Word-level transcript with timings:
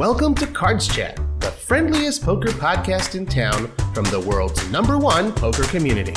Welcome 0.00 0.34
to 0.36 0.46
Cards 0.46 0.88
Chat, 0.88 1.20
the 1.40 1.50
friendliest 1.50 2.24
poker 2.24 2.48
podcast 2.48 3.14
in 3.16 3.26
town 3.26 3.70
from 3.92 4.04
the 4.04 4.18
world's 4.18 4.66
number 4.70 4.96
one 4.96 5.30
poker 5.30 5.64
community. 5.64 6.14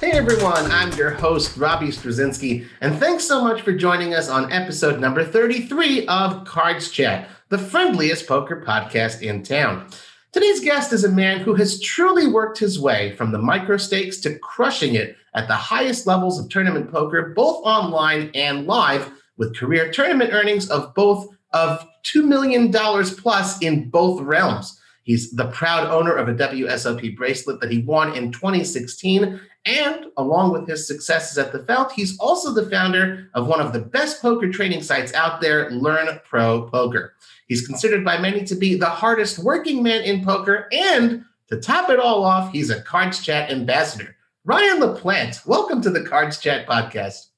Hey 0.00 0.10
everyone, 0.10 0.68
I'm 0.72 0.92
your 0.94 1.10
host, 1.10 1.56
Robbie 1.56 1.92
Strazynski, 1.92 2.66
and 2.80 2.98
thanks 2.98 3.22
so 3.22 3.40
much 3.40 3.62
for 3.62 3.70
joining 3.70 4.14
us 4.14 4.28
on 4.28 4.50
episode 4.50 4.98
number 4.98 5.24
33 5.24 6.08
of 6.08 6.44
Cards 6.44 6.90
Chat, 6.90 7.28
the 7.50 7.58
friendliest 7.58 8.26
poker 8.26 8.64
podcast 8.66 9.22
in 9.22 9.44
town. 9.44 9.86
Today's 10.32 10.58
guest 10.58 10.92
is 10.92 11.04
a 11.04 11.08
man 11.08 11.38
who 11.38 11.54
has 11.54 11.80
truly 11.80 12.26
worked 12.26 12.58
his 12.58 12.80
way 12.80 13.14
from 13.14 13.30
the 13.30 13.38
micro 13.38 13.76
stakes 13.76 14.16
to 14.22 14.40
crushing 14.40 14.96
it 14.96 15.16
at 15.34 15.46
the 15.46 15.54
highest 15.54 16.08
levels 16.08 16.40
of 16.40 16.48
tournament 16.48 16.90
poker, 16.90 17.32
both 17.36 17.64
online 17.64 18.32
and 18.34 18.66
live, 18.66 19.08
with 19.36 19.56
career 19.56 19.92
tournament 19.92 20.32
earnings 20.32 20.68
of 20.68 20.94
both 20.94 21.35
of 21.56 21.86
$2 22.04 22.24
million 22.24 22.70
plus 22.70 23.60
in 23.62 23.88
both 23.88 24.20
realms. 24.20 24.78
He's 25.04 25.30
the 25.30 25.46
proud 25.46 25.86
owner 25.88 26.14
of 26.14 26.28
a 26.28 26.34
WSOP 26.34 27.16
bracelet 27.16 27.60
that 27.60 27.70
he 27.70 27.78
won 27.78 28.14
in 28.14 28.30
2016. 28.32 29.40
And 29.64 30.06
along 30.16 30.52
with 30.52 30.68
his 30.68 30.86
successes 30.86 31.38
at 31.38 31.52
the 31.52 31.64
Felt, 31.64 31.92
he's 31.92 32.18
also 32.18 32.52
the 32.52 32.68
founder 32.68 33.30
of 33.34 33.46
one 33.46 33.60
of 33.60 33.72
the 33.72 33.80
best 33.80 34.20
poker 34.20 34.50
training 34.50 34.82
sites 34.82 35.14
out 35.14 35.40
there, 35.40 35.70
Learn 35.70 36.20
Pro 36.24 36.62
Poker. 36.68 37.14
He's 37.48 37.66
considered 37.66 38.04
by 38.04 38.18
many 38.18 38.44
to 38.44 38.54
be 38.54 38.76
the 38.76 38.86
hardest 38.86 39.38
working 39.38 39.82
man 39.82 40.02
in 40.02 40.24
poker. 40.24 40.68
And 40.72 41.24
to 41.48 41.60
top 41.60 41.88
it 41.88 41.98
all 41.98 42.24
off, 42.24 42.52
he's 42.52 42.70
a 42.70 42.82
Cards 42.82 43.22
Chat 43.22 43.50
ambassador. 43.50 44.14
Ryan 44.44 44.80
LaPlante, 44.80 45.46
welcome 45.46 45.80
to 45.82 45.90
the 45.90 46.04
Cards 46.04 46.38
Chat 46.38 46.66
podcast. 46.66 47.28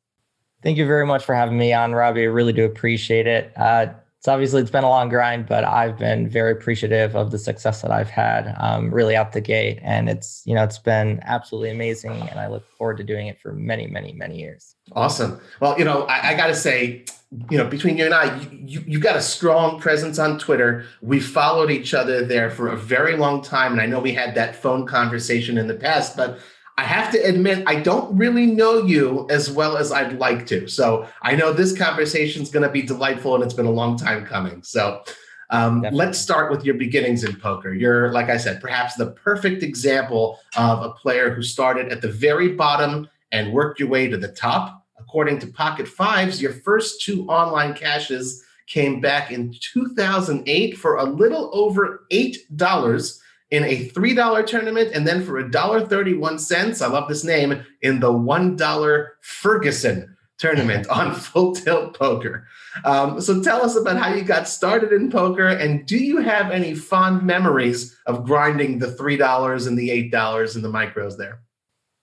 Thank 0.62 0.76
you 0.76 0.86
very 0.86 1.06
much 1.06 1.24
for 1.24 1.34
having 1.34 1.56
me 1.56 1.72
on, 1.72 1.92
Robbie. 1.92 2.22
I 2.22 2.24
really 2.24 2.52
do 2.52 2.64
appreciate 2.64 3.26
it. 3.26 3.52
Uh, 3.56 3.86
it's 4.18 4.26
obviously 4.26 4.60
it's 4.60 4.70
been 4.70 4.82
a 4.82 4.88
long 4.88 5.08
grind, 5.08 5.46
but 5.46 5.62
I've 5.62 5.96
been 5.96 6.28
very 6.28 6.50
appreciative 6.50 7.14
of 7.14 7.30
the 7.30 7.38
success 7.38 7.82
that 7.82 7.92
I've 7.92 8.10
had, 8.10 8.52
um, 8.58 8.92
really 8.92 9.14
out 9.14 9.30
the 9.30 9.40
gate, 9.40 9.78
and 9.80 10.08
it's 10.08 10.42
you 10.44 10.56
know 10.56 10.64
it's 10.64 10.78
been 10.78 11.20
absolutely 11.22 11.70
amazing, 11.70 12.10
and 12.28 12.40
I 12.40 12.48
look 12.48 12.68
forward 12.72 12.96
to 12.96 13.04
doing 13.04 13.28
it 13.28 13.38
for 13.38 13.52
many, 13.52 13.86
many, 13.86 14.12
many 14.12 14.40
years. 14.40 14.74
Awesome. 14.90 15.40
Well, 15.60 15.78
you 15.78 15.84
know, 15.84 16.02
I, 16.04 16.30
I 16.30 16.34
got 16.34 16.48
to 16.48 16.56
say, 16.56 17.04
you 17.48 17.58
know, 17.58 17.68
between 17.68 17.96
you 17.96 18.06
and 18.06 18.14
I, 18.14 18.36
you, 18.40 18.58
you, 18.66 18.84
you 18.88 18.98
got 18.98 19.14
a 19.14 19.22
strong 19.22 19.78
presence 19.78 20.18
on 20.18 20.36
Twitter. 20.40 20.84
We 21.00 21.20
followed 21.20 21.70
each 21.70 21.94
other 21.94 22.24
there 22.24 22.50
for 22.50 22.66
a 22.66 22.76
very 22.76 23.16
long 23.16 23.40
time, 23.40 23.70
and 23.70 23.80
I 23.80 23.86
know 23.86 24.00
we 24.00 24.14
had 24.14 24.34
that 24.34 24.56
phone 24.56 24.84
conversation 24.84 25.56
in 25.58 25.68
the 25.68 25.74
past, 25.74 26.16
but 26.16 26.40
I 26.78 26.84
have 26.84 27.10
to 27.10 27.18
admit, 27.18 27.64
I 27.66 27.74
don't 27.74 28.16
really 28.16 28.46
know 28.46 28.84
you 28.84 29.26
as 29.30 29.50
well 29.50 29.76
as 29.76 29.90
I'd 29.90 30.20
like 30.20 30.46
to. 30.46 30.68
So 30.68 31.08
I 31.22 31.34
know 31.34 31.52
this 31.52 31.76
conversation 31.76 32.40
is 32.40 32.52
going 32.52 32.62
to 32.62 32.68
be 32.68 32.82
delightful 32.82 33.34
and 33.34 33.42
it's 33.42 33.52
been 33.52 33.66
a 33.66 33.70
long 33.70 33.98
time 33.98 34.24
coming. 34.24 34.62
So 34.62 35.02
um, 35.50 35.84
let's 35.90 36.20
start 36.20 36.52
with 36.52 36.64
your 36.64 36.76
beginnings 36.76 37.24
in 37.24 37.34
poker. 37.34 37.74
You're, 37.74 38.12
like 38.12 38.30
I 38.30 38.36
said, 38.36 38.60
perhaps 38.60 38.94
the 38.94 39.10
perfect 39.10 39.64
example 39.64 40.38
of 40.56 40.82
a 40.82 40.90
player 40.90 41.34
who 41.34 41.42
started 41.42 41.90
at 41.90 42.00
the 42.00 42.12
very 42.12 42.50
bottom 42.50 43.08
and 43.32 43.52
worked 43.52 43.80
your 43.80 43.88
way 43.88 44.06
to 44.06 44.16
the 44.16 44.28
top. 44.28 44.86
According 45.00 45.40
to 45.40 45.48
Pocket 45.48 45.88
Fives, 45.88 46.40
your 46.40 46.52
first 46.52 47.02
two 47.02 47.26
online 47.26 47.74
cashes 47.74 48.44
came 48.68 49.00
back 49.00 49.32
in 49.32 49.52
2008 49.52 50.78
for 50.78 50.94
a 50.94 51.04
little 51.04 51.50
over 51.52 52.06
$8 52.12 53.20
in 53.50 53.64
a 53.64 53.88
$3 53.88 54.46
tournament 54.46 54.90
and 54.94 55.06
then 55.06 55.24
for 55.24 55.38
a 55.38 55.50
dollar 55.50 55.84
31 55.84 56.38
cents, 56.38 56.82
I 56.82 56.88
love 56.88 57.08
this 57.08 57.24
name, 57.24 57.64
in 57.82 58.00
the 58.00 58.12
$1 58.12 59.06
Ferguson 59.22 60.16
tournament 60.38 60.86
on 60.90 61.14
Full 61.14 61.54
Tilt 61.54 61.98
Poker. 61.98 62.46
Um, 62.84 63.20
so 63.20 63.42
tell 63.42 63.64
us 63.64 63.76
about 63.76 63.96
how 63.96 64.12
you 64.12 64.22
got 64.22 64.48
started 64.48 64.92
in 64.92 65.10
poker 65.10 65.48
and 65.48 65.84
do 65.86 65.96
you 65.96 66.18
have 66.18 66.50
any 66.50 66.74
fond 66.74 67.22
memories 67.22 67.96
of 68.06 68.24
grinding 68.24 68.78
the 68.78 68.86
$3 68.86 69.66
and 69.66 69.78
the 69.78 70.10
$8 70.10 70.54
and 70.54 70.64
the 70.64 70.70
micros 70.70 71.16
there? 71.16 71.40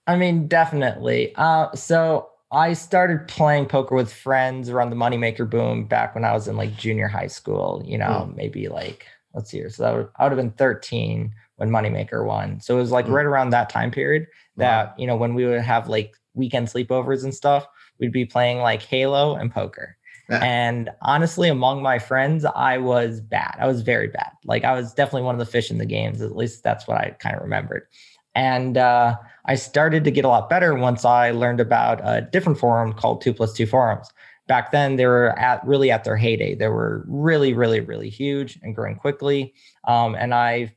I 0.06 0.16
mean, 0.16 0.46
definitely. 0.46 1.32
Uh, 1.36 1.74
so 1.74 2.28
I 2.52 2.74
started 2.74 3.26
playing 3.26 3.66
poker 3.66 3.94
with 3.94 4.12
friends 4.12 4.68
around 4.68 4.90
the 4.90 4.96
moneymaker 4.96 5.48
boom 5.48 5.84
back 5.84 6.14
when 6.14 6.24
I 6.24 6.32
was 6.32 6.46
in 6.46 6.56
like 6.56 6.76
junior 6.76 7.08
high 7.08 7.26
school, 7.26 7.82
you 7.84 7.98
know, 7.98 8.28
mm. 8.30 8.36
maybe 8.36 8.68
like 8.68 9.06
let's 9.36 9.50
see 9.50 9.58
here. 9.58 9.70
So 9.70 9.82
that 9.82 9.94
would, 9.94 10.08
I 10.16 10.24
would 10.24 10.32
have 10.32 10.38
been 10.38 10.52
13 10.52 11.32
when 11.56 11.70
Moneymaker 11.70 12.24
won. 12.24 12.60
So 12.60 12.76
it 12.76 12.80
was 12.80 12.90
like 12.90 13.06
mm-hmm. 13.06 13.14
right 13.14 13.26
around 13.26 13.50
that 13.50 13.70
time 13.70 13.90
period 13.90 14.26
that, 14.56 14.88
wow. 14.88 14.94
you 14.98 15.06
know, 15.06 15.16
when 15.16 15.34
we 15.34 15.46
would 15.46 15.60
have 15.60 15.88
like 15.88 16.14
weekend 16.34 16.68
sleepovers 16.68 17.24
and 17.24 17.34
stuff, 17.34 17.66
we'd 17.98 18.12
be 18.12 18.24
playing 18.24 18.58
like 18.58 18.82
Halo 18.82 19.34
and 19.36 19.52
poker. 19.52 19.96
Yeah. 20.28 20.42
And 20.42 20.90
honestly, 21.02 21.48
among 21.48 21.82
my 21.82 21.98
friends, 21.98 22.44
I 22.44 22.78
was 22.78 23.20
bad. 23.20 23.56
I 23.60 23.66
was 23.66 23.82
very 23.82 24.08
bad. 24.08 24.32
Like 24.44 24.64
I 24.64 24.72
was 24.72 24.92
definitely 24.92 25.22
one 25.22 25.34
of 25.34 25.38
the 25.38 25.50
fish 25.50 25.70
in 25.70 25.78
the 25.78 25.86
games. 25.86 26.20
At 26.20 26.36
least 26.36 26.62
that's 26.62 26.86
what 26.86 26.98
I 26.98 27.10
kind 27.20 27.36
of 27.36 27.42
remembered. 27.42 27.86
And 28.34 28.76
uh, 28.76 29.16
I 29.46 29.54
started 29.54 30.04
to 30.04 30.10
get 30.10 30.24
a 30.24 30.28
lot 30.28 30.50
better 30.50 30.74
once 30.74 31.04
I 31.04 31.30
learned 31.30 31.60
about 31.60 32.00
a 32.02 32.20
different 32.20 32.58
forum 32.58 32.92
called 32.92 33.22
Two 33.22 33.32
Plus 33.32 33.52
Two 33.54 33.66
Forums 33.66 34.10
back 34.46 34.70
then 34.70 34.96
they 34.96 35.06
were 35.06 35.36
at 35.38 35.64
really 35.66 35.90
at 35.90 36.04
their 36.04 36.16
heyday. 36.16 36.54
They 36.54 36.68
were 36.68 37.04
really, 37.06 37.52
really, 37.52 37.80
really 37.80 38.08
huge 38.08 38.58
and 38.62 38.74
growing 38.74 38.96
quickly. 38.96 39.54
Um, 39.86 40.14
and 40.14 40.34
I 40.34 40.74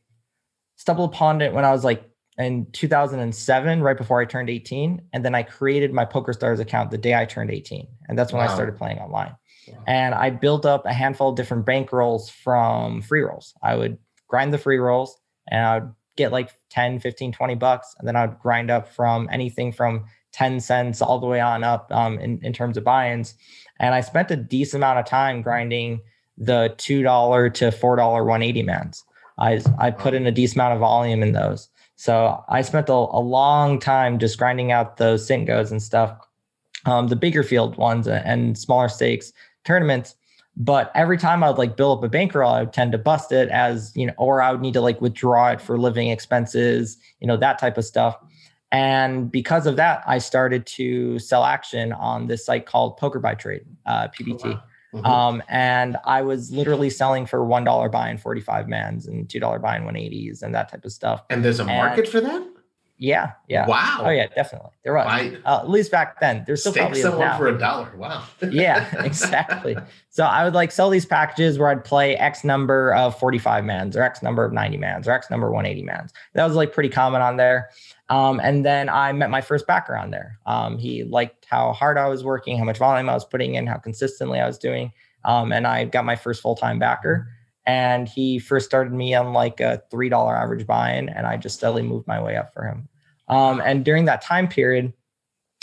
stumbled 0.80 1.14
upon 1.14 1.42
it 1.42 1.54
when 1.54 1.66
I 1.66 1.72
was 1.72 1.84
like 1.84 2.10
in 2.38 2.66
2007, 2.72 3.82
right 3.82 3.98
before 3.98 4.22
I 4.22 4.26
turned 4.26 4.50
18. 4.50 5.02
And 5.12 5.26
then 5.26 5.36
I 5.36 5.44
created 5.44 5.94
my 5.94 6.06
PokerStars 6.06 6.60
account 6.60 6.90
the 6.90 6.98
day 6.98 7.14
I 7.14 7.26
turned 7.26 7.52
18. 7.52 7.86
And 8.08 8.18
that's 8.18 8.32
when 8.32 8.42
wow. 8.42 8.50
I 8.50 8.54
started 8.54 8.78
playing 8.78 8.98
online. 9.00 9.36
Wow. 9.68 9.84
And 9.88 10.16
I 10.16 10.30
built 10.30 10.66
up 10.66 10.86
a 10.86 10.94
handful 10.94 11.30
of 11.30 11.36
different 11.36 11.66
bankrolls 11.66 12.32
from 12.32 13.02
free 13.02 13.20
rolls. 13.20 13.54
I 13.62 13.76
would 13.76 13.98
grind 14.30 14.54
the 14.54 14.58
free 14.58 14.78
rolls 14.78 15.18
and 15.52 15.66
I 15.66 15.80
would 15.80 15.92
get 16.16 16.32
like 16.32 16.58
10, 16.70 17.02
15, 17.02 17.34
20 17.34 17.56
bucks. 17.56 17.94
And 18.00 18.08
then 18.08 18.16
I 18.16 18.26
would 18.26 18.40
grind 18.40 18.72
up 18.72 18.88
from 18.88 19.28
anything 19.34 19.74
from 19.74 20.06
10 20.32 20.62
cents 20.62 21.02
all 21.02 21.20
the 21.20 21.28
way 21.28 21.42
on 21.42 21.66
up 21.66 21.92
um, 21.92 22.18
in, 22.20 22.40
in 22.42 22.54
terms 22.54 22.78
of 22.78 22.86
buy-ins. 22.86 23.34
And 23.82 23.94
I 23.94 24.00
spent 24.00 24.32
a 24.32 24.38
decent 24.38 24.82
amount 24.82 25.00
of 25.00 25.06
time 25.06 25.42
grinding 25.42 26.00
the 26.38 26.74
$2 26.78 27.54
to 27.56 27.66
$4 27.66 27.98
180 27.98 28.64
mans. 28.64 29.04
I, 29.40 29.62
I 29.78 29.92
put 29.92 30.14
in 30.14 30.28
a 30.28 30.32
decent 30.32 30.58
amount 30.58 30.74
of 30.74 30.80
volume 30.80 31.24
in 31.24 31.34
those. 31.34 31.70
So 31.96 32.44
I 32.48 32.62
spent 32.62 32.90
a, 32.90 32.94
a 32.94 33.20
long 33.20 33.80
time 33.80 34.20
just 34.20 34.38
grinding 34.38 34.72
out 34.72 34.98
those 34.98 35.28
Cintgos 35.28 35.72
and 35.72 35.82
stuff, 35.82 36.18
um, 36.86 37.08
the 37.08 37.16
bigger 37.16 37.44
field 37.44 37.78
ones 37.78 38.08
and 38.08 38.58
smaller 38.58 38.88
stakes 38.88 39.34
tournaments. 39.66 40.16
But 40.56 40.92
every 40.94 41.18
time 41.18 41.44
I 41.44 41.50
would 41.50 41.58
like 41.58 41.78
build 41.78 42.00
up 42.00 42.04
a 42.04 42.10
bankroll, 42.10 42.52
I 42.52 42.62
would 42.62 42.74
tend 42.74 42.92
to 42.92 42.98
bust 42.98 43.32
it 43.32 43.50
as, 43.50 43.92
you 43.96 44.06
know, 44.06 44.14
or 44.18 44.42
I 44.42 44.52
would 44.52 44.62
need 44.62 44.74
to 44.74 44.82
like 44.82 45.00
withdraw 45.00 45.50
it 45.52 45.62
for 45.62 45.78
living 45.78 46.10
expenses, 46.10 46.98
you 47.20 47.28
know, 47.28 47.38
that 47.38 47.60
type 47.60 47.78
of 47.78 47.86
stuff. 47.86 48.18
And 48.72 49.32
because 49.32 49.66
of 49.66 49.78
that, 49.78 50.04
I 50.06 50.20
started 50.20 50.66
to 50.68 51.18
sell 51.20 51.44
action 51.44 51.92
on 51.94 52.28
this 52.28 52.46
site 52.46 52.66
called 52.66 52.98
Poker 52.98 53.20
by 53.20 53.36
Trade, 53.36 53.66
uh, 53.86 54.10
PBT. 54.10 54.42
Oh, 54.46 54.50
wow. 54.52 54.64
Mm-hmm. 54.94 55.06
um, 55.06 55.44
and 55.50 55.98
I 56.06 56.22
was 56.22 56.52
literally 56.52 56.90
selling 56.90 57.26
for 57.26 57.40
$1 57.40 57.92
buying 57.92 58.18
45 58.18 58.68
mans 58.68 59.08
and 59.08 59.28
$2 59.28 59.62
buying 59.62 59.84
180s 59.84 60.44
and 60.44 60.54
that 60.56 60.70
type 60.70 60.86
of 60.86 60.92
stuff. 60.92 61.24
And 61.30 61.44
there's 61.44 61.60
a 61.60 61.66
market 61.66 62.08
for 62.08 62.22
that? 62.22 62.48
Yeah, 63.02 63.32
yeah. 63.48 63.66
Wow. 63.66 64.02
Oh 64.04 64.10
yeah, 64.10 64.28
definitely. 64.28 64.72
There 64.84 64.94
was. 64.94 65.06
uh, 65.46 65.60
at 65.62 65.70
least 65.70 65.90
back 65.90 66.20
then. 66.20 66.44
There's 66.46 66.60
still 66.60 66.74
probably 66.74 67.02
someone 67.02 67.38
for 67.38 67.48
a 67.48 67.58
dollar. 67.58 67.96
Wow. 67.96 68.26
yeah, 68.52 69.06
exactly. 69.06 69.78
So 70.10 70.26
I 70.26 70.44
would 70.44 70.54
like 70.54 70.70
sell 70.70 70.90
these 70.90 71.06
packages 71.06 71.58
where 71.58 71.70
I'd 71.70 71.86
play 71.86 72.18
X 72.18 72.44
number 72.44 72.94
of 72.94 73.18
45 73.18 73.64
mans 73.64 73.96
or 73.96 74.02
X 74.02 74.22
number 74.22 74.44
of 74.44 74.52
90 74.52 74.76
mans 74.76 75.08
or 75.08 75.12
X 75.12 75.30
number 75.30 75.48
of 75.48 75.54
180 75.54 75.86
mans. 75.86 76.12
That 76.34 76.46
was 76.46 76.58
like 76.58 76.74
pretty 76.74 76.90
common 76.90 77.22
on 77.22 77.38
there. 77.38 77.70
Um, 78.10 78.40
and 78.42 78.66
then 78.66 78.90
I 78.90 79.12
met 79.14 79.30
my 79.30 79.42
first 79.42 79.68
backer 79.68 79.96
on 79.96 80.10
there. 80.10 80.40
Um, 80.46 80.78
he 80.78 81.04
liked 81.04 81.46
how 81.48 81.74
hard 81.74 81.98
I 81.98 82.08
was 82.08 82.24
working, 82.24 82.58
how 82.58 82.64
much 82.64 82.80
volume 82.80 83.10
I 83.10 83.14
was 83.14 83.26
putting 83.26 83.56
in, 83.56 83.68
how 83.68 83.78
consistently 83.78 84.40
I 84.40 84.48
was 84.48 84.58
doing. 84.58 84.92
Um, 85.26 85.52
and 85.52 85.68
I 85.68 85.86
got 85.86 86.06
my 86.06 86.16
first 86.16 86.42
full 86.42 86.56
time 86.56 86.80
backer 86.80 87.28
and 87.70 88.08
he 88.10 88.40
first 88.40 88.66
started 88.66 88.94
me 88.94 89.14
on 89.14 89.32
like 89.32 89.60
a 89.60 89.84
three 89.92 90.10
dollar 90.10 90.36
average 90.36 90.66
buy-in, 90.66 91.08
and 91.08 91.28
I 91.28 91.38
just 91.38 91.58
steadily 91.58 91.84
moved 91.84 92.08
my 92.08 92.20
way 92.20 92.36
up 92.36 92.52
for 92.52 92.64
him. 92.64 92.90
Um, 93.28 93.62
and 93.64 93.86
during 93.86 94.06
that 94.06 94.24
time 94.24 94.48
period, 94.48 94.92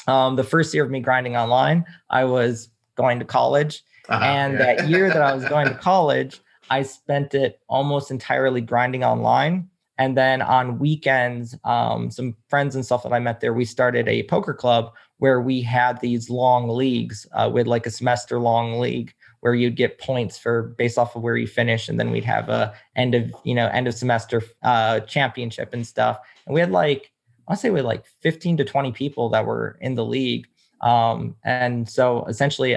um, 0.07 0.37
the 0.37 0.45
first 0.45 0.73
year 0.73 0.85
of 0.85 0.91
me 0.91 1.01
grinding 1.01 1.37
online, 1.37 1.85
I 2.09 2.25
was 2.25 2.69
going 2.97 3.19
to 3.19 3.25
college, 3.25 3.83
uh-huh, 4.09 4.25
and 4.25 4.53
yeah. 4.53 4.59
that 4.59 4.89
year 4.89 5.09
that 5.09 5.21
I 5.21 5.35
was 5.35 5.45
going 5.47 5.67
to 5.67 5.75
college, 5.75 6.41
I 6.71 6.85
spent 6.85 7.35
it 7.35 7.61
almost 7.69 8.13
entirely 8.13 8.61
grinding 8.61 9.03
online. 9.03 9.69
And 9.99 10.17
then 10.17 10.43
on 10.43 10.79
weekends, 10.79 11.57
um, 11.65 12.11
some 12.11 12.37
friends 12.49 12.75
and 12.75 12.85
stuff 12.85 13.03
that 13.03 13.13
I 13.13 13.19
met 13.19 13.41
there, 13.41 13.55
we 13.55 13.65
started 13.65 14.09
a 14.09 14.25
poker 14.25 14.53
club 14.53 14.93
where 15.19 15.41
we 15.41 15.63
had 15.63 16.01
these 16.01 16.29
long 16.29 16.69
leagues 16.69 17.27
uh, 17.33 17.51
with 17.53 17.67
like 17.67 17.87
a 17.87 17.91
semester 17.91 18.39
long 18.39 18.79
league 18.79 19.15
where 19.41 19.55
you'd 19.55 19.77
get 19.77 19.99
points 19.99 20.37
for 20.37 20.75
based 20.77 20.99
off 20.99 21.17
of 21.17 21.23
where 21.23 21.37
you 21.37 21.47
finish, 21.47 21.89
and 21.89 21.99
then 21.99 22.11
we'd 22.11 22.25
have 22.25 22.49
a 22.49 22.75
end 22.95 23.15
of 23.15 23.33
you 23.45 23.55
know 23.55 23.69
end 23.69 23.87
of 23.89 23.95
semester 23.95 24.43
uh, 24.63 25.01
championship 25.01 25.73
and 25.73 25.87
stuff. 25.87 26.19
And 26.47 26.55
we 26.55 26.61
had 26.61 26.71
like 26.71 27.13
I 27.49 27.55
say 27.55 27.71
we 27.71 27.79
had 27.79 27.87
like 27.87 28.05
15 28.23 28.59
to 28.59 28.65
20 28.65 28.93
people 28.93 29.29
that 29.31 29.47
were 29.47 29.79
in 29.81 29.95
the 29.95 30.05
league. 30.05 30.47
Um, 30.83 31.37
and 31.45 31.89
so 31.89 32.25
essentially 32.27 32.77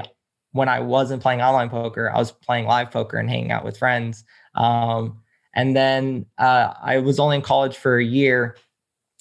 when 0.52 0.70
I 0.70 0.80
wasn't 0.80 1.22
playing 1.22 1.42
online 1.42 1.70
poker, 1.70 2.12
I 2.14 2.18
was 2.18 2.32
playing 2.32 2.66
live 2.66 2.92
poker 2.92 3.18
and 3.18 3.30
hanging 3.30 3.52
out 3.52 3.66
with 3.66 3.78
friends. 3.78 4.24
Um, 4.56 5.22
and 5.54 5.76
then 5.76 6.26
uh, 6.38 6.74
I 6.82 7.00
was 7.00 7.20
only 7.20 7.38
in 7.38 7.42
college 7.42 7.78
for 7.78 7.98
a 7.98 8.04
year. 8.04 8.58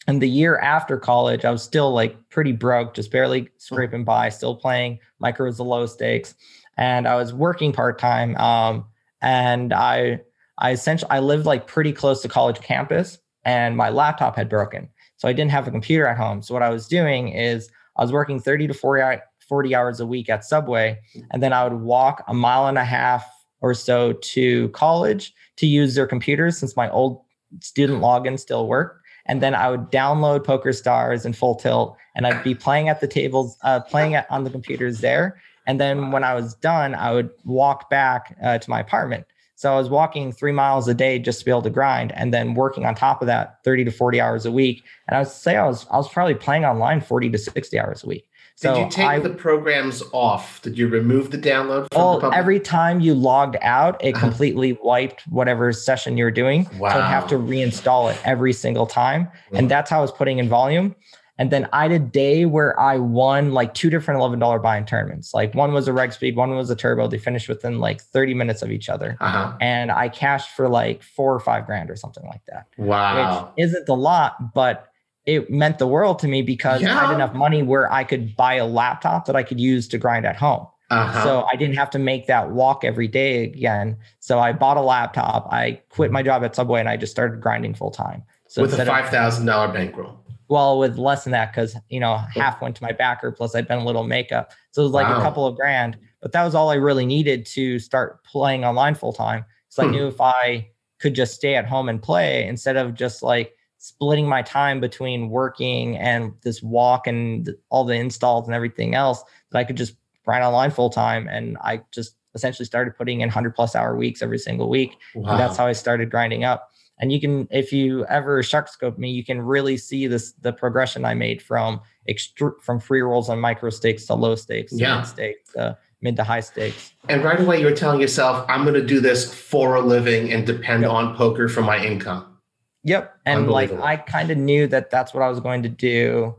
And 0.06 0.22
the 0.22 0.28
year 0.28 0.58
after 0.58 0.96
college, 0.96 1.44
I 1.44 1.50
was 1.50 1.62
still 1.62 1.92
like 1.92 2.16
pretty 2.30 2.52
broke, 2.52 2.94
just 2.94 3.10
barely 3.10 3.48
scraping 3.58 4.04
by, 4.04 4.30
still 4.30 4.56
playing 4.56 5.00
micros, 5.22 5.56
the 5.56 5.64
low 5.64 5.86
stakes. 5.86 6.34
And 6.76 7.06
I 7.06 7.16
was 7.16 7.34
working 7.34 7.72
part 7.72 7.98
time. 7.98 8.36
Um, 8.36 8.86
and 9.20 9.72
I, 9.72 10.20
I 10.58 10.72
essentially, 10.72 11.10
I 11.10 11.18
lived 11.18 11.44
like 11.44 11.66
pretty 11.66 11.92
close 11.92 12.22
to 12.22 12.28
college 12.28 12.60
campus 12.60 13.18
and 13.44 13.76
my 13.76 13.90
laptop 13.90 14.36
had 14.36 14.48
broken. 14.48 14.88
So 15.16 15.28
I 15.28 15.32
didn't 15.32 15.50
have 15.50 15.66
a 15.66 15.70
computer 15.70 16.06
at 16.06 16.16
home. 16.16 16.42
So 16.42 16.54
what 16.54 16.62
I 16.62 16.70
was 16.70 16.86
doing 16.86 17.28
is 17.28 17.70
I 17.96 18.02
was 18.02 18.12
working 18.12 18.40
30 18.40 18.68
to 18.68 18.74
40, 18.74 19.20
40 19.46 19.74
hours 19.74 20.00
a 20.00 20.06
week 20.06 20.30
at 20.30 20.44
Subway. 20.44 20.98
And 21.32 21.42
then 21.42 21.52
I 21.52 21.64
would 21.64 21.80
walk 21.80 22.24
a 22.28 22.34
mile 22.34 22.66
and 22.66 22.78
a 22.78 22.84
half 22.84 23.26
or 23.60 23.74
so 23.74 24.12
to 24.12 24.68
college 24.70 25.34
to 25.58 25.66
use 25.66 25.94
their 25.94 26.06
computers 26.06 26.56
since 26.56 26.76
my 26.76 26.88
old 26.90 27.20
student 27.60 28.00
login 28.00 28.38
still 28.38 28.66
worked. 28.66 29.04
And 29.26 29.42
then 29.42 29.54
I 29.54 29.70
would 29.70 29.90
download 29.90 30.44
Poker 30.44 30.72
Stars 30.72 31.26
and 31.26 31.36
Full 31.36 31.54
Tilt, 31.54 31.96
and 32.14 32.26
I'd 32.26 32.42
be 32.42 32.54
playing 32.54 32.88
at 32.88 33.00
the 33.00 33.06
tables, 33.06 33.58
uh, 33.62 33.80
playing 33.80 34.14
at, 34.14 34.26
on 34.30 34.44
the 34.44 34.50
computers 34.50 35.00
there. 35.00 35.38
And 35.66 35.78
then 35.78 36.12
when 36.12 36.24
I 36.24 36.34
was 36.34 36.54
done, 36.54 36.94
I 36.94 37.12
would 37.12 37.30
walk 37.44 37.90
back 37.90 38.36
uh, 38.42 38.56
to 38.56 38.70
my 38.70 38.80
apartment. 38.80 39.26
So 39.54 39.74
I 39.74 39.76
was 39.76 39.90
walking 39.90 40.32
three 40.32 40.52
miles 40.52 40.88
a 40.88 40.94
day 40.94 41.18
just 41.18 41.40
to 41.40 41.44
be 41.44 41.50
able 41.50 41.62
to 41.62 41.70
grind, 41.70 42.12
and 42.12 42.32
then 42.32 42.54
working 42.54 42.86
on 42.86 42.94
top 42.94 43.20
of 43.20 43.26
that 43.26 43.58
30 43.64 43.84
to 43.84 43.90
40 43.90 44.20
hours 44.20 44.46
a 44.46 44.52
week. 44.52 44.84
And 45.08 45.16
I 45.16 45.20
would 45.20 45.28
say 45.28 45.56
I 45.56 45.66
was 45.66 45.84
I 45.90 45.96
was 45.96 46.08
probably 46.08 46.36
playing 46.36 46.64
online 46.64 47.00
40 47.00 47.28
to 47.30 47.38
60 47.38 47.78
hours 47.78 48.04
a 48.04 48.06
week. 48.06 48.27
Did 48.60 48.76
you 48.76 48.90
take 48.90 49.06
I, 49.06 49.18
the 49.20 49.30
programs 49.30 50.02
off? 50.12 50.60
Did 50.62 50.76
you 50.76 50.88
remove 50.88 51.30
the 51.30 51.38
download? 51.38 51.88
From 51.92 52.00
well, 52.00 52.32
every 52.34 52.58
time 52.58 53.00
you 53.00 53.14
logged 53.14 53.56
out, 53.60 54.02
it 54.02 54.16
uh-huh. 54.16 54.26
completely 54.26 54.76
wiped 54.82 55.22
whatever 55.28 55.72
session 55.72 56.16
you're 56.16 56.32
doing. 56.32 56.68
Wow. 56.78 56.92
So 56.92 57.00
I'd 57.00 57.08
have 57.08 57.28
to 57.28 57.36
reinstall 57.36 58.12
it 58.12 58.20
every 58.24 58.52
single 58.52 58.86
time. 58.86 59.28
And 59.52 59.70
that's 59.70 59.90
how 59.90 59.98
I 59.98 60.02
was 60.02 60.10
putting 60.10 60.38
in 60.38 60.48
volume. 60.48 60.96
And 61.38 61.52
then 61.52 61.68
I 61.72 61.86
did 61.86 62.02
a 62.02 62.04
day 62.04 62.46
where 62.46 62.78
I 62.80 62.98
won 62.98 63.52
like 63.52 63.72
two 63.74 63.90
different 63.90 64.20
$11 64.20 64.60
buy-in 64.60 64.84
tournaments. 64.86 65.32
Like 65.32 65.54
one 65.54 65.72
was 65.72 65.86
a 65.86 65.92
reg 65.92 66.12
speed, 66.12 66.34
one 66.34 66.50
was 66.56 66.68
a 66.68 66.74
turbo. 66.74 67.06
They 67.06 67.18
finished 67.18 67.48
within 67.48 67.78
like 67.78 68.02
30 68.02 68.34
minutes 68.34 68.60
of 68.60 68.72
each 68.72 68.88
other. 68.88 69.16
Uh-huh. 69.20 69.56
And 69.60 69.92
I 69.92 70.08
cashed 70.08 70.50
for 70.56 70.68
like 70.68 71.04
four 71.04 71.32
or 71.32 71.38
five 71.38 71.64
grand 71.64 71.90
or 71.90 71.96
something 71.96 72.26
like 72.26 72.44
that. 72.48 72.66
Wow. 72.76 73.52
Which 73.56 73.68
isn't 73.68 73.88
a 73.88 73.94
lot, 73.94 74.52
but 74.52 74.90
it 75.28 75.50
meant 75.50 75.78
the 75.78 75.86
world 75.86 76.18
to 76.20 76.26
me 76.26 76.40
because 76.40 76.80
yeah. 76.80 76.96
I 76.96 77.04
had 77.04 77.14
enough 77.14 77.34
money 77.34 77.62
where 77.62 77.92
I 77.92 78.02
could 78.02 78.34
buy 78.34 78.54
a 78.54 78.64
laptop 78.64 79.26
that 79.26 79.36
I 79.36 79.42
could 79.42 79.60
use 79.60 79.86
to 79.88 79.98
grind 79.98 80.24
at 80.24 80.36
home. 80.36 80.66
Uh-huh. 80.90 81.22
So 81.22 81.46
I 81.52 81.54
didn't 81.54 81.76
have 81.76 81.90
to 81.90 81.98
make 81.98 82.26
that 82.28 82.50
walk 82.50 82.82
every 82.82 83.08
day 83.08 83.44
again. 83.44 83.98
So 84.20 84.38
I 84.38 84.54
bought 84.54 84.78
a 84.78 84.80
laptop. 84.80 85.46
I 85.52 85.82
quit 85.90 86.10
my 86.10 86.22
job 86.22 86.44
at 86.44 86.56
Subway 86.56 86.80
and 86.80 86.88
I 86.88 86.96
just 86.96 87.12
started 87.12 87.42
grinding 87.42 87.74
full 87.74 87.90
time. 87.90 88.22
So 88.46 88.62
with 88.62 88.72
a 88.78 88.86
five 88.86 89.10
thousand 89.10 89.44
dollar 89.44 89.70
bankroll. 89.70 90.18
Well, 90.48 90.78
with 90.78 90.96
less 90.96 91.24
than 91.24 91.32
that, 91.32 91.52
because 91.52 91.76
you 91.90 92.00
know 92.00 92.16
half 92.16 92.62
went 92.62 92.74
to 92.76 92.82
my 92.82 92.92
backer. 92.92 93.30
Plus, 93.30 93.54
I'd 93.54 93.68
been 93.68 93.80
a 93.80 93.84
little 93.84 94.04
makeup, 94.04 94.52
so 94.70 94.80
it 94.80 94.84
was 94.84 94.92
like 94.92 95.06
wow. 95.06 95.18
a 95.18 95.20
couple 95.20 95.46
of 95.46 95.56
grand. 95.56 95.98
But 96.22 96.32
that 96.32 96.42
was 96.42 96.54
all 96.54 96.70
I 96.70 96.76
really 96.76 97.04
needed 97.04 97.44
to 97.48 97.78
start 97.78 98.24
playing 98.24 98.64
online 98.64 98.94
full 98.94 99.12
time. 99.12 99.44
So 99.68 99.82
hmm. 99.82 99.90
I 99.90 99.92
knew 99.92 100.06
if 100.06 100.22
I 100.22 100.70
could 101.00 101.14
just 101.14 101.34
stay 101.34 101.54
at 101.54 101.66
home 101.66 101.90
and 101.90 102.00
play 102.00 102.46
instead 102.46 102.78
of 102.78 102.94
just 102.94 103.22
like 103.22 103.57
splitting 103.88 104.28
my 104.28 104.42
time 104.42 104.80
between 104.80 105.30
working 105.30 105.96
and 105.96 106.32
this 106.42 106.62
walk 106.62 107.06
and 107.06 107.50
all 107.70 107.84
the 107.84 107.94
installs 107.94 108.46
and 108.46 108.54
everything 108.54 108.94
else 108.94 109.22
that 109.50 109.58
I 109.58 109.64
could 109.64 109.76
just 109.76 109.94
grind 110.24 110.44
online 110.44 110.70
full 110.70 110.90
time. 110.90 111.26
And 111.26 111.56
I 111.62 111.80
just 111.90 112.14
essentially 112.34 112.66
started 112.66 112.96
putting 112.96 113.22
in 113.22 113.28
100 113.28 113.54
plus 113.54 113.74
hour 113.74 113.96
weeks 113.96 114.22
every 114.22 114.38
single 114.38 114.68
week. 114.68 114.98
Wow. 115.14 115.30
And 115.30 115.40
that's 115.40 115.56
how 115.56 115.66
I 115.66 115.72
started 115.72 116.10
grinding 116.10 116.44
up. 116.44 116.70
And 117.00 117.12
you 117.12 117.20
can, 117.20 117.48
if 117.50 117.72
you 117.72 118.04
ever 118.06 118.42
shark 118.42 118.68
scope 118.68 118.98
me, 118.98 119.10
you 119.10 119.24
can 119.24 119.40
really 119.40 119.76
see 119.76 120.06
this 120.06 120.32
the 120.32 120.52
progression 120.52 121.04
I 121.04 121.14
made 121.14 121.40
from 121.40 121.80
extru- 122.10 122.60
from 122.60 122.80
free 122.80 123.00
rolls 123.00 123.28
on 123.28 123.38
micro 123.38 123.70
stakes 123.70 124.04
to 124.06 124.14
low 124.14 124.34
stakes, 124.34 124.72
yeah. 124.72 124.96
mid 124.96 125.06
stakes, 125.06 125.56
uh, 125.56 125.74
mid 126.02 126.16
to 126.16 126.24
high 126.24 126.40
stakes. 126.40 126.92
And 127.08 127.22
right 127.22 127.38
away, 127.38 127.60
you 127.60 127.66
were 127.66 127.72
telling 127.72 128.00
yourself, 128.00 128.44
"I'm 128.48 128.62
going 128.62 128.74
to 128.74 128.84
do 128.84 128.98
this 129.00 129.32
for 129.32 129.76
a 129.76 129.80
living 129.80 130.32
and 130.32 130.44
depend 130.44 130.82
yep. 130.82 130.90
on 130.90 131.14
poker 131.14 131.48
for 131.48 131.62
my 131.62 131.82
income." 131.82 132.37
Yep. 132.84 133.18
And 133.26 133.48
like 133.48 133.72
I 133.72 133.96
kind 133.96 134.30
of 134.30 134.38
knew 134.38 134.66
that 134.68 134.90
that's 134.90 135.12
what 135.12 135.22
I 135.22 135.28
was 135.28 135.40
going 135.40 135.62
to 135.62 135.68
do. 135.68 136.34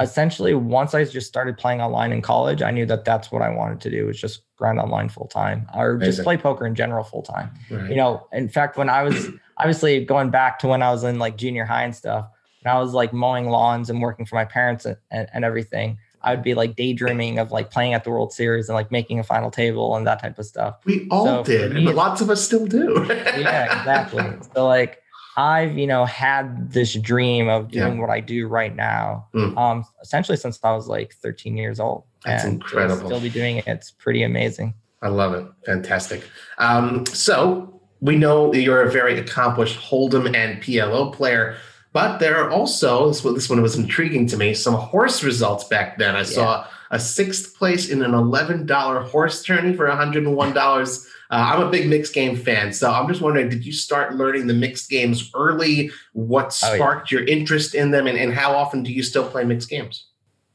Essentially, 0.00 0.54
once 0.54 0.92
I 0.92 1.04
just 1.04 1.28
started 1.28 1.56
playing 1.56 1.80
online 1.80 2.10
in 2.10 2.20
college, 2.20 2.62
I 2.62 2.72
knew 2.72 2.84
that 2.86 3.04
that's 3.04 3.30
what 3.30 3.42
I 3.42 3.50
wanted 3.50 3.80
to 3.82 3.90
do 3.90 4.06
was 4.06 4.20
just 4.20 4.40
grind 4.56 4.80
online 4.80 5.08
full 5.08 5.28
time 5.28 5.68
or 5.74 5.92
Amazing. 5.92 6.12
just 6.12 6.24
play 6.24 6.36
poker 6.36 6.66
in 6.66 6.74
general 6.74 7.04
full 7.04 7.22
time. 7.22 7.50
Right. 7.70 7.90
You 7.90 7.96
know, 7.96 8.26
in 8.32 8.48
fact, 8.48 8.76
when 8.76 8.88
I 8.88 9.02
was 9.04 9.28
obviously 9.56 10.04
going 10.04 10.30
back 10.30 10.58
to 10.60 10.68
when 10.68 10.82
I 10.82 10.90
was 10.90 11.04
in 11.04 11.18
like 11.20 11.36
junior 11.36 11.64
high 11.64 11.84
and 11.84 11.94
stuff, 11.94 12.28
when 12.62 12.74
I 12.74 12.80
was 12.80 12.92
like 12.92 13.12
mowing 13.12 13.50
lawns 13.50 13.88
and 13.88 14.00
working 14.00 14.26
for 14.26 14.34
my 14.34 14.44
parents 14.44 14.84
and, 14.84 14.96
and, 15.12 15.28
and 15.32 15.44
everything, 15.44 15.98
I 16.22 16.34
would 16.34 16.42
be 16.42 16.54
like 16.54 16.74
daydreaming 16.74 17.38
of 17.38 17.52
like 17.52 17.70
playing 17.70 17.94
at 17.94 18.02
the 18.02 18.10
World 18.10 18.32
Series 18.32 18.68
and 18.68 18.74
like 18.74 18.90
making 18.90 19.20
a 19.20 19.22
final 19.22 19.50
table 19.50 19.94
and 19.94 20.06
that 20.06 20.20
type 20.20 20.38
of 20.38 20.46
stuff. 20.46 20.78
We 20.86 21.06
all 21.10 21.26
so 21.26 21.44
did, 21.44 21.72
me, 21.72 21.86
and 21.86 21.94
lots 21.94 22.20
of 22.20 22.30
us 22.30 22.42
still 22.42 22.66
do. 22.66 23.04
yeah, 23.08 23.78
exactly. 23.78 24.24
So 24.54 24.66
like 24.66 25.02
I've, 25.36 25.76
you 25.76 25.86
know, 25.86 26.04
had 26.04 26.72
this 26.72 26.94
dream 26.94 27.48
of 27.48 27.70
doing 27.70 27.94
yeah. 27.94 28.00
what 28.00 28.10
I 28.10 28.20
do 28.20 28.46
right 28.46 28.74
now, 28.74 29.26
mm. 29.34 29.56
um, 29.56 29.84
essentially 30.02 30.36
since 30.36 30.58
I 30.62 30.72
was 30.72 30.86
like 30.86 31.14
13 31.14 31.56
years 31.56 31.80
old. 31.80 32.04
That's 32.24 32.44
and 32.44 32.54
incredible. 32.54 33.06
Still 33.06 33.20
be 33.20 33.30
doing 33.30 33.56
it. 33.56 33.66
It's 33.66 33.90
pretty 33.90 34.22
amazing. 34.22 34.74
I 35.02 35.08
love 35.08 35.34
it. 35.34 35.46
Fantastic. 35.66 36.22
Um, 36.58 37.04
so 37.06 37.80
we 38.00 38.16
know 38.16 38.52
you're 38.54 38.82
a 38.82 38.90
very 38.90 39.18
accomplished 39.18 39.78
Hold'em 39.78 40.34
and 40.34 40.62
PLO 40.62 41.12
player, 41.12 41.56
but 41.92 42.18
there 42.18 42.36
are 42.36 42.50
also 42.50 43.08
this 43.08 43.22
one, 43.22 43.34
this 43.34 43.50
one 43.50 43.60
was 43.60 43.76
intriguing 43.76 44.26
to 44.28 44.36
me. 44.36 44.54
Some 44.54 44.74
horse 44.74 45.22
results 45.22 45.64
back 45.64 45.98
then. 45.98 46.14
I 46.14 46.20
yeah. 46.20 46.24
saw 46.24 46.66
a 46.90 46.98
sixth 47.00 47.56
place 47.56 47.88
in 47.88 48.02
an 48.02 48.12
$11 48.12 49.08
horse 49.08 49.42
tourney 49.42 49.74
for 49.74 49.86
$101. 49.86 51.06
Uh, 51.30 51.52
I'm 51.54 51.62
a 51.62 51.70
big 51.70 51.88
mixed 51.88 52.14
game 52.14 52.36
fan, 52.36 52.72
so 52.72 52.90
I'm 52.90 53.08
just 53.08 53.20
wondering, 53.20 53.48
did 53.48 53.64
you 53.64 53.72
start 53.72 54.14
learning 54.14 54.46
the 54.46 54.54
mixed 54.54 54.90
games 54.90 55.30
early? 55.34 55.90
What 56.12 56.52
sparked 56.52 57.12
oh, 57.12 57.16
yeah. 57.16 57.20
your 57.20 57.28
interest 57.28 57.74
in 57.74 57.90
them, 57.90 58.06
and, 58.06 58.18
and 58.18 58.32
how 58.32 58.54
often 58.54 58.82
do 58.82 58.92
you 58.92 59.02
still 59.02 59.28
play 59.28 59.44
mixed 59.44 59.70
games? 59.70 60.06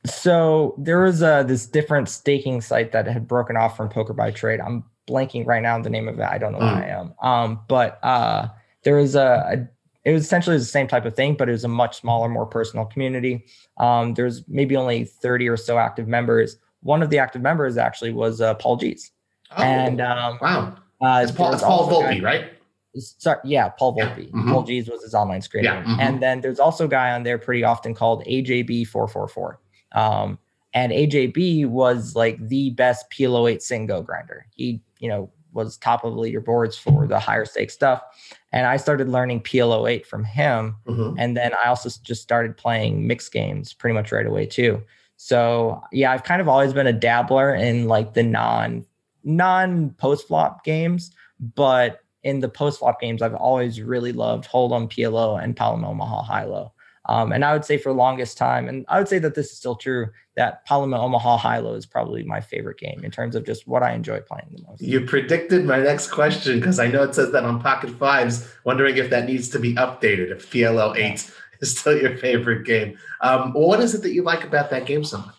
So 0.06 0.76
there 0.78 1.02
was 1.02 1.22
a, 1.22 1.44
this 1.46 1.66
different 1.66 2.08
staking 2.08 2.62
site 2.62 2.92
that 2.94 3.08
had 3.08 3.28
broken 3.28 3.58
off 3.58 3.76
from 3.76 3.90
Poker 3.90 4.14
by 4.14 4.32
Trade. 4.32 4.62
I'm 4.62 4.84
blanking 5.08 5.46
right 5.46 5.62
now 5.62 5.76
on 5.76 5.82
the 5.82 5.90
name 5.90 6.08
of 6.08 6.20
it. 6.20 6.24
I 6.24 6.38
don't 6.38 6.54
know 6.54 6.60
mm. 6.60 6.74
why 6.74 6.84
I 6.84 6.88
am. 6.88 7.14
Um, 7.22 7.60
but 7.68 8.04
uh, 8.04 8.48
there 8.84 8.96
was 8.96 9.16
a, 9.16 9.22
a, 9.52 10.10
it 10.10 10.14
was 10.14 10.24
essentially 10.24 10.58
the 10.58 10.64
same 10.64 10.88
type 10.88 11.06
of 11.06 11.16
thing, 11.16 11.36
but 11.36 11.50
it 11.50 11.52
was 11.52 11.66
a 11.66 11.70
much 11.70 12.00
smaller, 12.00 12.30
more 12.30 12.46
personal 12.46 12.86
community. 12.86 13.46
Um, 13.78 14.14
there's 14.14 14.48
maybe 14.48 14.76
only 14.78 15.04
30 15.04 15.50
or 15.50 15.58
so 15.58 15.78
active 15.78 16.08
members. 16.08 16.58
One 16.82 17.04
of 17.04 17.10
the 17.10 17.20
active 17.20 17.42
members 17.42 17.78
actually 17.78 18.14
was 18.14 18.40
uh, 18.40 18.54
Paul 18.56 18.78
Gees. 18.78 19.12
Oh, 19.58 19.64
and 19.64 20.02
um, 20.02 20.38
wow, 20.42 20.76
uh, 21.02 21.22
it's 21.24 21.32
Paul, 21.32 21.54
it's 21.54 21.64
Paul 21.64 21.90
Volpe, 21.90 22.22
right? 22.22 22.52
Sorry, 22.98 23.40
yeah, 23.44 23.70
Paul 23.70 23.96
Volpe. 23.96 24.26
Yeah. 24.26 24.32
Mm-hmm. 24.32 24.52
Paul 24.52 24.64
Gees 24.64 24.90
was 24.90 25.04
his 25.04 25.14
online 25.14 25.42
screen. 25.42 25.64
Yeah. 25.64 25.84
Mm-hmm. 25.84 26.00
And 26.00 26.22
then 26.22 26.42
there's 26.42 26.60
also 26.60 26.86
a 26.86 26.90
guy 26.90 27.12
on 27.12 27.24
there 27.24 27.38
pretty 27.38 27.64
often 27.64 27.94
called 27.94 28.24
AJB444. 28.26 29.58
Um, 29.94 30.40
and 30.74 30.92
AJB 30.92 31.68
was 31.68 32.16
like 32.16 32.48
the 32.48 32.72
best 32.72 33.10
PLO 33.12 33.50
8 33.50 33.60
Singo 33.60 34.06
grinder. 34.06 34.46
He, 34.56 34.82
you 35.00 35.10
know, 35.10 35.32
was 35.52 35.78
top 35.78 36.04
of 36.04 36.14
leaderboards 36.14 36.78
for 36.78 37.08
the 37.08 37.20
higher 37.20 37.46
stake 37.46 37.72
stuff. 37.72 38.04
And 38.52 38.68
I 38.68 38.78
started 38.78 39.10
learning 39.10 39.42
PLO 39.42 39.90
8 39.90 40.06
from 40.06 40.24
him. 40.24 40.76
Mm-hmm. 40.88 41.18
And 41.18 41.36
then 41.36 41.54
I 41.64 41.70
also 41.70 41.90
just 42.04 42.22
started 42.22 42.56
playing 42.58 43.08
mixed 43.08 43.32
games 43.32 43.74
pretty 43.74 43.94
much 43.94 44.12
right 44.12 44.26
away 44.26 44.46
too. 44.46 44.84
So 45.18 45.82
yeah, 45.92 46.12
I've 46.12 46.24
kind 46.24 46.42
of 46.42 46.48
always 46.48 46.72
been 46.72 46.88
a 46.88 46.94
dabbler 46.94 47.54
in 47.54 47.88
like 47.88 48.14
the 48.14 48.24
non 48.24 48.86
non 49.24 49.92
post 49.92 50.28
flop 50.28 50.64
games, 50.64 51.12
but 51.56 52.02
in 52.24 52.40
the 52.40 52.50
post 52.50 52.80
flop 52.80 53.00
games, 53.00 53.22
I've 53.22 53.36
always 53.36 53.82
really 53.82 54.12
loved 54.12 54.50
Hold'em, 54.50 54.90
PLO, 54.90 55.42
and 55.42 55.56
Pot 55.56 55.76
Limit 55.76 55.90
Omaha 55.90 56.24
High 56.24 56.46
Low. 56.46 56.74
Um, 57.08 57.32
and 57.32 57.44
I 57.44 57.54
would 57.54 57.66
say 57.66 57.78
for 57.78 57.92
longest 57.92 58.38
time, 58.38 58.68
and 58.68 58.86
I 58.88 59.00
would 59.00 59.08
say 59.08 59.18
that 59.20 59.34
this 59.34 59.52
is 59.52 59.58
still 59.58 59.76
true, 59.76 60.10
that 60.36 60.64
Pot 60.66 60.82
Limit 60.82 61.00
Omaha 61.00 61.38
High 61.38 61.58
Low 61.58 61.74
is 61.74 61.86
probably 61.86 62.24
my 62.24 62.40
favorite 62.40 62.78
game 62.78 63.02
in 63.04 63.10
terms 63.10 63.36
of 63.36 63.46
just 63.46 63.68
what 63.68 63.82
I 63.82 63.94
enjoy 63.94 64.20
playing 64.20 64.50
the 64.52 64.62
most. 64.62 64.82
You 64.82 65.02
predicted 65.02 65.66
my 65.66 65.80
next 65.80 66.12
question 66.12 66.60
because 66.60 66.78
I 66.78 66.88
know 66.88 67.04
it 67.04 67.16
says 67.16 67.32
that 67.32 67.46
on 67.46 67.62
Pocket 67.62 67.90
Fives, 67.92 68.48
wondering 68.64 68.98
if 68.98 69.10
that 69.10 69.26
needs 69.26 69.50
to 69.50 69.60
be 69.60 69.74
updated, 69.76 70.32
if 70.32 70.52
PLO 70.52 70.96
8 70.96 71.00
yeah. 71.00 71.16
is 71.62 71.78
still 71.78 72.00
your 72.00 72.16
favorite 72.18 72.66
game. 72.66 72.98
Um, 73.22 73.54
what 73.54 73.80
is 73.80 73.96
it 73.96 74.04
that 74.04 74.14
you 74.14 74.22
like 74.22 74.44
about 74.44 74.70
that 74.70 74.86
game 74.86 75.04
so 75.04 75.18
much? 75.18 75.39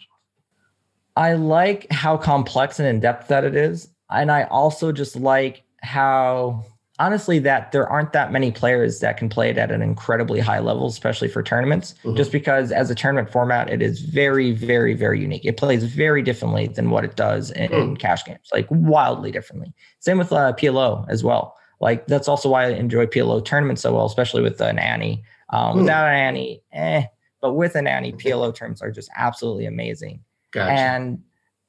I 1.20 1.34
like 1.34 1.86
how 1.92 2.16
complex 2.16 2.78
and 2.78 2.88
in 2.88 2.98
depth 2.98 3.28
that 3.28 3.44
it 3.44 3.54
is. 3.54 3.88
And 4.08 4.32
I 4.32 4.44
also 4.44 4.90
just 4.90 5.16
like 5.16 5.62
how 5.82 6.64
honestly 6.98 7.38
that 7.40 7.72
there 7.72 7.86
aren't 7.86 8.14
that 8.14 8.32
many 8.32 8.50
players 8.50 9.00
that 9.00 9.18
can 9.18 9.28
play 9.28 9.50
it 9.50 9.58
at 9.58 9.70
an 9.70 9.82
incredibly 9.82 10.40
high 10.40 10.60
level, 10.60 10.86
especially 10.86 11.28
for 11.28 11.42
tournaments, 11.42 11.94
mm-hmm. 12.04 12.16
just 12.16 12.32
because 12.32 12.72
as 12.72 12.90
a 12.90 12.94
tournament 12.94 13.30
format, 13.30 13.68
it 13.68 13.82
is 13.82 14.00
very, 14.00 14.52
very, 14.52 14.94
very 14.94 15.20
unique. 15.20 15.44
It 15.44 15.58
plays 15.58 15.84
very 15.84 16.22
differently 16.22 16.68
than 16.68 16.88
what 16.88 17.04
it 17.04 17.16
does 17.16 17.50
in, 17.50 17.70
mm. 17.70 17.82
in 17.82 17.96
cash 17.98 18.24
games, 18.24 18.48
like 18.54 18.66
wildly 18.70 19.30
differently. 19.30 19.74
Same 19.98 20.16
with 20.16 20.32
uh, 20.32 20.54
PLO 20.54 21.04
as 21.10 21.22
well. 21.22 21.54
Like 21.80 22.06
that's 22.06 22.28
also 22.28 22.48
why 22.48 22.64
I 22.64 22.68
enjoy 22.70 23.04
PLO 23.04 23.44
tournaments 23.44 23.82
so 23.82 23.94
well, 23.94 24.06
especially 24.06 24.40
with 24.40 24.58
an 24.62 24.78
ante. 24.78 25.22
Um, 25.50 25.76
mm. 25.76 25.80
Without 25.80 26.08
an 26.08 26.14
ante, 26.14 26.62
eh, 26.72 27.04
but 27.42 27.52
with 27.52 27.74
an 27.74 27.86
ante, 27.86 28.12
PLO 28.24 28.54
terms 28.54 28.80
are 28.80 28.90
just 28.90 29.10
absolutely 29.16 29.66
amazing. 29.66 30.24
Gotcha. 30.52 30.72
And 30.72 31.22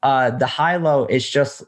uh, 0.04 0.32
the 0.32 0.48
high 0.48 0.78
low 0.78 1.06
is 1.06 1.30
just, 1.30 1.64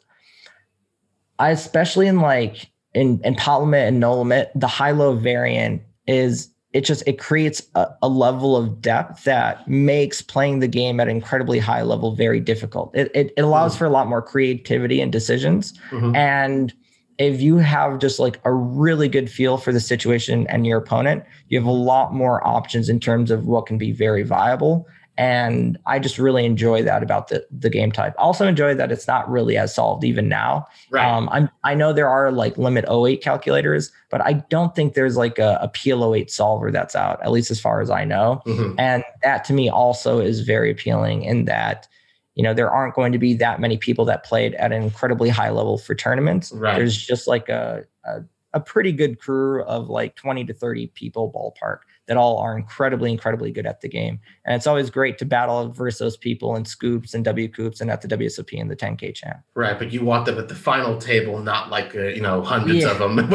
I 1.39 1.51
especially 1.51 2.07
in 2.07 2.19
like 2.19 2.69
in 2.93 3.19
in 3.23 3.35
pot 3.35 3.61
limit 3.61 3.87
and 3.87 3.99
no 3.99 4.17
limit, 4.17 4.51
the 4.55 4.67
high 4.67 4.91
low 4.91 5.15
variant 5.15 5.81
is 6.07 6.49
it 6.73 6.81
just 6.81 7.03
it 7.07 7.19
creates 7.19 7.61
a, 7.75 7.87
a, 8.01 8.09
level 8.09 8.57
of 8.57 8.81
depth 8.81 9.25
that 9.25 9.67
makes 9.67 10.23
playing 10.23 10.57
the 10.59 10.67
game 10.67 10.99
at 10.99 11.07
an 11.07 11.15
incredibly 11.15 11.59
high 11.59 11.83
level 11.83 12.15
very 12.15 12.39
difficult. 12.39 12.95
It 12.95 13.11
it, 13.13 13.31
it 13.37 13.41
allows 13.41 13.73
mm-hmm. 13.73 13.79
for 13.79 13.85
a 13.85 13.89
lot 13.89 14.07
more 14.07 14.21
creativity 14.21 14.99
and 14.99 15.11
decisions. 15.11 15.73
Mm-hmm. 15.91 16.15
And 16.15 16.73
if 17.19 17.41
you 17.41 17.57
have 17.57 17.99
just 17.99 18.19
like 18.19 18.39
a 18.43 18.51
really 18.51 19.07
good 19.07 19.29
feel 19.29 19.57
for 19.57 19.71
the 19.71 19.79
situation 19.79 20.47
and 20.47 20.65
your 20.65 20.79
opponent, 20.79 21.23
you 21.49 21.59
have 21.59 21.67
a 21.67 21.71
lot 21.71 22.13
more 22.13 22.45
options 22.45 22.89
in 22.89 22.99
terms 22.99 23.29
of 23.29 23.45
what 23.45 23.67
can 23.67 23.77
be 23.77 23.91
very 23.91 24.23
viable 24.23 24.87
and 25.17 25.77
I 25.85 25.99
just 25.99 26.17
really 26.17 26.45
enjoy 26.45 26.81
that 26.83 27.03
about 27.03 27.27
the 27.27 27.45
the 27.51 27.69
game 27.69 27.91
type. 27.91 28.15
Also 28.17 28.47
enjoy 28.47 28.73
that 28.73 28.91
it's 28.91 29.07
not 29.07 29.29
really 29.29 29.57
as 29.57 29.73
solved 29.73 30.03
even 30.03 30.27
now. 30.27 30.67
Right. 30.89 31.05
Um, 31.05 31.29
I'm 31.31 31.49
I 31.63 31.75
know 31.75 31.93
there 31.93 32.09
are 32.09 32.31
like 32.31 32.57
limit 32.57 32.85
O8 32.85 33.21
calculators, 33.21 33.91
but 34.09 34.21
I 34.21 34.33
don't 34.33 34.75
think 34.75 34.95
there's 34.95 35.15
like 35.15 35.37
a, 35.37 35.59
a 35.61 35.69
PLO8 35.69 36.31
solver 36.31 36.71
that's 36.71 36.95
out, 36.95 37.21
at 37.21 37.31
least 37.31 37.51
as 37.51 37.59
far 37.59 37.81
as 37.81 37.91
I 37.91 38.05
know. 38.05 38.41
Mm-hmm. 38.47 38.79
And 38.79 39.03
that 39.21 39.43
to 39.45 39.53
me 39.53 39.69
also 39.69 40.19
is 40.19 40.41
very 40.41 40.71
appealing 40.71 41.23
in 41.23 41.45
that 41.45 41.87
you 42.33 42.41
know 42.41 42.55
there 42.55 42.71
aren't 42.71 42.95
going 42.95 43.11
to 43.11 43.19
be 43.19 43.35
that 43.35 43.59
many 43.59 43.77
people 43.77 44.05
that 44.05 44.23
played 44.23 44.55
at 44.55 44.71
an 44.71 44.81
incredibly 44.81 45.29
high 45.29 45.51
level 45.51 45.77
for 45.77 45.93
tournaments. 45.93 46.51
Right. 46.51 46.75
There's 46.75 46.97
just 46.97 47.27
like 47.27 47.49
a, 47.49 47.83
a 48.05 48.21
a 48.53 48.59
pretty 48.59 48.91
good 48.91 49.19
crew 49.19 49.63
of 49.63 49.89
like 49.89 50.15
20 50.15 50.45
to 50.45 50.53
30 50.53 50.87
people 50.87 51.31
ballpark 51.31 51.79
that 52.13 52.19
all 52.19 52.37
are 52.37 52.55
incredibly, 52.55 53.11
incredibly 53.11 53.51
good 53.51 53.65
at 53.65 53.81
the 53.81 53.89
game. 53.89 54.19
And 54.45 54.55
it's 54.55 54.67
always 54.67 54.91
great 54.91 55.17
to 55.17 55.25
battle 55.25 55.69
versus 55.69 55.97
those 55.97 56.17
people 56.17 56.55
in 56.55 56.63
SCOOPs 56.63 57.15
and 57.15 57.25
WCOOPs 57.25 57.81
and 57.81 57.89
at 57.89 58.01
the 58.01 58.07
WSOP 58.07 58.59
and 58.61 58.69
the 58.69 58.75
10K 58.75 59.15
champ. 59.15 59.37
Right, 59.55 59.79
but 59.79 59.91
you 59.91 60.05
want 60.05 60.25
them 60.25 60.37
at 60.37 60.47
the 60.47 60.55
final 60.55 60.99
table, 60.99 61.39
not 61.39 61.71
like 61.71 61.95
uh, 61.95 62.03
you 62.07 62.21
know 62.21 62.43
hundreds 62.43 62.83
yeah. 62.83 62.91
of 62.91 62.99
them 63.03 63.17
in 63.17 63.29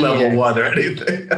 level 0.00 0.20
yeah. 0.20 0.34
one 0.34 0.56
or 0.56 0.64
anything. 0.64 1.28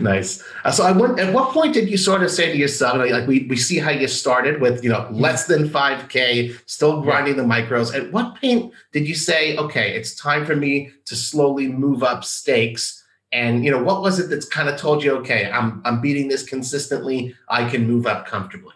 nice. 0.02 0.44
Uh, 0.64 0.70
so 0.70 0.84
I 0.84 0.92
went. 0.92 1.18
At 1.18 1.32
what 1.32 1.52
point 1.52 1.72
did 1.72 1.88
you 1.88 1.96
sort 1.96 2.22
of 2.22 2.30
say 2.30 2.52
to 2.52 2.58
yourself, 2.58 2.98
like 2.98 3.26
we 3.26 3.46
we 3.48 3.56
see 3.56 3.78
how 3.78 3.90
you 3.90 4.06
started 4.06 4.60
with 4.60 4.84
you 4.84 4.90
know 4.90 5.08
less 5.10 5.46
than 5.46 5.68
5K, 5.68 6.58
still 6.66 7.00
grinding 7.00 7.36
yeah. 7.36 7.42
the 7.42 7.48
micros. 7.48 7.94
At 7.94 8.12
what 8.12 8.36
point 8.38 8.72
did 8.92 9.08
you 9.08 9.14
say, 9.14 9.56
okay, 9.56 9.96
it's 9.96 10.14
time 10.14 10.44
for 10.44 10.56
me 10.56 10.90
to 11.06 11.16
slowly 11.16 11.68
move 11.68 12.02
up 12.02 12.22
stakes? 12.24 13.03
And 13.34 13.64
you 13.64 13.70
know, 13.70 13.82
what 13.82 14.00
was 14.00 14.20
it 14.20 14.30
that's 14.30 14.48
kind 14.48 14.68
of 14.68 14.78
told 14.78 15.02
you, 15.02 15.12
okay, 15.16 15.50
I'm 15.50 15.82
I'm 15.84 16.00
beating 16.00 16.28
this 16.28 16.44
consistently. 16.44 17.34
I 17.50 17.68
can 17.68 17.86
move 17.86 18.06
up 18.06 18.26
comfortably. 18.26 18.72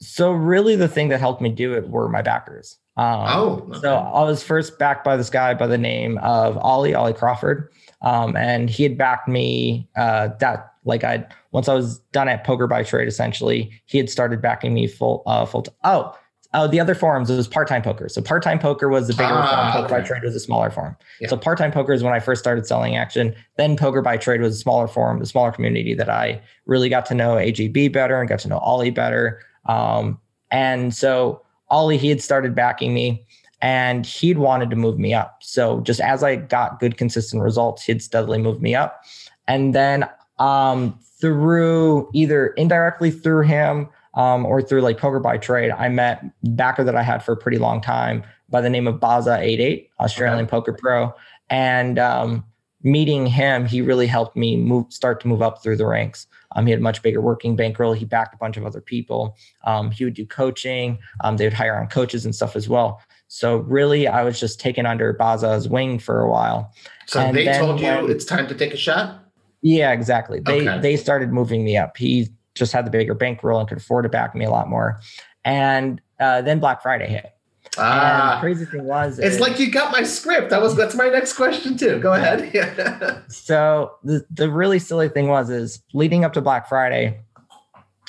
So 0.00 0.32
really, 0.32 0.76
the 0.76 0.88
thing 0.88 1.08
that 1.08 1.20
helped 1.20 1.42
me 1.42 1.50
do 1.50 1.74
it 1.74 1.88
were 1.88 2.08
my 2.08 2.22
backers. 2.22 2.78
Um, 2.96 3.26
oh, 3.28 3.66
okay. 3.68 3.80
so 3.80 3.96
I 3.96 4.24
was 4.24 4.42
first 4.42 4.78
backed 4.78 5.04
by 5.04 5.16
this 5.16 5.30
guy 5.30 5.54
by 5.54 5.66
the 5.66 5.78
name 5.78 6.18
of 6.18 6.56
Ollie 6.56 6.94
Ollie 6.94 7.12
Crawford, 7.12 7.70
um, 8.02 8.34
and 8.34 8.70
he 8.70 8.82
had 8.82 8.96
backed 8.96 9.28
me. 9.28 9.88
Uh, 9.94 10.30
that 10.40 10.72
like 10.84 11.04
I 11.04 11.26
once 11.52 11.68
I 11.68 11.74
was 11.74 11.98
done 12.12 12.28
at 12.28 12.44
Poker 12.44 12.66
by 12.66 12.82
Trade, 12.84 13.08
essentially, 13.08 13.70
he 13.84 13.98
had 13.98 14.08
started 14.08 14.40
backing 14.40 14.72
me 14.72 14.86
full 14.86 15.22
uh, 15.26 15.44
full. 15.44 15.62
T- 15.62 15.72
oh, 15.84 16.16
Oh, 16.54 16.66
the 16.66 16.80
other 16.80 16.94
forums 16.94 17.30
was 17.30 17.46
part-time 17.46 17.82
poker. 17.82 18.08
So 18.08 18.22
part-time 18.22 18.58
poker 18.58 18.88
was 18.88 19.06
the 19.06 19.12
bigger 19.12 19.28
ah, 19.30 19.72
form. 19.72 19.82
Poker 19.82 19.94
okay. 19.94 20.02
by 20.02 20.06
trade 20.08 20.22
was 20.22 20.34
a 20.34 20.40
smaller 20.40 20.70
form. 20.70 20.96
Yeah. 21.20 21.28
So 21.28 21.36
part-time 21.36 21.72
poker 21.72 21.92
is 21.92 22.02
when 22.02 22.14
I 22.14 22.20
first 22.20 22.40
started 22.40 22.66
selling 22.66 22.96
action. 22.96 23.34
Then 23.56 23.76
poker 23.76 24.00
by 24.00 24.16
trade 24.16 24.40
was 24.40 24.54
a 24.54 24.58
smaller 24.58 24.88
form, 24.88 25.18
the 25.18 25.26
smaller 25.26 25.52
community 25.52 25.92
that 25.94 26.08
I 26.08 26.40
really 26.64 26.88
got 26.88 27.04
to 27.06 27.14
know 27.14 27.34
AJB 27.34 27.92
better 27.92 28.18
and 28.18 28.28
got 28.28 28.38
to 28.40 28.48
know 28.48 28.58
Ollie 28.58 28.90
better. 28.90 29.42
Um, 29.66 30.18
and 30.50 30.94
so 30.94 31.42
Ollie, 31.68 31.98
he 31.98 32.08
had 32.08 32.22
started 32.22 32.54
backing 32.54 32.94
me 32.94 33.26
and 33.60 34.06
he'd 34.06 34.38
wanted 34.38 34.70
to 34.70 34.76
move 34.76 34.98
me 34.98 35.12
up. 35.12 35.42
So 35.42 35.80
just 35.80 36.00
as 36.00 36.22
I 36.22 36.36
got 36.36 36.80
good, 36.80 36.96
consistent 36.96 37.42
results, 37.42 37.82
he'd 37.84 38.02
steadily 38.02 38.38
move 38.38 38.62
me 38.62 38.74
up. 38.74 39.04
And 39.46 39.74
then 39.74 40.08
um, 40.38 40.98
through 41.20 42.08
either 42.14 42.48
indirectly 42.48 43.10
through 43.10 43.42
him 43.42 43.88
um, 44.14 44.44
or 44.46 44.62
through 44.62 44.80
like 44.80 44.98
poker 44.98 45.20
by 45.20 45.38
trade, 45.38 45.70
I 45.70 45.88
met 45.88 46.24
backer 46.56 46.84
that 46.84 46.96
I 46.96 47.02
had 47.02 47.22
for 47.22 47.32
a 47.32 47.36
pretty 47.36 47.58
long 47.58 47.80
time 47.80 48.24
by 48.48 48.60
the 48.60 48.70
name 48.70 48.86
of 48.86 48.96
Baza88, 48.96 49.88
Australian 50.00 50.44
okay. 50.44 50.50
poker 50.50 50.72
pro. 50.72 51.14
And 51.50 51.98
um, 51.98 52.44
meeting 52.82 53.26
him, 53.26 53.66
he 53.66 53.82
really 53.82 54.06
helped 54.06 54.36
me 54.36 54.56
move, 54.56 54.92
start 54.92 55.20
to 55.20 55.28
move 55.28 55.42
up 55.42 55.62
through 55.62 55.76
the 55.76 55.86
ranks. 55.86 56.26
Um, 56.56 56.66
he 56.66 56.70
had 56.70 56.80
a 56.80 56.82
much 56.82 57.02
bigger 57.02 57.20
working 57.20 57.56
bankroll. 57.56 57.92
He 57.92 58.04
backed 58.04 58.34
a 58.34 58.38
bunch 58.38 58.56
of 58.56 58.64
other 58.64 58.80
people. 58.80 59.36
Um, 59.64 59.90
he 59.90 60.04
would 60.04 60.14
do 60.14 60.26
coaching. 60.26 60.98
Um, 61.22 61.36
they 61.36 61.44
would 61.44 61.52
hire 61.52 61.78
on 61.78 61.88
coaches 61.88 62.24
and 62.24 62.34
stuff 62.34 62.56
as 62.56 62.68
well. 62.68 63.00
So 63.28 63.58
really, 63.58 64.08
I 64.08 64.24
was 64.24 64.40
just 64.40 64.58
taken 64.58 64.86
under 64.86 65.12
Baza's 65.12 65.68
wing 65.68 65.98
for 65.98 66.20
a 66.20 66.30
while. 66.30 66.72
So 67.06 67.20
and 67.20 67.36
they 67.36 67.44
told 67.58 67.80
you 67.80 67.86
when, 67.86 68.10
it's 68.10 68.24
time 68.24 68.48
to 68.48 68.54
take 68.54 68.72
a 68.72 68.76
shot. 68.78 69.22
Yeah, 69.60 69.92
exactly. 69.92 70.40
They 70.40 70.66
okay. 70.66 70.80
they 70.80 70.96
started 70.96 71.32
moving 71.32 71.64
me 71.64 71.76
up. 71.76 71.96
He 71.96 72.28
just 72.58 72.72
had 72.72 72.86
the 72.86 72.90
bigger 72.90 73.14
bankroll 73.14 73.58
and 73.60 73.68
could 73.68 73.78
afford 73.78 74.04
to 74.04 74.08
back 74.08 74.34
me 74.34 74.44
a 74.44 74.50
lot 74.50 74.68
more. 74.68 75.00
And 75.44 76.00
uh, 76.20 76.42
then 76.42 76.58
Black 76.58 76.82
Friday 76.82 77.06
hit. 77.06 77.32
Ah, 77.76 78.32
and 78.32 78.36
the 78.36 78.40
crazy 78.40 78.64
thing 78.64 78.84
was, 78.84 79.18
it's 79.18 79.36
is, 79.36 79.40
like 79.40 79.58
you 79.58 79.70
got 79.70 79.92
my 79.92 80.02
script. 80.02 80.50
That 80.50 80.60
was 80.60 80.74
that's 80.74 80.94
my 80.94 81.08
next 81.08 81.34
question 81.34 81.76
too. 81.76 81.98
Go 82.00 82.14
ahead. 82.14 82.50
Yeah. 82.52 83.20
so 83.28 83.92
the 84.02 84.24
the 84.30 84.50
really 84.50 84.78
silly 84.78 85.08
thing 85.08 85.28
was 85.28 85.50
is 85.50 85.82
leading 85.92 86.24
up 86.24 86.32
to 86.32 86.40
Black 86.40 86.68
Friday, 86.68 87.20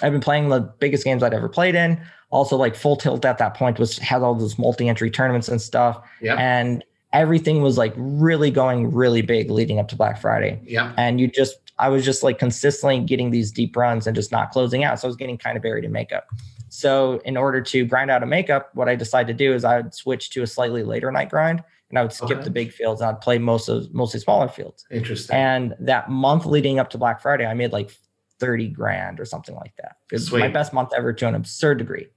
I've 0.01 0.11
been 0.11 0.21
playing 0.21 0.49
the 0.49 0.61
biggest 0.61 1.03
games 1.03 1.23
I'd 1.23 1.33
ever 1.33 1.49
played 1.49 1.75
in. 1.75 2.01
Also, 2.31 2.55
like 2.55 2.75
full 2.75 2.95
tilt 2.95 3.25
at 3.25 3.37
that 3.39 3.55
point 3.55 3.79
was 3.79 3.97
had 3.97 4.21
all 4.21 4.35
those 4.35 4.57
multi-entry 4.57 5.09
tournaments 5.09 5.47
and 5.47 5.61
stuff. 5.61 5.99
Yeah. 6.21 6.35
And 6.35 6.83
everything 7.11 7.61
was 7.61 7.77
like 7.77 7.93
really 7.97 8.51
going 8.51 8.91
really 8.93 9.21
big 9.21 9.49
leading 9.49 9.79
up 9.79 9.87
to 9.89 9.95
Black 9.95 10.21
Friday. 10.21 10.59
Yeah. 10.63 10.93
And 10.95 11.19
you 11.19 11.27
just 11.27 11.57
I 11.79 11.89
was 11.89 12.05
just 12.05 12.23
like 12.23 12.37
consistently 12.37 12.99
getting 12.99 13.31
these 13.31 13.51
deep 13.51 13.75
runs 13.75 14.05
and 14.05 14.15
just 14.15 14.31
not 14.31 14.51
closing 14.51 14.83
out. 14.83 14.99
So 14.99 15.07
I 15.07 15.09
was 15.09 15.15
getting 15.15 15.37
kind 15.37 15.55
of 15.55 15.63
buried 15.63 15.85
in 15.85 15.91
makeup. 15.91 16.27
So 16.67 17.21
in 17.25 17.37
order 17.37 17.61
to 17.61 17.85
grind 17.85 18.11
out 18.11 18.21
a 18.21 18.25
makeup, 18.25 18.69
what 18.73 18.87
I 18.87 18.95
decided 18.95 19.27
to 19.27 19.33
do 19.33 19.53
is 19.53 19.63
I 19.63 19.77
would 19.77 19.93
switch 19.93 20.29
to 20.31 20.43
a 20.43 20.47
slightly 20.47 20.83
later 20.83 21.11
night 21.11 21.29
grind 21.29 21.63
and 21.89 21.97
I 21.97 22.03
would 22.03 22.13
skip 22.13 22.31
okay. 22.31 22.43
the 22.43 22.51
big 22.51 22.71
fields 22.71 23.01
and 23.01 23.09
I'd 23.09 23.21
play 23.21 23.39
most 23.39 23.69
of 23.69 23.93
mostly 23.93 24.19
smaller 24.19 24.47
fields. 24.47 24.85
Interesting. 24.91 25.35
And 25.35 25.75
that 25.79 26.09
month 26.09 26.45
leading 26.45 26.79
up 26.79 26.89
to 26.91 26.97
Black 26.97 27.21
Friday, 27.21 27.45
I 27.45 27.53
made 27.53 27.71
like 27.71 27.91
30 28.39 28.67
grand 28.69 29.19
or 29.19 29.25
something 29.25 29.55
like 29.55 29.75
that. 29.77 29.97
It 30.11 30.15
was 30.15 30.27
Sweet. 30.27 30.39
my 30.39 30.47
best 30.47 30.73
month 30.73 30.91
ever 30.95 31.13
to 31.13 31.27
an 31.27 31.35
absurd 31.35 31.77
degree 31.79 32.07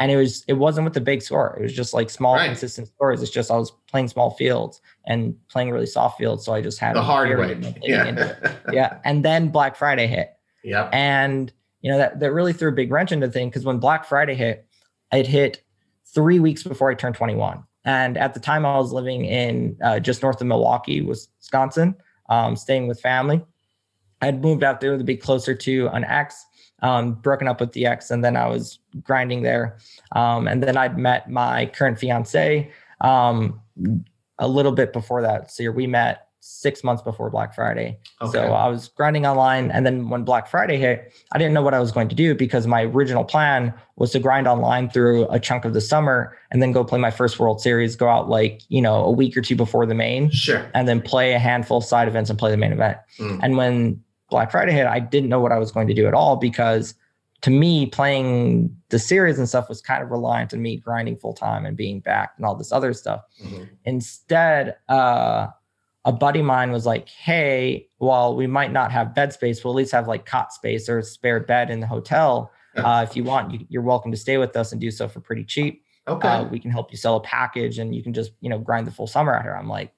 and 0.00 0.10
it 0.10 0.16
was 0.16 0.44
it 0.48 0.54
wasn't 0.54 0.84
with 0.84 0.94
the 0.94 1.00
big 1.00 1.22
score. 1.22 1.54
It 1.56 1.62
was 1.62 1.72
just 1.72 1.94
like 1.94 2.10
small 2.10 2.34
right. 2.34 2.46
consistent 2.46 2.88
scores. 2.88 3.22
It's 3.22 3.30
just 3.30 3.50
i 3.50 3.56
was 3.56 3.70
playing 3.86 4.08
small 4.08 4.30
fields 4.30 4.80
and 5.04 5.36
playing 5.48 5.70
really 5.70 5.86
soft 5.86 6.18
fields 6.18 6.44
so 6.44 6.52
i 6.54 6.60
just 6.60 6.78
had 6.78 6.96
the 6.96 7.02
hard 7.02 7.38
way. 7.38 7.76
yeah. 7.82 8.54
yeah. 8.72 8.98
And 9.04 9.24
then 9.24 9.48
black 9.48 9.76
friday 9.76 10.06
hit. 10.08 10.36
Yeah 10.64 10.88
and 10.92 11.52
you 11.82 11.90
know 11.90 11.98
that 11.98 12.20
that 12.20 12.32
really 12.32 12.52
threw 12.52 12.68
a 12.68 12.72
big 12.72 12.90
wrench 12.90 13.12
into 13.12 13.26
the 13.26 13.32
thing 13.32 13.48
because 13.48 13.64
when 13.64 13.78
black 13.78 14.04
friday 14.04 14.34
hit 14.34 14.66
it 15.12 15.26
hit 15.26 15.62
three 16.14 16.40
weeks 16.40 16.62
before 16.62 16.90
i 16.90 16.94
turned 16.94 17.14
21 17.14 17.62
and 17.84 18.16
at 18.16 18.34
the 18.34 18.40
time 18.40 18.66
i 18.66 18.76
was 18.76 18.92
living 18.92 19.24
in 19.24 19.76
uh, 19.82 19.98
just 19.98 20.22
north 20.22 20.40
of 20.40 20.46
milwaukee 20.46 21.00
wisconsin 21.00 21.94
um, 22.28 22.56
staying 22.56 22.86
with 22.86 23.00
family 23.00 23.42
i'd 24.22 24.42
moved 24.42 24.62
out 24.62 24.80
there 24.80 24.96
to 24.96 25.04
be 25.04 25.16
closer 25.16 25.54
to 25.54 25.88
an 25.88 26.04
ex 26.04 26.44
um, 26.82 27.14
broken 27.14 27.48
up 27.48 27.60
with 27.60 27.72
the 27.72 27.86
ex, 27.86 28.10
and 28.10 28.24
then 28.24 28.36
I 28.36 28.46
was 28.48 28.78
grinding 29.02 29.42
there. 29.42 29.78
Um, 30.12 30.48
and 30.48 30.62
then 30.62 30.76
I'd 30.76 30.98
met 30.98 31.30
my 31.30 31.66
current 31.66 31.98
fiance 31.98 32.70
um, 33.00 33.60
a 34.38 34.48
little 34.48 34.72
bit 34.72 34.92
before 34.92 35.22
that. 35.22 35.50
So 35.50 35.70
we 35.70 35.86
met 35.86 36.26
six 36.40 36.82
months 36.82 37.02
before 37.02 37.30
Black 37.30 37.54
Friday. 37.54 37.98
Okay. 38.20 38.32
So 38.32 38.52
I 38.52 38.66
was 38.68 38.88
grinding 38.88 39.26
online. 39.26 39.70
And 39.70 39.84
then 39.84 40.08
when 40.08 40.24
Black 40.24 40.48
Friday 40.48 40.78
hit, 40.78 41.12
I 41.32 41.38
didn't 41.38 41.52
know 41.52 41.62
what 41.62 41.74
I 41.74 41.80
was 41.80 41.92
going 41.92 42.08
to 42.08 42.14
do 42.14 42.34
because 42.34 42.66
my 42.66 42.84
original 42.84 43.24
plan 43.24 43.74
was 43.96 44.10
to 44.12 44.18
grind 44.18 44.48
online 44.48 44.88
through 44.88 45.28
a 45.28 45.38
chunk 45.38 45.66
of 45.66 45.74
the 45.74 45.80
summer 45.80 46.36
and 46.50 46.62
then 46.62 46.72
go 46.72 46.82
play 46.82 46.98
my 46.98 47.10
first 47.10 47.38
World 47.38 47.60
Series, 47.60 47.94
go 47.94 48.08
out 48.08 48.30
like, 48.30 48.62
you 48.68 48.80
know, 48.80 49.04
a 49.04 49.10
week 49.10 49.36
or 49.36 49.42
two 49.42 49.54
before 49.54 49.84
the 49.84 49.94
main. 49.94 50.30
Sure. 50.30 50.68
And 50.74 50.88
then 50.88 51.02
play 51.02 51.34
a 51.34 51.38
handful 51.38 51.78
of 51.78 51.84
side 51.84 52.08
events 52.08 52.30
and 52.30 52.38
play 52.38 52.50
the 52.50 52.56
main 52.56 52.72
event. 52.72 52.98
Mm. 53.18 53.40
And 53.42 53.56
when 53.56 54.02
Black 54.30 54.50
Friday 54.50 54.72
hit, 54.72 54.86
I 54.86 55.00
didn't 55.00 55.28
know 55.28 55.40
what 55.40 55.52
I 55.52 55.58
was 55.58 55.72
going 55.72 55.86
to 55.88 55.94
do 55.94 56.06
at 56.06 56.14
all 56.14 56.36
because 56.36 56.94
to 57.42 57.50
me, 57.50 57.86
playing 57.86 58.76
the 58.90 58.98
series 58.98 59.38
and 59.38 59.48
stuff 59.48 59.68
was 59.68 59.80
kind 59.80 60.02
of 60.02 60.10
reliant 60.10 60.52
on 60.52 60.60
me 60.60 60.76
grinding 60.76 61.16
full 61.16 61.32
time 61.32 61.64
and 61.64 61.76
being 61.76 62.00
back 62.00 62.34
and 62.36 62.44
all 62.44 62.54
this 62.54 62.70
other 62.70 62.92
stuff. 62.92 63.22
Mm-hmm. 63.42 63.64
Instead, 63.84 64.76
uh, 64.88 65.48
a 66.04 66.12
buddy 66.12 66.40
of 66.40 66.46
mine 66.46 66.70
was 66.70 66.86
like, 66.86 67.08
"Hey, 67.08 67.88
while 67.98 68.34
we 68.36 68.46
might 68.46 68.72
not 68.72 68.92
have 68.92 69.14
bed 69.14 69.32
space, 69.32 69.64
we'll 69.64 69.72
at 69.74 69.76
least 69.76 69.92
have 69.92 70.08
like 70.08 70.26
cot 70.26 70.52
space 70.52 70.88
or 70.88 70.98
a 70.98 71.02
spare 71.02 71.40
bed 71.40 71.70
in 71.70 71.80
the 71.80 71.86
hotel. 71.86 72.50
Uh, 72.76 73.04
if 73.08 73.16
you 73.16 73.24
want, 73.24 73.52
you, 73.52 73.66
you're 73.68 73.82
welcome 73.82 74.10
to 74.10 74.16
stay 74.16 74.38
with 74.38 74.56
us 74.56 74.72
and 74.72 74.80
do 74.80 74.90
so 74.90 75.08
for 75.08 75.20
pretty 75.20 75.44
cheap. 75.44 75.82
Okay. 76.08 76.28
Uh, 76.28 76.44
we 76.44 76.58
can 76.58 76.70
help 76.70 76.90
you 76.90 76.96
sell 76.96 77.16
a 77.16 77.20
package, 77.20 77.78
and 77.78 77.94
you 77.94 78.02
can 78.02 78.12
just 78.12 78.32
you 78.40 78.48
know 78.50 78.58
grind 78.58 78.86
the 78.86 78.90
full 78.90 79.06
summer 79.06 79.34
out 79.34 79.42
here." 79.42 79.54
I'm 79.54 79.68
like, 79.68 79.92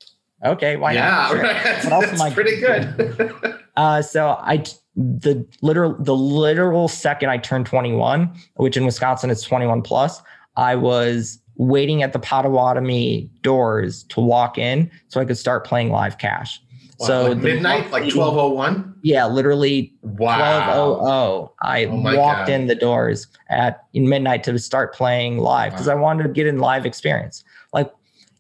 "Okay, 0.45 0.77
why 0.77 0.93
yeah, 0.93 1.11
not?" 1.11 1.31
Sure. 1.31 1.43
right. 1.43 1.85
What 1.85 1.93
else 1.93 2.19
That's 2.19 2.35
pretty 2.35 2.61
good. 2.61 3.59
Uh, 3.77 4.03
so 4.03 4.31
I 4.41 4.65
the 4.97 5.47
literal 5.63 5.95
the 5.99 6.15
literal 6.15 6.89
second 6.89 7.31
I 7.31 7.39
turned 7.39 7.67
21, 7.67 8.31
which 8.57 8.77
in 8.77 8.85
Wisconsin 8.85 9.31
it's 9.31 9.43
21 9.43 9.83
plus, 9.83 10.21
I 10.57 10.77
was 10.77 11.39
waiting 11.57 12.03
at 12.03 12.13
the 12.13 12.19
Potawatomi 12.19 13.31
doors 13.43 14.05
to 14.05 14.21
walk 14.21 14.59
in 14.59 14.91
so 15.09 15.21
I 15.21 15.25
could 15.25 15.39
start 15.39 15.67
playing 15.67 15.91
live 15.91 16.19
cash. 16.19 16.61
Wow, 16.99 17.07
so 17.07 17.23
like 17.23 17.31
the 17.31 17.37
midnight, 17.37 17.91
like 17.91 18.09
twelve 18.13 18.37
oh 18.37 18.51
one. 18.51 18.95
Yeah, 19.03 19.27
literally 19.27 19.93
Wow. 20.03 20.99
1200. 21.01 21.51
I 21.63 21.85
Oh 21.87 22.17
walked 22.17 22.47
God. 22.47 22.49
in 22.51 22.67
the 22.69 22.75
doors 22.75 23.27
at 23.49 23.85
midnight 23.95 24.45
to 24.45 24.59
start 24.59 24.95
playing 24.95 25.39
live 25.39 25.73
because 25.73 25.89
Wow. 25.89 25.95
I 25.95 25.97
wanted 25.97 26.25
to 26.25 26.29
get 26.29 26.47
in 26.47 26.59
live 26.59 26.87
experience. 26.87 27.43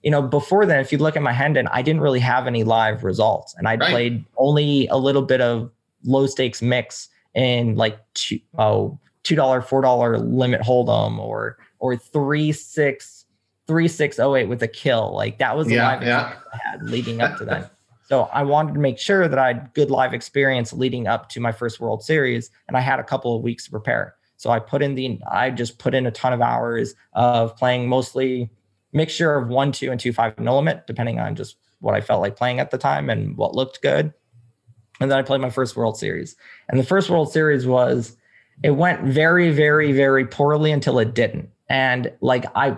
You 0.02 0.11
know, 0.11 0.23
before 0.23 0.66
then, 0.66 0.80
if 0.80 0.90
you 0.92 0.99
look 0.99 1.16
at 1.16 1.23
my 1.23 1.32
Hendon, 1.32 1.68
I 1.68 1.82
didn't 1.82 2.00
really 2.02 2.21
have 2.21 2.47
any 2.47 2.64
live 2.64 3.04
results, 3.04 3.54
and 3.56 3.68
I 3.68 3.76
Right. 3.76 3.90
played 3.90 4.25
only 4.37 4.87
a 4.88 4.97
little 4.97 5.23
bit 5.23 5.40
of 5.40 5.71
low 6.04 6.26
stakes 6.26 6.61
mix 6.61 7.09
in 7.35 7.76
like 7.76 7.99
two 8.14 8.40
oh 8.59 8.99
two 9.23 9.37
dollar 9.37 9.62
four 9.62 9.80
dollar 9.82 10.18
limit 10.18 10.61
hold'em 10.61 11.18
or 11.18 11.56
or 11.78 11.97
three 11.97 12.50
six 12.52 13.25
three 13.68 13.87
six 13.88 14.18
oh 14.18 14.35
eight 14.35 14.49
with 14.49 14.62
a 14.62 14.68
kill. 14.68 15.14
Like 15.14 15.38
that 15.38 15.56
was 15.56 15.68
the 15.68 15.75
Yeah, 15.76 15.87
live 15.88 16.02
yeah. 16.02 16.21
experience 16.21 16.47
I 16.52 16.68
had 16.68 16.82
leading 16.90 17.21
up 17.23 17.37
to 17.38 17.44
that. 17.47 17.71
So 18.04 18.25
I 18.25 18.42
wanted 18.42 18.75
to 18.75 18.80
make 18.80 18.99
sure 18.99 19.26
that 19.26 19.38
I 19.38 19.47
had 19.47 19.73
good 19.73 19.90
live 19.90 20.12
experience 20.12 20.75
leading 20.75 21.06
up 21.06 21.30
to 21.30 21.40
my 21.40 21.50
first 21.50 21.80
World 21.80 22.02
Series, 22.04 22.50
and 22.68 22.76
I 22.76 22.80
had 22.80 22.99
a 22.99 23.02
couple 23.04 23.35
of 23.35 23.42
weeks 23.42 23.64
to 23.64 23.71
prepare. 23.71 24.16
So 24.37 24.50
I 24.50 24.59
put 24.59 24.82
in 24.82 24.94
the 24.97 25.18
I 25.30 25.49
just 25.49 25.78
put 25.78 25.94
in 25.94 26.04
a 26.04 26.11
ton 26.11 26.35
of 26.35 26.42
hours 26.42 26.94
of 27.14 27.56
playing 27.56 27.88
mostly 27.88 28.50
mixture 28.92 29.34
of 29.34 29.49
one, 29.49 29.72
two, 29.72 29.90
and 29.90 29.99
two 30.00 30.12
five 30.12 30.38
limit, 30.38 30.87
depending 30.87 31.18
on 31.18 31.34
just 31.34 31.56
what 31.80 31.94
I 31.94 32.00
felt 32.00 32.20
like 32.20 32.37
playing 32.37 32.61
at 32.61 32.70
the 32.70 32.78
time 32.78 33.11
and 33.11 33.37
what 33.37 33.54
looked 33.54 33.82
good. 33.82 34.12
And 35.00 35.11
then 35.11 35.18
I 35.18 35.22
played 35.22 35.40
my 35.40 35.50
first 35.50 35.76
World 35.76 35.96
Series. 35.99 36.37
And 36.68 36.78
the 36.78 36.84
first 36.84 37.11
World 37.11 37.32
Series 37.32 37.66
was 37.66 38.16
it 38.62 38.70
went 38.72 39.02
very, 39.02 39.50
very, 39.50 39.92
very 39.92 40.26
poorly 40.26 40.70
until 40.70 40.99
it 40.99 41.14
didn't. 41.14 41.49
And 41.68 42.12
like 42.20 42.44
I 42.54 42.76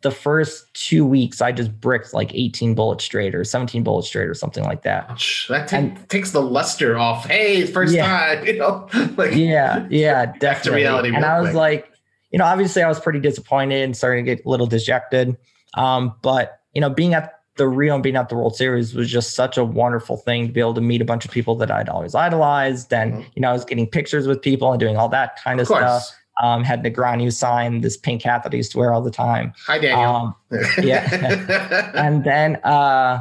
the 0.00 0.10
first 0.10 0.72
two 0.72 1.04
weeks 1.04 1.42
I 1.42 1.52
just 1.52 1.78
bricked 1.80 2.14
like 2.14 2.32
18 2.32 2.74
bullets 2.74 3.04
straight 3.04 3.34
or 3.34 3.44
17 3.44 3.82
bullets 3.82 4.06
straight 4.08 4.28
or 4.28 4.34
something 4.34 4.64
like 4.64 4.82
that. 4.82 5.10
Ouch, 5.10 5.46
That 5.50 5.68
ta- 5.68 5.76
And- 5.78 6.08
takes 6.08 6.30
the 6.30 6.40
luster 6.40 6.96
off. 6.96 7.26
Hey, 7.26 7.66
first 7.66 7.92
Yeah. 7.92 8.06
time, 8.36 8.46
you 8.46 8.56
know. 8.58 8.88
Like, 9.16 9.34
yeah, 9.34 9.86
yeah, 9.90 10.26
definitely. 10.38 10.80
reality 10.82 11.14
and 11.14 11.24
I 11.26 11.40
was 11.40 11.54
like, 11.54 11.90
you 12.30 12.38
know, 12.38 12.44
obviously 12.46 12.82
I 12.82 12.88
was 12.88 13.00
pretty 13.00 13.20
disappointed 13.20 13.82
and 13.82 13.94
starting 13.96 14.24
to 14.24 14.34
get 14.36 14.46
a 14.46 14.48
little 14.48 14.66
dejected. 14.66 15.36
Um, 15.74 16.14
but 16.22 16.60
you 16.74 16.80
know, 16.80 16.90
being 16.90 17.14
at 17.14 17.32
the 17.56 17.66
Rio 17.68 17.94
and 17.94 18.02
being 18.02 18.16
at 18.16 18.28
the 18.28 18.34
World 18.34 18.54
Series 18.54 18.94
was 18.94 19.10
just 19.10 19.34
such 19.34 19.56
a 19.56 19.64
wonderful 19.64 20.18
thing 20.18 20.46
to 20.46 20.52
be 20.52 20.60
able 20.60 20.74
to 20.74 20.80
meet 20.82 21.00
a 21.00 21.06
bunch 21.06 21.24
of 21.24 21.30
people 21.30 21.54
that 21.56 21.70
I'd 21.70 21.88
always 21.88 22.14
idolized. 22.14 22.92
And 22.92 23.14
Mhm. 23.14 23.24
you 23.34 23.40
know, 23.42 23.48
I 23.48 23.52
was 23.52 23.64
getting 23.64 23.86
pictures 23.86 24.26
with 24.26 24.42
people 24.42 24.70
and 24.72 24.78
doing 24.78 24.96
all 24.98 25.08
that 25.08 25.36
kind 25.42 25.58
of, 25.60 25.70
of 25.70 25.76
stuff. 25.76 26.10
Um, 26.42 26.64
had 26.64 26.82
Negreanu 26.84 27.32
sign 27.32 27.80
this 27.80 27.96
pink 27.96 28.20
hat 28.22 28.42
that 28.42 28.52
I 28.52 28.56
used 28.56 28.72
to 28.72 28.78
wear 28.78 28.92
all 28.92 29.00
the 29.00 29.10
time. 29.10 29.54
Hi, 29.66 29.78
Daniel. 29.78 30.10
Um, 30.14 30.34
yeah. 30.82 31.90
and 31.94 32.24
then 32.24 32.56
uh, 32.56 33.20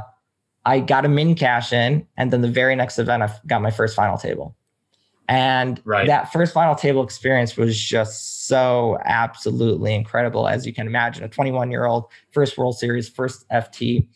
I 0.65 0.81
got 0.81 1.05
a 1.05 1.07
min 1.07 1.33
cash 1.35 1.71
in, 1.71 2.05
and 2.17 2.31
then 2.31 2.41
the 2.41 2.49
very 2.49 2.75
next 2.75 2.99
event, 2.99 3.23
I 3.23 3.31
got 3.47 3.61
my 3.61 3.71
first 3.71 3.95
final 3.95 4.17
table. 4.17 4.53
And 5.29 5.81
Right. 5.85 6.07
that 6.07 6.33
first 6.33 6.53
final 6.53 6.75
table 6.75 7.03
experience 7.05 7.55
was 7.55 7.79
just 7.79 8.34
so 8.45 8.97
absolutely 9.05 9.93
incredible, 9.93 10.47
as 10.47 10.65
you 10.65 10.73
can 10.73 10.87
imagine. 10.87 11.23
A 11.23 11.29
21 11.29 11.71
year 11.71 11.85
old, 11.85 12.05
first 12.31 12.57
World 12.57 12.77
Series, 12.77 13.09
first 13.09 13.47
FT. 13.49 14.07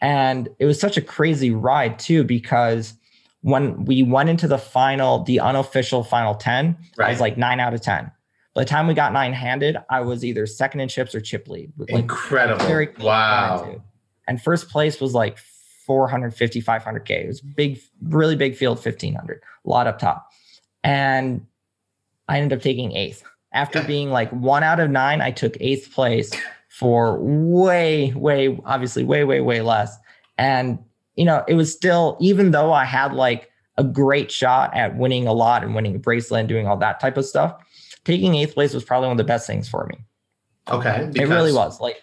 And 0.00 0.48
it 0.58 0.64
was 0.64 0.80
such 0.80 0.96
a 0.96 1.02
crazy 1.02 1.50
ride, 1.50 1.98
too, 1.98 2.24
because 2.24 2.94
when 3.42 3.84
we 3.84 4.02
went 4.02 4.28
into 4.28 4.48
the 4.48 4.58
final, 4.58 5.22
the 5.24 5.40
unofficial 5.40 6.04
final 6.04 6.34
10, 6.34 6.76
I 7.00 7.10
was 7.10 7.20
like 7.20 7.36
nine 7.36 7.60
out 7.60 7.74
of 7.74 7.80
10. 7.80 8.10
By 8.54 8.62
the 8.62 8.68
time 8.68 8.86
we 8.86 8.94
got 8.94 9.12
nine 9.12 9.32
handed, 9.32 9.76
I 9.90 10.00
was 10.00 10.24
either 10.24 10.46
second 10.46 10.80
in 10.80 10.88
chips 10.88 11.14
or 11.14 11.20
chip 11.20 11.48
lead. 11.48 11.72
Like 11.76 11.90
Incredible. 11.90 12.66
very 12.66 12.88
wow. 12.98 13.80
And 14.26 14.42
first 14.42 14.68
place 14.68 15.00
was 15.00 15.14
like 15.14 15.38
450, 15.86 16.62
500K. 16.62 17.10
It 17.10 17.26
was 17.28 17.40
big, 17.40 17.80
really 18.02 18.36
big 18.36 18.56
field, 18.56 18.78
1500, 18.78 19.40
a 19.64 19.68
lot 19.68 19.86
up 19.86 19.98
top. 19.98 20.28
And 20.84 21.46
I 22.28 22.38
ended 22.38 22.58
up 22.58 22.62
taking 22.62 22.92
eighth. 22.92 23.22
After 23.52 23.82
being 23.82 24.10
like 24.10 24.30
one 24.30 24.62
out 24.62 24.78
of 24.80 24.90
nine, 24.90 25.20
I 25.20 25.30
took 25.30 25.56
eighth 25.60 25.92
place 25.92 26.32
for 26.68 27.18
way, 27.20 28.12
way, 28.14 28.58
obviously, 28.64 29.04
way, 29.04 29.24
way, 29.24 29.40
way 29.40 29.62
less. 29.62 29.96
And, 30.36 30.78
you 31.16 31.24
know, 31.24 31.44
it 31.48 31.54
was 31.54 31.72
still, 31.72 32.16
even 32.20 32.50
though 32.50 32.72
I 32.72 32.84
had 32.84 33.14
like 33.14 33.50
a 33.78 33.84
great 33.84 34.30
shot 34.30 34.74
at 34.76 34.96
winning 34.96 35.26
a 35.26 35.32
lot 35.32 35.64
and 35.64 35.74
winning 35.74 35.96
a 35.96 35.98
bracelet 35.98 36.40
and 36.40 36.48
doing 36.48 36.66
all 36.66 36.76
that 36.76 37.00
type 37.00 37.16
of 37.16 37.24
stuff, 37.24 37.54
taking 38.04 38.34
eighth 38.34 38.54
place 38.54 38.74
was 38.74 38.84
probably 38.84 39.08
one 39.08 39.14
of 39.14 39.18
the 39.18 39.24
best 39.24 39.46
things 39.46 39.68
for 39.68 39.86
me. 39.86 39.98
Okay. 40.68 41.10
It 41.14 41.28
really 41.28 41.52
was 41.52 41.80
like 41.80 42.02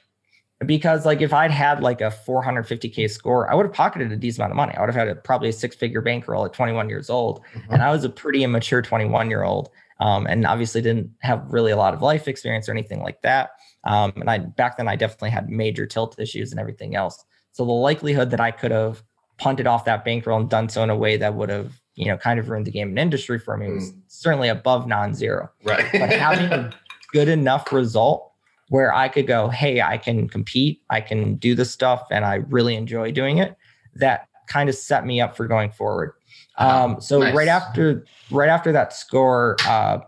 because 0.65 1.05
like 1.05 1.21
if 1.21 1.34
I'd 1.34 1.51
had 1.51 1.84
like 1.84 2.01
a 2.01 2.12
450k 2.27 3.10
score, 3.10 3.51
I 3.51 3.55
would 3.55 3.65
have 3.65 3.73
pocketed 3.73 4.12
a 4.12 4.15
decent 4.15 4.39
amount 4.39 4.51
of 4.51 4.55
money. 4.55 4.73
I 4.75 4.79
would 4.81 4.89
have 4.89 4.95
had 4.95 5.08
a, 5.10 5.15
probably 5.15 5.49
a 5.49 5.53
six 5.53 5.75
figure 5.75 6.01
bankroll 6.01 6.45
at 6.45 6.53
21 6.53 6.89
years 6.89 7.10
old, 7.10 7.41
Mhm. 7.53 7.65
and 7.69 7.81
I 7.84 7.91
was 7.91 8.03
a 8.03 8.10
pretty 8.10 8.43
immature 8.43 8.81
21 8.81 9.29
year 9.29 9.43
old, 9.43 9.69
um, 9.99 10.27
and 10.27 10.45
obviously 10.45 10.81
didn't 10.81 11.10
have 11.21 11.43
really 11.51 11.71
a 11.71 11.77
lot 11.77 11.93
of 11.93 12.01
life 12.01 12.27
experience 12.27 12.67
or 12.67 12.71
anything 12.71 13.01
like 13.01 13.21
that. 13.21 13.51
Um, 13.86 14.13
and 14.15 14.29
I 14.29 14.39
back 14.39 14.77
then 14.77 14.88
I 14.88 14.95
definitely 14.95 15.29
had 15.31 15.49
major 15.49 15.86
tilt 15.86 16.19
issues 16.19 16.51
and 16.51 16.60
everything 16.60 16.95
else. 16.95 17.23
So 17.51 17.65
the 17.65 17.71
likelihood 17.71 18.31
that 18.31 18.39
I 18.39 18.51
could 18.51 18.71
have 18.71 19.03
punted 19.38 19.67
off 19.67 19.86
that 19.86 20.03
bankroll 20.05 20.39
and 20.39 20.49
done 20.49 20.69
so 20.69 20.84
in 20.84 20.89
a 20.89 20.95
way 20.95 21.17
that 21.17 21.36
would 21.36 21.49
have 21.49 21.73
you 21.95 22.08
know 22.08 22.17
kind 22.17 22.39
of 22.39 22.49
ruined 22.49 22.65
the 22.67 22.71
game 22.71 22.89
and 22.89 22.99
industry 22.99 23.38
for 23.39 23.55
me 23.58 23.71
was 23.71 23.93
certainly 24.08 24.49
above 24.49 24.88
non-zero 24.88 25.49
Right. 25.63 25.86
but 25.93 26.10
having 26.10 26.51
a 26.51 26.71
good 27.13 27.27
enough 27.29 27.71
result 27.71 28.31
where 28.69 28.93
I 28.93 29.10
could 29.10 29.27
go, 29.27 29.47
hey, 29.49 29.81
I 29.81 29.97
can 29.97 30.27
compete, 30.27 30.81
I 30.89 30.99
can 30.99 31.36
do 31.36 31.53
this 31.53 31.69
stuff, 31.71 32.03
and 32.10 32.25
I 32.25 32.36
really 32.49 32.75
enjoy 32.75 33.12
doing 33.12 33.38
it. 33.38 33.55
That 33.93 34.27
kind 34.47 34.69
of 34.69 34.75
set 34.75 35.05
me 35.05 35.21
up 35.21 35.38
for 35.38 35.47
going 35.47 35.71
forward. 35.71 36.13
Um, 36.57 37.01
so 37.01 37.19
Nice. 37.19 37.35
right 37.35 37.47
after 37.47 38.05
right 38.31 38.49
after 38.49 38.71
that 38.71 38.93
score, 38.93 39.57
uh, 39.67 39.99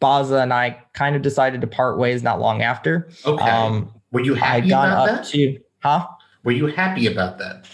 Baza 0.00 0.36
and 0.38 0.52
I 0.52 0.78
kind 0.92 1.16
of 1.16 1.22
decided 1.22 1.60
to 1.62 1.66
part 1.66 1.98
ways 1.98 2.22
not 2.22 2.40
long 2.40 2.62
after. 2.62 3.08
okay. 3.24 3.50
Um, 3.50 3.92
Were 4.12 4.20
you 4.20 4.34
I 4.36 4.38
happy 4.38 4.68
gone 4.68 4.88
about 4.88 5.08
up 5.08 5.16
that? 5.16 5.26
to 5.32 5.58
huh? 5.80 6.06
Were 6.44 6.52
you 6.52 6.66
happy 6.66 7.06
about 7.06 7.38
that? 7.38 7.66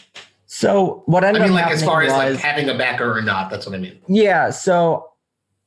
So 0.46 1.02
what 1.07 1.24
I 1.24 1.28
ended 1.28 1.42
mean, 1.42 1.52
up 1.52 1.64
like 1.66 1.72
as 1.72 1.83
far 1.85 2.02
as 2.02 2.12
was, 2.12 2.35
like 2.37 2.44
having 2.44 2.68
a 2.68 2.74
backer 2.76 3.16
or 3.16 3.22
not. 3.22 3.50
That's 3.50 3.66
what 3.66 3.74
I 3.74 3.78
mean. 3.78 3.98
Yeah, 4.07 4.50
so 4.50 5.09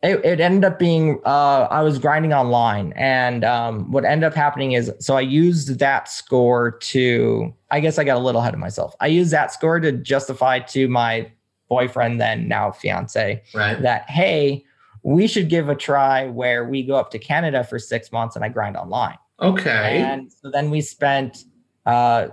it, 0.04 0.24
it 0.24 0.40
ended 0.40 0.64
up 0.64 0.78
being 0.80 1.20
uh, 1.26 1.68
I 1.72 1.82
was 1.82 1.98
grinding 2.00 2.34
online, 2.34 2.94
and 2.96 3.44
um, 3.44 3.92
what 3.92 4.06
ended 4.06 4.28
up 4.28 4.36
happening 4.36 4.74
is 4.74 4.92
so 5.00 5.18
I 5.18 5.22
used 5.22 5.80
that 5.80 6.08
score 6.08 6.72
to 6.80 7.54
I 7.72 7.80
guess 7.80 7.98
I 7.98 8.04
got 8.04 8.18
a 8.18 8.20
little 8.20 8.42
ahead 8.42 8.54
of 8.54 8.60
myself. 8.60 8.96
I 9.00 9.08
used 9.08 9.32
that 9.32 9.52
score 9.52 9.80
to 9.80 9.92
justify 9.92 10.60
to 10.60 10.88
my 10.88 11.32
boyfriend, 11.68 12.22
then 12.22 12.48
now 12.48 12.72
fiance, 12.72 13.42
Right. 13.54 13.82
that 13.82 14.10
hey, 14.10 14.64
we 15.04 15.28
should 15.28 15.50
give 15.50 15.70
a 15.70 15.76
try 15.76 16.28
where 16.28 16.66
we 16.66 16.84
go 16.84 16.96
up 16.96 17.12
to 17.12 17.20
Canada 17.20 17.64
for 17.64 17.78
six 17.78 18.12
months 18.12 18.36
and 18.36 18.44
I 18.44 18.50
grind 18.50 18.76
online. 18.76 19.18
Okay. 19.40 20.02
And 20.02 20.32
so 20.32 20.50
then 20.50 20.72
we 20.72 20.82
spent, 20.82 21.44
uh, 21.86 22.30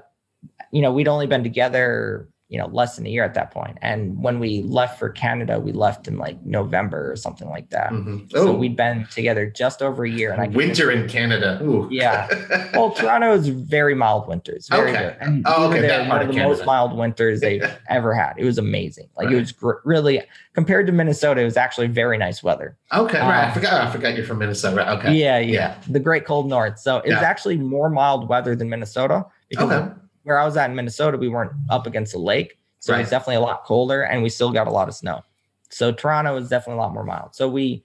you 0.70 0.80
know, 0.80 0.92
we'd 0.92 1.08
only 1.08 1.26
been 1.26 1.42
together, 1.42 2.28
you 2.52 2.58
know, 2.58 2.66
less 2.66 2.96
than 2.96 3.06
a 3.06 3.08
year 3.08 3.24
at 3.24 3.32
that 3.32 3.50
point. 3.50 3.78
And 3.80 4.22
when 4.22 4.38
we 4.38 4.60
left 4.64 4.98
for 4.98 5.08
Canada, 5.08 5.58
we 5.58 5.72
left 5.72 6.06
in 6.06 6.18
like 6.18 6.36
November 6.44 7.10
or 7.10 7.16
something 7.16 7.48
like 7.48 7.70
that. 7.70 7.90
Mhm. 7.90 8.30
So 8.30 8.52
we'd 8.52 8.76
been 8.76 9.06
together 9.10 9.46
just 9.46 9.80
over 9.80 10.04
a 10.04 10.10
year. 10.10 10.32
And 10.32 10.42
I 10.42 10.48
winter 10.48 10.90
in 10.90 11.08
Canada. 11.08 11.58
Ooh. 11.62 11.88
Yeah. 11.90 12.28
Well, 12.74 12.90
Toronto 12.90 13.32
is 13.34 13.48
very 13.48 13.94
mild 13.94 14.28
winters. 14.28 14.68
Very 14.68 14.90
Okay. 14.90 15.02
good. 15.02 15.16
And 15.20 15.44
Oh, 15.46 15.62
we 15.62 15.66
were 15.66 15.72
okay, 15.72 15.80
there 15.80 15.88
that 15.90 16.00
one 16.00 16.08
part 16.10 16.22
of 16.22 16.28
of 16.28 16.34
the 16.34 16.42
most 16.42 16.64
mild 16.66 16.96
winters 16.96 17.40
they've 17.40 17.64
ever 17.88 18.12
had. 18.14 18.34
It 18.36 18.44
was 18.44 18.58
amazing. 18.58 19.08
Like 19.16 19.26
Right. 19.26 19.36
it 19.36 19.40
was 19.40 19.52
gr- 19.52 19.80
really 19.84 20.22
compared 20.54 20.86
to 20.88 20.92
Minnesota, 20.92 21.40
it 21.40 21.44
was 21.44 21.56
actually 21.56 21.86
very 21.86 22.18
nice 22.18 22.42
weather. 22.42 22.76
okay. 22.92 23.18
Right. 23.18 23.44
I 23.44 23.46
Um, 23.48 23.52
forgot. 23.54 23.86
I 23.86 23.90
forgot 23.90 24.14
you're 24.14 24.26
from 24.26 24.38
Minnesota. 24.38 24.76
Right. 24.76 24.88
Okay. 24.98 25.14
Yeah, 25.14 25.38
yeah, 25.38 25.52
Yeah. 25.52 25.74
The 25.88 26.00
great 26.00 26.26
cold 26.26 26.48
north. 26.50 26.78
So 26.78 26.98
it's 26.98 27.08
Yeah. 27.08 27.20
actually 27.20 27.56
more 27.56 27.88
mild 27.88 28.28
weather 28.28 28.54
than 28.54 28.68
Minnesota 28.68 29.24
because 29.48 29.70
Okay. 29.72 29.90
Where 30.24 30.38
I 30.38 30.44
was 30.44 30.56
at 30.56 30.70
in 30.70 30.76
Minnesota, 30.76 31.16
we 31.18 31.28
weren't 31.28 31.52
up 31.70 31.86
against 31.86 32.14
a 32.14 32.18
lake. 32.18 32.58
So 32.78 32.92
Right. 32.92 33.00
it's 33.00 33.10
definitely 33.10 33.36
a 33.36 33.40
lot 33.40 33.64
colder 33.64 34.02
and 34.02 34.22
we 34.22 34.28
still 34.28 34.50
got 34.52 34.66
a 34.66 34.70
lot 34.70 34.88
of 34.88 34.94
snow. 34.94 35.22
So 35.70 35.92
Toronto 35.92 36.36
is 36.36 36.48
definitely 36.48 36.78
a 36.78 36.82
lot 36.82 36.92
more 36.92 37.04
mild. 37.04 37.34
So 37.34 37.48
we 37.48 37.84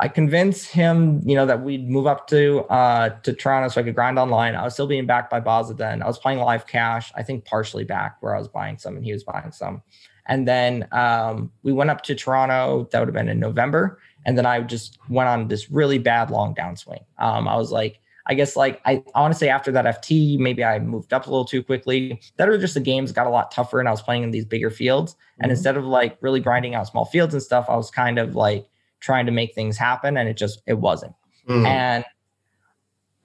I 0.00 0.08
convinced 0.08 0.72
him, 0.72 1.20
you 1.24 1.36
know, 1.36 1.46
that 1.46 1.62
we'd 1.62 1.88
move 1.88 2.08
up 2.08 2.26
to 2.28 2.64
uh 2.64 3.10
to 3.22 3.32
Toronto 3.32 3.68
so 3.68 3.80
I 3.80 3.84
could 3.84 3.94
grind 3.94 4.18
online. 4.18 4.56
I 4.56 4.64
was 4.64 4.74
still 4.74 4.88
being 4.88 5.06
backed 5.06 5.30
by 5.30 5.38
Baza 5.38 5.74
then. 5.74 6.02
I 6.02 6.06
was 6.06 6.18
playing 6.18 6.40
live 6.40 6.66
cash, 6.66 7.12
I 7.14 7.22
think 7.22 7.44
partially 7.44 7.84
back 7.84 8.16
where 8.20 8.34
I 8.34 8.38
was 8.38 8.48
buying 8.48 8.76
some 8.76 8.96
and 8.96 9.04
he 9.04 9.12
was 9.12 9.22
buying 9.22 9.52
some. 9.52 9.82
And 10.26 10.48
then 10.48 10.88
um, 10.90 11.52
we 11.62 11.72
went 11.72 11.90
up 11.90 12.02
to 12.04 12.14
Toronto. 12.14 12.88
That 12.90 12.98
would 12.98 13.08
have 13.08 13.14
been 13.14 13.28
in 13.28 13.38
November. 13.38 13.98
And 14.26 14.36
then 14.36 14.46
I 14.46 14.60
just 14.62 14.98
went 15.08 15.28
on 15.28 15.48
this 15.48 15.70
really 15.70 15.98
bad 15.98 16.30
long 16.30 16.54
downswing. 16.54 17.04
Um, 17.18 17.46
I 17.46 17.56
was 17.56 17.70
like, 17.70 18.00
I 18.26 18.34
guess 18.34 18.56
like 18.56 18.80
I, 18.86 19.02
I 19.14 19.20
want 19.20 19.34
to 19.34 19.38
say 19.38 19.48
after 19.48 19.70
that 19.72 19.84
FT, 19.84 20.38
maybe 20.38 20.64
I 20.64 20.78
moved 20.78 21.12
up 21.12 21.26
a 21.26 21.30
little 21.30 21.44
too 21.44 21.62
quickly. 21.62 22.20
That 22.36 22.48
or 22.48 22.56
just 22.56 22.74
the 22.74 22.80
games 22.80 23.12
got 23.12 23.26
a 23.26 23.30
lot 23.30 23.50
tougher 23.50 23.80
and 23.80 23.88
I 23.88 23.90
was 23.90 24.00
playing 24.00 24.22
in 24.22 24.30
these 24.30 24.46
bigger 24.46 24.70
fields. 24.70 25.16
And 25.40 25.50
Mhm. 25.50 25.56
instead 25.56 25.76
of 25.76 25.84
like 25.84 26.16
really 26.22 26.40
grinding 26.40 26.74
out 26.74 26.86
small 26.86 27.04
fields 27.04 27.34
and 27.34 27.42
stuff, 27.42 27.66
I 27.68 27.76
was 27.76 27.90
kind 27.90 28.18
of 28.18 28.34
like 28.34 28.66
trying 29.00 29.26
to 29.26 29.32
make 29.32 29.54
things 29.54 29.76
happen 29.76 30.16
and 30.16 30.28
it 30.28 30.38
just 30.38 30.62
it 30.66 30.78
wasn't. 30.78 31.14
Mm. 31.48 31.66
And 31.66 32.04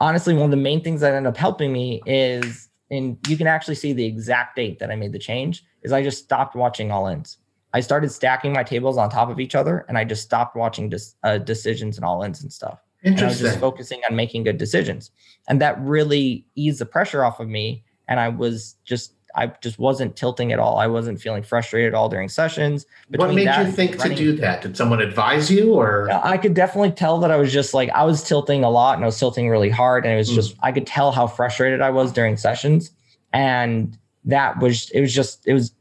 honestly, 0.02 0.34
one 0.34 0.46
of 0.46 0.52
the 0.52 0.58
main 0.58 0.84
things 0.84 1.02
that 1.02 1.14
ended 1.14 1.30
up 1.30 1.38
helping 1.38 1.72
me 1.72 2.02
is, 2.06 2.70
and 2.92 3.18
you 3.28 3.38
can 3.38 3.48
actually 3.48 3.76
see 3.76 3.94
the 3.94 4.06
exact 4.06 4.56
date 4.56 4.80
that 4.80 4.92
I 4.92 4.96
made 4.96 5.14
the 5.14 5.20
change, 5.20 5.64
is 5.84 5.94
I 5.94 6.04
just 6.04 6.24
stopped 6.24 6.56
watching 6.56 6.92
all 6.92 7.08
ins. 7.08 7.38
I 7.74 7.82
started 7.82 8.12
stacking 8.12 8.52
my 8.52 8.64
tables 8.64 8.98
on 8.98 9.10
top 9.10 9.30
of 9.30 9.40
each 9.40 9.56
other 9.56 9.86
and 9.88 9.98
I 9.98 10.04
just 10.04 10.24
stopped 10.24 10.56
watching 10.56 10.90
dis- 10.90 11.16
uh, 11.24 11.38
decisions 11.38 11.98
and 11.98 12.04
all 12.06 12.24
ins 12.24 12.42
and 12.42 12.52
stuff. 12.52 12.80
And 13.04 13.20
I 13.20 13.26
was 13.26 13.40
just 13.40 13.60
focusing 13.60 14.02
on 14.10 14.16
making 14.16 14.44
good 14.44 14.58
decisions. 14.58 15.12
And 15.48 15.62
that 15.62 15.80
really 15.82 16.46
eased 16.56 16.80
the 16.80 16.86
pressure 16.86 17.24
off 17.24 17.40
of 17.40 17.48
me. 17.48 17.84
And 18.08 18.20
I 18.20 18.30
was 18.30 18.76
just, 18.84 19.14
I 19.36 19.48
just 19.62 19.80
wasn't 19.80 20.16
tilting 20.16 20.52
at 20.52 20.60
all. 20.60 20.78
I 20.80 20.88
wasn't 20.88 21.22
feeling 21.22 21.44
frustrated 21.44 21.94
at 21.94 21.98
all 21.98 22.10
during 22.10 22.28
sessions. 22.28 22.86
What 23.16 23.34
made 23.34 23.48
you 23.48 23.72
think 23.72 23.98
to 24.00 24.14
do 24.14 24.34
that? 24.38 24.62
Did 24.64 24.76
someone 24.76 25.00
advise 25.02 25.50
you 25.52 25.74
or? 25.74 26.10
I 26.12 26.38
could 26.38 26.56
definitely 26.56 26.92
tell 26.92 27.20
that 27.20 27.32
I 27.32 27.38
was 27.38 27.54
just 27.54 27.74
like 27.74 27.90
I 27.92 28.04
was 28.04 28.24
tilting 28.24 28.64
a 28.64 28.70
lot 28.70 28.96
and 28.96 29.04
I 29.04 29.06
was 29.06 29.20
tilting 29.20 29.48
really 29.50 29.70
hard 29.70 30.04
and 30.06 30.14
it 30.14 30.18
was 30.18 30.32
Mm. 30.32 30.36
just 30.36 30.56
I 30.62 30.72
could 30.72 30.88
tell 30.88 31.12
how 31.12 31.28
frustrated 31.28 31.80
I 31.80 31.92
was 31.92 32.12
during 32.12 32.36
sessions 32.38 32.92
and 33.32 33.98
that 34.26 34.60
was 34.60 34.90
it 34.90 35.00
was 35.02 35.14
just 35.14 35.48
it 35.48 35.54
was 35.54 35.72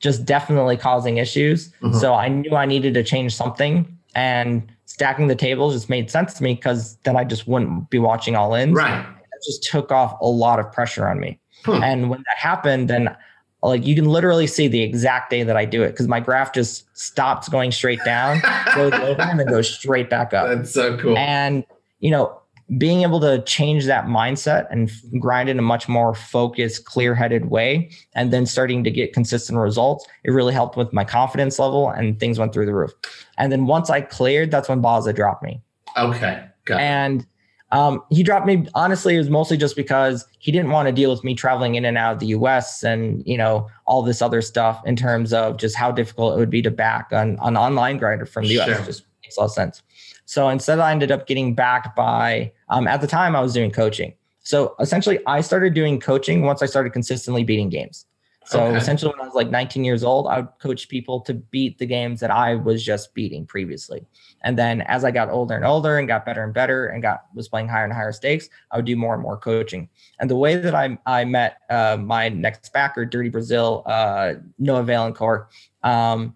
just 0.00 0.24
definitely 0.26 0.76
causing 0.76 1.16
issues. 1.16 1.72
Mhm. 1.82 1.94
So 1.98 2.14
I 2.14 2.28
knew 2.28 2.54
I 2.54 2.66
needed 2.66 2.94
to 2.94 3.02
change 3.02 3.34
something 3.34 3.86
and 4.14 4.70
stacking 4.98 5.28
the 5.28 5.36
tables 5.36 5.74
just 5.74 5.88
made 5.88 6.10
sense 6.10 6.34
to 6.34 6.42
me 6.42 6.54
because 6.54 6.96
then 7.04 7.16
I 7.16 7.22
just 7.22 7.46
wouldn't 7.46 7.88
be 7.88 8.00
watching 8.00 8.34
all 8.34 8.52
in. 8.56 8.74
Right. 8.74 8.98
It 8.98 9.44
just 9.46 9.62
took 9.62 9.92
off 9.92 10.20
a 10.20 10.26
lot 10.26 10.58
of 10.58 10.72
pressure 10.72 11.06
on 11.06 11.20
me. 11.20 11.38
Hmm. 11.64 11.84
And 11.84 12.10
when 12.10 12.18
that 12.18 12.36
happened, 12.36 12.90
then 12.90 13.16
like 13.62 13.86
you 13.86 13.94
can 13.94 14.06
literally 14.06 14.48
see 14.48 14.66
the 14.66 14.82
exact 14.82 15.30
day 15.30 15.44
that 15.44 15.56
I 15.56 15.64
do 15.66 15.84
it 15.84 15.90
because 15.90 16.08
my 16.08 16.18
graph 16.18 16.52
just 16.52 16.84
stops 16.98 17.48
going 17.48 17.70
straight 17.70 18.00
down, 18.04 18.40
goes 18.74 18.92
over, 19.00 19.22
and 19.22 19.38
then 19.38 19.46
goes 19.46 19.72
straight 19.72 20.10
back 20.10 20.34
up. 20.34 20.48
That's 20.48 20.72
so 20.72 20.98
cool. 20.98 21.16
And 21.16 21.64
you 22.00 22.10
know, 22.10 22.40
being 22.76 23.02
able 23.02 23.18
to 23.20 23.42
change 23.44 23.86
that 23.86 24.04
mindset 24.04 24.66
and 24.70 24.90
grind 25.18 25.48
in 25.48 25.58
a 25.58 25.62
much 25.62 25.88
more 25.88 26.14
focused, 26.14 26.84
clear-headed 26.84 27.46
way, 27.46 27.90
and 28.14 28.30
then 28.30 28.44
starting 28.44 28.84
to 28.84 28.90
get 28.90 29.14
consistent 29.14 29.58
results, 29.58 30.06
it 30.24 30.32
really 30.32 30.52
helped 30.52 30.76
with 30.76 30.92
my 30.92 31.04
confidence 31.04 31.58
level, 31.58 31.88
and 31.88 32.20
things 32.20 32.38
went 32.38 32.52
through 32.52 32.66
the 32.66 32.74
roof. 32.74 32.92
And 33.38 33.50
then 33.50 33.66
once 33.66 33.88
I 33.88 34.02
cleared, 34.02 34.50
that's 34.50 34.68
when 34.68 34.82
Baza 34.82 35.14
dropped 35.14 35.42
me. 35.42 35.62
Okay. 35.96 36.44
Got. 36.66 36.80
And 36.80 37.26
um, 37.70 38.02
he 38.10 38.22
dropped 38.22 38.46
me. 38.46 38.66
Honestly, 38.74 39.14
it 39.14 39.18
was 39.18 39.30
mostly 39.30 39.56
just 39.56 39.76
because 39.76 40.26
he 40.38 40.52
didn't 40.52 40.70
want 40.70 40.88
to 40.88 40.92
deal 40.92 41.10
with 41.10 41.22
me 41.24 41.34
traveling 41.34 41.74
in 41.74 41.84
and 41.84 41.98
out 41.98 42.14
of 42.14 42.18
the 42.18 42.26
U.S. 42.26 42.82
and 42.82 43.22
you 43.26 43.36
know 43.36 43.68
all 43.86 44.02
this 44.02 44.22
other 44.22 44.40
stuff 44.40 44.80
in 44.86 44.96
terms 44.96 45.32
of 45.32 45.58
just 45.58 45.76
how 45.76 45.90
difficult 45.90 46.34
it 46.34 46.38
would 46.38 46.50
be 46.50 46.62
to 46.62 46.70
back 46.70 47.08
an, 47.12 47.38
an 47.42 47.56
online 47.56 47.98
grinder 47.98 48.24
from 48.24 48.44
the 48.44 48.54
U.S. 48.54 48.66
Sure. 48.66 48.76
It 48.76 48.84
just 48.86 49.04
makes 49.22 49.36
a 49.36 49.40
lot 49.40 49.46
of 49.46 49.52
sense. 49.52 49.82
So 50.28 50.50
instead, 50.50 50.78
I 50.78 50.90
ended 50.90 51.10
up 51.10 51.26
getting 51.26 51.54
backed 51.54 51.96
by. 51.96 52.52
Um, 52.68 52.86
at 52.86 53.00
the 53.00 53.06
time, 53.06 53.34
I 53.34 53.40
was 53.40 53.54
doing 53.54 53.70
coaching. 53.70 54.12
So 54.40 54.74
essentially, 54.78 55.20
I 55.26 55.40
started 55.40 55.72
doing 55.72 55.98
coaching 55.98 56.42
once 56.42 56.60
I 56.60 56.66
started 56.66 56.92
consistently 56.92 57.44
beating 57.44 57.70
games. 57.70 58.04
So 58.44 58.60
Okay. 58.60 58.76
essentially, 58.76 59.10
when 59.12 59.22
I 59.22 59.24
was 59.24 59.34
like 59.34 59.48
19 59.48 59.84
years 59.84 60.04
old, 60.04 60.26
I 60.26 60.40
would 60.40 60.48
coach 60.60 60.90
people 60.90 61.20
to 61.22 61.32
beat 61.32 61.78
the 61.78 61.86
games 61.86 62.20
that 62.20 62.30
I 62.30 62.56
was 62.56 62.84
just 62.84 63.14
beating 63.14 63.46
previously. 63.46 64.04
And 64.42 64.58
then 64.58 64.82
as 64.82 65.02
I 65.02 65.12
got 65.12 65.30
older 65.30 65.54
and 65.54 65.64
older 65.64 65.96
and 65.96 66.06
got 66.06 66.26
better 66.26 66.44
and 66.44 66.52
better 66.52 66.88
and 66.88 67.00
got 67.00 67.24
was 67.34 67.48
playing 67.48 67.68
higher 67.68 67.84
and 67.84 67.92
higher 67.92 68.12
stakes, 68.12 68.50
I 68.70 68.76
would 68.76 68.84
do 68.84 68.96
more 68.96 69.14
and 69.14 69.22
more 69.22 69.38
coaching. 69.38 69.88
And 70.20 70.28
the 70.28 70.36
way 70.36 70.56
that 70.56 70.74
I 70.74 70.98
I 71.06 71.24
met 71.24 71.56
uh, 71.70 71.96
my 71.98 72.28
next 72.28 72.70
backer, 72.74 73.06
Dirty 73.06 73.30
Brazil, 73.30 73.82
uh, 73.86 74.34
Noah 74.58 74.84
Vaillancourt, 74.84 75.46
um, 75.84 76.34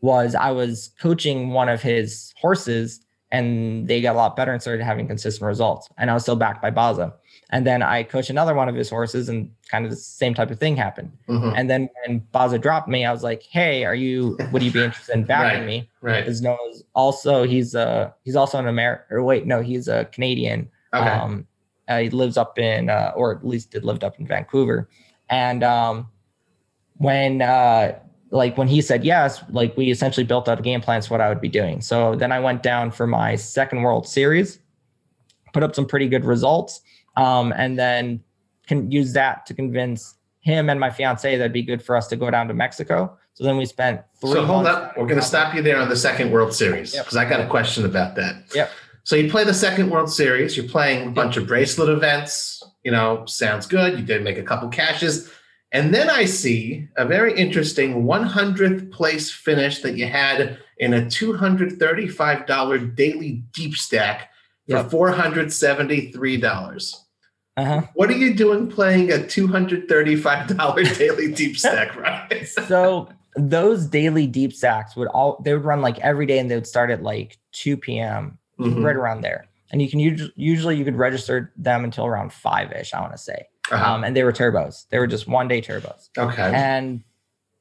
was 0.00 0.34
I 0.34 0.50
was 0.50 0.92
coaching 0.98 1.50
one 1.50 1.68
of 1.68 1.82
his 1.82 2.32
horses 2.38 3.03
and 3.34 3.88
they 3.88 4.00
got 4.00 4.14
a 4.14 4.18
lot 4.18 4.36
better 4.36 4.52
and 4.52 4.60
started 4.62 4.82
having 4.84 5.06
consistent 5.06 5.46
results. 5.46 5.88
And 5.98 6.10
I 6.10 6.14
was 6.14 6.22
still 6.22 6.36
backed 6.36 6.62
by 6.62 6.70
Baza. 6.70 7.14
And 7.50 7.66
then 7.66 7.82
I 7.82 8.02
coached 8.02 8.30
another 8.30 8.54
one 8.54 8.68
of 8.68 8.74
his 8.74 8.88
horses 8.88 9.28
and 9.28 9.50
kind 9.70 9.84
of 9.84 9.90
the 9.90 9.96
same 9.96 10.34
type 10.34 10.50
of 10.50 10.58
thing 10.58 10.76
happened. 10.76 11.12
Mhm. 11.28 11.52
And 11.56 11.68
then 11.70 11.88
when 12.06 12.18
Baza 12.32 12.58
dropped 12.58 12.88
me, 12.88 13.04
I 13.04 13.12
was 13.12 13.22
like, 13.22 13.42
"Hey, 13.42 13.84
are 13.84 13.94
you? 13.94 14.36
Would 14.52 14.62
you 14.62 14.70
be 14.72 14.82
interested 14.84 15.14
in 15.14 15.24
backing 15.24 15.60
Right. 15.60 15.66
me?" 15.66 15.90
Right. 16.00 16.20
Because 16.24 16.40
Noah's 16.42 16.84
also 16.94 17.44
he's 17.44 17.74
uh 17.74 18.10
he's 18.24 18.36
also 18.36 18.58
an 18.58 18.66
American. 18.66 19.04
Or 19.16 19.22
wait, 19.22 19.46
no, 19.46 19.60
he's 19.62 19.88
a 19.88 20.06
Canadian. 20.06 20.68
Okay. 20.92 21.08
Um, 21.08 21.46
uh, 21.88 21.98
he 21.98 22.08
lives 22.10 22.36
up 22.36 22.58
in, 22.58 22.88
uh, 22.88 23.12
or 23.14 23.36
at 23.36 23.46
least 23.46 23.72
did 23.72 23.84
lived 23.84 24.04
up 24.04 24.18
in 24.18 24.26
Vancouver. 24.26 24.88
And 25.28 25.62
um, 25.62 26.08
when 26.96 27.42
uh, 27.42 27.98
like 28.30 28.56
when 28.58 28.68
he 28.68 28.80
said 28.80 29.04
yes, 29.04 29.42
like 29.50 29.76
we 29.76 29.90
essentially 29.90 30.24
built 30.24 30.48
out 30.48 30.58
a 30.58 30.62
game 30.62 30.80
plan 30.80 31.02
for 31.02 31.08
what 31.14 31.20
I 31.20 31.28
would 31.28 31.40
be 31.40 31.48
doing. 31.48 31.80
So 31.80 32.14
then 32.16 32.32
I 32.32 32.40
went 32.40 32.62
down 32.62 32.90
for 32.90 33.06
my 33.06 33.36
second 33.36 33.82
World 33.82 34.08
Series, 34.08 34.58
put 35.52 35.62
up 35.62 35.74
some 35.74 35.86
pretty 35.86 36.08
good 36.08 36.24
results, 36.24 36.80
um, 37.16 37.52
and 37.56 37.78
then 37.78 38.22
can 38.66 38.90
use 38.90 39.12
that 39.12 39.46
to 39.46 39.54
convince 39.54 40.14
him 40.40 40.68
and 40.68 40.78
my 40.80 40.90
fiance 40.90 41.36
that'd 41.36 41.52
be 41.52 41.62
good 41.62 41.82
for 41.82 41.96
us 41.96 42.06
to 42.08 42.16
go 42.16 42.30
down 42.30 42.48
to 42.48 42.54
Mexico. 42.54 43.16
So 43.34 43.44
then 43.44 43.56
we 43.56 43.66
spent 43.66 44.00
three. 44.20 44.32
so 44.32 44.44
hold 44.46 44.66
up. 44.66 44.96
We're 44.96 45.06
going 45.06 45.20
to 45.20 45.26
stop 45.26 45.54
you 45.54 45.62
there 45.62 45.76
on 45.78 45.88
the 45.88 45.96
second 45.96 46.30
World 46.30 46.52
Series 46.54 46.94
Yep. 46.94 47.04
because 47.04 47.16
I 47.16 47.28
got 47.28 47.40
a 47.40 47.46
question 47.46 47.84
about 47.84 48.14
that. 48.16 48.44
Yep. 48.54 48.70
So 49.04 49.16
you 49.16 49.30
play 49.30 49.44
the 49.44 49.54
second 49.54 49.90
World 49.90 50.10
Series. 50.10 50.56
You're 50.56 50.68
playing 50.68 51.08
a 51.08 51.10
bunch 51.10 51.36
of 51.36 51.46
bracelet 51.46 51.88
events. 51.88 52.62
You 52.84 52.92
know, 52.92 53.24
sounds 53.26 53.66
good. 53.66 53.98
You 53.98 54.04
did 54.04 54.22
make 54.22 54.38
a 54.38 54.42
couple 54.42 54.68
cashes. 54.68 55.30
And 55.74 55.92
then 55.92 56.08
I 56.08 56.24
see 56.24 56.88
a 56.96 57.04
very 57.04 57.36
interesting 57.36 58.04
100th 58.04 58.90
place 58.92 59.30
finish 59.30 59.82
that 59.82 59.96
you 59.96 60.06
had 60.06 60.56
in 60.78 60.94
a 60.94 61.02
$235 61.02 62.94
daily 62.94 63.42
deep 63.52 63.74
stack 63.74 64.30
for 64.68 64.76
Yep. 64.76 64.86
$473. 64.90 66.94
Uh-huh. 67.56 67.82
What 67.94 68.08
are 68.10 68.16
you 68.16 68.34
doing 68.34 68.68
playing 68.70 69.10
a 69.12 69.16
$235 69.16 70.98
daily 71.04 71.32
deep 71.32 71.56
stack, 71.58 71.94
right? 71.96 72.46
so 72.68 73.08
those 73.36 73.86
daily 73.86 74.26
deep 74.28 74.52
stacks 74.52 74.94
would 74.96 75.08
all 75.08 75.40
they 75.44 75.52
would 75.52 75.64
run 75.64 75.80
like 75.82 75.98
every 76.00 76.24
day 76.26 76.38
and 76.38 76.48
they 76.50 76.54
would 76.54 76.66
start 76.68 76.88
at 76.90 77.02
like 77.02 77.36
2 77.52 77.76
p.m 77.76 78.38
Mhm. 78.60 78.84
right 78.84 78.94
around 78.94 79.22
there 79.22 79.46
and 79.72 79.82
you 79.82 79.90
can 79.90 79.98
usually 79.98 80.30
usually 80.36 80.76
you 80.76 80.84
could 80.84 80.94
register 80.94 81.52
them 81.56 81.82
until 81.82 82.06
around 82.06 82.32
five-ish 82.32 82.94
i 82.94 83.00
want 83.00 83.10
to 83.10 83.18
say 83.18 83.44
Uh-huh. 83.70 83.94
um, 83.94 84.04
and 84.04 84.14
they 84.14 84.22
were 84.24 84.32
turbos 84.32 84.86
they 84.90 84.98
were 84.98 85.06
just 85.06 85.26
one 85.26 85.48
day 85.48 85.60
turbos 85.60 86.10
okay. 86.18 86.52
and 86.54 87.02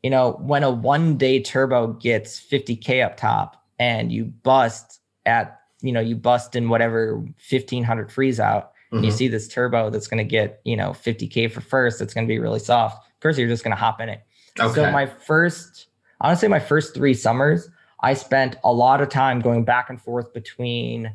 you 0.02 0.10
know 0.10 0.34
when 0.42 0.64
a 0.64 0.70
one 0.70 1.18
day 1.18 1.42
turbo 1.42 1.88
gets 1.94 2.40
50k 2.40 3.06
up 3.06 3.16
top 3.18 3.64
and 3.80 4.12
you 4.12 4.26
bust 4.26 5.00
at 5.26 5.62
you 5.82 5.92
know 5.92 6.02
you 6.02 6.16
bust 6.16 6.56
in 6.56 6.70
whatever 6.70 7.16
1500 7.18 8.12
freeze 8.12 8.40
out 8.40 8.72
and 8.92 9.04
you 9.04 9.10
see 9.10 9.28
this 9.28 9.48
turbo 9.48 9.90
that's 9.90 10.08
going 10.08 10.20
to 10.20 10.24
get 10.24 10.62
you 10.66 10.76
know 10.76 10.92
50k 10.92 11.52
for 11.52 11.62
first 11.62 12.00
it's 12.02 12.14
going 12.14 12.28
to 12.28 12.32
be 12.32 12.38
really 12.38 12.60
soft 12.60 13.08
of 13.08 13.20
course 13.22 13.38
you're 13.38 13.48
just 13.48 13.64
going 13.64 13.76
to 13.76 13.80
hop 13.80 14.00
in 14.02 14.10
it 14.10 14.22
Okay. 14.60 14.76
so 14.76 14.92
my 14.92 15.06
first, 15.06 15.88
honestly, 16.22 16.48
my 16.48 16.60
first 16.60 16.94
three 16.94 17.14
summers, 17.14 17.70
I 18.02 18.14
spent 18.14 18.58
a 18.64 18.72
lot 18.72 19.02
of 19.02 19.10
time 19.10 19.40
going 19.40 19.64
back 19.64 19.90
and 19.90 20.00
forth 20.00 20.34
between 20.34 21.12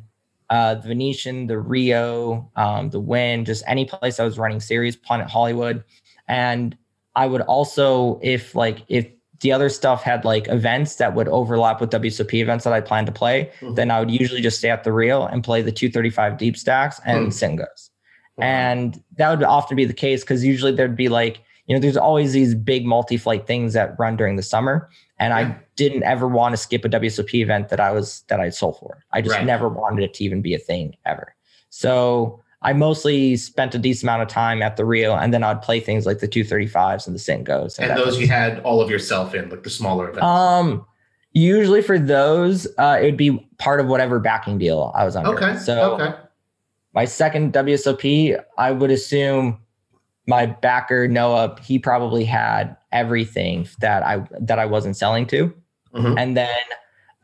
uh, 0.49 0.75
the 0.75 0.87
Venetian, 0.89 1.47
the 1.47 1.59
Rio, 1.59 2.49
um, 2.55 2.89
the 2.89 2.99
Wynn, 2.99 3.45
just 3.45 3.63
any 3.67 3.85
place 3.85 4.19
I 4.19 4.23
was 4.23 4.37
running 4.39 4.59
series, 4.59 4.95
Planet 4.95 5.29
Hollywood, 5.29 5.83
and 6.27 6.77
I 7.15 7.25
would 7.27 7.41
also, 7.41 8.19
if 8.23 8.55
like 8.55 8.83
if 8.87 9.07
the 9.41 9.51
other 9.51 9.69
stuff 9.69 10.03
had 10.03 10.25
like 10.25 10.47
events 10.49 10.95
that 10.95 11.15
would 11.15 11.27
overlap 11.29 11.79
with 11.79 11.89
WSOP 11.91 12.33
events 12.41 12.63
that 12.65 12.73
I 12.73 12.81
planned 12.81 13.07
to 13.07 13.13
play, 13.13 13.49
Mhm. 13.61 13.75
then 13.75 13.89
I 13.91 13.99
would 13.99 14.11
usually 14.11 14.41
just 14.41 14.57
stay 14.57 14.69
at 14.69 14.83
the 14.83 14.91
Rio 14.91 15.25
and 15.25 15.43
play 15.43 15.61
the 15.61 15.71
235 15.71 16.37
deep 16.37 16.57
stacks 16.57 16.99
and 17.05 17.33
singles 17.33 17.89
Wow. 18.37 18.45
and 18.45 19.03
that 19.17 19.29
would 19.29 19.43
often 19.43 19.77
be 19.77 19.85
the 19.85 19.93
case 19.93 20.21
because 20.23 20.43
usually 20.45 20.71
there'd 20.73 20.95
be 20.95 21.07
like 21.09 21.41
you 21.69 21.75
know 21.75 21.79
there's 21.79 21.95
always 21.95 22.33
these 22.33 22.53
big 22.55 22.85
multi-flight 22.85 23.47
things 23.47 23.71
that 23.73 23.97
run 23.97 24.17
during 24.17 24.35
the 24.35 24.43
summer 24.43 24.89
and 25.19 25.33
i 25.33 25.55
didn't 25.77 26.03
ever 26.03 26.27
want 26.27 26.51
to 26.51 26.57
skip 26.57 26.83
a 26.83 26.89
wsop 26.89 27.33
event 27.35 27.69
that 27.69 27.79
i 27.79 27.91
was 27.91 28.23
that 28.27 28.39
i 28.41 28.49
sold 28.49 28.77
for 28.79 29.03
i 29.13 29.21
just 29.21 29.35
Right. 29.35 29.45
never 29.45 29.69
wanted 29.69 30.03
it 30.03 30.13
to 30.15 30.23
even 30.25 30.41
be 30.41 30.53
a 30.53 30.59
thing 30.59 30.95
ever 31.05 31.35
so 31.69 32.41
i 32.63 32.73
mostly 32.73 33.37
spent 33.37 33.75
a 33.75 33.77
decent 33.77 34.03
amount 34.03 34.23
of 34.23 34.27
time 34.27 34.61
at 34.61 34.75
the 34.75 34.83
rio 34.83 35.15
and 35.15 35.33
then 35.33 35.43
i'd 35.43 35.61
play 35.61 35.79
things 35.79 36.05
like 36.05 36.19
the 36.19 36.27
235s 36.27 37.05
and 37.07 37.15
the 37.15 37.19
Singos 37.19 37.77
and 37.79 37.91
that 37.91 37.97
those 37.97 38.15
type 38.15 38.21
you 38.21 38.27
had 38.27 38.59
all 38.61 38.81
of 38.81 38.89
yourself 38.89 39.33
in, 39.35 39.47
like 39.49 39.63
the 39.63 39.69
smaller 39.69 40.09
events. 40.09 40.23
um 40.25 40.85
Usually 41.33 41.83
for 41.83 41.99
those, 41.99 42.65
uh, 42.79 42.97
it 42.99 43.05
would 43.05 43.15
be 43.15 43.37
part 43.59 43.79
of 43.79 43.85
whatever 43.85 44.19
backing 44.19 44.57
deal 44.57 44.91
I 44.95 45.05
was 45.05 45.15
under. 45.15 45.29
Okay. 45.35 45.59
So 45.59 45.93
okay. 45.93 46.17
my 46.95 47.05
second 47.05 47.53
WSOP, 47.53 48.35
I 48.57 48.71
would 48.71 48.89
assume 48.89 49.59
my 50.29 50.45
backer 50.45 51.07
Noah, 51.07 51.57
he 51.61 51.79
probably 51.79 52.23
had 52.23 52.77
everything 52.91 53.67
that 53.81 54.03
I 54.03 54.23
that 54.39 54.59
I 54.59 54.65
wasn't 54.65 54.95
selling 54.95 55.25
to, 55.27 55.53
Mhm. 55.93 56.17
and 56.17 56.37
then 56.37 56.57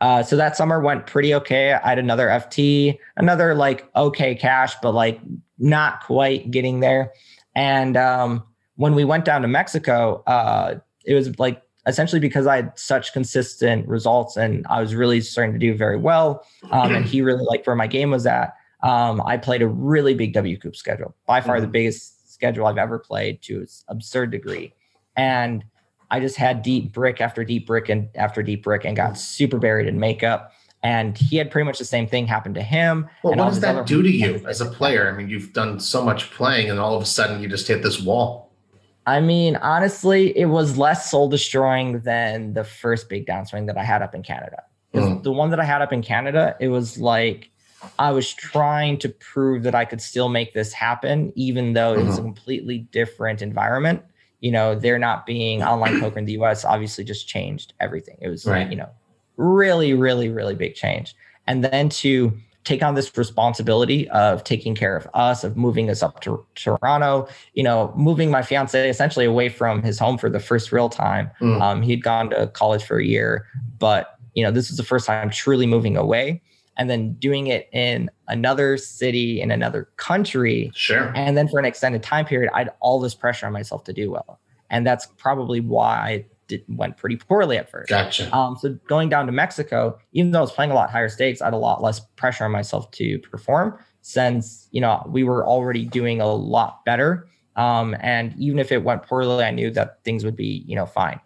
uh, 0.02 0.22
so 0.22 0.36
that 0.36 0.56
summer 0.56 0.78
went 0.80 1.06
pretty 1.06 1.32
okay. 1.34 1.72
I 1.72 1.88
had 1.88 1.98
another 1.98 2.28
FT, 2.28 2.98
another 3.16 3.54
like 3.54 3.88
okay 3.96 4.34
cash, 4.34 4.74
but 4.82 4.92
like 4.92 5.18
not 5.58 6.02
quite 6.04 6.50
getting 6.50 6.80
there. 6.80 7.12
And 7.54 7.96
um, 7.96 8.42
when 8.74 8.94
we 8.94 9.04
went 9.06 9.24
down 9.24 9.40
to 9.40 9.48
Mexico, 9.48 10.22
uh, 10.26 10.74
it 11.06 11.14
was 11.14 11.38
like 11.38 11.62
essentially 11.86 12.20
because 12.20 12.46
I 12.46 12.56
had 12.56 12.78
such 12.78 13.14
consistent 13.14 13.88
results 13.88 14.36
and 14.36 14.66
I 14.68 14.82
was 14.82 14.94
really 14.94 15.22
starting 15.22 15.54
to 15.54 15.58
do 15.58 15.74
very 15.74 15.96
well. 15.96 16.44
Um, 16.72 16.94
and 16.94 17.06
he 17.06 17.22
really 17.22 17.44
liked 17.44 17.66
where 17.66 17.76
my 17.76 17.86
game 17.86 18.10
was 18.10 18.26
at. 18.26 18.52
Um, 18.82 19.22
I 19.24 19.38
played 19.38 19.62
a 19.62 19.68
really 19.68 20.12
big 20.14 20.34
WCOOP 20.34 20.76
schedule, 20.76 21.14
by 21.26 21.40
far 21.40 21.58
the 21.58 21.66
Mhm. 21.68 21.72
biggest 21.72 22.15
schedule 22.36 22.66
I've 22.66 22.76
ever 22.76 22.98
played 22.98 23.40
to 23.42 23.60
an 23.60 23.66
absurd 23.88 24.30
degree. 24.30 24.74
And 25.16 25.64
I 26.10 26.20
just 26.20 26.36
had 26.36 26.62
deep 26.62 26.92
brick 26.92 27.20
after 27.20 27.44
deep 27.44 27.66
brick 27.66 27.88
and 27.88 28.08
after 28.14 28.42
deep 28.42 28.62
brick 28.62 28.84
and 28.84 28.94
got 28.94 29.18
super 29.18 29.58
buried 29.58 29.88
in 29.88 29.98
makeup. 29.98 30.52
And 30.82 31.16
he 31.16 31.36
had 31.38 31.50
pretty 31.50 31.64
much 31.64 31.78
the 31.78 31.86
same 31.86 32.06
thing 32.06 32.26
happen 32.26 32.52
to 32.54 32.62
him. 32.62 33.08
Well, 33.24 33.34
what 33.34 33.46
does 33.48 33.60
that 33.60 33.86
do 33.86 34.02
to 34.02 34.10
you 34.10 34.46
as 34.46 34.60
a 34.60 34.66
player? 34.66 35.10
I 35.10 35.16
mean, 35.16 35.30
you've 35.30 35.52
done 35.54 35.80
so 35.80 36.04
much 36.04 36.30
playing, 36.30 36.70
and 36.70 36.78
all 36.78 36.94
of 36.94 37.02
a 37.02 37.06
sudden 37.06 37.42
you 37.42 37.48
just 37.48 37.66
hit 37.66 37.82
this 37.82 38.00
wall. 38.00 38.52
I 39.06 39.20
mean, 39.20 39.56
honestly, 39.56 40.36
it 40.36 40.46
was 40.46 40.76
less 40.76 41.10
soul 41.10 41.28
destroying 41.28 42.00
than 42.00 42.52
the 42.52 42.62
first 42.62 43.08
big 43.08 43.26
downswing 43.26 43.66
that 43.66 43.78
I 43.78 43.82
had 43.82 44.02
up 44.02 44.14
in 44.14 44.22
Canada. 44.22 44.62
Mm. 44.94 45.22
The 45.22 45.32
one 45.32 45.50
that 45.50 45.58
I 45.58 45.64
had 45.64 45.80
up 45.80 45.92
in 45.92 46.02
Canada, 46.02 46.56
it 46.60 46.68
was 46.68 46.98
like 46.98 47.50
I 47.98 48.10
was 48.12 48.32
trying 48.32 48.98
to 48.98 49.08
prove 49.08 49.62
that 49.64 49.74
I 49.74 49.84
could 49.84 50.00
still 50.00 50.28
make 50.28 50.54
this 50.54 50.72
happen, 50.72 51.32
even 51.36 51.72
though 51.72 51.94
it 51.94 52.04
was 52.04 52.18
a 52.18 52.22
completely 52.22 52.78
different 52.78 53.42
environment. 53.42 54.02
You 54.40 54.52
know, 54.52 54.74
there 54.74 54.98
not 54.98 55.26
being 55.26 55.62
online 55.62 56.00
poker 56.00 56.18
in 56.18 56.24
the 56.24 56.32
US 56.32 56.64
obviously 56.64 57.04
just 57.04 57.26
changed 57.28 57.72
everything. 57.80 58.18
It 58.20 58.28
was, 58.28 58.44
Right. 58.46 58.68
you 58.70 58.76
know, 58.76 58.88
really, 59.36 59.94
really, 59.94 60.28
really 60.28 60.54
big 60.54 60.74
change. 60.74 61.14
And 61.46 61.64
then 61.64 61.88
to 61.90 62.36
take 62.64 62.82
on 62.82 62.94
this 62.96 63.16
responsibility 63.16 64.08
of 64.10 64.42
taking 64.42 64.74
care 64.74 64.96
of 64.96 65.06
us, 65.14 65.44
of 65.44 65.56
moving 65.56 65.88
us 65.88 66.02
up 66.02 66.20
to 66.20 66.44
Toronto, 66.56 67.28
you 67.54 67.62
know, 67.62 67.94
moving 67.96 68.28
my 68.30 68.42
fiance 68.42 68.90
essentially 68.90 69.24
away 69.24 69.48
from 69.48 69.82
his 69.84 69.98
home 70.00 70.18
for 70.18 70.28
the 70.28 70.40
first 70.40 70.72
real 70.72 70.88
time. 70.88 71.30
Mm. 71.40 71.60
Um, 71.60 71.82
he'd 71.82 72.02
gone 72.02 72.28
to 72.30 72.48
college 72.48 72.82
for 72.82 72.98
a 72.98 73.04
year, 73.04 73.46
but 73.78 74.18
you 74.34 74.42
know, 74.44 74.50
this 74.50 74.68
was 74.68 74.76
the 74.76 74.82
first 74.82 75.06
time 75.06 75.30
truly 75.30 75.64
moving 75.66 75.96
away, 75.96 76.42
and 76.76 76.90
then 76.90 77.14
doing 77.14 77.46
it 77.46 77.68
in 77.72 78.10
another 78.28 78.76
city 78.76 79.40
in 79.40 79.50
another 79.50 79.88
country, 79.96 80.70
Sure. 80.74 81.12
and 81.16 81.36
then 81.36 81.48
for 81.48 81.58
an 81.58 81.64
extended 81.64 82.02
time 82.02 82.24
period, 82.26 82.50
I 82.54 82.58
had 82.58 82.70
all 82.80 83.00
this 83.00 83.14
pressure 83.14 83.46
on 83.46 83.52
myself 83.52 83.84
to 83.84 83.92
do 83.92 84.10
well, 84.10 84.40
and 84.70 84.86
that's 84.86 85.06
probably 85.16 85.60
why 85.60 86.10
it 86.10 86.30
did, 86.48 86.64
went 86.68 86.96
pretty 86.96 87.16
poorly 87.16 87.56
at 87.58 87.68
first. 87.70 87.88
Gotcha. 87.88 88.32
Um, 88.36 88.56
so 88.60 88.78
going 88.86 89.08
down 89.08 89.26
to 89.26 89.32
Mexico, 89.32 89.98
even 90.12 90.30
though 90.30 90.38
I 90.38 90.42
was 90.42 90.52
playing 90.52 90.70
a 90.70 90.74
lot 90.74 90.90
higher 90.90 91.08
stakes, 91.08 91.40
I 91.42 91.46
had 91.46 91.54
a 91.54 91.58
lot 91.58 91.82
less 91.82 92.00
pressure 92.16 92.44
on 92.44 92.52
myself 92.52 92.90
to 92.92 93.18
perform 93.18 93.78
since 94.02 94.68
you 94.70 94.80
know 94.80 95.04
we 95.08 95.24
were 95.24 95.44
already 95.46 95.84
doing 95.84 96.20
a 96.20 96.26
lot 96.32 96.84
better. 96.84 97.26
Um, 97.56 97.96
and 98.00 98.34
even 98.38 98.58
if 98.58 98.70
it 98.70 98.84
went 98.84 99.02
poorly, 99.02 99.42
I 99.44 99.50
knew 99.50 99.70
that 99.72 100.04
things 100.04 100.24
would 100.24 100.36
be 100.36 100.62
you 100.66 100.76
know 100.76 100.86
fine. 100.86 101.18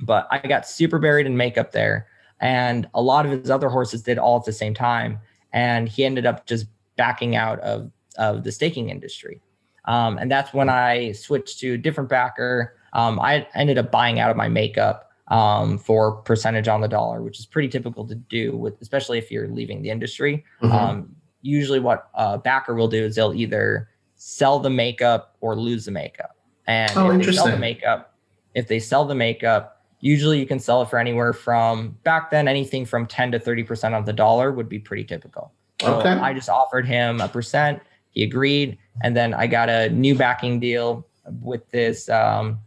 But 0.00 0.28
I 0.30 0.38
got 0.38 0.66
super 0.66 0.98
buried 0.98 1.26
in 1.26 1.36
makeup 1.36 1.72
there, 1.72 2.06
and 2.40 2.88
a 2.94 3.02
lot 3.02 3.26
of 3.26 3.32
his 3.32 3.50
other 3.50 3.68
horses 3.68 4.02
did 4.02 4.18
all 4.18 4.36
at 4.38 4.44
the 4.44 4.52
same 4.52 4.74
time, 4.74 5.18
and 5.52 5.88
he 5.88 6.04
ended 6.04 6.26
up 6.26 6.46
just 6.46 6.66
backing 6.96 7.36
out 7.36 7.60
of 7.60 7.90
of 8.16 8.44
the 8.44 8.52
staking 8.52 8.90
industry. 8.90 9.40
Um, 9.84 10.18
and 10.18 10.30
that's 10.30 10.52
when 10.52 10.68
I 10.68 11.12
switched 11.12 11.60
to 11.60 11.74
a 11.74 11.78
different 11.78 12.10
backer. 12.10 12.74
Um, 12.92 13.18
I 13.20 13.46
ended 13.54 13.78
up 13.78 13.90
buying 13.90 14.18
out 14.18 14.30
of 14.30 14.36
my 14.36 14.48
makeup 14.48 15.10
um, 15.28 15.78
for 15.78 16.12
percentage 16.22 16.68
on 16.68 16.80
the 16.80 16.88
dollar, 16.88 17.22
which 17.22 17.38
is 17.38 17.46
pretty 17.46 17.68
typical 17.68 18.06
to 18.06 18.14
do 18.14 18.56
with, 18.56 18.80
especially 18.82 19.18
if 19.18 19.30
you're 19.30 19.48
leaving 19.48 19.82
the 19.82 19.90
industry. 19.90 20.44
Mhm. 20.62 20.72
Um, 20.72 21.16
usually, 21.42 21.80
what 21.80 22.08
a 22.14 22.38
backer 22.38 22.74
will 22.74 22.88
do 22.88 23.02
is 23.04 23.14
they'll 23.14 23.34
either 23.34 23.88
sell 24.16 24.58
the 24.58 24.70
makeup 24.70 25.36
or 25.40 25.54
lose 25.54 25.84
the 25.84 25.90
makeup. 25.90 26.36
And 26.66 26.90
Oh, 26.96 27.10
if 27.12 27.24
they 27.26 27.32
sell 27.32 27.46
the 27.46 27.56
makeup, 27.56 28.14
if 28.54 28.68
they 28.68 28.78
sell 28.80 29.04
the 29.04 29.14
makeup, 29.14 29.77
usually 30.00 30.38
you 30.38 30.46
can 30.46 30.58
sell 30.58 30.82
it 30.82 30.88
for 30.90 30.98
anywhere 30.98 31.32
from 31.32 31.96
back 32.04 32.30
then 32.30 32.46
anything 32.48 32.84
from 32.86 33.06
10 33.06 33.32
to 33.32 33.38
30 33.38 33.62
percent 33.64 33.94
of 33.94 34.06
the 34.06 34.12
dollar 34.12 34.52
would 34.52 34.68
be 34.68 34.78
pretty 34.78 35.04
typical. 35.04 35.52
So 35.80 36.00
Okay. 36.00 36.10
I 36.10 36.32
just 36.34 36.48
offered 36.48 36.86
him 36.86 37.20
a 37.20 37.28
percent. 37.28 37.80
He 38.10 38.22
agreed, 38.24 38.78
and 39.02 39.16
then 39.16 39.32
I 39.34 39.46
got 39.46 39.68
a 39.68 39.90
new 39.90 40.14
backing 40.14 40.58
deal 40.60 41.06
with 41.40 41.68
this 41.70 42.08
um, 42.08 42.58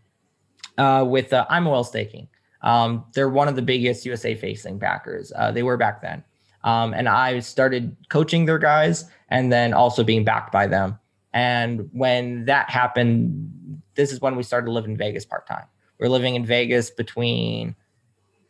uh, 0.78 1.04
with 1.08 1.34
uh, 1.34 1.46
I'm 1.50 1.67
Oil 1.67 1.84
Staking. 1.84 2.28
Um, 2.62 3.04
they're 3.13 3.28
one 3.30 3.48
of 3.48 3.56
the 3.56 3.62
biggest 3.62 4.06
USA 4.06 4.36
facing 4.36 4.78
backers. 4.78 5.34
Uh, 5.36 5.52
they 5.52 5.63
were 5.63 5.78
back 5.78 6.02
then, 6.02 6.24
um, 6.63 6.94
and 6.94 7.10
I 7.10 7.39
started 7.39 7.96
coaching 8.10 8.46
their 8.46 8.60
guys, 8.60 9.06
and 9.30 9.52
then 9.52 9.74
also 9.74 10.04
being 10.04 10.24
backed 10.24 10.52
by 10.52 10.67
them. 10.67 10.98
And 11.34 11.89
when 11.91 12.46
that 12.46 12.70
happened, 12.70 13.82
this 13.96 14.12
is 14.12 14.22
when 14.22 14.36
we 14.36 14.44
started 14.44 14.67
to 14.67 14.72
live 14.72 14.86
in 14.86 14.96
Vegas 14.96 15.26
part 15.26 15.48
time. 15.48 15.65
We're 16.01 16.09
living 16.09 16.33
in 16.35 16.43
Vegas 16.45 16.89
between 16.89 17.75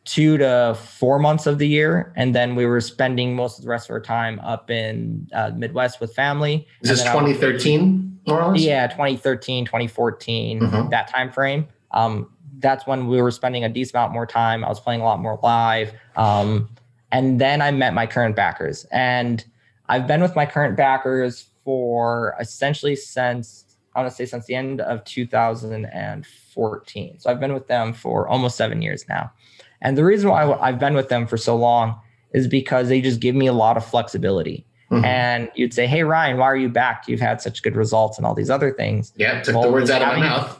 two 0.04 0.38
to 0.38 0.74
four 0.74 1.18
months 1.18 1.46
of 1.46 1.58
the 1.58 1.68
year. 1.68 2.12
And 2.16 2.34
then 2.34 2.56
we 2.56 2.64
were 2.66 2.80
spending 2.80 3.36
most 3.36 3.58
of 3.58 3.64
the 3.64 3.70
rest 3.70 3.88
of 3.88 3.92
our 3.92 4.00
time 4.00 4.40
up 4.40 4.70
in 4.70 5.28
uh, 5.34 5.52
Midwest 5.54 6.00
with 6.00 6.14
family. 6.14 6.66
Is 6.80 6.88
this 6.88 7.02
then 7.04 7.12
2013, 7.12 8.20
more 8.26 8.40
or 8.42 8.52
less? 8.52 8.62
Yeah, 8.62 8.86
2013, 8.88 9.66
2014, 9.66 10.60
Mhm. 10.60 10.90
that 10.90 11.08
time 11.08 11.30
frame. 11.30 11.68
Um, 11.92 12.32
that's 12.58 12.86
when 12.86 13.06
we 13.06 13.20
were 13.20 13.30
spending 13.30 13.64
a 13.64 13.68
decent 13.68 13.94
amount 13.96 14.12
more 14.14 14.26
time. 14.26 14.64
I 14.64 14.68
was 14.68 14.80
playing 14.80 15.02
a 15.02 15.04
lot 15.04 15.20
more 15.20 15.38
live. 15.42 15.92
Um, 16.16 16.70
and 17.12 17.38
then 17.40 17.60
I 17.60 17.70
met 17.70 17.92
my 17.92 18.06
current 18.06 18.34
backers. 18.34 18.86
And 18.90 19.44
I've 19.90 20.06
been 20.06 20.22
with 20.22 20.34
my 20.34 20.46
current 20.46 20.74
backers 20.76 21.46
for 21.64 22.34
essentially 22.40 22.96
since 22.96 23.71
I 23.94 24.00
want 24.00 24.10
to 24.10 24.16
say 24.16 24.26
since 24.26 24.46
the 24.46 24.54
end 24.54 24.80
of 24.80 25.04
2014. 25.04 27.18
So 27.18 27.30
I've 27.30 27.40
been 27.40 27.52
with 27.52 27.68
them 27.68 27.92
for 27.92 28.28
almost 28.28 28.56
seven 28.56 28.82
years 28.82 29.04
now. 29.08 29.32
And 29.80 29.96
the 29.98 30.04
reason 30.04 30.30
why 30.30 30.50
I've 30.60 30.78
been 30.78 30.94
with 30.94 31.08
them 31.08 31.26
for 31.26 31.36
so 31.36 31.56
long 31.56 31.98
is 32.32 32.48
because 32.48 32.88
they 32.88 33.00
just 33.00 33.20
give 33.20 33.34
me 33.34 33.46
a 33.46 33.52
lot 33.52 33.76
of 33.76 33.84
flexibility. 33.84 34.64
Mhm. 34.90 35.04
And 35.04 35.50
you'd 35.54 35.74
say, 35.74 35.86
Hey, 35.86 36.02
Ryan, 36.02 36.38
why 36.38 36.46
are 36.46 36.56
you 36.56 36.68
back? 36.68 37.04
You've 37.08 37.20
had 37.20 37.40
such 37.40 37.62
good 37.62 37.76
results 37.76 38.18
and 38.18 38.26
all 38.26 38.34
these 38.34 38.50
other 38.50 38.72
things. 38.72 39.12
Yeah, 39.16 39.42
took 39.42 39.60
the 39.60 39.70
words 39.70 39.90
out 39.90 40.02
of 40.02 40.08
my 40.08 40.18
mouth. 40.18 40.58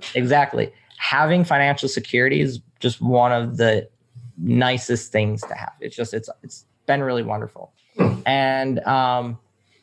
Exactly. 0.14 0.72
Having 0.96 1.44
financial 1.44 1.88
security 1.88 2.40
is 2.40 2.60
just 2.78 3.00
one 3.00 3.32
of 3.32 3.56
the 3.56 3.88
nicest 4.36 5.10
things 5.10 5.40
to 5.42 5.54
have. 5.54 5.72
It's 5.80 5.96
just, 5.96 6.14
it's, 6.14 6.30
it's 6.44 6.66
been 6.86 7.02
really 7.02 7.24
wonderful. 7.24 7.72
Hmm. 7.96 8.20
And, 8.24 8.78
um, 8.80 9.38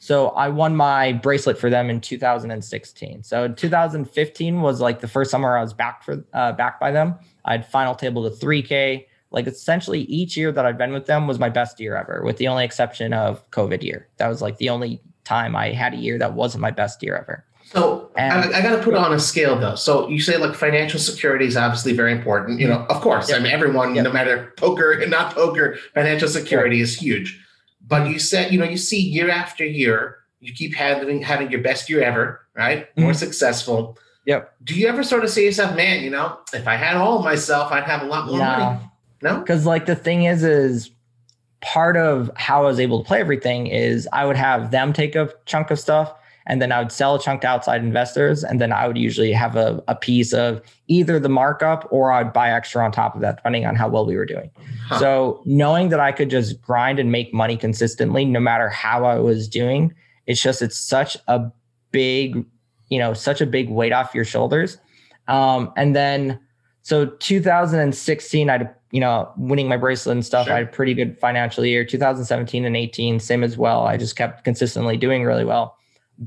so 0.05 0.27
I 0.29 0.49
won 0.49 0.75
my 0.75 1.13
bracelet 1.13 1.57
for 1.57 1.71
them 1.71 1.89
in 1.89 1.99
2016. 1.99 3.23
So 3.23 3.47
2015 3.47 4.61
was 4.61 4.79
like 4.79 4.99
the 5.01 5.07
first 5.07 5.31
summer 5.31 5.57
I 5.57 5.61
was 5.63 5.73
backed 5.73 6.03
for 6.03 6.23
uh, 6.33 6.51
backed 6.51 6.79
by 6.79 6.91
them. 6.91 7.15
I'd 7.43 7.65
final 7.65 7.95
table 7.95 8.29
to 8.29 8.45
3K. 8.45 9.05
Like 9.31 9.47
essentially 9.47 10.01
each 10.01 10.37
year 10.37 10.51
that 10.51 10.63
I've 10.63 10.77
been 10.77 10.93
with 10.93 11.07
them 11.07 11.25
was 11.27 11.39
my 11.39 11.49
best 11.49 11.79
year 11.79 11.95
ever, 11.97 12.21
with 12.23 12.37
the 12.37 12.47
only 12.47 12.63
exception 12.63 13.13
of 13.13 13.49
COVID 13.49 13.81
year. 13.81 14.07
That 14.17 14.27
was 14.27 14.43
like 14.43 14.57
the 14.57 14.69
only 14.69 15.01
time 15.23 15.55
I 15.55 15.71
had 15.71 15.95
a 15.95 15.97
year 15.97 16.19
that 16.19 16.33
wasn't 16.35 16.61
my 16.61 16.71
best 16.71 17.01
year 17.01 17.17
ever. 17.17 17.43
So 17.63 18.11
And- 18.15 18.53
I, 18.53 18.59
I 18.59 18.61
got 18.61 18.75
to 18.77 18.83
put 18.83 18.93
it 18.93 18.99
on 18.99 19.11
a 19.11 19.19
scale 19.19 19.57
though. 19.59 19.73
So 19.73 20.07
you 20.07 20.21
say 20.21 20.37
like 20.37 20.53
financial 20.53 20.99
security 20.99 21.45
is 21.45 21.57
obviously 21.57 21.93
very 21.93 22.11
important. 22.11 22.59
You 22.59 22.67
know, 22.67 22.85
of 22.91 23.01
course. 23.01 23.33
I 23.33 23.39
mean, 23.39 23.51
everyone, 23.51 23.95
Yep. 23.95 24.03
no 24.03 24.11
matter 24.13 24.53
poker 24.55 24.91
and 24.91 25.09
not 25.09 25.33
poker, 25.33 25.77
financial 25.95 26.27
security 26.27 26.79
is 26.79 26.95
huge. 26.95 27.41
But 27.87 28.09
you 28.09 28.19
said, 28.19 28.51
you 28.51 28.59
know, 28.59 28.65
you 28.65 28.77
see 28.77 28.99
year 28.99 29.29
after 29.29 29.63
year, 29.65 30.17
you 30.39 30.53
keep 30.53 30.75
having 30.75 31.21
having 31.21 31.51
your 31.51 31.61
best 31.61 31.89
year 31.89 32.01
ever, 32.01 32.41
right? 32.55 32.87
More 32.97 33.11
Mhm. 33.11 33.15
successful. 33.15 33.97
Yep. 34.25 34.51
Do 34.63 34.73
you 34.75 34.87
ever 34.87 35.03
sort 35.03 35.23
of 35.23 35.29
say 35.29 35.41
to 35.41 35.45
yourself, 35.45 35.75
man, 35.75 36.03
you 36.03 36.09
know, 36.09 36.39
if 36.53 36.67
I 36.67 36.75
had 36.75 36.95
all 36.97 37.19
of 37.19 37.23
myself, 37.23 37.71
I'd 37.71 37.83
have 37.83 38.01
a 38.01 38.05
lot 38.05 38.27
more 38.27 38.37
money? 38.39 38.79
No. 39.21 39.39
because 39.39 39.65
like 39.65 39.85
the 39.85 39.95
thing 39.95 40.23
is 40.25 40.43
is 40.43 40.91
part 41.61 41.97
of 41.97 42.29
how 42.35 42.61
i 42.63 42.65
was 42.67 42.79
able 42.79 43.01
to 43.01 43.07
play 43.07 43.19
everything 43.19 43.65
is 43.65 44.07
i 44.13 44.23
would 44.25 44.35
have 44.35 44.69
them 44.69 44.93
take 44.93 45.15
a 45.15 45.29
chunk 45.45 45.71
of 45.71 45.79
stuff 45.79 46.13
and 46.47 46.61
then 46.61 46.71
i 46.71 46.79
would 46.79 46.91
sell 46.91 47.15
a 47.15 47.19
chunk 47.19 47.41
to 47.41 47.47
outside 47.47 47.81
investors 47.83 48.43
and 48.43 48.59
then 48.61 48.71
i 48.71 48.87
would 48.87 48.97
usually 48.97 49.31
have 49.31 49.55
a, 49.55 49.83
a 49.87 49.95
piece 49.95 50.33
of 50.33 50.61
either 50.87 51.19
the 51.19 51.29
markup 51.29 51.87
or 51.91 52.11
i'd 52.11 52.31
buy 52.33 52.49
extra 52.49 52.83
on 52.83 52.91
top 52.91 53.15
of 53.15 53.21
that 53.21 53.37
depending 53.37 53.65
on 53.65 53.75
how 53.75 53.87
well 53.87 54.05
we 54.05 54.15
were 54.15 54.25
doing 54.25 54.49
Huh. 54.87 54.99
so 54.99 55.41
knowing 55.45 55.89
that 55.89 55.99
i 55.99 56.11
could 56.11 56.29
just 56.29 56.61
grind 56.61 56.99
and 56.99 57.11
make 57.11 57.33
money 57.33 57.57
consistently 57.57 58.25
no 58.25 58.39
matter 58.39 58.69
how 58.69 59.05
i 59.05 59.15
was 59.17 59.47
doing 59.47 59.93
it's 60.27 60.41
just 60.41 60.61
it's 60.61 60.77
such 60.77 61.17
a 61.27 61.51
big 61.91 62.45
you 62.89 62.99
know 62.99 63.13
such 63.13 63.41
a 63.41 63.45
big 63.45 63.69
weight 63.69 63.91
off 63.93 64.13
your 64.13 64.25
shoulders 64.25 64.77
um, 65.27 65.73
and 65.75 65.95
then 65.95 66.39
so 66.83 67.07
2016, 67.07 68.47
I'd, 68.47 68.69
you 68.91 68.99
know, 68.99 69.31
winning 69.37 69.67
my 69.67 69.75
bracelet 69.75 70.11
and 70.15 70.23
stuff, 70.25 70.45
Sure. 70.45 70.53
I 70.53 70.59
had 70.59 70.67
a 70.67 70.71
pretty 70.71 70.93
good 70.93 71.17
financial 71.19 71.65
year. 71.65 71.83
2017 71.83 72.63
and 72.63 72.77
18, 72.77 73.19
same 73.19 73.43
as 73.43 73.57
well. 73.57 73.87
I 73.87 73.97
just 73.97 74.15
kept 74.15 74.43
consistently 74.43 74.95
doing 74.95 75.23
really 75.23 75.45
well. 75.45 75.77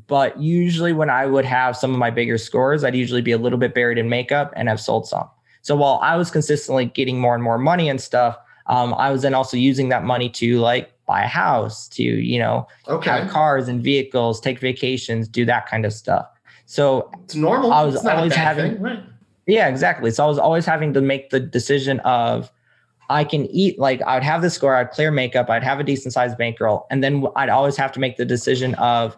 But 0.07 0.39
usually, 0.39 0.93
when 0.93 1.09
I 1.11 1.27
would 1.27 1.45
have 1.47 1.77
some 1.77 1.93
of 1.93 1.99
my 1.99 2.11
bigger 2.11 2.37
scores, 2.39 2.85
I'd 2.85 2.95
usually 2.95 3.23
be 3.23 3.33
a 3.33 3.39
little 3.39 3.59
bit 3.59 3.75
buried 3.75 3.97
in 3.99 4.09
makeup 4.09 4.53
and 4.57 4.69
have 4.69 4.81
sold 4.81 5.07
some. 5.07 5.29
So 5.63 5.75
while 5.77 5.99
I 6.03 6.17
was 6.17 6.31
consistently 6.31 6.87
getting 6.87 7.19
more 7.21 7.35
and 7.35 7.43
more 7.43 7.59
money 7.59 7.89
and 7.89 8.01
stuff, 8.01 8.37
um, 8.67 8.93
I 8.95 9.11
was 9.11 9.23
then 9.23 9.35
also 9.35 9.57
using 9.57 9.89
that 9.89 10.05
money 10.05 10.29
to 10.31 10.59
like 10.61 10.91
buy 11.07 11.23
a 11.23 11.27
house, 11.27 11.89
to 11.89 12.03
you 12.03 12.39
know, 12.39 12.69
Okay. 12.87 13.11
have 13.11 13.31
cars 13.31 13.67
and 13.69 13.83
vehicles, 13.83 14.41
take 14.41 14.59
vacations, 14.61 15.27
do 15.27 15.45
that 15.47 15.67
kind 15.67 15.87
of 15.87 15.93
stuff. 15.95 16.27
So 16.67 17.11
It's 17.25 17.35
normal. 17.35 17.73
I 17.73 17.83
was 17.83 17.95
It's 17.95 18.05
not 18.05 18.15
a 18.15 18.19
always 18.19 18.35
having- 18.35 18.75
thing, 18.75 18.83
right? 18.83 19.01
yeah, 19.47 19.69
exactly. 19.69 20.11
So 20.11 20.23
I 20.23 20.27
was 20.27 20.39
always 20.39 20.67
having 20.67 20.93
to 20.93 21.01
make 21.01 21.31
the 21.31 21.41
decision 21.41 22.01
of 22.01 22.53
I 23.09 23.25
can 23.25 23.47
eat 23.47 23.79
like 23.79 24.03
I'd 24.07 24.23
have 24.23 24.43
the 24.43 24.51
score, 24.51 24.75
I'd 24.77 24.91
clear 24.91 25.11
makeup, 25.11 25.49
I'd 25.49 25.65
have 25.65 25.81
a 25.81 25.85
decent 25.85 26.13
sized 26.13 26.37
bankroll, 26.37 26.87
and 26.91 27.03
then 27.03 27.25
I'd 27.37 27.49
always 27.49 27.75
have 27.79 27.91
to 27.93 28.01
make 28.01 28.19
the 28.19 28.27
decision 28.27 28.75
of 28.75 29.17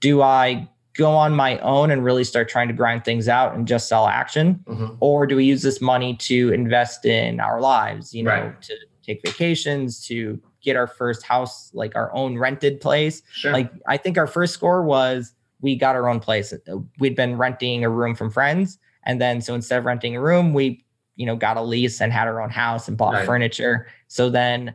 do 0.00 0.22
I 0.22 0.68
go 0.94 1.10
on 1.12 1.34
my 1.34 1.58
own 1.58 1.90
and 1.90 2.04
really 2.04 2.24
start 2.24 2.48
trying 2.48 2.68
to 2.68 2.74
grind 2.74 3.04
things 3.04 3.28
out 3.28 3.54
and 3.54 3.66
just 3.68 3.88
sell 3.88 4.06
action, 4.08 4.64
Mhm. 4.66 4.96
or 5.00 5.26
do 5.26 5.36
we 5.36 5.44
use 5.44 5.62
this 5.62 5.80
money 5.80 6.14
to 6.16 6.52
invest 6.52 7.04
in 7.04 7.38
our 7.40 7.60
lives? 7.60 8.12
You 8.14 8.24
know, 8.24 8.30
Right. 8.30 8.62
to 8.62 8.74
take 9.04 9.20
vacations, 9.24 10.04
to 10.08 10.40
get 10.60 10.74
our 10.76 10.88
first 10.88 11.22
house, 11.22 11.70
like 11.72 11.94
our 11.94 12.12
own 12.14 12.36
rented 12.36 12.80
place 12.80 13.22
Sure. 13.32 13.52
like 13.52 13.70
I 13.86 13.96
think 13.96 14.18
our 14.18 14.26
first 14.26 14.54
score 14.54 14.82
was 14.82 15.34
we 15.60 15.76
got 15.76 15.94
our 15.96 16.08
own 16.08 16.20
place. 16.20 16.52
We'd 16.98 17.16
been 17.16 17.36
renting 17.38 17.84
a 17.84 17.90
room 17.90 18.14
from 18.14 18.30
friends, 18.30 18.78
and 19.04 19.20
then 19.20 19.40
so 19.40 19.54
instead 19.54 19.78
of 19.78 19.84
renting 19.84 20.16
a 20.16 20.20
room, 20.20 20.52
we 20.52 20.84
you 21.16 21.26
know 21.26 21.36
got 21.36 21.56
a 21.56 21.62
lease 21.62 22.00
and 22.00 22.12
had 22.12 22.26
our 22.28 22.40
own 22.40 22.50
house 22.50 22.86
and 22.88 22.96
bought 22.96 23.14
Right. 23.14 23.26
furniture. 23.26 23.86
So 24.08 24.30
then 24.30 24.74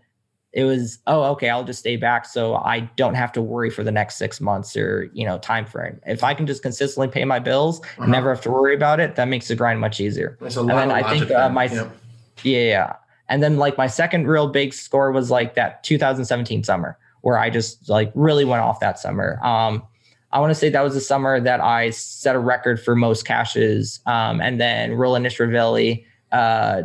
it 0.54 0.64
was 0.66 1.00
oh 1.08 1.24
okay, 1.32 1.50
I'll 1.50 1.64
just 1.64 1.80
stay 1.80 1.96
back 1.98 2.26
so 2.26 2.56
I 2.56 2.82
don't 2.96 3.16
have 3.16 3.32
to 3.34 3.42
worry 3.42 3.70
for 3.72 3.84
the 3.84 3.92
next 3.92 4.16
six 4.18 4.40
months 4.40 4.78
or 4.78 5.10
you 5.14 5.26
know 5.26 5.38
time 5.40 5.66
frame. 5.66 6.00
If 6.06 6.24
I 6.24 6.34
can 6.34 6.46
just 6.48 6.62
consistently 6.62 7.08
pay 7.08 7.26
my 7.26 7.40
bills 7.40 7.80
Uh-huh. 7.82 8.04
and 8.04 8.12
never 8.12 8.30
have 8.34 8.42
to 8.44 8.52
worry 8.52 8.76
about 8.76 9.00
it, 9.00 9.16
that 9.16 9.28
makes 9.28 9.48
the 9.48 9.56
grind 9.56 9.80
much 9.80 10.00
easier. 10.00 10.38
There's 10.40 10.58
a 10.58 10.62
and 10.62 10.70
then 10.70 10.92
I 10.92 11.02
think, 11.10 11.32
uh, 11.32 11.50
my- 11.50 11.66
Yep. 11.66 11.92
Yeah, 12.44 12.60
yeah. 12.60 12.94
And 13.30 13.42
then 13.42 13.58
like 13.58 13.78
my 13.78 13.88
second 13.88 14.28
real 14.28 14.48
big 14.48 14.74
score 14.74 15.12
was 15.12 15.32
like 15.32 15.56
that 15.56 15.84
2017 15.84 16.64
summer 16.64 16.98
where 17.22 17.38
I 17.40 17.50
just 17.50 17.90
like 17.90 18.12
really 18.16 18.44
went 18.46 18.62
off 18.62 18.80
that 18.82 19.00
summer. 19.00 19.40
Um, 19.44 19.82
I 20.34 20.40
want 20.40 20.50
to 20.52 20.56
say 20.56 20.70
that 20.70 20.84
was 20.84 20.94
the 20.94 21.00
summer 21.02 21.40
that 21.40 21.62
I 21.62 21.92
set 21.92 22.36
a 22.36 22.40
record 22.40 22.82
for 22.82 22.96
most 22.96 23.26
cashes. 23.26 24.02
Um, 24.06 24.42
and 24.42 24.60
then 24.60 24.94
Roland 24.94 25.26
Israelashvili 25.26 26.04
uh, 26.32 26.82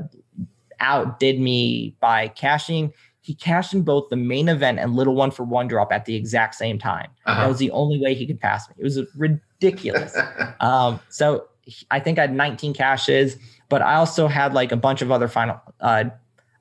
outdid 0.80 1.40
me 1.40 1.96
by 2.00 2.28
cashing. 2.28 2.92
He 3.28 3.34
cashed 3.34 3.74
in 3.74 3.82
both 3.82 4.08
the 4.08 4.16
main 4.16 4.48
event 4.48 4.78
and 4.78 4.96
little 4.96 5.14
one 5.14 5.30
for 5.30 5.42
one 5.42 5.68
drop 5.68 5.92
at 5.92 6.06
the 6.06 6.16
exact 6.16 6.54
same 6.54 6.78
time. 6.78 7.08
That 7.26 7.32
Uh-huh. 7.32 7.48
was 7.48 7.58
the 7.58 7.70
only 7.72 8.00
way 8.00 8.14
he 8.14 8.26
could 8.26 8.40
pass 8.40 8.66
me. 8.70 8.74
It 8.78 8.84
was 8.84 8.98
ridiculous. 9.16 10.16
Um, 10.60 10.98
so 11.10 11.44
I 11.90 12.00
think 12.00 12.18
I 12.18 12.22
had 12.22 12.32
19 12.32 12.72
cashes, 12.72 13.36
but 13.68 13.82
I 13.82 13.96
also 13.96 14.26
had 14.28 14.54
like 14.54 14.72
a 14.72 14.76
bunch 14.76 15.02
of 15.02 15.12
other 15.12 15.28
final. 15.28 15.60
Uh, 15.78 16.04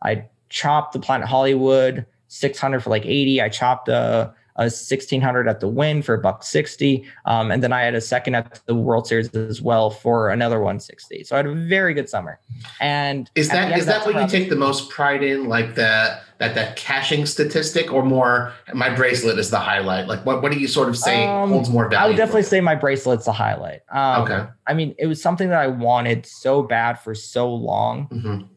I 0.04 0.26
chopped 0.50 0.92
the 0.92 1.00
Planet 1.00 1.28
Hollywood 1.30 2.06
600 2.28 2.84
for 2.84 2.90
like 2.90 3.06
80. 3.06 3.42
I 3.42 3.48
chopped 3.50 3.88
a, 3.88 4.34
a 4.58 4.64
1600 4.64 5.48
at 5.48 5.60
the 5.60 5.68
Wynn 5.68 6.02
for 6.02 6.16
a 6.16 6.18
buck 6.20 6.44
60. 6.44 7.06
Um, 7.26 7.52
and 7.52 7.62
then 7.64 7.72
I 7.72 7.82
had 7.84 7.94
a 7.94 8.02
second 8.02 8.36
at 8.36 8.60
the 8.66 8.74
World 8.74 9.08
Series 9.08 9.30
as 9.36 9.62
well 9.62 9.90
for 9.92 10.30
another 10.30 10.58
160. 10.60 11.24
So 11.26 11.36
I 11.36 11.38
had 11.38 11.46
a 11.46 11.54
very 11.54 11.94
good 11.94 12.10
summer. 12.10 12.40
And 12.82 13.30
Is 13.36 13.50
at 13.50 13.54
the 13.54 13.70
that 13.70 13.78
is 13.80 13.86
that 13.86 14.06
what 14.06 14.16
you 14.16 14.28
take 14.28 14.50
the 14.50 14.56
most 14.56 14.90
pride 14.90 15.24
in, 15.24 15.48
like 15.48 15.76
that 15.76 16.24
that 16.40 16.54
that 16.56 16.76
cashing 16.76 17.26
statistic, 17.26 17.92
or 17.94 18.04
more? 18.04 18.54
My 18.74 18.90
bracelet 18.94 19.38
is 19.40 19.50
the 19.50 19.60
highlight. 19.60 20.08
Like, 20.08 20.26
what 20.26 20.42
what 20.42 20.52
do 20.52 20.60
you 20.60 20.68
sort 20.68 20.90
of 20.90 20.98
say 20.98 21.26
Um, 21.26 21.50
holds 21.50 21.70
more 21.70 21.88
value? 21.88 22.04
I 22.06 22.08
would 22.08 22.18
definitely 22.18 22.44
say 22.44 22.60
my 22.62 22.76
bracelet's 22.76 23.26
the 23.26 23.32
highlight. 23.32 23.82
Um, 23.92 24.24
Okay. 24.24 24.46
I 24.66 24.74
mean, 24.74 24.96
it 24.98 25.06
was 25.08 25.22
something 25.22 25.50
that 25.50 25.60
I 25.60 25.68
wanted 25.68 26.26
so 26.26 26.64
bad 26.64 27.00
for 27.00 27.14
so 27.16 27.54
long. 27.54 28.08
Mhm. 28.12 28.48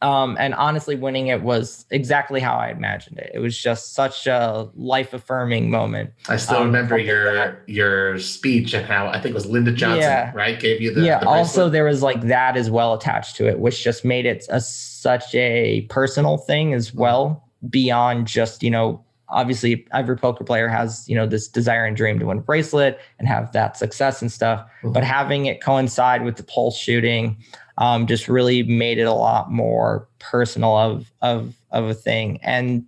Um, 0.00 0.36
and 0.38 0.54
honestly, 0.54 0.94
winning 0.94 1.26
it 1.26 1.42
was 1.42 1.84
exactly 1.90 2.38
how 2.40 2.54
I 2.54 2.68
imagined 2.70 3.18
it. 3.18 3.32
It 3.34 3.40
was 3.40 3.58
just 3.60 3.94
such 3.94 4.28
a 4.28 4.68
life 4.76 5.12
affirming 5.12 5.70
moment. 5.70 6.10
I 6.28 6.36
still 6.36 6.58
Um, 6.58 6.66
remember 6.66 6.96
your 6.98 7.34
that- 7.34 7.56
your 7.66 8.16
speech 8.20 8.74
and 8.74 8.86
how 8.86 9.08
I 9.08 9.14
think 9.14 9.32
it 9.32 9.34
was 9.34 9.46
Linda 9.46 9.72
Johnson, 9.72 10.02
Yeah. 10.02 10.30
right? 10.34 10.58
Gave 10.60 10.80
you 10.80 10.94
the 10.94 11.00
yeah. 11.00 11.18
the 11.18 11.26
also, 11.26 11.62
bracelet? 11.62 11.72
there 11.72 11.84
was 11.84 12.02
like 12.02 12.20
that 12.22 12.56
as 12.56 12.70
well 12.70 12.94
attached 12.94 13.34
to 13.36 13.48
it, 13.48 13.58
which 13.58 13.82
just 13.82 14.04
made 14.04 14.24
it 14.24 14.46
a, 14.50 14.60
such 14.60 15.34
a 15.34 15.80
personal 15.90 16.38
thing 16.38 16.74
as 16.74 16.90
Mm-hmm. 16.90 17.00
well, 17.00 17.44
beyond 17.68 18.28
just, 18.28 18.62
you 18.62 18.70
know, 18.70 19.04
obviously 19.30 19.84
every 19.92 20.16
poker 20.16 20.42
player 20.44 20.68
has, 20.68 21.06
you 21.08 21.14
know, 21.16 21.26
this 21.26 21.48
desire 21.48 21.84
and 21.84 21.96
dream 21.96 22.18
to 22.20 22.24
win 22.26 22.38
a 22.38 22.40
bracelet 22.40 22.98
and 23.18 23.26
have 23.28 23.52
that 23.52 23.76
success 23.76 24.22
and 24.22 24.30
stuff. 24.32 24.64
Mhm. 24.82 24.92
But 24.94 25.02
having 25.04 25.46
it 25.46 25.60
coincide 25.60 26.24
with 26.24 26.36
the 26.36 26.44
pulse 26.44 26.78
shooting 26.78 27.36
um, 27.78 28.06
just 28.06 28.28
really 28.28 28.62
made 28.64 28.98
it 28.98 29.04
a 29.04 29.12
lot 29.12 29.50
more 29.50 30.06
personal 30.18 30.76
of 30.76 31.10
of 31.22 31.54
of 31.70 31.84
a 31.84 31.94
thing. 31.94 32.38
And 32.42 32.84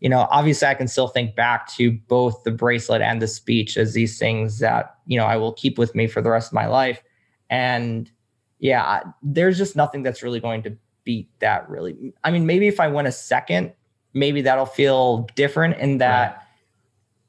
you 0.00 0.08
know, 0.08 0.26
obviously, 0.32 0.66
I 0.66 0.74
can 0.74 0.88
still 0.88 1.06
think 1.06 1.36
back 1.36 1.68
to 1.74 1.92
both 2.08 2.42
the 2.42 2.50
bracelet 2.50 3.02
and 3.02 3.22
the 3.22 3.28
speech 3.28 3.76
as 3.76 3.92
these 3.94 4.18
things 4.18 4.58
that 4.58 4.96
you 5.06 5.16
know 5.16 5.24
I 5.24 5.36
will 5.36 5.52
keep 5.52 5.78
with 5.78 5.94
me 5.94 6.06
for 6.08 6.20
the 6.20 6.30
rest 6.30 6.48
of 6.48 6.54
my 6.54 6.66
life. 6.66 7.02
And 7.50 8.10
yeah, 8.58 9.02
there's 9.22 9.58
just 9.58 9.76
nothing 9.76 10.02
that's 10.02 10.22
really 10.22 10.40
going 10.40 10.62
to 10.64 10.76
beat 11.04 11.28
that. 11.38 11.68
Really, 11.70 12.12
I 12.24 12.32
mean, 12.32 12.44
maybe 12.44 12.66
if 12.66 12.80
I 12.80 12.88
win 12.88 13.06
a 13.06 13.12
second, 13.12 13.72
maybe 14.12 14.42
that'll 14.42 14.66
feel 14.66 15.28
different 15.36 15.78
in 15.78 15.98
that. 15.98 16.40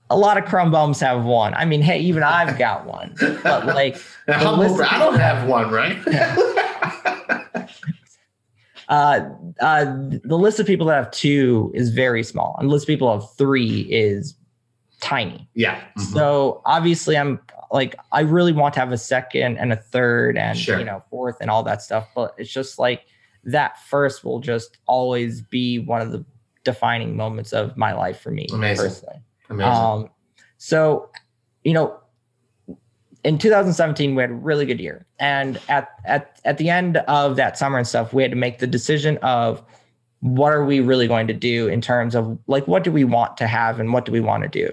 A 0.10 0.18
lot 0.18 0.38
of 0.38 0.46
crumb 0.46 0.70
bums 0.70 1.00
have 1.00 1.24
one. 1.24 1.54
I 1.56 1.66
mean, 1.66 1.82
hey, 1.82 2.00
even 2.00 2.22
I've 2.24 2.58
got 2.60 2.86
one. 2.86 3.16
But 3.42 3.66
like, 3.68 3.96
Now, 4.28 4.38
the 4.40 4.46
how 4.46 4.56
list 4.56 4.72
old- 4.72 4.82
of 4.82 4.88
I 4.88 5.00
don't 5.00 5.20
have 5.20 5.48
one, 5.48 5.72
right? 5.72 5.98
uh, 8.90 9.22
uh, 9.62 9.86
the 10.24 10.38
list 10.38 10.60
of 10.60 10.68
people 10.68 10.88
that 10.88 10.96
have 10.96 11.12
two 11.12 11.72
is 11.74 11.90
very 11.90 12.24
small, 12.24 12.56
and 12.60 12.70
the 12.70 12.74
list 12.74 12.84
of 12.84 12.88
people 12.88 13.12
have 13.20 13.30
three 13.38 13.82
is 13.82 14.36
tiny. 15.02 15.50
yeah. 15.54 15.82
Mhm. 15.98 16.02
So 16.14 16.62
obviously, 16.66 17.18
I'm 17.18 17.40
like, 17.72 17.96
I 18.12 18.22
really 18.22 18.54
want 18.54 18.74
to 18.76 18.80
have 18.80 18.92
a 18.92 18.98
second 18.98 19.58
and 19.58 19.74
a 19.74 19.76
third, 19.78 20.38
and 20.38 20.58
Sure. 20.58 20.80
you 20.80 20.86
know, 20.86 21.04
fourth, 21.10 21.38
and 21.42 21.50
all 21.50 21.64
that 21.64 21.82
stuff. 21.82 22.08
But 22.16 22.34
it's 22.38 22.52
just 22.52 22.78
like 22.80 23.06
that 23.46 23.78
first 23.88 24.24
will 24.24 24.40
just 24.40 24.78
always 24.86 25.42
be 25.42 25.80
one 25.80 26.02
of 26.02 26.12
the 26.12 26.24
defining 26.64 27.16
moments 27.18 27.52
of 27.52 27.76
my 27.76 27.92
life 27.94 28.22
for 28.22 28.32
me 28.32 28.48
Amazing. 28.54 28.86
personally. 28.86 29.20
Amazing. 29.50 29.74
Um, 29.84 30.10
so, 30.58 31.10
you 31.66 31.74
know, 31.74 32.00
in 33.24 33.38
2017 33.38 34.16
we 34.16 34.22
had 34.22 34.32
a 34.32 34.34
really 34.34 34.66
good 34.66 34.80
year, 34.80 35.06
and 35.20 35.60
at 35.70 35.90
at 36.06 36.40
at 36.46 36.58
the 36.58 36.70
end 36.70 36.98
of 36.98 37.36
that 37.38 37.58
summer 37.58 37.78
and 37.78 37.88
stuff, 37.88 38.14
we 38.14 38.22
had 38.22 38.32
to 38.32 38.38
make 38.38 38.60
the 38.60 38.68
decision 38.68 39.18
of 39.22 39.64
what 40.20 40.54
are 40.54 40.64
we 40.64 40.80
really 40.80 41.08
going 41.08 41.28
to 41.28 41.34
do 41.34 41.68
in 41.68 41.82
terms 41.82 42.16
of 42.16 42.38
like 42.48 42.68
what 42.68 42.84
do 42.84 42.92
we 42.92 43.04
want 43.04 43.38
to 43.38 43.48
have 43.48 43.80
and 43.80 43.92
what 43.94 44.06
do 44.06 44.12
we 44.12 44.22
want 44.22 44.44
to 44.44 44.50
do. 44.50 44.72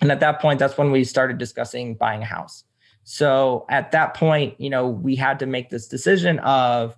And 0.00 0.10
at 0.12 0.20
that 0.20 0.40
point, 0.40 0.58
that's 0.58 0.78
when 0.78 0.90
we 0.90 1.04
started 1.04 1.38
discussing 1.38 1.94
buying 1.94 2.22
a 2.22 2.26
house. 2.26 2.64
So 3.02 3.66
at 3.68 3.90
that 3.92 4.14
point, 4.14 4.54
you 4.60 4.70
know, 4.70 4.88
we 4.88 5.16
had 5.16 5.38
to 5.40 5.46
make 5.46 5.70
this 5.70 5.88
decision 5.88 6.38
of 6.40 6.96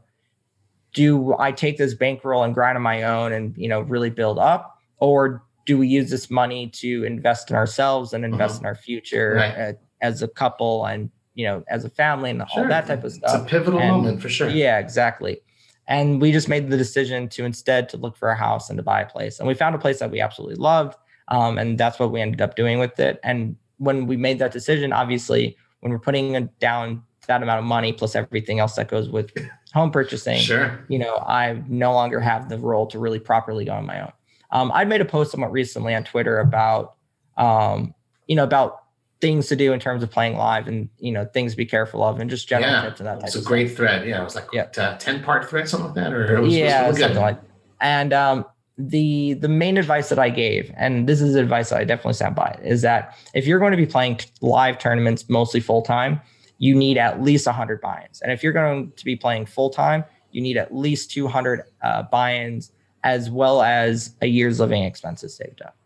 do 0.93 1.35
I 1.39 1.53
take 1.53 1.79
this 1.79 1.95
bankroll 1.95 2.43
and 2.43 2.55
grind 2.55 2.77
on 2.77 2.83
my 2.83 3.03
own 3.05 3.33
and 3.33 3.57
you 3.57 3.69
know 3.69 3.81
really 3.81 4.11
build 4.11 4.39
up, 4.39 4.79
or 4.99 5.43
do 5.65 5.79
we 5.79 5.89
use 5.89 6.11
this 6.11 6.31
money 6.31 6.69
to 6.69 7.05
invest 7.05 7.51
in 7.51 7.57
ourselves 7.57 8.13
and 8.13 8.25
invest 8.25 8.61
in 8.61 8.67
our 8.67 8.75
future 8.75 9.35
Right. 9.37 9.59
uh, 9.59 9.73
as 10.03 10.21
a 10.23 10.29
couple 10.29 10.85
and 10.85 11.11
you 11.35 11.45
know 11.47 11.65
as 11.69 11.85
a 11.85 11.89
family 11.89 12.31
and 12.31 12.43
all 12.43 12.49
Sure. 12.49 12.69
that 12.69 12.87
type 12.87 13.05
of 13.05 13.13
stuff. 13.13 13.35
It's 13.35 13.43
a 13.45 13.47
pivotal 13.47 13.81
And- 13.81 13.91
moment 13.91 14.21
for 14.21 14.29
sure. 14.29 14.49
Yeah, 14.51 14.79
exactly. 14.79 15.41
And 15.89 16.21
we 16.21 16.31
just 16.33 16.49
made 16.49 16.71
the 16.71 16.77
decision 16.77 17.29
to 17.31 17.45
instead 17.45 17.89
to 17.91 17.97
look 17.97 18.17
for 18.17 18.29
a 18.31 18.37
house 18.37 18.69
and 18.71 18.77
to 18.77 18.83
buy 18.83 19.01
a 19.01 19.07
place. 19.07 19.39
And 19.39 19.49
we 19.49 19.55
found 19.55 19.75
a 19.75 19.79
place 19.79 19.99
that 19.99 20.11
we 20.11 20.21
absolutely 20.21 20.57
loved. 20.57 20.97
Um, 21.29 21.59
and 21.59 21.77
that's 21.79 21.99
what 21.99 22.13
we 22.13 22.21
ended 22.21 22.41
up 22.41 22.55
doing 22.55 22.79
with 22.79 22.99
it. 23.01 23.19
And 23.25 23.57
when 23.79 24.07
we 24.07 24.17
made 24.17 24.39
that 24.39 24.53
decision, 24.53 24.93
obviously, 24.93 25.57
when 25.81 25.91
we're 25.91 25.99
putting 25.99 26.49
down 26.61 27.03
that 27.27 27.43
amount 27.43 27.59
of 27.59 27.65
money 27.65 27.93
plus 27.93 28.15
everything 28.15 28.61
else 28.61 28.75
that 28.77 28.89
goes 28.89 29.09
with 29.09 29.33
home 29.75 29.91
purchasing, 29.91 30.39
Sure. 30.39 30.85
you 30.89 30.99
know, 30.99 31.17
I 31.27 31.61
no 31.69 31.93
longer 31.93 32.21
have 32.21 32.49
the 32.49 32.59
roll 32.59 32.87
to 32.89 32.99
really 32.99 33.19
properly 33.19 33.65
go 33.65 33.73
on 33.73 33.85
my 33.87 34.03
own. 34.03 34.13
Um, 34.53 34.71
I 34.73 34.85
made 34.85 35.01
a 35.01 35.05
post 35.05 35.33
somewhat 35.33 35.51
recently 35.51 35.95
on 35.95 36.05
Twitter 36.05 36.39
about, 36.39 36.95
um, 37.37 37.93
you 38.29 38.37
know, 38.37 38.45
about 38.45 38.82
things 39.23 39.47
to 39.47 39.55
do 39.57 39.73
in 39.73 39.79
terms 39.79 40.03
of 40.03 40.11
playing 40.11 40.37
live 40.37 40.67
and 40.67 40.89
you 40.99 41.13
know 41.13 41.25
things 41.25 41.53
to 41.53 41.57
be 41.57 41.65
careful 41.65 42.03
of 42.03 42.19
and 42.19 42.29
just 42.29 42.49
general 42.49 42.73
Yeah. 42.73 42.83
tips 42.83 42.99
and 43.01 43.07
that 43.07 43.21
type 43.21 43.29
It's 43.29 43.37
a 43.37 43.41
great 43.41 43.75
thread. 43.77 44.07
Yeah, 44.07 44.21
it 44.21 44.25
was 44.25 44.35
like 44.35 44.49
Yeah. 44.53 44.67
uh, 44.77 44.99
ten 44.99 45.23
part 45.23 45.49
thread, 45.49 45.69
something 45.69 45.87
like 45.87 45.95
that, 45.95 46.13
or 46.13 46.37
it 46.37 46.41
was, 46.41 46.53
yeah, 46.55 46.85
it 46.85 46.89
was 46.89 46.99
really 46.99 47.15
something 47.15 47.23
like. 47.23 47.39
And 47.81 48.13
um, 48.13 48.45
the 48.77 49.35
the 49.35 49.49
main 49.49 49.77
advice 49.79 50.09
that 50.09 50.19
I 50.19 50.29
gave, 50.29 50.73
and 50.77 51.09
this 51.09 51.21
is 51.23 51.37
advice 51.37 51.71
that 51.71 51.79
I 51.79 51.85
definitely 51.85 52.15
stand 52.15 52.35
by, 52.35 52.59
is 52.65 52.83
that 52.83 53.17
if 53.33 53.47
you're 53.47 53.61
going 53.61 53.71
to 53.71 53.77
be 53.77 53.87
playing 53.87 54.19
live 54.41 54.79
tournaments 54.79 55.29
mostly 55.29 55.61
full 55.61 55.83
time, 55.83 56.21
you 56.59 56.75
need 56.75 56.99
at 56.99 57.23
least 57.23 57.47
100 57.47 57.81
buy-ins. 57.81 58.21
And 58.23 58.33
if 58.33 58.43
you're 58.43 58.53
going 58.53 58.91
to 58.97 59.05
be 59.05 59.15
playing 59.15 59.47
full 59.47 59.71
time, 59.71 60.05
you 60.33 60.41
need 60.43 60.57
at 60.57 60.75
least 60.75 61.13
200 61.13 61.63
uh, 61.83 62.03
buy-ins 62.05 62.73
as 63.05 63.31
well 63.31 63.63
as 63.63 64.17
a 64.21 64.27
year's 64.27 64.59
living 64.59 64.83
expenses 64.83 65.35
saved 65.37 65.63
up. 65.63 65.77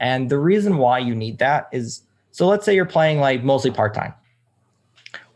And 0.00 0.30
the 0.30 0.38
reason 0.38 0.78
why 0.78 0.98
you 0.98 1.14
need 1.14 1.38
that 1.38 1.68
is 1.72 2.02
so 2.36 2.46
let's 2.46 2.66
say 2.66 2.74
you're 2.74 2.84
playing 2.84 3.18
like 3.18 3.42
mostly 3.42 3.70
part-time. 3.70 4.12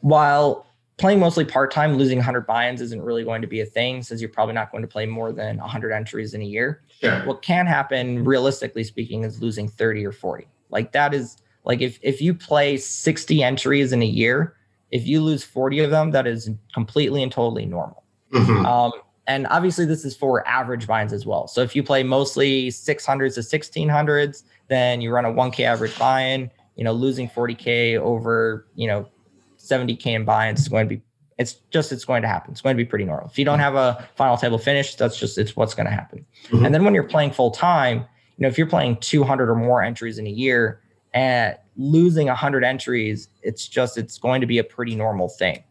While 0.03 0.67
playing 0.99 1.19
mostly 1.19 1.47
part-time, 1.47 1.97
losing 1.97 2.19
100 2.19 2.47
buy-ins 2.47 2.83
isn't 2.83 3.01
really 3.01 3.25
going 3.25 3.41
to 3.41 3.49
be 3.49 3.63
a 3.63 3.65
thing 3.65 4.03
since 4.03 4.21
you're 4.21 4.29
probably 4.29 4.53
not 4.53 4.71
going 4.71 4.83
to 4.83 4.89
play 4.89 5.07
more 5.07 5.33
than 5.33 5.57
100 5.57 5.93
entries 5.93 6.35
in 6.35 6.43
a 6.43 6.45
year. 6.45 6.83
Sure. 7.01 7.25
What 7.25 7.41
can 7.41 7.67
happen 7.67 8.23
realistically 8.23 8.85
speaking 8.85 9.25
is 9.25 9.41
losing 9.41 9.67
30 9.67 10.05
or 10.05 10.13
40. 10.13 10.47
Like 10.69 10.93
that 10.93 11.15
is 11.15 11.39
like 11.65 11.81
if 11.81 11.99
if 12.03 12.21
you 12.21 12.35
play 12.35 12.77
60 12.77 13.43
entries 13.43 13.95
in 13.95 14.03
a 14.03 14.07
year, 14.07 14.57
if 14.91 15.07
you 15.07 15.23
lose 15.23 15.43
40 15.43 15.81
of 15.81 15.91
them, 15.91 16.11
that 16.11 16.27
is 16.27 16.51
completely 16.75 17.23
and 17.23 17.33
totally 17.33 17.65
normal. 17.65 18.03
Mhm. 18.35 18.67
Um, 18.67 18.93
and 19.27 19.47
obviously, 19.47 19.87
this 19.87 20.05
is 20.05 20.15
for 20.15 20.47
average 20.47 20.87
buy-ins 20.87 21.15
as 21.15 21.25
well. 21.25 21.49
So 21.49 21.63
if 21.63 21.75
you 21.75 21.83
play 21.83 22.03
mostly 22.03 22.71
600s 22.71 23.37
to 23.37 23.43
1600s, 23.43 24.43
then 24.69 25.01
you 25.01 25.11
run 25.13 25.25
a 25.25 25.33
1K 25.33 25.65
average 25.65 25.99
buy-in. 25.99 26.51
You 26.81 26.85
know, 26.85 26.93
losing 26.95 27.29
40K 27.29 27.99
over 27.99 28.67
you 28.75 28.87
know 28.89 29.07
70K 29.59 30.07
in 30.07 30.25
buy-ins 30.25 30.61
is 30.61 30.69
going 30.69 30.89
to 30.89 30.97
be. 30.97 31.03
It's 31.37 31.57
just 31.71 31.93
it's 31.93 32.07
going 32.07 32.23
to 32.23 32.29
happen. 32.29 32.53
It's 32.53 32.63
going 32.63 32.75
to 32.75 32.83
be 32.83 32.87
pretty 32.89 33.05
normal. 33.05 33.29
If 33.29 33.39
you 33.39 33.45
don't 33.45 33.59
have 33.59 33.75
a 33.75 34.09
final 34.17 34.39
table 34.39 34.57
finish, 34.57 34.95
that's 34.95 35.19
just 35.19 35.37
it's 35.37 35.55
what's 35.55 35.75
going 35.75 35.85
to 35.85 35.93
happen. 35.93 36.25
Mhm. 36.49 36.65
And 36.65 36.75
then 36.75 36.83
when 36.83 36.95
you're 36.95 37.05
playing 37.05 37.33
full 37.33 37.51
time, 37.51 37.99
you 37.99 38.43
know, 38.43 38.49
if 38.49 38.57
you're 38.57 38.67
playing 38.67 38.97
200 38.97 39.51
or 39.51 39.55
more 39.57 39.83
entries 39.83 40.17
in 40.17 40.27
a 40.27 40.31
year 40.31 40.81
and 41.13 41.55
losing 41.77 42.29
100 42.29 42.65
entries, 42.65 43.29
it's 43.43 43.69
just 43.69 43.99
it's 43.99 44.17
going 44.17 44.41
to 44.41 44.47
be 44.47 44.57
a 44.57 44.65
pretty 44.65 44.97
normal 44.97 45.29
thing. 45.29 45.63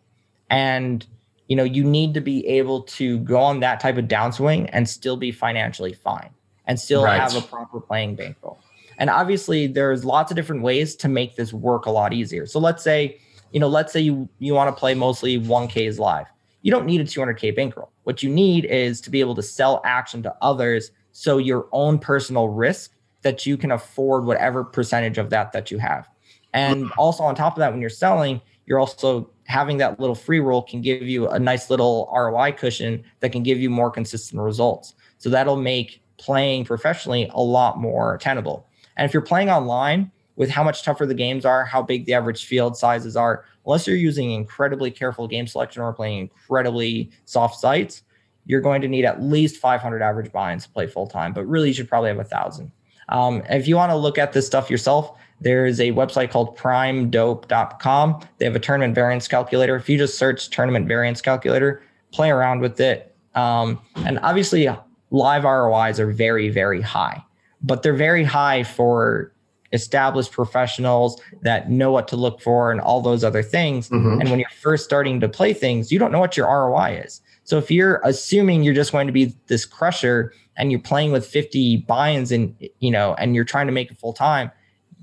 And 0.51 1.05
you 1.47 1.55
know, 1.55 1.63
you 1.63 1.83
need 1.83 2.13
to 2.13 2.21
be 2.21 2.45
able 2.45 2.83
to 2.83 3.17
go 3.21 3.39
on 3.39 3.61
that 3.61 3.79
type 3.79 3.97
of 3.97 4.05
downswing 4.05 4.69
and 4.71 4.87
still 4.87 5.17
be 5.17 5.31
financially 5.31 5.93
fine 5.93 6.29
and 6.67 6.79
still 6.79 7.03
Right. 7.03 7.19
have 7.19 7.35
a 7.35 7.41
proper 7.41 7.79
playing 7.79 8.13
bankroll. 8.13 8.59
And 8.99 9.09
obviously, 9.09 9.65
there's 9.65 10.05
lots 10.05 10.31
of 10.31 10.35
different 10.35 10.61
ways 10.61 10.95
to 10.97 11.07
make 11.07 11.35
this 11.35 11.51
work 11.53 11.85
a 11.85 11.91
lot 11.91 12.13
easier. 12.13 12.45
So 12.45 12.59
let's 12.59 12.83
say, 12.83 13.19
you 13.51 13.59
know, 13.59 13.67
let's 13.67 13.91
say 13.91 14.01
you 14.01 14.29
you 14.37 14.53
want 14.53 14.73
to 14.73 14.79
play 14.79 14.93
mostly 14.93 15.39
1Ks 15.39 15.97
live. 15.97 16.27
You 16.61 16.71
don't 16.71 16.85
need 16.85 17.01
a 17.01 17.05
200K 17.05 17.55
bankroll. 17.55 17.91
What 18.03 18.21
you 18.21 18.29
need 18.29 18.65
is 18.65 18.99
to 19.01 19.09
be 19.09 19.21
able 19.21 19.35
to 19.35 19.41
sell 19.41 19.81
action 19.85 20.21
to 20.23 20.35
others 20.41 20.91
so 21.13 21.37
your 21.37 21.67
own 21.71 21.97
personal 21.97 22.49
risk 22.49 22.91
that 23.21 23.45
you 23.45 23.57
can 23.57 23.71
afford 23.71 24.25
whatever 24.25 24.63
percentage 24.63 25.17
of 25.17 25.29
that 25.29 25.53
that 25.53 25.71
you 25.71 25.77
have. 25.79 26.07
And 26.53 26.91
also 26.97 27.23
on 27.23 27.35
top 27.35 27.53
of 27.53 27.59
that, 27.59 27.71
when 27.71 27.81
you're 27.81 27.89
selling, 27.89 28.41
you're 28.65 28.79
also 28.79 29.29
having 29.45 29.77
that 29.77 29.99
little 29.99 30.15
free 30.15 30.39
roll 30.39 30.61
can 30.61 30.81
give 30.81 31.03
you 31.03 31.27
a 31.27 31.39
nice 31.39 31.69
little 31.69 32.09
ROI 32.13 32.51
cushion 32.53 33.03
that 33.19 33.31
can 33.31 33.43
give 33.43 33.59
you 33.59 33.69
more 33.69 33.89
consistent 33.89 34.41
results. 34.41 34.93
So 35.17 35.29
that'll 35.29 35.57
make 35.57 36.01
playing 36.17 36.65
professionally 36.65 37.29
a 37.33 37.41
lot 37.41 37.79
more 37.79 38.17
tenable. 38.17 38.67
And 38.99 39.05
if 39.05 39.13
you're 39.13 39.21
playing 39.21 39.49
online 39.49 40.11
with 40.35 40.49
how 40.49 40.61
much 40.61 40.83
tougher 40.83 41.05
the 41.05 41.13
games 41.13 41.45
are, 41.45 41.63
how 41.63 41.81
big 41.81 42.05
the 42.05 42.13
average 42.13 42.45
field 42.45 42.75
sizes 42.75 43.15
are, 43.15 43.45
unless 43.65 43.87
you're 43.87 43.95
using 43.95 44.31
incredibly 44.31 44.91
careful 44.91 45.25
game 45.25 45.47
selection 45.47 45.81
or 45.81 45.93
playing 45.93 46.19
incredibly 46.19 47.09
soft 47.23 47.57
sites, 47.57 48.03
you're 48.45 48.59
going 48.59 48.81
to 48.81 48.89
need 48.89 49.05
at 49.05 49.21
least 49.21 49.55
500 49.55 50.01
average 50.01 50.33
buy-ins 50.33 50.65
to 50.65 50.69
play 50.71 50.85
full 50.85 51.07
time. 51.07 51.31
But 51.31 51.45
really, 51.45 51.69
you 51.69 51.73
should 51.73 51.87
probably 51.87 52.09
have 52.09 52.19
a 52.19 52.25
thousand. 52.25 52.73
Um, 53.07 53.41
if 53.49 53.69
you 53.69 53.77
want 53.77 53.91
to 53.91 53.95
look 53.95 54.17
at 54.17 54.33
this 54.33 54.45
stuff 54.45 54.69
yourself, 54.69 55.17
there 55.39 55.65
is 55.65 55.79
a 55.79 55.93
website 55.93 56.29
called 56.29 56.57
primedope.com. 56.57 58.19
They 58.37 58.45
have 58.45 58.55
a 58.57 58.59
tournament 58.59 58.95
variance 58.95 59.29
calculator. 59.29 59.77
If 59.77 59.87
you 59.87 59.97
just 59.97 60.17
search 60.17 60.49
tournament 60.49 60.89
variance 60.89 61.21
calculator, 61.21 61.81
play 62.11 62.31
around 62.31 62.59
with 62.59 62.81
it. 62.81 63.15
Um, 63.33 63.79
and 63.95 64.19
obviously, 64.23 64.67
live 65.11 65.45
ROIs 65.45 66.01
are 66.01 66.11
very, 66.11 66.49
very 66.49 66.81
high, 66.81 67.23
but 67.61 67.83
they're 67.83 67.93
very 67.93 68.23
high 68.23 68.63
for 68.63 69.31
established 69.71 70.31
professionals 70.31 71.21
that 71.43 71.69
know 71.69 71.91
what 71.91 72.07
to 72.07 72.15
look 72.15 72.41
for 72.41 72.71
and 72.71 72.81
all 72.81 73.01
those 73.01 73.23
other 73.23 73.43
things. 73.43 73.89
Mhm. 73.89 74.19
And 74.19 74.29
when 74.29 74.39
you're 74.39 74.49
first 74.61 74.83
starting 74.83 75.19
to 75.19 75.29
play 75.29 75.53
things, 75.53 75.91
you 75.91 75.99
don't 75.99 76.11
know 76.11 76.19
what 76.19 76.35
your 76.35 76.47
ROI 76.47 77.01
is. 77.05 77.21
So 77.43 77.57
if 77.57 77.69
you're 77.69 78.01
assuming 78.03 78.63
you're 78.63 78.73
just 78.73 78.91
going 78.91 79.05
to 79.07 79.13
be 79.13 79.35
this 79.47 79.65
crusher 79.65 80.33
and 80.57 80.71
you're 80.71 80.81
playing 80.81 81.11
with 81.11 81.25
50 81.25 81.77
buy-ins 81.87 82.31
and 82.31 82.55
you 82.79 82.89
know 82.91 83.13
and 83.19 83.35
you're 83.35 83.45
trying 83.45 83.67
to 83.67 83.71
make 83.73 83.91
it 83.91 83.99
full 83.99 84.13
time, 84.13 84.51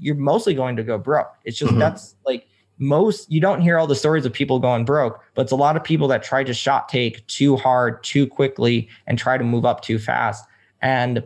you're 0.01 0.17
mostly 0.17 0.53
going 0.55 0.77
to 0.77 0.83
go 0.83 0.99
broke. 0.99 1.33
It's 1.45 1.57
just 1.59 1.73
Mhm. 1.73 1.79
that's 1.79 2.17
like 2.27 2.47
most 2.79 3.31
you 3.31 3.41
don't 3.41 3.61
hear 3.61 3.79
all 3.79 3.87
the 3.87 3.95
stories 3.95 4.27
of 4.27 4.33
people 4.33 4.59
going 4.59 4.85
broke, 4.85 5.21
but 5.35 5.43
it's 5.43 5.53
a 5.53 5.57
lot 5.57 5.77
of 5.77 5.85
people 5.85 6.09
that 6.09 6.23
try 6.23 6.43
to 6.45 6.53
shot 6.53 6.89
take 6.89 7.25
too 7.29 7.57
hard, 7.57 8.03
too 8.03 8.27
quickly, 8.27 8.89
and 9.07 9.17
try 9.17 9.39
to 9.39 9.45
move 9.45 9.65
up 9.65 9.81
too 9.81 9.99
fast. 9.99 10.45
And 10.83 11.23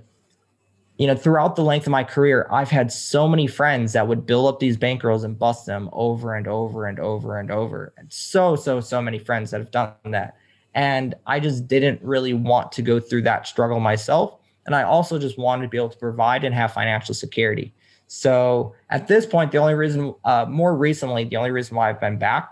you 1.00 1.06
know, 1.06 1.16
throughout 1.16 1.56
the 1.56 1.62
length 1.62 1.86
of 1.86 1.90
my 1.92 2.04
career, 2.04 2.46
I've 2.50 2.68
had 2.68 2.92
so 2.92 3.26
many 3.26 3.46
friends 3.46 3.94
that 3.94 4.06
would 4.06 4.26
build 4.26 4.46
up 4.48 4.60
these 4.60 4.76
bankrolls 4.76 5.24
and 5.24 5.38
bust 5.38 5.64
them 5.64 5.88
over 5.94 6.34
and 6.34 6.46
over 6.46 6.84
and 6.84 7.00
over 7.00 7.38
and 7.38 7.50
over. 7.50 7.94
And 7.96 8.12
so, 8.12 8.54
so, 8.54 8.82
so 8.82 9.00
many 9.00 9.18
friends 9.18 9.50
that 9.50 9.60
have 9.60 9.70
done 9.70 9.94
that. 10.04 10.36
And 10.74 11.14
I 11.26 11.40
just 11.40 11.66
didn't 11.66 12.02
really 12.02 12.34
want 12.34 12.70
to 12.72 12.82
go 12.82 13.00
through 13.00 13.22
that 13.22 13.46
struggle 13.46 13.80
myself. 13.80 14.40
And 14.66 14.74
I 14.74 14.82
also 14.82 15.18
just 15.18 15.38
wanted 15.38 15.62
to 15.62 15.68
be 15.68 15.78
able 15.78 15.88
to 15.88 15.96
provide 15.96 16.44
and 16.44 16.54
have 16.54 16.74
financial 16.74 17.14
security. 17.14 17.72
So 18.06 18.74
at 18.90 19.08
this 19.08 19.24
point, 19.24 19.52
the 19.52 19.58
only 19.58 19.72
reason, 19.72 20.14
uh, 20.26 20.44
more 20.50 20.76
recently, 20.76 21.24
the 21.24 21.38
only 21.38 21.50
reason 21.50 21.78
why 21.78 21.88
I've 21.88 22.00
been 22.00 22.18
back, 22.18 22.50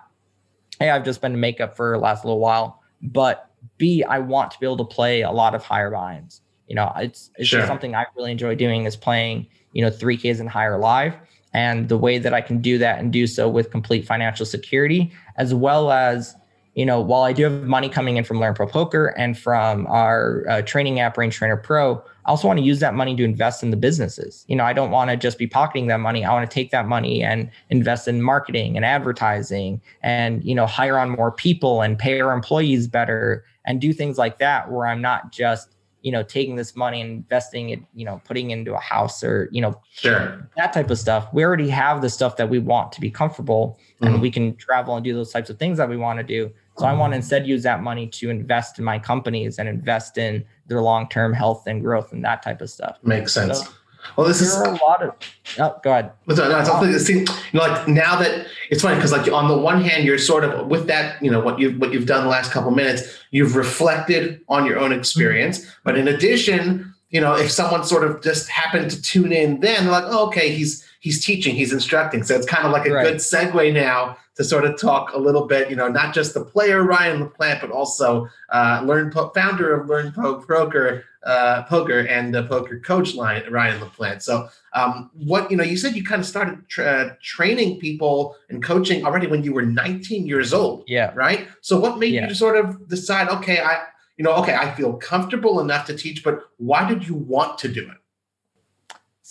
hey, 0.79 0.89
I've 0.89 1.05
just 1.05 1.21
been 1.21 1.35
in 1.35 1.41
makeup 1.41 1.77
for 1.77 1.93
the 1.93 1.99
last 1.99 2.25
little 2.25 2.41
while, 2.41 2.81
but 3.03 3.51
B, 3.77 4.05
I 4.05 4.21
want 4.21 4.53
to 4.53 4.59
be 4.59 4.65
able 4.65 4.79
to 4.79 4.85
play 4.85 5.21
a 5.21 5.31
lot 5.31 5.55
of 5.55 5.63
higher 5.63 5.91
buy-ins. 5.91 6.41
You 6.69 6.77
know, 6.77 6.93
it's 6.97 7.31
it's 7.37 7.49
Sure. 7.49 7.61
just 7.61 7.69
something 7.69 7.95
I 7.95 8.07
really 8.17 8.31
enjoy 8.31 8.55
doing 8.55 8.85
is 8.85 8.97
playing, 8.97 9.47
you 9.73 9.83
know, 9.83 9.91
3Ks 9.91 10.39
and 10.41 10.49
higher 10.49 10.79
live. 10.79 11.15
And 11.55 11.89
the 11.89 11.97
way 11.99 12.19
that 12.19 12.35
I 12.35 12.43
can 12.43 12.61
do 12.61 12.79
that 12.79 12.99
and 12.99 13.13
do 13.13 13.27
so 13.27 13.49
with 13.49 13.71
complete 13.71 14.07
financial 14.07 14.45
security, 14.45 15.11
as 15.37 15.55
well 15.55 15.91
as, 15.91 16.37
you 16.75 16.85
know, 16.85 17.01
while 17.01 17.23
I 17.23 17.33
do 17.33 17.43
have 17.45 17.65
money 17.65 17.89
coming 17.89 18.19
in 18.19 18.25
from 18.25 18.39
Learn 18.39 18.55
Pro 18.55 18.67
Poker 18.67 19.07
and 19.19 19.37
from 19.37 19.87
our 19.87 20.45
uh, 20.49 20.63
training 20.63 21.01
app, 21.01 21.17
Range 21.17 21.35
Trainer 21.35 21.57
Pro, 21.57 22.05
I 22.27 22.31
also 22.31 22.47
want 22.47 22.59
to 22.61 22.65
use 22.65 22.81
that 22.81 22.95
money 22.95 23.17
to 23.17 23.25
invest 23.25 23.63
in 23.63 23.71
the 23.71 23.79
businesses. 23.79 24.45
You 24.47 24.57
know, 24.57 24.65
I 24.65 24.75
don't 24.75 24.91
want 24.91 25.11
to 25.11 25.17
just 25.17 25.39
be 25.39 25.47
pocketing 25.47 25.87
that 25.87 26.01
money. 26.01 26.23
I 26.23 26.33
want 26.35 26.49
to 26.49 26.55
take 26.55 26.71
that 26.71 26.87
money 26.87 27.23
and 27.25 27.51
invest 27.71 28.07
in 28.07 28.21
marketing 28.21 28.77
and 28.77 28.85
advertising 28.85 29.81
and, 30.03 30.45
you 30.45 30.55
know, 30.55 30.67
hire 30.67 30.99
on 30.99 31.09
more 31.09 31.33
people 31.33 31.81
and 31.81 31.99
pay 31.99 32.21
our 32.21 32.35
employees 32.35 32.87
better 32.87 33.45
and 33.65 33.81
do 33.81 33.95
things 33.95 34.19
like 34.19 34.39
that 34.39 34.71
where 34.71 34.87
I'm 34.87 35.01
not 35.01 35.33
just, 35.33 35.75
you 36.09 36.13
know, 36.13 36.23
taking 36.23 36.57
this 36.57 36.75
money 36.75 37.03
and 37.03 37.11
investing 37.11 37.69
it, 37.69 37.81
you 37.95 38.03
know, 38.03 38.19
putting 38.25 38.51
into 38.51 38.73
a 38.75 38.79
house 38.81 39.23
or, 39.23 39.51
you 39.53 39.61
know, 39.61 39.79
Sure. 39.91 40.49
that 40.57 40.73
type 40.73 40.89
of 40.91 40.99
stuff. 40.99 41.29
We 41.35 41.45
already 41.45 41.69
have 41.69 42.01
the 42.01 42.09
stuff 42.09 42.39
that 42.39 42.49
we 42.49 42.59
want 42.59 42.93
to 42.93 43.01
be 43.03 43.11
comfortable 43.11 43.79
and 44.01 44.15
Mhm. 44.15 44.21
we 44.23 44.31
can 44.31 44.57
travel 44.57 44.97
and 44.97 45.05
do 45.05 45.13
those 45.13 45.31
types 45.31 45.51
of 45.51 45.59
things 45.59 45.77
that 45.77 45.87
we 45.87 45.99
want 45.99 46.19
to 46.19 46.23
do. 46.23 46.51
So 46.79 46.87
I 46.87 46.95
want 46.95 47.13
to 47.13 47.17
instead 47.17 47.47
use 47.47 47.63
that 47.65 47.83
money 47.83 48.07
to 48.07 48.31
invest 48.31 48.79
in 48.79 48.87
my 48.87 48.99
companies 48.99 49.59
and 49.59 49.69
invest 49.69 50.17
in 50.17 50.45
their 50.67 50.81
long-term 50.81 51.35
health 51.35 51.67
and 51.67 51.83
growth 51.83 52.11
and 52.15 52.25
that 52.25 52.43
type 52.43 52.63
of 52.63 52.71
stuff. 52.71 52.97
Makes 53.03 53.35
sense. 53.35 53.61
So- 53.65 53.71
well, 54.17 54.27
this 54.27 54.41
There 54.41 54.49
is 54.49 54.57
are 54.57 54.75
a 54.75 54.79
lot 54.87 55.03
of 55.03 55.15
oh, 55.59 55.81
go 55.83 55.91
ahead. 55.91 56.13
No, 56.27 56.35
uh, 56.35 56.49
no, 56.49 56.59
it's 56.59 56.69
something 56.69 56.93
that 56.93 57.01
seems, 57.01 57.29
you 57.53 57.59
know, 57.61 57.67
like 57.67 57.89
now 57.89 58.17
that 58.17 58.47
it's 58.71 58.83
funny 58.83 58.97
because 58.97 59.13
like 59.13 59.31
on 59.33 59.49
the 59.49 59.57
one 59.57 59.81
hand, 59.83 60.05
you're 60.05 60.19
sort 60.19 60.45
of 60.45 60.67
with 60.67 60.87
that, 60.87 61.23
you 61.23 61.31
know, 61.31 61.41
what 61.41 61.59
you've 61.59 61.79
what 61.81 61.93
you've 61.93 62.07
done 62.07 62.25
the 62.25 62.31
last 62.31 62.53
couple 62.53 62.71
minutes, 62.71 63.03
you've 63.31 63.57
reflected 63.57 64.41
on 64.49 64.67
your 64.67 64.79
own 64.79 64.93
experience. 64.93 65.61
Mm-hmm. 65.61 65.71
But 65.85 65.99
in 65.99 66.09
addition, 66.09 66.95
you 67.11 67.21
know, 67.21 67.35
if 67.37 67.51
someone 67.51 67.85
sort 67.85 68.05
of 68.05 68.23
just 68.23 68.49
happened 68.49 68.91
to 68.91 69.01
tune 69.01 69.33
in, 69.33 69.61
then 69.61 69.85
they're 69.85 69.93
like, 69.93 70.05
oh, 70.07 70.27
okay, 70.29 70.55
he's 70.55 70.85
he's 71.01 71.25
teaching, 71.25 71.55
he's 71.55 71.73
instructing. 71.73 72.23
So 72.25 72.35
it's 72.35 72.47
kind 72.47 72.67
of 72.67 72.73
like 72.73 72.87
a 72.87 72.93
Right. 72.93 73.05
good 73.05 73.17
segue 73.17 73.73
now 73.73 74.17
to 74.39 74.45
sort 74.45 74.65
of 74.65 74.81
talk 74.81 75.13
a 75.15 75.19
little 75.19 75.47
bit, 75.47 75.69
you 75.69 75.75
know, 75.75 75.89
not 75.89 76.15
just 76.15 76.33
the 76.33 76.41
player 76.45 76.85
Ryan 76.85 77.27
LaPlante, 77.27 77.61
but 77.61 77.73
also 77.73 78.29
uh, 78.51 78.81
Learn 78.85 79.11
Po- 79.11 79.31
founder 79.31 79.75
of 79.75 79.89
Learn 79.89 80.13
Po- 80.13 80.41
Poker, 80.41 81.03
uh, 81.25 81.65
Poker 81.65 82.07
and 82.07 82.33
the 82.33 82.45
Poker 82.45 82.79
coach 82.79 83.17
Ryan, 83.17 83.53
Ryan 83.53 83.81
LaPlante. 83.81 84.23
So 84.23 84.49
um, 84.75 85.11
what 85.15 85.51
you 85.51 85.57
know, 85.57 85.65
you 85.65 85.77
said 85.77 85.97
you 85.97 86.05
kind 86.05 86.21
of 86.21 86.27
started 86.27 86.69
tra- 86.69 87.19
training 87.21 87.81
people 87.81 88.37
and 88.49 88.63
coaching 88.63 89.05
already 89.05 89.27
when 89.27 89.43
you 89.43 89.53
were 89.53 89.63
19 89.67 90.25
years 90.29 90.55
old, 90.55 90.85
Yeah. 90.87 91.13
right? 91.17 91.49
So 91.61 91.81
what 91.81 91.99
made 91.99 92.15
Yeah. 92.15 92.29
you 92.29 92.35
sort 92.35 92.57
of 92.57 92.87
decide, 92.89 93.29
okay, 93.29 93.59
I, 93.61 93.87
you 94.17 94.23
know, 94.25 94.35
okay, 94.35 94.55
I 94.55 94.73
feel 94.77 94.93
comfortable 94.95 95.59
enough 95.59 95.85
to 95.87 95.97
teach, 95.97 96.23
but 96.23 96.43
why 96.59 96.89
did 96.89 97.09
you 97.09 97.15
want 97.15 97.59
to 97.59 97.69
do 97.69 97.81
it? 97.83 97.98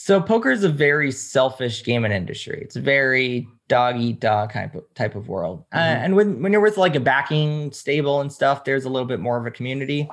So 0.08 0.22
poker 0.22 0.51
is 0.51 0.64
a 0.64 0.70
very 0.70 1.12
selfish 1.12 1.84
game 1.84 2.05
and 2.05 2.14
industry. 2.14 2.62
It's 2.62 2.78
a 2.78 2.80
very 2.80 3.45
dog 3.68 3.97
eat 3.97 4.22
dog 4.22 4.53
type 4.53 4.74
of 4.74 4.86
type 4.93 5.16
of 5.16 5.28
world. 5.28 5.66
Uh, 5.74 5.80
Mhm. 5.80 6.03
and 6.05 6.16
when 6.16 6.41
when 6.41 6.53
you're 6.53 6.62
with 6.62 6.78
like 6.78 6.95
a 6.95 7.01
backing 7.01 7.74
stable 7.74 8.22
and 8.22 8.32
stuff, 8.32 8.64
there's 8.64 8.86
a 8.86 8.89
little 8.89 9.05
bit 9.05 9.20
more 9.20 9.36
of 9.38 9.45
a 9.45 9.51
community. 9.51 10.10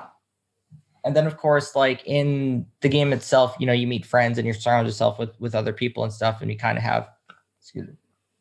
And 1.05 1.15
then 1.15 1.25
of 1.25 1.37
course, 1.37 1.77
like 1.77 2.05
in 2.05 2.65
the 2.81 2.89
game 2.89 3.13
itself, 3.13 3.55
you 3.57 3.65
know, 3.65 3.71
you 3.71 3.87
meet 3.87 4.05
friends 4.05 4.37
and 4.37 4.45
you 4.45 4.51
surround 4.51 4.85
yourself 4.85 5.17
with 5.17 5.39
with 5.39 5.55
other 5.55 5.71
people 5.71 6.03
and 6.03 6.11
stuff, 6.11 6.41
and 6.41 6.51
you 6.51 6.57
kind 6.57 6.77
of 6.77 6.83
have 6.83 7.07
excuse 7.61 7.87
me, 7.87 7.93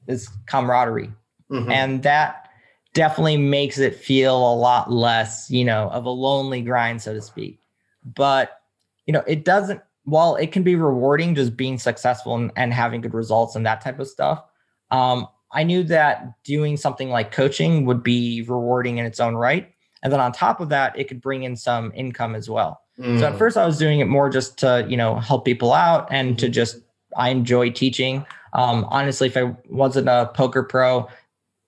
this 0.06 0.28
camaraderie 0.46 1.12
Mhm. 1.52 1.70
and 1.70 2.02
that 2.02 2.48
definitely 2.94 3.36
makes 3.36 3.78
it 3.78 3.94
feel 3.94 4.36
a 4.36 4.56
lot 4.56 4.90
less, 4.90 5.48
you 5.52 5.64
know, 5.64 5.88
of 5.90 6.04
a 6.04 6.10
lonely 6.10 6.62
grind, 6.62 7.00
so 7.00 7.14
to 7.14 7.22
speak. 7.22 7.60
But, 8.04 8.60
you 9.06 9.12
know, 9.12 9.22
it 9.28 9.44
doesn't, 9.44 9.80
while 10.04 10.36
it 10.36 10.52
can 10.52 10.62
be 10.62 10.76
rewarding 10.76 11.34
just 11.34 11.56
being 11.56 11.78
successful 11.78 12.34
and, 12.34 12.50
and 12.56 12.72
having 12.72 13.00
good 13.00 13.14
results 13.14 13.56
and 13.56 13.66
that 13.66 13.80
type 13.80 13.98
of 13.98 14.06
stuff, 14.06 14.44
um, 14.90 15.26
I 15.52 15.62
knew 15.62 15.82
that 15.84 16.42
doing 16.44 16.76
something 16.76 17.10
like 17.10 17.32
coaching 17.32 17.86
would 17.86 18.02
be 18.02 18.42
rewarding 18.42 18.98
in 18.98 19.06
its 19.06 19.20
own 19.20 19.34
right. 19.34 19.72
And 20.02 20.12
then 20.12 20.20
on 20.20 20.32
top 20.32 20.60
of 20.60 20.68
that, 20.68 20.98
it 20.98 21.08
could 21.08 21.20
bring 21.20 21.44
in 21.44 21.56
some 21.56 21.92
income 21.94 22.34
as 22.34 22.50
well. 22.50 22.80
Mm. 22.98 23.18
So 23.18 23.26
at 23.26 23.32
mm. 23.34 23.38
first 23.38 23.56
I 23.56 23.64
was 23.64 23.78
doing 23.78 24.00
it 24.00 24.06
more 24.06 24.28
just 24.28 24.58
to, 24.58 24.86
you 24.88 24.96
know, 24.96 25.16
help 25.16 25.44
people 25.44 25.72
out 25.72 26.08
and 26.10 26.30
mm-hmm. 26.30 26.36
to 26.36 26.48
just 26.48 26.78
I 27.16 27.30
enjoy 27.30 27.70
teaching. 27.70 28.26
Um, 28.52 28.84
honestly, 28.90 29.28
if 29.28 29.36
I 29.36 29.54
wasn't 29.68 30.08
a 30.08 30.30
poker 30.34 30.62
pro, 30.62 31.08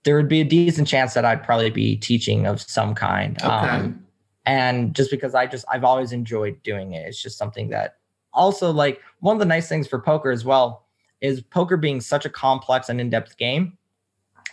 there 0.05 0.17
would 0.17 0.29
be 0.29 0.41
a 0.41 0.45
decent 0.45 0.87
chance 0.87 1.15
that 1.15 1.25
I'd 1.25 1.43
probably 1.43 1.71
be 1.71 1.97
teaching 1.97 2.47
of 2.47 2.61
some 2.61 2.95
kind. 2.95 3.37
Okay. 3.43 3.49
Um, 3.49 4.05
and 4.45 4.95
just 4.95 5.11
because 5.11 5.35
I 5.35 5.47
just 5.47 5.65
I've 5.71 5.85
always 5.85 6.13
enjoyed 6.13 6.63
doing 6.63 6.93
it. 6.93 7.07
It's 7.09 7.21
just 7.21 7.39
something 7.39 7.71
that 7.71 7.97
also 8.37 8.71
like 8.71 9.01
one 9.21 9.35
of 9.35 9.41
the 9.41 9.47
nice 9.47 9.69
things 9.69 9.89
for 9.89 10.01
poker 10.01 10.31
as 10.31 10.45
well 10.45 10.85
is 11.21 11.41
poker 11.41 11.77
being 11.77 12.01
such 12.01 12.25
a 12.25 12.31
complex 12.31 12.89
and 12.89 13.01
in-depth 13.01 13.37
game 13.39 13.77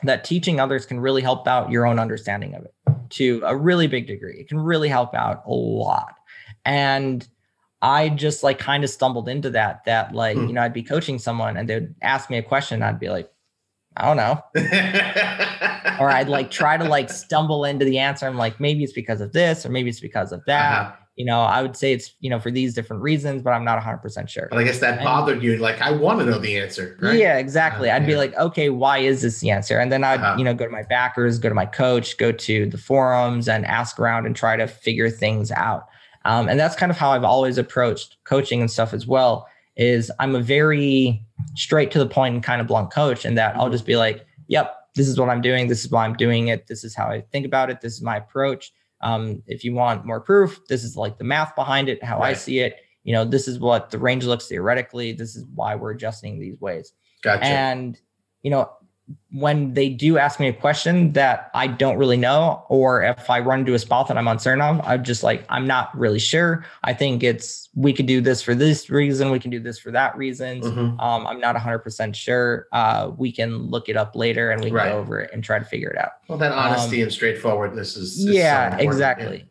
that 0.03 0.23
teaching 0.23 0.59
others 0.59 0.85
can 0.85 0.99
really 0.99 1.21
help 1.21 1.47
out 1.47 1.69
your 1.69 1.85
own 1.85 1.99
understanding 1.99 2.55
of 2.55 2.63
it 2.63 2.73
to 3.09 3.41
a 3.45 3.55
really 3.55 3.87
big 3.87 4.07
degree. 4.07 4.37
It 4.39 4.47
can 4.47 4.59
really 4.59 4.89
help 4.89 5.13
out 5.13 5.43
a 5.45 5.53
lot. 5.53 6.15
And 6.65 7.27
I 7.81 8.09
just 8.09 8.43
like 8.43 8.59
kind 8.59 8.83
of 8.83 8.89
stumbled 8.89 9.29
into 9.29 9.49
that, 9.51 9.83
that 9.85 10.13
like, 10.13 10.37
mm. 10.37 10.47
you 10.47 10.53
know, 10.53 10.61
I'd 10.61 10.73
be 10.73 10.83
coaching 10.83 11.19
someone 11.19 11.57
and 11.57 11.69
they 11.69 11.75
would 11.75 11.95
ask 12.01 12.29
me 12.29 12.37
a 12.37 12.43
question. 12.43 12.81
I'd 12.81 12.99
be 12.99 13.09
like, 13.09 13.29
I 13.97 14.05
don't 14.05 14.17
know. 14.17 14.43
or 15.99 16.09
I'd 16.09 16.29
like 16.29 16.49
try 16.49 16.77
to 16.77 16.85
like 16.85 17.09
stumble 17.09 17.65
into 17.65 17.85
the 17.85 17.99
answer. 17.99 18.25
I'm 18.25 18.37
like, 18.37 18.59
maybe 18.59 18.83
it's 18.83 18.93
because 18.93 19.21
of 19.21 19.33
this, 19.33 19.65
or 19.65 19.69
maybe 19.69 19.89
it's 19.89 19.99
because 19.99 20.31
of 20.31 20.43
that. 20.45 20.81
Uh-huh. 20.81 20.95
You 21.15 21.25
know, 21.25 21.41
I 21.41 21.61
would 21.61 21.77
say 21.77 21.93
it's, 21.93 22.15
you 22.21 22.29
know, 22.29 22.39
for 22.39 22.49
these 22.49 22.73
different 22.73 23.03
reasons, 23.03 23.43
but 23.43 23.51
I'm 23.51 23.63
not 23.63 23.81
100% 23.81 24.27
sure. 24.27 24.47
But 24.49 24.59
I 24.59 24.63
guess 24.63 24.79
that 24.79 25.03
bothered 25.03 25.35
and, 25.35 25.43
you. 25.43 25.57
Like, 25.57 25.79
I 25.79 25.91
want 25.91 26.19
to 26.19 26.25
know 26.25 26.39
the 26.39 26.57
answer. 26.57 26.97
Right? 26.99 27.19
Yeah, 27.19 27.37
exactly. 27.37 27.89
Uh, 27.89 27.95
I'd 27.95 28.01
yeah. 28.03 28.07
be 28.07 28.15
like, 28.15 28.35
okay, 28.35 28.69
why 28.69 28.97
is 28.97 29.21
this 29.21 29.39
the 29.39 29.51
answer? 29.51 29.77
And 29.77 29.91
then 29.91 30.03
I'd, 30.03 30.19
uh-huh. 30.19 30.37
you 30.37 30.43
know, 30.43 30.55
go 30.55 30.65
to 30.65 30.71
my 30.71 30.83
backers, 30.83 31.37
go 31.37 31.49
to 31.49 31.55
my 31.55 31.67
coach, 31.67 32.17
go 32.17 32.31
to 32.31 32.65
the 32.67 32.77
forums 32.77 33.47
and 33.47 33.65
ask 33.65 33.99
around 33.99 34.25
and 34.25 34.35
try 34.35 34.55
to 34.55 34.67
figure 34.67 35.09
things 35.09 35.51
out. 35.51 35.87
Um, 36.25 36.47
and 36.47 36.59
that's 36.59 36.75
kind 36.75 36.91
of 36.91 36.97
how 36.97 37.11
I've 37.11 37.23
always 37.23 37.57
approached 37.57 38.17
coaching 38.23 38.61
and 38.61 38.71
stuff 38.71 38.93
as 38.93 39.05
well. 39.05 39.47
Is 39.75 40.11
I'm 40.19 40.35
a 40.35 40.41
very 40.41 41.23
straight 41.55 41.91
to 41.91 41.99
the 41.99 42.05
point 42.05 42.35
and 42.35 42.43
kind 42.43 42.61
of 42.61 42.67
blunt 42.67 42.91
coach, 42.91 43.25
and 43.25 43.37
that 43.37 43.55
I'll 43.55 43.71
just 43.71 43.87
be 43.87 43.95
like, 43.95 44.25
"Yep, 44.47 44.73
this 44.95 45.07
is 45.07 45.19
what 45.19 45.29
I'm 45.29 45.41
doing. 45.41 45.67
This 45.67 45.83
is 45.83 45.91
why 45.91 46.05
I'm 46.05 46.15
doing 46.15 46.47
it. 46.47 46.67
This 46.67 46.83
is 46.83 46.95
how 46.95 47.07
I 47.07 47.21
think 47.21 47.45
about 47.45 47.69
it. 47.69 47.81
This 47.81 47.93
is 47.93 48.01
my 48.01 48.17
approach. 48.17 48.71
Um, 49.03 49.43
if 49.47 49.63
you 49.63 49.73
want 49.73 50.05
more 50.05 50.21
proof, 50.21 50.61
this 50.67 50.83
is 50.83 50.95
like 50.95 51.17
the 51.17 51.23
math 51.23 51.55
behind 51.55 51.89
it, 51.89 52.03
how 52.03 52.19
right. 52.19 52.29
I 52.29 52.33
see 52.33 52.59
it. 52.59 52.77
You 53.03 53.13
know, 53.13 53.25
this 53.25 53.47
is 53.47 53.59
what 53.59 53.91
the 53.91 53.99
range 53.99 54.23
looks 54.23 54.47
theoretically. 54.47 55.11
This 55.11 55.35
is 55.35 55.45
why 55.53 55.75
we're 55.75 55.91
adjusting 55.91 56.39
these 56.39 56.59
ways. 56.61 56.93
Gotcha. 57.21 57.45
And 57.45 57.99
you 58.43 58.49
know, 58.49 58.71
when 59.31 59.73
they 59.73 59.89
do 59.89 60.17
ask 60.17 60.39
me 60.39 60.47
a 60.47 60.53
question 60.53 61.13
that 61.13 61.49
I 61.53 61.67
don't 61.67 61.97
really 61.97 62.17
know, 62.17 62.63
or 62.69 63.03
if 63.03 63.29
I 63.29 63.39
run 63.39 63.61
into 63.61 63.73
a 63.73 63.79
spot 63.79 64.07
that 64.07 64.17
I'm 64.17 64.27
uncertain 64.27 64.61
of, 64.61 64.81
I'm 64.85 65.03
just 65.03 65.23
like, 65.23 65.43
I'm 65.49 65.65
not 65.65 65.95
really 65.97 66.19
sure. 66.19 66.65
I 66.83 66.93
think 66.93 67.23
it's, 67.23 67.69
we 67.75 67.93
could 67.93 68.05
do 68.05 68.21
this 68.21 68.41
for 68.41 68.53
this 68.53 68.89
reason. 68.89 69.31
We 69.31 69.39
can 69.39 69.49
do 69.49 69.59
this 69.59 69.79
for 69.79 69.91
that 69.91 70.15
reason. 70.15 70.61
Mm-hmm. 70.61 70.99
Um, 70.99 71.25
I'm 71.25 71.39
not 71.39 71.55
100% 71.55 72.15
sure. 72.15 72.67
Uh, 72.71 73.11
we 73.17 73.31
can 73.31 73.57
look 73.67 73.89
it 73.89 73.97
up 73.97 74.15
later 74.15 74.51
and 74.51 74.61
we 74.61 74.67
can 74.67 74.75
right. 74.75 74.89
go 74.91 74.99
over 74.99 75.19
it 75.19 75.31
and 75.33 75.43
try 75.43 75.57
to 75.57 75.65
figure 75.65 75.89
it 75.89 75.97
out. 75.97 76.11
Well, 76.27 76.37
that 76.37 76.51
honesty 76.51 77.01
um, 77.01 77.03
and 77.03 77.11
straightforwardness 77.11 77.97
is, 77.97 78.19
is 78.19 78.25
yeah, 78.25 78.77
exactly. 78.77 79.37
Yeah. 79.37 79.43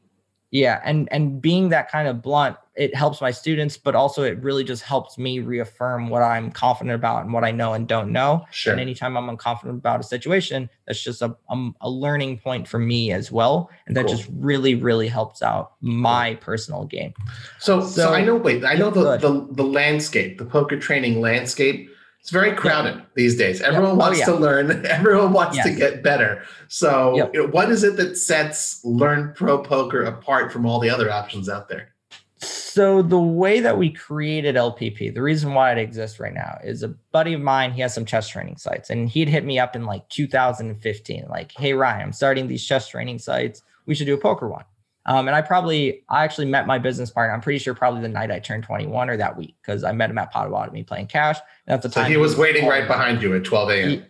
Yeah, 0.52 0.80
and, 0.84 1.08
and 1.10 1.42
being 1.42 1.70
that 1.70 1.90
kind 1.90 2.06
of 2.06 2.22
blunt 2.22 2.56
it 2.74 2.94
helps 2.94 3.20
my 3.20 3.30
students, 3.30 3.76
but 3.76 3.94
also 3.94 4.22
it 4.22 4.42
really 4.42 4.64
just 4.64 4.82
helps 4.82 5.18
me 5.18 5.40
reaffirm 5.40 6.08
what 6.08 6.22
I'm 6.22 6.50
confident 6.50 6.94
about 6.94 7.22
and 7.22 7.32
what 7.32 7.44
I 7.44 7.50
know 7.50 7.74
and 7.74 7.86
don't 7.86 8.10
know. 8.10 8.46
Sure. 8.50 8.72
And 8.72 8.80
anytime 8.80 9.16
I'm 9.16 9.36
unconfident 9.36 9.76
about 9.76 10.00
a 10.00 10.02
situation, 10.02 10.70
that's 10.86 11.02
just 11.02 11.20
a, 11.20 11.36
a, 11.50 11.70
a 11.82 11.90
learning 11.90 12.38
point 12.38 12.66
for 12.66 12.78
me 12.78 13.12
as 13.12 13.30
well. 13.30 13.68
And 13.86 13.96
that 13.96 14.06
cool. 14.06 14.16
just 14.16 14.28
really, 14.32 14.74
really 14.74 15.08
helps 15.08 15.42
out 15.42 15.72
my 15.82 16.36
personal 16.36 16.86
game. 16.86 17.12
So, 17.58 17.82
so, 17.82 17.88
so 17.88 18.14
I 18.14 18.24
know, 18.24 18.36
wait, 18.36 18.64
I 18.64 18.74
know 18.74 18.90
the, 18.90 19.18
the, 19.18 19.48
the 19.50 19.64
landscape, 19.64 20.38
the 20.38 20.46
poker 20.46 20.78
training 20.78 21.20
landscape. 21.20 21.90
It's 22.22 22.30
very 22.30 22.52
crowded 22.52 22.94
yep. 22.94 23.14
these 23.16 23.36
days. 23.36 23.60
Everyone 23.60 23.90
yep. 23.90 23.94
oh, 23.94 23.98
wants 23.98 24.18
yeah. 24.20 24.26
to 24.26 24.34
learn. 24.36 24.86
Everyone 24.86 25.32
wants 25.32 25.56
yes. 25.56 25.66
to 25.66 25.74
get 25.74 26.04
better. 26.04 26.44
So, 26.68 27.16
yep. 27.16 27.34
you 27.34 27.42
know, 27.42 27.48
what 27.48 27.68
is 27.68 27.82
it 27.82 27.96
that 27.96 28.16
sets 28.16 28.80
Learn 28.84 29.32
Pro 29.34 29.58
Poker 29.58 30.04
apart 30.04 30.52
from 30.52 30.64
all 30.64 30.78
the 30.78 30.88
other 30.88 31.10
options 31.10 31.48
out 31.48 31.68
there? 31.68 31.92
So 32.38 33.02
the 33.02 33.20
way 33.20 33.58
that 33.58 33.76
we 33.76 33.90
created 33.90 34.54
LPP, 34.54 35.12
the 35.12 35.20
reason 35.20 35.52
why 35.52 35.72
it 35.72 35.78
exists 35.78 36.20
right 36.20 36.32
now 36.32 36.58
is 36.62 36.84
a 36.84 36.88
buddy 37.10 37.32
of 37.32 37.40
mine. 37.40 37.72
He 37.72 37.80
has 37.82 37.92
some 37.92 38.04
chess 38.04 38.28
training 38.28 38.56
sites, 38.56 38.88
and 38.90 39.08
he'd 39.08 39.28
hit 39.28 39.44
me 39.44 39.58
up 39.58 39.74
in 39.76 39.84
like 39.84 40.08
2015, 40.08 41.26
like, 41.28 41.52
"Hey 41.52 41.72
Ryan, 41.72 42.02
I'm 42.02 42.12
starting 42.12 42.46
these 42.46 42.64
chess 42.64 42.88
training 42.88 43.18
sites. 43.18 43.62
We 43.86 43.94
should 43.94 44.06
do 44.06 44.14
a 44.14 44.18
poker 44.18 44.48
one." 44.48 44.64
Um, 45.06 45.26
and 45.26 45.34
I 45.34 45.42
probably, 45.42 46.04
I 46.08 46.24
actually 46.24 46.46
met 46.46 46.66
my 46.66 46.78
business 46.78 47.10
partner. 47.10 47.34
I'm 47.34 47.40
pretty 47.40 47.58
sure 47.58 47.74
probably 47.74 48.02
the 48.02 48.08
night 48.08 48.30
I 48.30 48.38
turned 48.38 48.62
21 48.62 49.10
or 49.10 49.16
that 49.16 49.36
week 49.36 49.56
because 49.60 49.82
I 49.82 49.92
met 49.92 50.10
him 50.10 50.18
at 50.18 50.32
Potawatomi 50.32 50.84
playing 50.84 51.08
cash. 51.08 51.38
And 51.66 51.74
at 51.74 51.82
the 51.82 51.88
time, 51.88 52.04
so 52.04 52.10
he 52.10 52.16
was 52.16 52.34
he 52.34 52.40
waiting 52.40 52.68
right 52.68 52.86
behind 52.86 53.22
you 53.22 53.34
at 53.34 53.44
12 53.44 53.70
a.m. 53.70 53.90
He, 53.90 54.02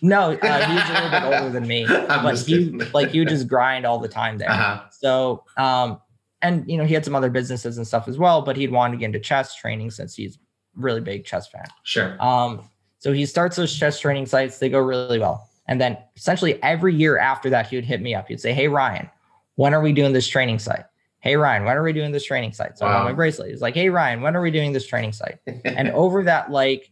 no, 0.00 0.32
uh, 0.32 0.66
he's 0.66 0.90
a 0.90 0.94
little 0.94 1.10
bit 1.10 1.22
older 1.24 1.50
than 1.50 1.66
me, 1.66 1.86
but 1.88 2.38
he 2.40 2.70
like 2.92 3.10
he 3.10 3.18
would 3.18 3.28
just 3.28 3.46
grind 3.46 3.84
all 3.84 3.98
the 3.98 4.08
time 4.08 4.38
there. 4.38 4.50
Uh-huh. 4.50 4.82
So 4.90 5.44
um, 5.56 6.00
and 6.42 6.68
you 6.68 6.76
know 6.76 6.84
he 6.84 6.92
had 6.92 7.04
some 7.04 7.14
other 7.14 7.30
businesses 7.30 7.78
and 7.78 7.86
stuff 7.86 8.06
as 8.08 8.18
well 8.18 8.42
but 8.42 8.56
he'd 8.56 8.70
wanted 8.70 8.92
to 8.92 8.98
get 8.98 9.06
into 9.06 9.20
chess 9.20 9.54
training 9.54 9.90
since 9.90 10.14
he's 10.14 10.38
really 10.74 11.00
big 11.00 11.24
chess 11.24 11.48
fan 11.48 11.64
sure 11.84 12.20
um 12.22 12.68
so 12.98 13.12
he 13.12 13.24
starts 13.24 13.56
those 13.56 13.74
chess 13.74 13.98
training 13.98 14.26
sites 14.26 14.58
they 14.58 14.68
go 14.68 14.78
really 14.78 15.18
well 15.18 15.48
and 15.68 15.80
then 15.80 15.96
essentially 16.16 16.62
every 16.62 16.94
year 16.94 17.18
after 17.18 17.48
that 17.48 17.66
he 17.68 17.76
would 17.76 17.84
hit 17.84 18.02
me 18.02 18.14
up 18.14 18.28
he'd 18.28 18.40
say 18.40 18.52
hey 18.52 18.68
ryan 18.68 19.08
when 19.56 19.74
are 19.74 19.80
we 19.80 19.92
doing 19.92 20.12
this 20.12 20.26
training 20.26 20.58
site 20.58 20.84
hey 21.20 21.36
ryan 21.36 21.64
when 21.64 21.76
are 21.76 21.82
we 21.82 21.92
doing 21.92 22.12
this 22.12 22.24
training 22.24 22.52
site 22.52 22.78
so 22.78 22.86
wow. 22.86 22.98
on 22.98 23.04
my 23.04 23.12
bracelet 23.12 23.50
he's 23.50 23.60
like 23.60 23.74
hey 23.74 23.88
ryan 23.88 24.20
when 24.20 24.36
are 24.36 24.42
we 24.42 24.50
doing 24.50 24.72
this 24.72 24.86
training 24.86 25.12
site 25.12 25.38
and 25.64 25.90
over 25.90 26.22
that 26.22 26.50
like 26.50 26.90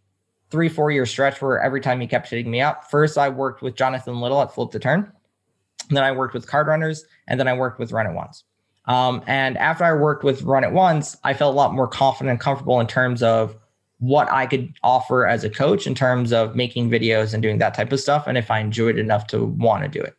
three 0.51 0.69
four 0.69 0.91
year 0.91 1.07
stretch 1.07 1.41
where 1.41 1.61
every 1.61 1.81
time 1.81 2.01
he 2.01 2.07
kept 2.07 2.29
hitting 2.29 2.51
me 2.51 2.61
up 2.61 2.91
first 2.91 3.19
i 3.19 3.29
worked 3.29 3.63
with 3.63 3.75
jonathan 3.75 4.21
little 4.21 4.41
at 4.41 4.53
float 4.53 4.71
the 4.73 4.79
turn 4.79 5.11
then 5.91 6.03
i 6.03 6.13
worked 6.13 6.35
with 6.35 6.47
card 6.47 6.67
runners 6.67 7.05
and 7.29 7.39
then 7.39 7.49
i 7.49 7.53
worked 7.53 7.79
with 7.79 7.93
run 7.93 8.07
it 8.07 8.15
once 8.15 8.45
um, 8.87 9.23
and 9.27 9.57
after 9.59 9.85
I 9.85 9.93
worked 9.93 10.25
with 10.25 10.43
Run 10.43 10.65
It 10.65 10.73
Once, 10.73 11.17
I 11.23 11.33
felt 11.33 11.55
a 11.55 11.57
lot 11.57 11.75
more 11.75 11.87
confident 11.87 12.31
and 12.31 12.41
comfortable 12.41 12.81
in 12.81 12.89
terms 12.89 13.23
of 13.23 13.57
what 13.99 14.29
I 14.33 14.47
could 14.47 14.75
offer 14.83 15.27
as 15.27 15.45
a 15.45 15.51
coach 15.51 15.87
in 15.87 15.95
terms 15.95 16.33
of 16.33 16.57
making 16.57 16.91
videos 16.91 17.33
and 17.33 17.43
doing 17.43 17.59
that 17.59 17.75
type 17.75 17.93
of 17.93 18.01
stuff. 18.01 18.27
And 18.27 18.37
if 18.37 18.51
I 18.51 18.59
enjoyed 18.59 18.97
it 18.97 19.01
enough 19.01 19.27
to 19.29 19.45
want 19.45 19.85
to 19.85 19.89
do 19.89 20.03
it. 20.03 20.17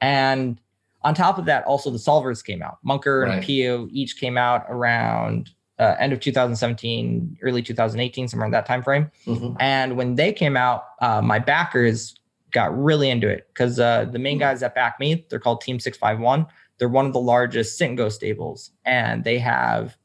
And 0.00 0.60
on 1.06 1.14
top 1.14 1.38
of 1.38 1.44
that, 1.44 1.64
also 1.66 1.88
the 1.88 1.98
solvers 1.98 2.44
came 2.44 2.62
out. 2.62 2.78
Monker 2.84 3.22
right. 3.22 3.34
and 3.34 3.44
Pio 3.44 3.86
each 3.92 4.18
came 4.18 4.36
out 4.36 4.64
around 4.68 5.50
uh, 5.78 5.94
end 6.00 6.12
of 6.12 6.18
2017, 6.18 7.38
early 7.42 7.62
2018, 7.62 8.26
somewhere 8.26 8.46
in 8.46 8.50
that 8.50 8.66
time 8.66 8.82
frame. 8.82 9.08
Mm-hmm. 9.24 9.54
And 9.60 9.96
when 9.96 10.16
they 10.16 10.32
came 10.32 10.56
out, 10.56 10.82
uh, 11.00 11.22
my 11.22 11.38
backers 11.38 12.16
got 12.50 12.76
really 12.76 13.08
into 13.08 13.28
it 13.28 13.46
because 13.48 13.78
uh, 13.78 14.06
the 14.06 14.18
main 14.18 14.34
mm-hmm. 14.34 14.40
guys 14.40 14.60
that 14.60 14.74
back 14.74 14.98
me, 14.98 15.24
they're 15.30 15.38
called 15.38 15.60
Team 15.60 15.78
651. 15.78 16.44
They're 16.78 16.88
one 16.88 17.06
of 17.06 17.12
the 17.12 17.20
largest 17.20 17.78
sit 17.78 17.88
and 17.88 17.96
go 17.96 18.08
stables, 18.08 18.72
and 18.84 19.22
they 19.22 19.38
have, 19.38 19.96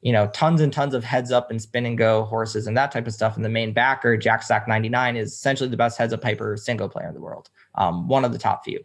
you 0.00 0.12
know, 0.12 0.28
tons 0.28 0.60
and 0.60 0.72
tons 0.72 0.94
of 0.94 1.02
heads 1.02 1.32
up 1.32 1.50
and 1.50 1.60
spin 1.60 1.86
and 1.86 1.98
go 1.98 2.22
horses 2.22 2.68
and 2.68 2.76
that 2.76 2.92
type 2.92 3.08
of 3.08 3.14
stuff. 3.14 3.34
And 3.34 3.44
the 3.44 3.50
main 3.50 3.72
backer, 3.72 4.16
Jack 4.16 4.44
Stack 4.44 4.68
99, 4.68 5.16
is 5.16 5.32
essentially 5.32 5.68
the 5.68 5.76
best 5.76 5.98
heads 5.98 6.12
up 6.12 6.22
hyper 6.22 6.56
single 6.56 6.88
player 6.88 7.08
in 7.08 7.14
the 7.14 7.20
world, 7.20 7.50
um, 7.74 8.06
one 8.06 8.24
of 8.24 8.30
the 8.30 8.38
top 8.38 8.64
few. 8.64 8.84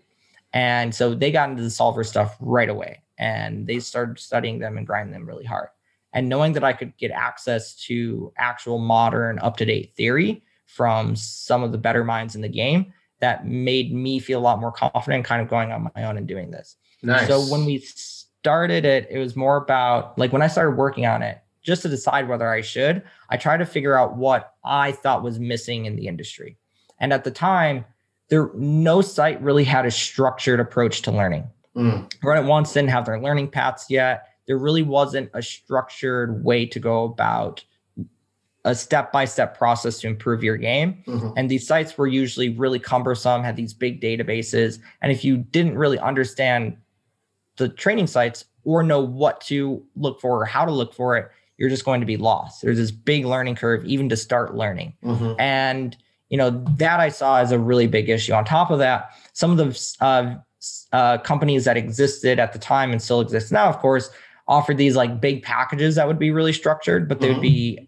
And 0.53 0.93
so 0.93 1.15
they 1.15 1.31
got 1.31 1.49
into 1.49 1.63
the 1.63 1.69
solver 1.69 2.03
stuff 2.03 2.35
right 2.39 2.69
away, 2.69 3.01
and 3.17 3.67
they 3.67 3.79
started 3.79 4.19
studying 4.19 4.59
them 4.59 4.77
and 4.77 4.85
grinding 4.85 5.13
them 5.13 5.25
really 5.25 5.45
hard. 5.45 5.69
And 6.13 6.27
knowing 6.27 6.53
that 6.53 6.63
I 6.63 6.73
could 6.73 6.95
get 6.97 7.11
access 7.11 7.75
to 7.85 8.33
actual 8.37 8.77
modern, 8.77 9.39
up 9.39 9.55
to 9.57 9.65
date 9.65 9.93
theory 9.95 10.43
from 10.65 11.15
some 11.15 11.63
of 11.63 11.71
the 11.71 11.77
better 11.77 12.03
minds 12.03 12.35
in 12.35 12.41
the 12.41 12.49
game, 12.49 12.93
that 13.21 13.45
made 13.45 13.93
me 13.93 14.19
feel 14.19 14.39
a 14.39 14.41
lot 14.41 14.59
more 14.59 14.71
confident 14.71 15.23
kind 15.23 15.41
of 15.41 15.47
going 15.47 15.71
on 15.71 15.89
my 15.95 16.03
own 16.03 16.17
and 16.17 16.27
doing 16.27 16.51
this. 16.51 16.75
Nice. 17.03 17.27
So 17.27 17.41
when 17.41 17.65
we 17.65 17.77
started 17.77 18.83
it, 18.83 19.07
it 19.09 19.19
was 19.19 19.35
more 19.35 19.57
about 19.57 20.17
like 20.17 20.33
when 20.33 20.41
I 20.41 20.47
started 20.47 20.75
working 20.75 21.05
on 21.05 21.21
it, 21.21 21.37
just 21.61 21.83
to 21.83 21.89
decide 21.89 22.27
whether 22.27 22.49
I 22.49 22.61
should, 22.61 23.03
I 23.29 23.37
tried 23.37 23.57
to 23.57 23.65
figure 23.65 23.97
out 23.97 24.17
what 24.17 24.55
I 24.65 24.91
thought 24.91 25.23
was 25.23 25.39
missing 25.39 25.85
in 25.85 25.95
the 25.95 26.07
industry. 26.07 26.57
And 26.99 27.13
at 27.13 27.23
the 27.23 27.31
time, 27.31 27.85
there 28.31 28.49
no 28.55 29.01
site 29.01 29.39
really 29.43 29.65
had 29.65 29.85
a 29.85 29.91
structured 29.91 30.59
approach 30.59 31.01
to 31.03 31.11
learning. 31.11 31.43
Mm. 31.75 32.11
Run 32.23 32.43
It 32.43 32.47
Once 32.47 32.73
didn't 32.73 32.89
have 32.89 33.05
their 33.05 33.19
learning 33.19 33.49
paths 33.49 33.85
yet. 33.89 34.29
There 34.47 34.57
really 34.57 34.81
wasn't 34.83 35.29
a 35.33 35.41
structured 35.41 36.43
way 36.43 36.65
to 36.65 36.79
go 36.79 37.03
about 37.03 37.63
a 38.63 38.73
step-by-step 38.73 39.57
process 39.57 39.99
to 39.99 40.07
improve 40.07 40.43
your 40.43 40.55
game 40.55 41.03
Mhm. 41.07 41.33
and 41.35 41.49
these 41.49 41.65
sites 41.67 41.97
were 41.97 42.05
usually 42.05 42.49
really 42.49 42.77
cumbersome 42.77 43.41
had 43.43 43.55
these 43.55 43.73
big 43.73 43.99
databases 43.99 44.77
and 45.01 45.11
if 45.11 45.25
you 45.25 45.37
didn't 45.37 45.75
really 45.79 45.97
understand 45.97 46.77
the 47.57 47.67
training 47.69 48.05
sites 48.05 48.45
or 48.63 48.83
know 48.83 48.99
what 49.01 49.41
to 49.41 49.83
look 49.95 50.21
for 50.21 50.41
or 50.43 50.45
how 50.45 50.63
to 50.63 50.71
look 50.71 50.93
for 50.93 51.17
it 51.17 51.31
you're 51.57 51.69
just 51.71 51.85
going 51.85 52.01
to 52.01 52.05
be 52.05 52.17
lost 52.17 52.61
there's 52.61 52.77
this 52.77 52.91
big 52.91 53.25
learning 53.25 53.55
curve 53.55 53.83
even 53.85 54.07
to 54.09 54.15
start 54.15 54.53
learning 54.53 54.93
Mhm. 55.03 55.35
and 55.39 55.97
you 56.31 56.37
know 56.37 56.49
that 56.77 56.99
i 56.99 57.09
saw 57.09 57.37
as 57.37 57.51
a 57.51 57.59
really 57.59 57.87
big 57.87 58.09
issue. 58.09 58.33
On 58.33 58.43
top 58.43 58.71
of 58.71 58.79
that 58.79 59.11
some 59.33 59.51
of 59.51 59.57
the 59.57 59.95
uh, 60.01 60.35
uh, 60.91 61.19
companies 61.19 61.65
that 61.65 61.77
existed 61.77 62.39
at 62.39 62.53
the 62.53 62.59
time 62.59 62.91
and 62.91 63.01
still 63.01 63.21
exist 63.21 63.51
now 63.51 63.69
of 63.69 63.77
course 63.77 64.09
offered 64.47 64.77
these 64.77 64.95
like 64.95 65.21
big 65.21 65.43
packages 65.43 65.95
that 65.95 66.07
would 66.07 66.19
be 66.19 66.31
really 66.31 66.53
structured 66.53 67.07
but 67.07 67.21
they 67.21 67.31
would 67.31 67.41
be 67.41 67.87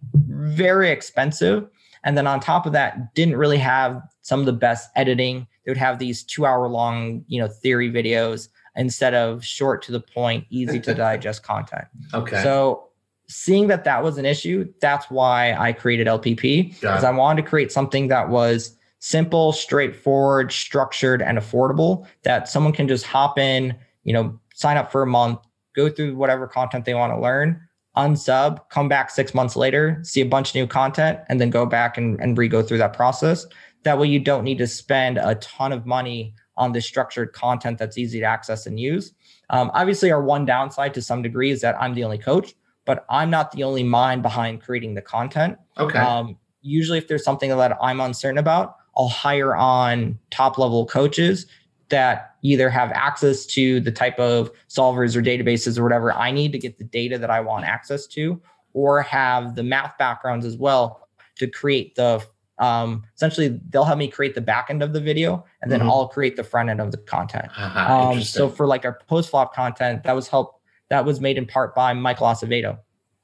very 0.53 0.89
expensive. 0.89 1.67
And 2.03 2.17
then 2.17 2.27
on 2.27 2.39
top 2.39 2.65
of 2.65 2.73
that 2.73 3.13
didn't 3.15 3.37
really 3.37 3.57
have 3.57 4.01
some 4.21 4.39
of 4.39 4.45
the 4.45 4.53
best 4.53 4.89
editing. 4.95 5.47
They 5.65 5.71
would 5.71 5.77
have 5.77 5.99
these 5.99 6.23
two 6.23 6.45
hour 6.45 6.67
long 6.67 7.23
you 7.27 7.41
know 7.41 7.47
theory 7.47 7.91
videos 7.91 8.49
instead 8.75 9.13
of 9.13 9.45
short 9.45 9.81
to 9.83 9.91
the 9.91 9.99
point 9.99 10.45
easy 10.49 10.79
to 10.81 10.93
digest 11.05 11.43
content. 11.43 11.85
Okay. 12.13 12.41
so 12.43 12.89
seeing 13.27 13.67
that 13.67 13.83
that 13.83 14.03
was 14.03 14.17
an 14.17 14.25
issue, 14.25 14.71
that's 14.81 15.09
why 15.09 15.53
I 15.53 15.73
created 15.73 16.07
LPP 16.07 16.79
because. 16.81 17.03
I 17.03 17.11
wanted 17.11 17.43
to 17.43 17.49
create 17.49 17.71
something 17.71 18.07
that 18.09 18.29
was 18.29 18.75
simple, 18.99 19.51
straightforward, 19.51 20.51
structured, 20.51 21.21
and 21.21 21.37
affordable 21.37 22.07
that 22.23 22.47
someone 22.47 22.73
can 22.73 22.87
just 22.87 23.05
hop 23.05 23.37
in, 23.37 23.75
you 24.03 24.13
know, 24.13 24.39
sign 24.55 24.77
up 24.77 24.91
for 24.91 25.01
a 25.01 25.07
month, 25.07 25.39
go 25.75 25.89
through 25.89 26.15
whatever 26.15 26.47
content 26.47 26.85
they 26.85 26.93
want 26.93 27.11
to 27.11 27.19
learn, 27.19 27.59
unsub, 27.97 28.59
come 28.69 28.87
back 28.87 29.09
six 29.09 29.33
months 29.33 29.55
later, 29.55 29.99
see 30.03 30.21
a 30.21 30.25
bunch 30.25 30.49
of 30.49 30.55
new 30.55 30.67
content, 30.67 31.19
and 31.29 31.41
then 31.41 31.49
go 31.49 31.65
back 31.65 31.97
and, 31.97 32.19
and 32.21 32.37
re-go 32.37 32.61
through 32.61 32.77
that 32.77 32.93
process. 32.93 33.45
That 33.83 33.99
way 33.99 34.07
you 34.07 34.19
don't 34.19 34.43
need 34.43 34.57
to 34.59 34.67
spend 34.67 35.17
a 35.17 35.35
ton 35.35 35.71
of 35.73 35.85
money 35.85 36.33
on 36.55 36.71
this 36.71 36.85
structured 36.85 37.33
content 37.33 37.77
that's 37.77 37.97
easy 37.97 38.19
to 38.19 38.25
access 38.25 38.65
and 38.65 38.79
use. 38.79 39.13
Um, 39.49 39.71
obviously, 39.73 40.11
our 40.11 40.23
one 40.23 40.45
downside 40.45 40.93
to 40.93 41.01
some 41.01 41.21
degree 41.21 41.51
is 41.51 41.61
that 41.61 41.75
I'm 41.81 41.93
the 41.93 42.03
only 42.03 42.17
coach, 42.17 42.53
but 42.85 43.05
I'm 43.09 43.29
not 43.29 43.51
the 43.51 43.63
only 43.63 43.83
mind 43.83 44.21
behind 44.21 44.61
creating 44.61 44.93
the 44.95 45.01
content. 45.01 45.57
okay. 45.77 45.99
Um, 45.99 46.37
usually, 46.61 46.97
if 46.97 47.07
there's 47.07 47.23
something 47.23 47.49
that 47.49 47.77
I'm 47.81 47.99
uncertain 47.99 48.37
about, 48.37 48.75
I'll 48.95 49.07
hire 49.09 49.55
on 49.55 50.19
top 50.31 50.57
level 50.57 50.85
coaches 50.85 51.45
that 51.89 52.35
either 52.41 52.69
have 52.69 52.91
access 52.91 53.45
to 53.45 53.79
the 53.79 53.91
type 53.91 54.17
of 54.19 54.51
solvers 54.69 55.15
or 55.15 55.21
databases 55.21 55.77
or 55.77 55.83
whatever 55.83 56.11
I 56.13 56.31
need 56.31 56.51
to 56.53 56.59
get 56.59 56.77
the 56.77 56.83
data 56.83 57.17
that 57.17 57.29
I 57.29 57.39
want 57.39 57.65
access 57.65 58.07
to, 58.07 58.41
or 58.73 59.01
have 59.01 59.55
the 59.55 59.63
math 59.63 59.97
backgrounds 59.97 60.45
as 60.45 60.57
well 60.57 61.07
to 61.37 61.47
create 61.47 61.95
the 61.95 62.23
um, 62.59 63.03
essentially 63.15 63.59
they'll 63.69 63.83
help 63.83 63.97
me 63.97 64.07
create 64.07 64.35
the 64.35 64.41
back 64.41 64.67
end 64.69 64.83
of 64.83 64.93
the 64.93 65.01
video 65.01 65.43
and 65.63 65.71
then 65.71 65.81
Mhm. 65.81 65.89
I'll 65.89 66.07
create 66.07 66.35
the 66.35 66.43
front 66.43 66.69
end 66.69 66.79
of 66.79 66.91
the 66.91 66.97
content. 66.97 67.45
Aha, 67.57 68.11
Um, 68.11 68.21
so 68.21 68.47
for 68.47 68.67
like 68.67 68.85
our 68.85 68.99
post 69.07 69.31
flop 69.31 69.55
content, 69.55 70.03
that 70.03 70.13
was 70.15 70.27
help 70.27 70.61
that 70.93 71.05
was 71.05 71.19
made 71.19 71.39
in 71.39 71.45
part 71.47 71.73
by 71.73 71.91
Michael 71.93 72.27
Acevedo. 72.27 72.77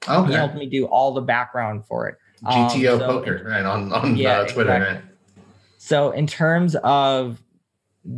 He 0.08 0.34
helped 0.34 0.56
me 0.56 0.66
do 0.66 0.86
all 0.88 1.14
the 1.14 1.22
background 1.22 1.86
for 1.86 2.08
it. 2.08 2.16
Um, 2.44 2.68
GTO 2.68 2.98
so- 2.98 3.06
poker, 3.06 3.44
right 3.48 3.64
on 3.64 3.94
on 3.94 4.18
Yeah, 4.18 4.40
uh, 4.40 4.48
Twitter. 4.48 4.74
exactly. 4.76 4.96
Right? 4.96 5.44
So 5.78 6.10
in 6.12 6.26
terms 6.26 6.76
of 6.84 7.40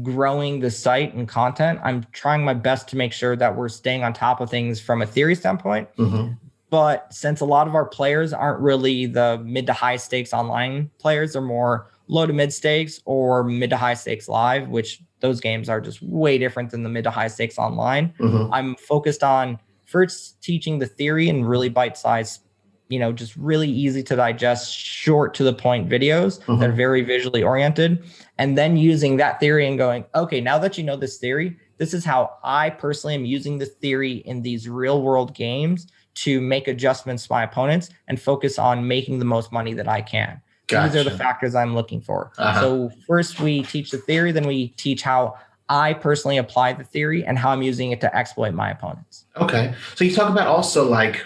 growing 0.03 0.61
the 0.61 0.71
site 0.71 1.13
and 1.15 1.27
content, 1.27 1.79
I'm 1.83 2.05
trying 2.13 2.45
my 2.45 2.53
best 2.53 2.87
to 2.89 2.95
make 2.97 3.11
sure 3.11 3.35
that 3.35 3.57
we're 3.57 3.67
staying 3.67 4.03
on 4.05 4.13
top 4.13 4.39
of 4.39 4.49
things 4.49 4.79
from 4.79 5.01
a 5.01 5.05
theory 5.05 5.35
standpoint. 5.35 5.89
Mhm. 5.97 6.37
But 6.69 7.11
since 7.13 7.41
a 7.41 7.45
lot 7.45 7.67
of 7.67 7.75
our 7.75 7.83
players 7.85 8.31
aren't 8.31 8.61
really 8.61 9.05
the 9.05 9.41
mid 9.43 9.65
to 9.67 9.73
high 9.73 9.97
stakes 9.97 10.33
online 10.33 10.91
players, 10.97 11.33
they're 11.33 11.41
more 11.41 11.87
low 12.07 12.25
to 12.25 12.31
mid 12.31 12.53
stakes 12.53 13.01
or 13.03 13.43
mid 13.43 13.69
to 13.71 13.77
high 13.77 13.95
stakes 13.95 14.29
live, 14.29 14.69
which 14.69 15.01
those 15.21 15.39
games 15.39 15.69
are 15.69 15.79
just 15.79 16.01
way 16.01 16.37
different 16.37 16.71
than 16.71 16.83
the 16.83 16.89
mid 16.89 17.03
to 17.05 17.11
high 17.11 17.27
stakes 17.27 17.57
online. 17.57 18.13
Mhm. 18.19 18.49
I'm 18.51 18.75
focused 18.75 19.23
on 19.23 19.59
first 19.85 20.41
teaching 20.41 20.79
the 20.79 20.85
theory 20.85 21.29
and 21.29 21.47
really 21.47 21.69
bite 21.69 21.97
sized, 21.97 22.41
you 22.89 22.99
know, 22.99 23.11
just 23.11 23.35
really 23.35 23.69
easy 23.69 24.03
to 24.03 24.15
digest, 24.15 24.73
short 24.73 25.33
to 25.35 25.43
the 25.43 25.53
point 25.53 25.89
videos 25.89 26.39
that 26.59 26.69
are 26.69 26.73
very 26.73 27.01
visually 27.01 27.43
oriented. 27.43 28.03
And 28.37 28.57
then 28.57 28.77
using 28.77 29.17
that 29.17 29.39
theory 29.39 29.67
and 29.67 29.77
going, 29.77 30.05
okay, 30.15 30.41
now 30.41 30.57
that 30.59 30.77
you 30.77 30.83
know 30.83 30.95
this 30.95 31.17
theory, 31.17 31.57
this 31.77 31.93
is 31.93 32.05
how 32.05 32.31
I 32.43 32.69
personally 32.69 33.15
am 33.15 33.25
using 33.25 33.57
the 33.57 33.65
theory 33.65 34.17
in 34.25 34.41
these 34.41 34.69
real 34.69 35.01
world 35.01 35.33
games 35.35 35.87
to 36.13 36.41
make 36.41 36.67
adjustments 36.67 37.27
to 37.27 37.33
my 37.33 37.43
opponents 37.43 37.89
and 38.07 38.19
focus 38.19 38.59
on 38.59 38.87
making 38.87 39.19
the 39.19 39.25
most 39.25 39.51
money 39.51 39.73
that 39.73 39.87
I 39.87 40.01
can. 40.01 40.41
These 40.71 40.95
are 40.95 41.03
the 41.03 41.17
factors 41.17 41.55
I'm 41.55 41.75
looking 41.75 42.01
for. 42.01 42.31
Uh-huh. 42.37 42.61
So 42.61 42.91
first 43.07 43.39
we 43.39 43.63
teach 43.63 43.91
the 43.91 43.97
theory, 43.97 44.31
then 44.31 44.47
we 44.47 44.69
teach 44.69 45.01
how 45.01 45.35
I 45.69 45.93
personally 45.93 46.37
apply 46.37 46.73
the 46.73 46.83
theory 46.83 47.23
and 47.25 47.37
how 47.37 47.49
I'm 47.51 47.61
using 47.61 47.91
it 47.91 48.01
to 48.01 48.15
exploit 48.15 48.53
my 48.53 48.71
opponents. 48.71 49.25
Okay. 49.37 49.73
So 49.95 50.03
you 50.03 50.13
talk 50.13 50.29
about 50.29 50.47
also 50.47 50.87
like, 50.87 51.25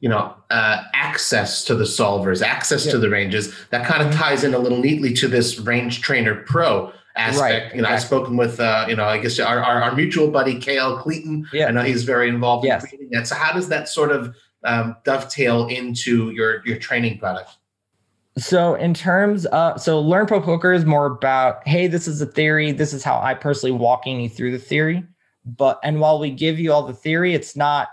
you 0.00 0.08
know, 0.08 0.34
uh, 0.50 0.84
access 0.94 1.64
to 1.64 1.74
the 1.74 1.84
solvers, 1.84 2.42
access 2.42 2.84
to 2.86 2.98
the 2.98 3.10
ranges. 3.10 3.54
That 3.70 3.86
kind 3.86 4.06
of 4.06 4.14
ties 4.14 4.42
in 4.42 4.54
a 4.54 4.58
little 4.58 4.78
neatly 4.78 5.12
to 5.14 5.28
this 5.28 5.58
Range 5.58 6.00
Trainer 6.00 6.34
Pro 6.34 6.92
aspect. 7.16 7.66
Right, 7.66 7.74
You 7.74 7.82
know, 7.82 7.88
I've 7.88 8.02
spoken 8.02 8.36
with, 8.36 8.58
uh, 8.58 8.86
you 8.88 8.96
know, 8.96 9.04
I 9.04 9.18
guess 9.18 9.38
our, 9.38 9.62
our, 9.62 9.82
our 9.82 9.94
mutual 9.94 10.30
buddy, 10.30 10.58
KL 10.58 11.00
Cleeton. 11.00 11.46
Yeah. 11.52 11.66
I 11.66 11.70
know 11.70 11.82
he's 11.82 12.04
very 12.04 12.28
involved 12.28 12.64
Yes. 12.66 12.82
in 12.84 12.88
creating 12.88 13.10
that. 13.12 13.26
So 13.26 13.34
how 13.34 13.52
does 13.52 13.68
that 13.68 13.88
sort 13.88 14.12
of 14.12 14.34
um, 14.64 14.96
dovetail 15.04 15.66
into 15.68 16.30
your, 16.30 16.66
your 16.66 16.78
training 16.78 17.18
product? 17.18 17.50
So 18.36 18.74
in 18.74 18.94
terms 18.94 19.46
of 19.46 19.80
so 19.80 20.00
Learn 20.00 20.26
Pro 20.26 20.40
Poker 20.40 20.72
is 20.72 20.84
more 20.84 21.06
about, 21.06 21.66
hey, 21.68 21.86
this 21.86 22.08
is 22.08 22.20
a 22.20 22.26
theory. 22.26 22.72
This 22.72 22.92
is 22.92 23.04
how 23.04 23.20
I 23.20 23.34
personally 23.34 23.72
walking 23.72 24.20
you 24.20 24.28
through 24.28 24.52
the 24.52 24.58
theory. 24.58 25.04
But 25.44 25.78
and 25.84 26.00
while 26.00 26.18
we 26.18 26.30
give 26.30 26.58
you 26.58 26.72
all 26.72 26.82
the 26.84 26.94
theory, 26.94 27.34
it's 27.34 27.54
not 27.54 27.88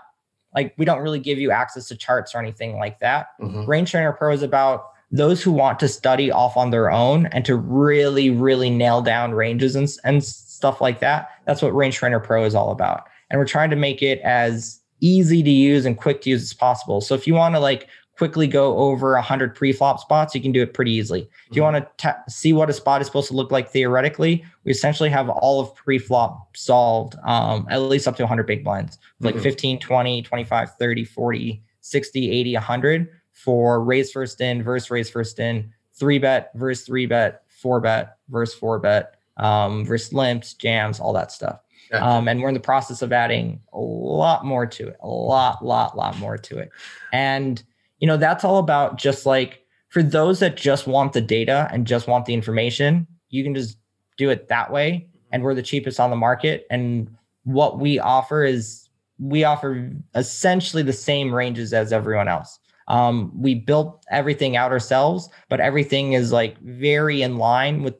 like 0.54 0.74
we 0.78 0.84
don't 0.84 1.00
really 1.00 1.20
give 1.20 1.38
you 1.38 1.50
access 1.50 1.86
to 1.88 1.96
charts 1.96 2.34
or 2.34 2.38
anything 2.38 2.76
like 2.76 2.98
that. 3.00 3.28
Mhm. 3.40 3.66
Range 3.66 3.90
Trainer 3.90 4.12
Pro 4.12 4.32
is 4.32 4.42
about 4.42 4.84
those 5.10 5.42
who 5.42 5.52
want 5.52 5.78
to 5.78 5.88
study 5.88 6.30
off 6.30 6.56
on 6.56 6.70
their 6.70 6.90
own 6.90 7.26
and 7.26 7.44
to 7.44 7.54
really, 7.54 8.30
really 8.30 8.70
nail 8.70 9.02
down 9.02 9.32
ranges 9.32 9.76
and, 9.76 9.88
and 10.04 10.24
stuff 10.24 10.80
like 10.80 11.00
that. 11.00 11.28
That's 11.46 11.62
what 11.62 11.74
Range 11.74 11.94
Trainer 11.94 12.18
Pro 12.20 12.44
is 12.44 12.54
all 12.54 12.70
about. 12.70 13.04
And 13.30 13.38
we're 13.38 13.46
trying 13.46 13.70
to 13.70 13.76
make 13.76 14.02
it 14.02 14.20
as 14.20 14.80
easy 15.00 15.42
to 15.42 15.50
use 15.50 15.84
and 15.84 15.98
quick 15.98 16.22
to 16.22 16.30
use 16.30 16.42
as 16.42 16.54
possible. 16.54 17.00
So 17.00 17.14
if 17.14 17.26
you 17.26 17.34
want 17.34 17.54
to 17.54 17.60
like 17.60 17.88
quickly 18.16 18.46
go 18.46 18.76
over 18.76 19.14
100 19.14 19.54
pre-flop 19.54 19.98
spots, 19.98 20.34
you 20.34 20.40
can 20.40 20.52
do 20.52 20.62
it 20.62 20.74
pretty 20.74 20.92
easily. 20.92 21.28
If 21.50 21.56
you 21.56 21.62
want 21.62 21.76
to 21.76 21.88
ta- 21.96 22.18
see 22.28 22.52
what 22.52 22.68
a 22.68 22.72
spot 22.72 23.00
is 23.00 23.06
supposed 23.06 23.28
to 23.28 23.34
look 23.34 23.50
like 23.50 23.68
theoretically, 23.70 24.44
we 24.64 24.72
essentially 24.72 25.08
have 25.08 25.28
all 25.30 25.60
of 25.60 25.74
pre-flop 25.74 26.56
solved, 26.56 27.16
um, 27.24 27.66
at 27.70 27.80
least 27.82 28.06
up 28.06 28.16
to 28.16 28.22
100 28.22 28.46
big 28.46 28.64
blinds, 28.64 28.98
like 29.20 29.34
Mhm. 29.36 29.42
15, 29.42 29.78
20, 29.78 30.22
25, 30.22 30.74
30, 30.78 31.04
40, 31.04 31.62
60, 31.80 32.30
80, 32.30 32.54
100 32.54 33.08
for 33.32 33.82
raise 33.82 34.12
first 34.12 34.40
in, 34.40 34.62
verse 34.62 34.90
raise 34.90 35.08
first 35.10 35.38
in, 35.40 35.72
three 35.94 36.18
bet, 36.18 36.50
verse 36.54 36.82
three 36.84 37.06
bet, 37.06 37.42
four 37.48 37.80
bet, 37.80 38.16
verse 38.28 38.52
four 38.54 38.78
bet, 38.78 39.14
um, 39.38 39.84
verse 39.86 40.12
limps, 40.12 40.54
jams, 40.54 41.00
all 41.00 41.12
that 41.14 41.32
stuff. 41.32 41.60
Um, 41.92 42.28
and 42.28 42.40
we're 42.40 42.48
in 42.48 42.54
the 42.54 42.60
process 42.60 43.02
of 43.02 43.12
adding 43.12 43.60
a 43.72 43.78
lot 43.78 44.44
more 44.46 44.64
to 44.66 44.88
it, 44.88 44.96
a 45.00 45.08
lot, 45.08 45.64
lot, 45.64 45.96
lot 45.96 46.18
more 46.18 46.38
to 46.38 46.58
it. 46.58 46.70
And, 47.12 47.62
you 48.02 48.08
know, 48.08 48.16
that's 48.16 48.42
all 48.42 48.58
about 48.58 48.98
just 48.98 49.26
like 49.26 49.64
for 49.88 50.02
those 50.02 50.40
that 50.40 50.56
just 50.56 50.88
want 50.88 51.12
the 51.12 51.20
data 51.20 51.68
and 51.70 51.86
just 51.86 52.08
want 52.08 52.26
the 52.26 52.34
information, 52.34 53.06
you 53.30 53.44
can 53.44 53.54
just 53.54 53.78
do 54.18 54.28
it 54.28 54.48
that 54.48 54.72
way. 54.72 55.08
And 55.30 55.44
we're 55.44 55.54
the 55.54 55.62
cheapest 55.62 56.00
on 56.00 56.10
the 56.10 56.16
market. 56.16 56.66
And 56.68 57.08
what 57.44 57.78
we 57.78 58.00
offer 58.00 58.42
is 58.42 58.88
we 59.20 59.44
offer 59.44 59.88
essentially 60.16 60.82
the 60.82 60.92
same 60.92 61.32
ranges 61.32 61.72
as 61.72 61.92
everyone 61.92 62.26
else. 62.26 62.58
Um, 62.88 63.30
we 63.40 63.54
built 63.54 64.04
everything 64.10 64.56
out 64.56 64.72
ourselves, 64.72 65.28
but 65.48 65.60
everything 65.60 66.14
is 66.14 66.32
like 66.32 66.60
very 66.60 67.22
in 67.22 67.36
line 67.36 67.84
with 67.84 67.94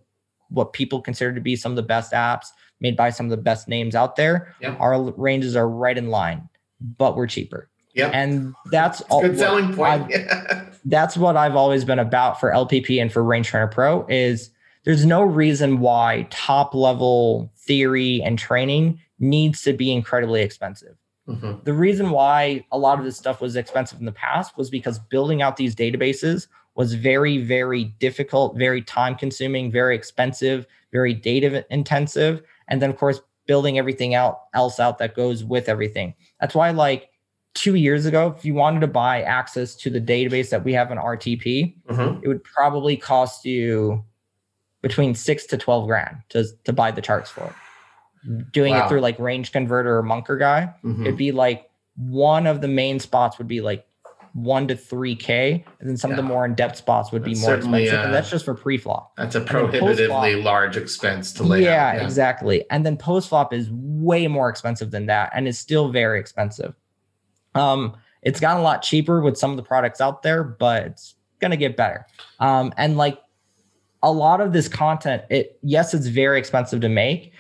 what 0.48 0.72
people 0.72 1.00
consider 1.00 1.32
to 1.32 1.40
be 1.40 1.55
some 1.55 1.70
of 1.70 1.76
the 1.76 1.82
best 1.82 2.12
apps 2.12 2.46
made 2.80 2.96
by 2.96 3.11
some 3.11 3.26
of 3.26 3.30
the 3.30 3.36
best 3.36 3.68
names 3.68 3.94
out 3.94 4.16
there. 4.16 4.53
Yep. 4.62 4.80
Our 4.80 5.12
ranges 5.12 5.55
are 5.55 5.68
right 5.68 5.96
in 5.96 6.09
line, 6.09 6.48
but 6.98 7.14
we're 7.14 7.28
cheaper. 7.28 7.70
Yep. 7.95 8.11
And 8.14 8.55
that's 8.70 9.01
all 9.03 9.22
good 9.22 9.38
selling 9.38 9.74
point. 9.74 10.12
That's 10.84 11.16
what 11.16 11.36
I've 11.36 11.55
always 11.55 11.84
been 11.84 12.01
about 12.01 12.40
for 12.40 12.51
LPP 12.51 13.01
and 13.01 13.12
for 13.12 13.22
Range 13.22 13.47
Trainer 13.47 13.68
Pro 13.68 14.05
is 14.09 14.51
there's 14.84 15.07
no 15.07 15.22
reason 15.22 15.78
why 15.78 16.26
top 16.30 16.74
level 16.74 17.53
theory 17.57 18.20
and 18.22 18.36
training 18.38 18.99
needs 19.20 19.62
to 19.62 19.72
be 19.72 19.93
incredibly 19.93 20.43
expensive. 20.43 20.97
Mhm. 21.28 21.62
The 21.64 21.72
reason 21.72 22.11
why 22.11 22.64
a 22.72 22.78
lot 22.78 22.99
of 22.99 23.05
this 23.05 23.16
stuff 23.16 23.40
was 23.40 23.55
expensive 23.55 24.01
in 24.01 24.07
the 24.07 24.12
past 24.12 24.57
was 24.57 24.70
because 24.70 24.99
building 24.99 25.40
out 25.40 25.57
these 25.57 25.74
databases 25.74 26.49
was 26.74 26.95
very, 26.95 27.38
very 27.38 27.84
difficult, 28.01 28.57
very 28.57 28.82
time 28.82 29.14
consuming, 29.14 29.70
very 29.70 29.95
expensive, 29.95 30.66
very 30.90 31.14
data 31.14 31.64
intensive. 31.70 32.43
And 32.66 32.82
then, 32.82 32.90
of 32.90 32.97
course, 32.97 33.20
building 33.47 33.78
everything 33.78 34.14
out 34.14 34.40
else 34.55 34.80
out 34.80 34.99
that 34.99 35.14
goes 35.14 35.45
with 35.45 35.68
everything. 35.68 36.14
That's 36.40 36.55
why, 36.55 36.70
like, 36.70 37.09
two 37.55 37.74
years 37.74 38.07
ago, 38.07 38.34
if 38.36 38.44
you 38.44 38.55
wanted 38.55 38.80
to 38.80 38.86
buy 38.86 39.22
access 39.22 39.74
to 39.76 39.90
the 39.90 40.00
database 40.00 40.50
that 40.50 40.64
we 40.64 40.72
have 40.72 40.90
on 40.90 40.96
RTP, 40.98 41.76
Mhm. 41.90 42.20
it 42.22 42.28
would 42.28 42.42
probably 42.44 42.96
cost 42.96 43.44
you 43.44 44.05
between 44.80 45.14
six 45.14 45.46
to 45.46 45.57
12 45.59 45.86
grand 45.86 46.16
to, 46.30 46.44
to 46.64 46.72
buy 46.72 46.90
the 46.90 47.03
charts 47.03 47.30
for 47.30 47.44
it. 47.44 48.53
Doing 48.53 48.72
Wow. 48.72 48.84
it 48.84 48.88
through 48.88 49.00
like 49.00 49.18
Range 49.18 49.50
Converter 49.53 49.98
or 49.98 50.03
Monker 50.03 50.38
Guy, 50.38 50.72
Mhm. 50.84 51.03
it'd 51.03 51.16
be 51.16 51.32
like 51.32 51.68
one 51.96 52.46
of 52.46 52.61
the 52.61 52.68
main 52.68 52.98
spots 52.98 53.38
would 53.38 53.48
be 53.48 53.61
like 53.61 53.84
one 54.34 54.66
to 54.66 54.74
three 54.74 55.14
K, 55.14 55.62
and 55.78 55.88
then 55.90 55.96
some 55.98 56.11
of 56.11 56.16
the 56.16 56.22
more 56.22 56.46
in 56.46 56.55
depth 56.55 56.76
spots 56.78 57.12
would 57.12 57.22
be 57.22 57.34
more 57.34 57.55
expensive. 57.57 57.98
uh, 58.00 58.03
and 58.05 58.14
that's 58.14 58.30
just 58.30 58.46
for 58.46 58.55
pre 58.55 58.78
flop. 58.78 59.14
That's 59.16 59.34
a 59.34 59.42
prohibitively 59.42 60.42
large 60.42 60.78
expense 60.78 61.34
to 61.34 61.42
lay 61.42 61.64
Yeah, 61.64 61.96
out. 61.96 62.03
exactly. 62.03 62.64
And 62.70 62.86
then 62.86 62.96
post 62.96 63.28
flop 63.28 63.53
is 63.53 63.68
way 63.70 64.26
more 64.28 64.48
expensive 64.48 64.90
than 64.90 65.05
that, 65.07 65.32
and 65.34 65.46
it's 65.46 65.59
still 65.59 65.90
very 65.90 66.18
expensive. 66.18 66.74
Um, 67.55 67.96
it's 68.22 68.40
gotten 68.40 68.61
a 68.61 68.62
lot 68.62 68.82
cheaper 68.82 69.20
with 69.20 69.36
some 69.36 69.50
of 69.50 69.57
the 69.57 69.62
products 69.62 70.00
out 70.00 70.22
there, 70.22 70.44
but 70.44 70.84
it's 70.86 71.14
gonna 71.40 71.57
get 71.57 71.76
better. 71.76 72.07
Um, 72.40 72.72
and 72.76 72.96
like 72.96 73.18
a 74.03 74.12
lot 74.12 74.40
of 74.40 74.53
this 74.53 74.68
content, 74.68 75.22
it 75.30 75.59
yes, 75.62 75.94
it's 75.94 76.07
very 76.07 76.38
expensive 76.38 76.80
to 76.80 76.88
make, 76.88 77.32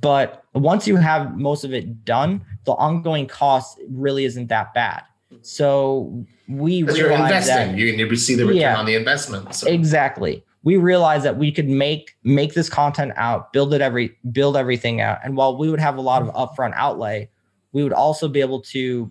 but 0.00 0.44
once 0.54 0.86
you 0.86 0.96
have 0.96 1.36
most 1.36 1.64
of 1.64 1.72
it 1.72 2.04
done, 2.04 2.44
the 2.64 2.72
ongoing 2.72 3.26
cost 3.26 3.78
really 3.88 4.24
isn't 4.24 4.48
that 4.48 4.74
bad. 4.74 5.02
So 5.42 6.24
we 6.48 6.76
you're 6.76 7.08
that 7.08 7.20
investing, 7.20 7.78
you, 7.78 7.86
you 7.86 8.16
see 8.16 8.34
the 8.34 8.44
return 8.44 8.60
Yeah. 8.60 8.76
on 8.76 8.86
the 8.86 8.94
investment. 8.94 9.54
So. 9.54 9.68
exactly 9.68 10.44
we 10.64 10.78
realized 10.78 11.24
that 11.24 11.36
we 11.36 11.52
could 11.52 11.68
make 11.68 12.16
make 12.24 12.54
this 12.54 12.68
content 12.68 13.12
out 13.16 13.52
build 13.52 13.72
it 13.72 13.80
every 13.80 14.16
build 14.32 14.56
everything 14.56 15.00
out 15.00 15.18
and 15.22 15.36
while 15.36 15.56
we 15.56 15.70
would 15.70 15.78
have 15.78 15.96
a 15.96 16.00
lot 16.00 16.22
of 16.22 16.28
upfront 16.34 16.74
outlay 16.74 17.28
we 17.72 17.82
would 17.82 17.92
also 17.92 18.26
be 18.26 18.40
able 18.40 18.60
to 18.60 19.10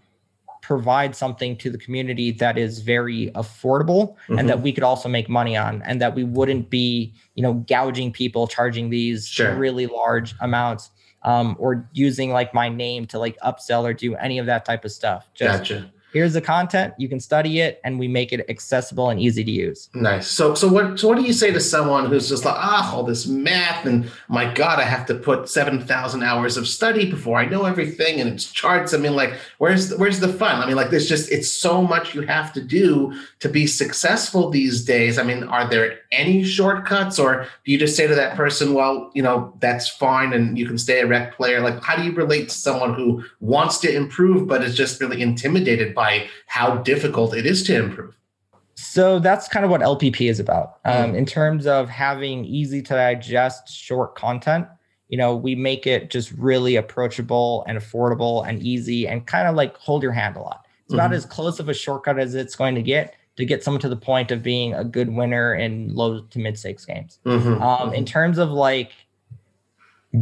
provide 0.63 1.13
something 1.13 1.57
to 1.57 1.69
the 1.69 1.77
community 1.77 2.31
that 2.31 2.57
is 2.57 2.79
very 2.79 3.29
affordable 3.35 4.15
Mhm. 4.29 4.39
and 4.39 4.49
that 4.49 4.61
we 4.61 4.71
could 4.71 4.83
also 4.83 5.09
make 5.09 5.27
money 5.27 5.57
on 5.57 5.83
and 5.85 5.99
that 6.01 6.15
we 6.15 6.23
wouldn't 6.23 6.69
be 6.69 7.13
you 7.35 7.43
know 7.43 7.53
gouging 7.67 8.11
people 8.13 8.47
charging 8.47 8.89
these 8.89 9.27
Sure. 9.27 9.53
really 9.55 9.87
large 9.87 10.33
amounts 10.39 10.89
um, 11.23 11.55
or 11.59 11.87
using 11.93 12.31
like 12.31 12.53
my 12.53 12.69
name 12.69 13.05
to 13.07 13.19
like 13.19 13.37
upsell 13.41 13.83
or 13.83 13.93
do 13.93 14.15
any 14.15 14.39
of 14.39 14.45
that 14.45 14.63
type 14.63 14.85
of 14.85 14.91
stuff 14.91 15.27
just 15.35 15.59
Gotcha. 15.69 15.91
Here's 16.13 16.33
the 16.33 16.41
content 16.41 16.93
you 16.97 17.09
can 17.09 17.19
study 17.19 17.59
it 17.59 17.81
and 17.83 17.99
we 17.99 18.07
make 18.07 18.31
it 18.31 18.45
accessible 18.49 19.09
and 19.09 19.19
easy 19.19 19.43
to 19.43 19.51
use 19.51 19.89
Nice. 19.93 20.27
So, 20.27 20.53
so 20.55 20.67
what? 20.67 20.99
So, 20.99 21.07
what 21.07 21.17
do 21.17 21.23
you 21.23 21.33
say 21.33 21.51
to 21.51 21.59
someone 21.59 22.07
who's 22.07 22.29
just 22.29 22.45
like, 22.45 22.55
ah, 22.57 22.93
all 22.93 23.03
this 23.03 23.25
math, 23.27 23.85
and 23.85 24.09
my 24.27 24.51
God, 24.53 24.79
I 24.79 24.83
have 24.83 25.05
to 25.07 25.15
put 25.15 25.49
seven 25.49 25.79
thousand 25.79 26.23
hours 26.23 26.57
of 26.57 26.67
study 26.67 27.09
before 27.09 27.37
I 27.37 27.45
know 27.45 27.65
everything, 27.65 28.19
and 28.19 28.29
it's 28.29 28.51
charts. 28.51 28.93
I 28.93 28.97
mean, 28.97 29.15
like, 29.15 29.33
where's 29.59 29.89
the, 29.89 29.97
where's 29.97 30.19
the 30.19 30.27
fun? 30.27 30.61
I 30.61 30.65
mean, 30.65 30.75
like, 30.75 30.89
there's 30.89 31.07
just 31.07 31.31
it's 31.31 31.51
so 31.51 31.81
much 31.81 32.13
you 32.15 32.21
have 32.21 32.51
to 32.53 32.61
do 32.61 33.13
to 33.39 33.49
be 33.49 33.67
successful 33.67 34.49
these 34.49 34.83
days. 34.83 35.17
I 35.17 35.23
mean, 35.23 35.43
are 35.43 35.69
there 35.69 35.99
any 36.11 36.43
shortcuts, 36.43 37.19
or 37.19 37.47
do 37.63 37.71
you 37.71 37.77
just 37.77 37.95
say 37.95 38.07
to 38.07 38.15
that 38.15 38.35
person, 38.35 38.73
well, 38.73 39.11
you 39.13 39.23
know, 39.23 39.53
that's 39.59 39.87
fine, 39.87 40.33
and 40.33 40.57
you 40.57 40.67
can 40.67 40.77
stay 40.77 40.99
a 41.01 41.07
rec 41.07 41.35
player? 41.35 41.61
Like, 41.61 41.81
how 41.83 41.95
do 41.95 42.03
you 42.03 42.11
relate 42.11 42.49
to 42.49 42.55
someone 42.55 42.93
who 42.93 43.23
wants 43.39 43.77
to 43.79 43.95
improve 43.95 44.47
but 44.47 44.63
is 44.63 44.75
just 44.75 44.99
really 44.99 45.21
intimidated 45.21 45.93
by 45.93 46.02
how 46.47 46.77
difficult 46.77 47.35
it 47.35 47.45
is 47.45 47.63
to 47.63 47.75
improve? 47.75 48.17
So 48.75 49.19
that's 49.19 49.47
kind 49.47 49.63
of 49.63 49.71
what 49.71 49.81
LPP 49.81 50.29
is 50.29 50.39
about. 50.39 50.77
Um, 50.85 51.15
in 51.15 51.25
terms 51.25 51.67
of 51.67 51.89
having 51.89 52.43
easy 52.45 52.81
to 52.81 52.93
digest 52.93 53.69
short 53.69 54.15
content, 54.15 54.67
you 55.09 55.17
know, 55.17 55.35
we 55.35 55.53
make 55.53 55.85
it 55.85 56.09
just 56.09 56.31
really 56.33 56.75
approachable 56.75 57.63
and 57.67 57.77
affordable 57.77 58.47
and 58.47 58.61
easy 58.63 59.07
and 59.07 59.25
kind 59.27 59.47
of 59.47 59.55
like 59.55 59.77
hold 59.77 60.01
your 60.01 60.11
hand 60.11 60.35
a 60.37 60.39
lot. 60.41 60.65
It's 60.85 60.93
about 60.93 61.11
Mhm. 61.11 61.15
as 61.15 61.25
close 61.25 61.59
of 61.59 61.69
a 61.69 61.73
shortcut 61.73 62.17
as 62.19 62.33
it's 62.35 62.55
going 62.55 62.75
to 62.75 62.81
get 62.81 63.13
to 63.35 63.45
get 63.45 63.63
someone 63.63 63.81
to 63.81 63.89
the 63.89 63.95
point 63.95 64.31
of 64.31 64.43
being 64.43 64.75
a 64.75 64.83
good 64.83 65.09
winner 65.09 65.55
in 65.55 65.93
low 65.95 66.21
to 66.21 66.39
mid 66.39 66.57
stakes 66.57 66.85
games. 66.85 67.19
Mhm. 67.25 67.61
Um, 67.61 67.93
in 67.93 68.05
terms 68.05 68.37
of 68.37 68.51
like 68.51 68.91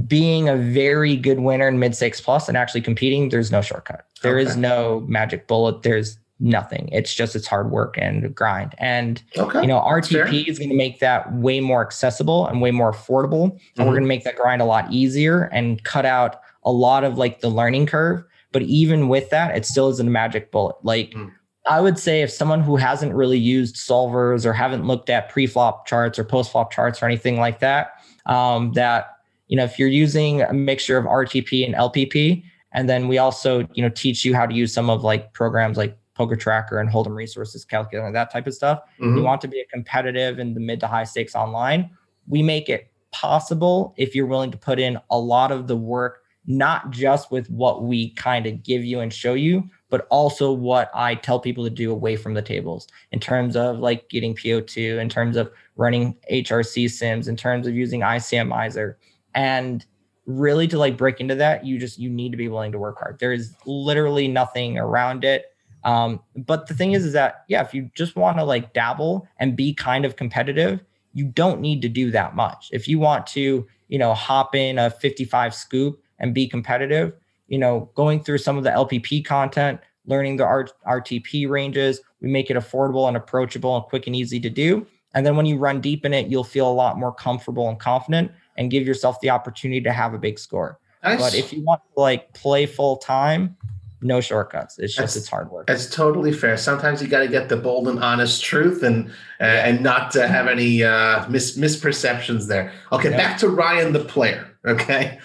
being 0.07 0.47
a 0.47 0.55
very 0.55 1.15
good 1.15 1.39
winner 1.41 1.67
in 1.67 1.79
mid 1.79 1.95
stakes 1.95 2.21
plus 2.21 2.47
and 2.47 2.57
actually 2.57 2.81
competing, 2.81 3.29
there's 3.29 3.51
no 3.51 3.61
shortcut. 3.61 4.05
There 4.21 4.37
is 4.37 4.51
Okay. 4.51 4.59
no 4.61 5.03
magic 5.07 5.47
bullet. 5.47 5.83
There's 5.83 6.17
nothing. 6.39 6.89
It's 6.91 7.13
just 7.13 7.35
it's 7.35 7.45
hard 7.45 7.69
work 7.71 7.95
and 7.99 8.33
grind. 8.33 8.73
And 8.77 9.21
okay. 9.37 9.61
you 9.61 9.67
know. 9.67 9.79
RTP 9.79 10.47
is 10.47 10.57
going 10.57 10.69
to 10.69 10.75
make 10.75 10.99
that 10.99 11.31
way 11.35 11.59
more 11.59 11.81
accessible 11.85 12.47
and 12.47 12.61
way 12.61 12.71
more 12.71 12.91
affordable. 12.91 13.51
And 13.77 13.85
we're 13.85 13.91
Mhm. 13.91 13.97
going 13.97 14.03
to 14.03 14.07
make 14.07 14.23
that 14.23 14.35
grind 14.37 14.61
a 14.61 14.65
lot 14.65 14.91
easier 14.91 15.43
and 15.53 15.83
cut 15.83 16.05
out 16.05 16.39
a 16.63 16.71
lot 16.71 17.03
of 17.03 17.17
like 17.17 17.41
the 17.41 17.49
learning 17.49 17.85
curve. 17.87 18.23
But 18.53 18.63
even 18.63 19.07
with 19.07 19.29
that, 19.29 19.55
it 19.55 19.65
still 19.65 19.89
isn't 19.89 20.07
a 20.07 20.11
magic 20.11 20.51
bullet. 20.51 20.77
Like 20.83 21.11
Mm. 21.11 21.31
I 21.67 21.79
would 21.79 21.99
say 21.99 22.21
if 22.23 22.31
someone 22.31 22.61
who 22.61 22.75
hasn't 22.75 23.13
really 23.13 23.37
used 23.37 23.75
solvers 23.75 24.45
or 24.45 24.53
haven't 24.53 24.87
looked 24.87 25.11
at 25.11 25.29
pre-flop 25.29 25.85
charts 25.85 26.17
or 26.17 26.23
post-flop 26.23 26.71
charts 26.71 27.03
or 27.03 27.05
anything 27.05 27.39
like 27.39 27.59
that, 27.59 27.91
um, 28.25 28.71
that 28.73 29.10
you 29.51 29.57
know, 29.57 29.65
if 29.65 29.77
you're 29.77 29.89
using 29.89 30.41
a 30.41 30.53
mixture 30.53 30.97
of 30.97 31.03
RTP 31.03 31.65
and 31.65 31.75
LPP, 31.75 32.41
and 32.71 32.87
then 32.87 33.09
we 33.09 33.17
also, 33.17 33.67
you 33.73 33.83
know, 33.83 33.89
teach 33.89 34.23
you 34.23 34.33
how 34.33 34.45
to 34.45 34.55
use 34.55 34.73
some 34.73 34.89
of 34.89 35.03
like 35.03 35.33
programs 35.33 35.75
like 35.77 35.97
Poker 36.15 36.37
Tracker 36.37 36.79
and 36.79 36.89
Hold'em 36.89 37.15
Resources 37.15 37.65
Calculator, 37.65 38.07
and 38.07 38.15
that 38.15 38.31
type 38.31 38.47
of 38.47 38.53
stuff. 38.53 38.79
Mhm. 39.01 39.17
You 39.17 39.23
want 39.23 39.41
to 39.41 39.49
be 39.49 39.59
a 39.59 39.65
competitive 39.65 40.39
in 40.39 40.53
the 40.53 40.61
mid 40.61 40.79
to 40.79 40.87
high 40.87 41.03
stakes 41.03 41.35
online. 41.35 41.89
We 42.29 42.41
make 42.41 42.69
it 42.69 42.87
possible 43.11 43.93
if 43.97 44.15
you're 44.15 44.25
willing 44.25 44.51
to 44.51 44.57
put 44.57 44.79
in 44.79 44.97
a 45.09 45.19
lot 45.19 45.51
of 45.51 45.67
the 45.67 45.75
work, 45.75 46.21
not 46.47 46.91
just 46.91 47.29
with 47.29 47.49
what 47.49 47.83
we 47.83 48.11
kind 48.11 48.45
of 48.45 48.63
give 48.63 48.85
you 48.85 49.01
and 49.01 49.11
show 49.11 49.33
you, 49.33 49.69
but 49.89 50.07
also 50.09 50.53
what 50.53 50.89
I 50.95 51.15
tell 51.15 51.41
people 51.41 51.65
to 51.65 51.69
do 51.69 51.91
away 51.91 52.15
from 52.15 52.35
the 52.35 52.41
tables 52.41 52.87
in 53.11 53.19
terms 53.19 53.57
of 53.57 53.79
like 53.79 54.07
getting 54.07 54.33
PO2, 54.33 54.97
in 54.97 55.09
terms 55.09 55.35
of 55.35 55.51
running 55.75 56.15
HRC 56.31 56.89
sims, 56.89 57.27
in 57.27 57.35
terms 57.35 57.67
of 57.67 57.75
using 57.75 57.99
ICMizer. 57.99 58.95
And 59.33 59.85
really 60.25 60.67
to 60.67 60.77
like 60.77 60.97
break 60.97 61.19
into 61.19 61.35
that, 61.35 61.65
you 61.65 61.79
just 61.79 61.99
you 61.99 62.09
need 62.09 62.31
to 62.31 62.37
be 62.37 62.47
willing 62.47 62.71
to 62.71 62.79
work 62.79 62.99
hard. 62.99 63.19
There 63.19 63.33
is 63.33 63.55
literally 63.65 64.27
nothing 64.27 64.77
around 64.77 65.23
it. 65.23 65.45
Um, 65.83 66.21
but 66.35 66.67
the 66.67 66.73
thing 66.73 66.93
is, 66.93 67.05
is 67.05 67.13
that 67.13 67.43
yeah, 67.47 67.61
if 67.61 67.73
you 67.73 67.89
just 67.95 68.15
want 68.15 68.37
to 68.37 68.43
like 68.43 68.73
dabble 68.73 69.27
and 69.37 69.55
be 69.55 69.73
kind 69.73 70.05
of 70.05 70.15
competitive, 70.15 70.83
you 71.13 71.25
don't 71.25 71.59
need 71.59 71.81
to 71.81 71.89
do 71.89 72.11
that 72.11 72.35
much. 72.35 72.69
If 72.71 72.87
you 72.87 72.99
want 72.99 73.27
to, 73.27 73.67
you 73.87 73.97
know, 73.97 74.13
hop 74.13 74.55
in 74.55 74.77
a 74.77 74.89
55 74.89 75.53
scoop 75.53 76.01
and 76.19 76.33
be 76.33 76.47
competitive, 76.47 77.13
you 77.47 77.57
know, 77.57 77.89
going 77.95 78.23
through 78.23 78.37
some 78.37 78.57
of 78.57 78.63
the 78.63 78.69
LPP 78.69 79.25
content, 79.25 79.79
learning 80.05 80.37
the 80.37 80.45
R- 80.45 80.69
RTP 80.87 81.49
ranges, 81.49 81.99
we 82.21 82.29
make 82.29 82.49
it 82.49 82.57
affordable 82.57 83.07
and 83.07 83.17
approachable 83.17 83.75
and 83.75 83.85
quick 83.85 84.07
and 84.07 84.15
easy 84.15 84.39
to 84.39 84.49
do. 84.49 84.85
And 85.13 85.25
then 85.25 85.35
when 85.35 85.45
you 85.45 85.57
run 85.57 85.81
deep 85.81 86.05
in 86.05 86.13
it, 86.13 86.27
you'll 86.27 86.43
feel 86.45 86.69
a 86.69 86.71
lot 86.71 86.97
more 86.97 87.13
comfortable 87.13 87.67
and 87.67 87.79
confident 87.79 88.31
and 88.57 88.69
give 88.71 88.85
yourself 88.87 89.19
the 89.21 89.29
opportunity 89.29 89.81
to 89.81 89.91
have 89.91 90.13
a 90.13 90.17
big 90.17 90.37
score. 90.39 90.79
Nice. 91.03 91.19
But 91.19 91.35
if 91.35 91.51
you 91.53 91.63
want 91.63 91.81
to 91.95 91.99
like 92.01 92.33
play 92.33 92.65
full 92.65 92.97
time, 92.97 93.57
no 94.03 94.19
shortcuts. 94.19 94.79
It's 94.79 94.93
just 94.93 94.97
That's- 94.97 95.15
it's 95.15 95.27
hard 95.29 95.51
work. 95.51 95.67
That's 95.67 95.87
totally 95.89 96.31
fair. 96.31 96.57
Sometimes 96.57 97.01
you 97.01 97.07
got 97.07 97.19
to 97.19 97.27
get 97.27 97.49
the 97.49 97.57
bold 97.57 97.87
and 97.87 98.03
honest 98.03 98.43
truth, 98.43 98.81
and 98.83 99.09
uh, 99.39 99.43
and 99.43 99.81
not 99.81 100.11
to 100.11 100.27
have 100.27 100.47
any 100.47 100.83
uh, 100.83 101.27
mis- 101.29 101.57
misperceptions 101.57 102.47
there. 102.47 102.71
Okay, 102.91 103.11
Yeah. 103.11 103.17
back 103.17 103.37
to 103.39 103.49
Ryan 103.49 103.93
the 103.93 103.99
player. 104.03 104.47
Okay, 104.65 105.19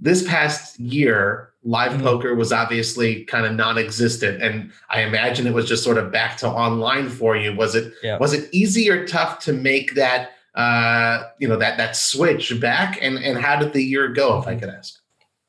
this 0.00 0.26
past 0.26 0.78
year, 0.80 1.50
live 1.64 1.92
Mhm. 1.92 2.02
poker 2.02 2.34
was 2.34 2.52
obviously 2.52 3.24
kind 3.24 3.46
of 3.46 3.54
non-existent, 3.54 4.42
and 4.42 4.70
I 4.88 5.02
imagine 5.02 5.46
it 5.46 5.52
was 5.54 5.66
just 5.68 5.82
sort 5.84 5.98
of 5.98 6.10
back 6.12 6.36
to 6.38 6.48
online 6.48 7.08
for 7.08 7.36
you. 7.36 7.54
Was 7.54 7.74
it 7.74 7.92
Yeah. 8.02 8.16
was 8.18 8.32
it 8.32 8.48
easy 8.52 8.88
or 8.90 9.06
tough 9.06 9.40
to 9.40 9.52
make 9.52 9.94
that 9.96 10.30
uh, 10.60 11.28
you 11.38 11.48
know 11.48 11.56
that 11.56 11.76
that 11.78 11.96
switch 11.96 12.58
back? 12.60 12.98
And 13.00 13.18
and 13.18 13.38
how 13.38 13.56
did 13.58 13.72
the 13.72 13.82
year 13.82 14.08
go, 14.08 14.38
if 14.38 14.46
I 14.46 14.54
could 14.56 14.68
ask? 14.68 14.94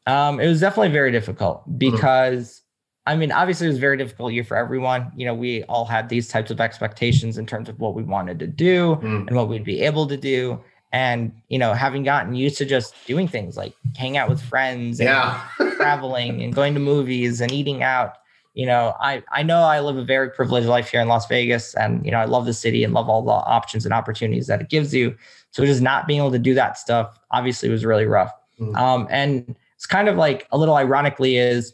Um, 0.08 0.40
it 0.40 0.48
was 0.48 0.60
definitely 0.60 0.92
very 0.92 1.12
difficult 1.12 1.62
Mm-hmm. 1.62 1.78
because 1.78 2.62
I 3.06 3.16
mean, 3.16 3.32
obviously 3.32 3.66
it 3.68 3.70
was 3.70 3.78
a 3.78 3.82
very 3.82 3.98
difficult 3.98 4.32
year 4.34 4.44
for 4.44 4.56
everyone. 4.58 5.12
You 5.16 5.26
know, 5.26 5.34
we 5.34 5.64
all 5.64 5.86
had 5.86 6.08
these 6.10 6.28
types 6.28 6.52
of 6.52 6.62
expectations 6.62 7.38
in 7.38 7.46
terms 7.48 7.68
of 7.68 7.80
what 7.80 7.96
we 7.96 8.04
wanted 8.04 8.38
to 8.40 8.48
do 8.48 8.96
Mm. 9.02 9.28
and 9.28 9.36
what 9.36 9.50
we'd 9.50 9.64
be 9.64 9.82
able 9.82 10.06
to 10.08 10.18
do. 10.18 10.60
And, 10.94 11.32
you 11.48 11.58
know, 11.58 11.74
having 11.74 12.04
gotten 12.04 12.36
used 12.36 12.58
to 12.60 12.66
just 12.66 12.94
doing 13.08 13.28
things 13.28 13.58
like 13.58 13.74
hang 13.98 14.18
out 14.18 14.30
with 14.30 14.42
friends 14.42 15.00
and 15.00 15.08
Yeah. 15.10 15.42
traveling 15.78 16.44
and 16.44 16.54
going 16.54 16.74
to 16.76 16.80
movies 16.80 17.42
and 17.42 17.52
eating 17.52 17.82
out. 17.82 18.18
You 18.54 18.66
know, 18.66 18.96
I 19.00 19.24
I 19.32 19.44
know 19.44 19.62
I 19.62 19.80
live 19.80 19.96
a 19.98 20.04
very 20.04 20.30
privileged 20.30 20.68
life 20.68 20.90
here 20.90 21.00
in 21.00 21.08
Las 21.08 21.26
Vegas, 21.28 21.74
and 21.76 22.06
you 22.06 22.12
know 22.12 22.18
I 22.18 22.26
love 22.26 22.46
the 22.46 22.54
city 22.54 22.84
and 22.84 22.94
love 22.94 23.08
all 23.08 23.22
the 23.22 23.32
options 23.32 23.86
and 23.86 23.94
opportunities 23.94 24.48
that 24.48 24.60
it 24.60 24.70
gives 24.70 24.94
you. 24.94 25.16
So 25.52 25.66
just 25.66 25.82
not 25.82 26.06
being 26.06 26.20
able 26.20 26.32
to 26.32 26.40
do 26.40 26.54
that 26.56 26.78
stuff 26.78 27.18
obviously 27.32 27.70
was 27.70 27.86
really 27.86 28.06
rough. 28.06 28.32
Mm. 28.60 28.76
Um, 28.78 29.08
and 29.10 29.56
it's 29.76 29.86
kind 29.86 30.10
of 30.10 30.18
like 30.18 30.48
a 30.52 30.58
little 30.58 30.76
ironically 30.76 31.38
is 31.38 31.74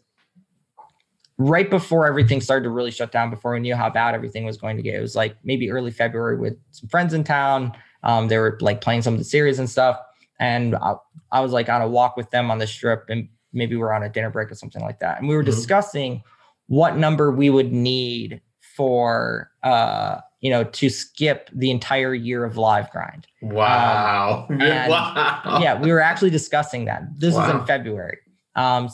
right 1.40 1.70
before 1.70 2.08
everything 2.08 2.42
started 2.42 2.64
to 2.64 2.70
really 2.70 2.92
shut 2.92 3.12
down, 3.12 3.30
before 3.30 3.54
we 3.54 3.60
knew 3.60 3.76
how 3.76 3.90
bad 3.90 4.16
everything 4.16 4.46
was 4.46 4.58
going 4.58 4.78
to 4.78 4.84
get. 4.84 4.96
It 4.96 5.02
was 5.02 5.16
like 5.16 5.36
maybe 5.44 5.70
early 5.72 5.92
February 5.92 6.38
with 6.38 6.58
some 6.72 6.90
friends 6.90 7.14
in 7.14 7.24
town. 7.24 7.74
Um, 8.04 8.28
they 8.28 8.38
were 8.38 8.58
like 8.62 8.82
playing 8.82 9.02
some 9.02 9.14
of 9.14 9.20
the 9.20 9.26
series 9.26 9.58
and 9.60 9.70
stuff, 9.70 10.00
and 10.40 10.76
I, 10.76 10.96
I 11.32 11.40
was 11.42 11.52
like 11.52 11.70
on 11.70 11.82
a 11.82 11.88
walk 11.88 12.18
with 12.18 12.30
them 12.30 12.52
on 12.52 12.60
the 12.60 12.68
strip, 12.68 13.06
and 13.10 13.28
maybe 13.52 13.76
we're 13.76 13.94
on 13.94 14.04
a 14.04 14.10
dinner 14.10 14.30
break 14.30 14.52
or 14.52 14.56
something 14.56 14.82
like 14.84 15.00
that, 15.00 15.20
and 15.20 15.28
we 15.28 15.36
were 15.36 15.42
Mhm. 15.42 15.48
discussing 15.48 16.24
what 16.68 16.98
number 16.98 17.32
we 17.32 17.50
would 17.50 17.72
need 17.72 18.42
for 18.76 19.52
uh 19.64 20.18
you 20.42 20.50
know 20.50 20.64
to 20.64 20.90
skip 20.90 21.50
the 21.54 21.72
entire 21.72 22.14
year 22.14 22.44
of 22.44 22.58
live 22.58 22.90
grind 22.92 23.28
wow 23.42 24.46
um, 24.50 24.58
wow 24.60 25.60
yeah 25.62 25.80
we 25.80 25.92
were 25.92 26.02
actually 26.02 26.30
discussing 26.30 26.86
that 26.86 27.04
this 27.18 27.34
wow. 27.34 27.42
was 27.42 27.62
in 27.62 27.66
february 27.66 28.20
um 28.56 28.90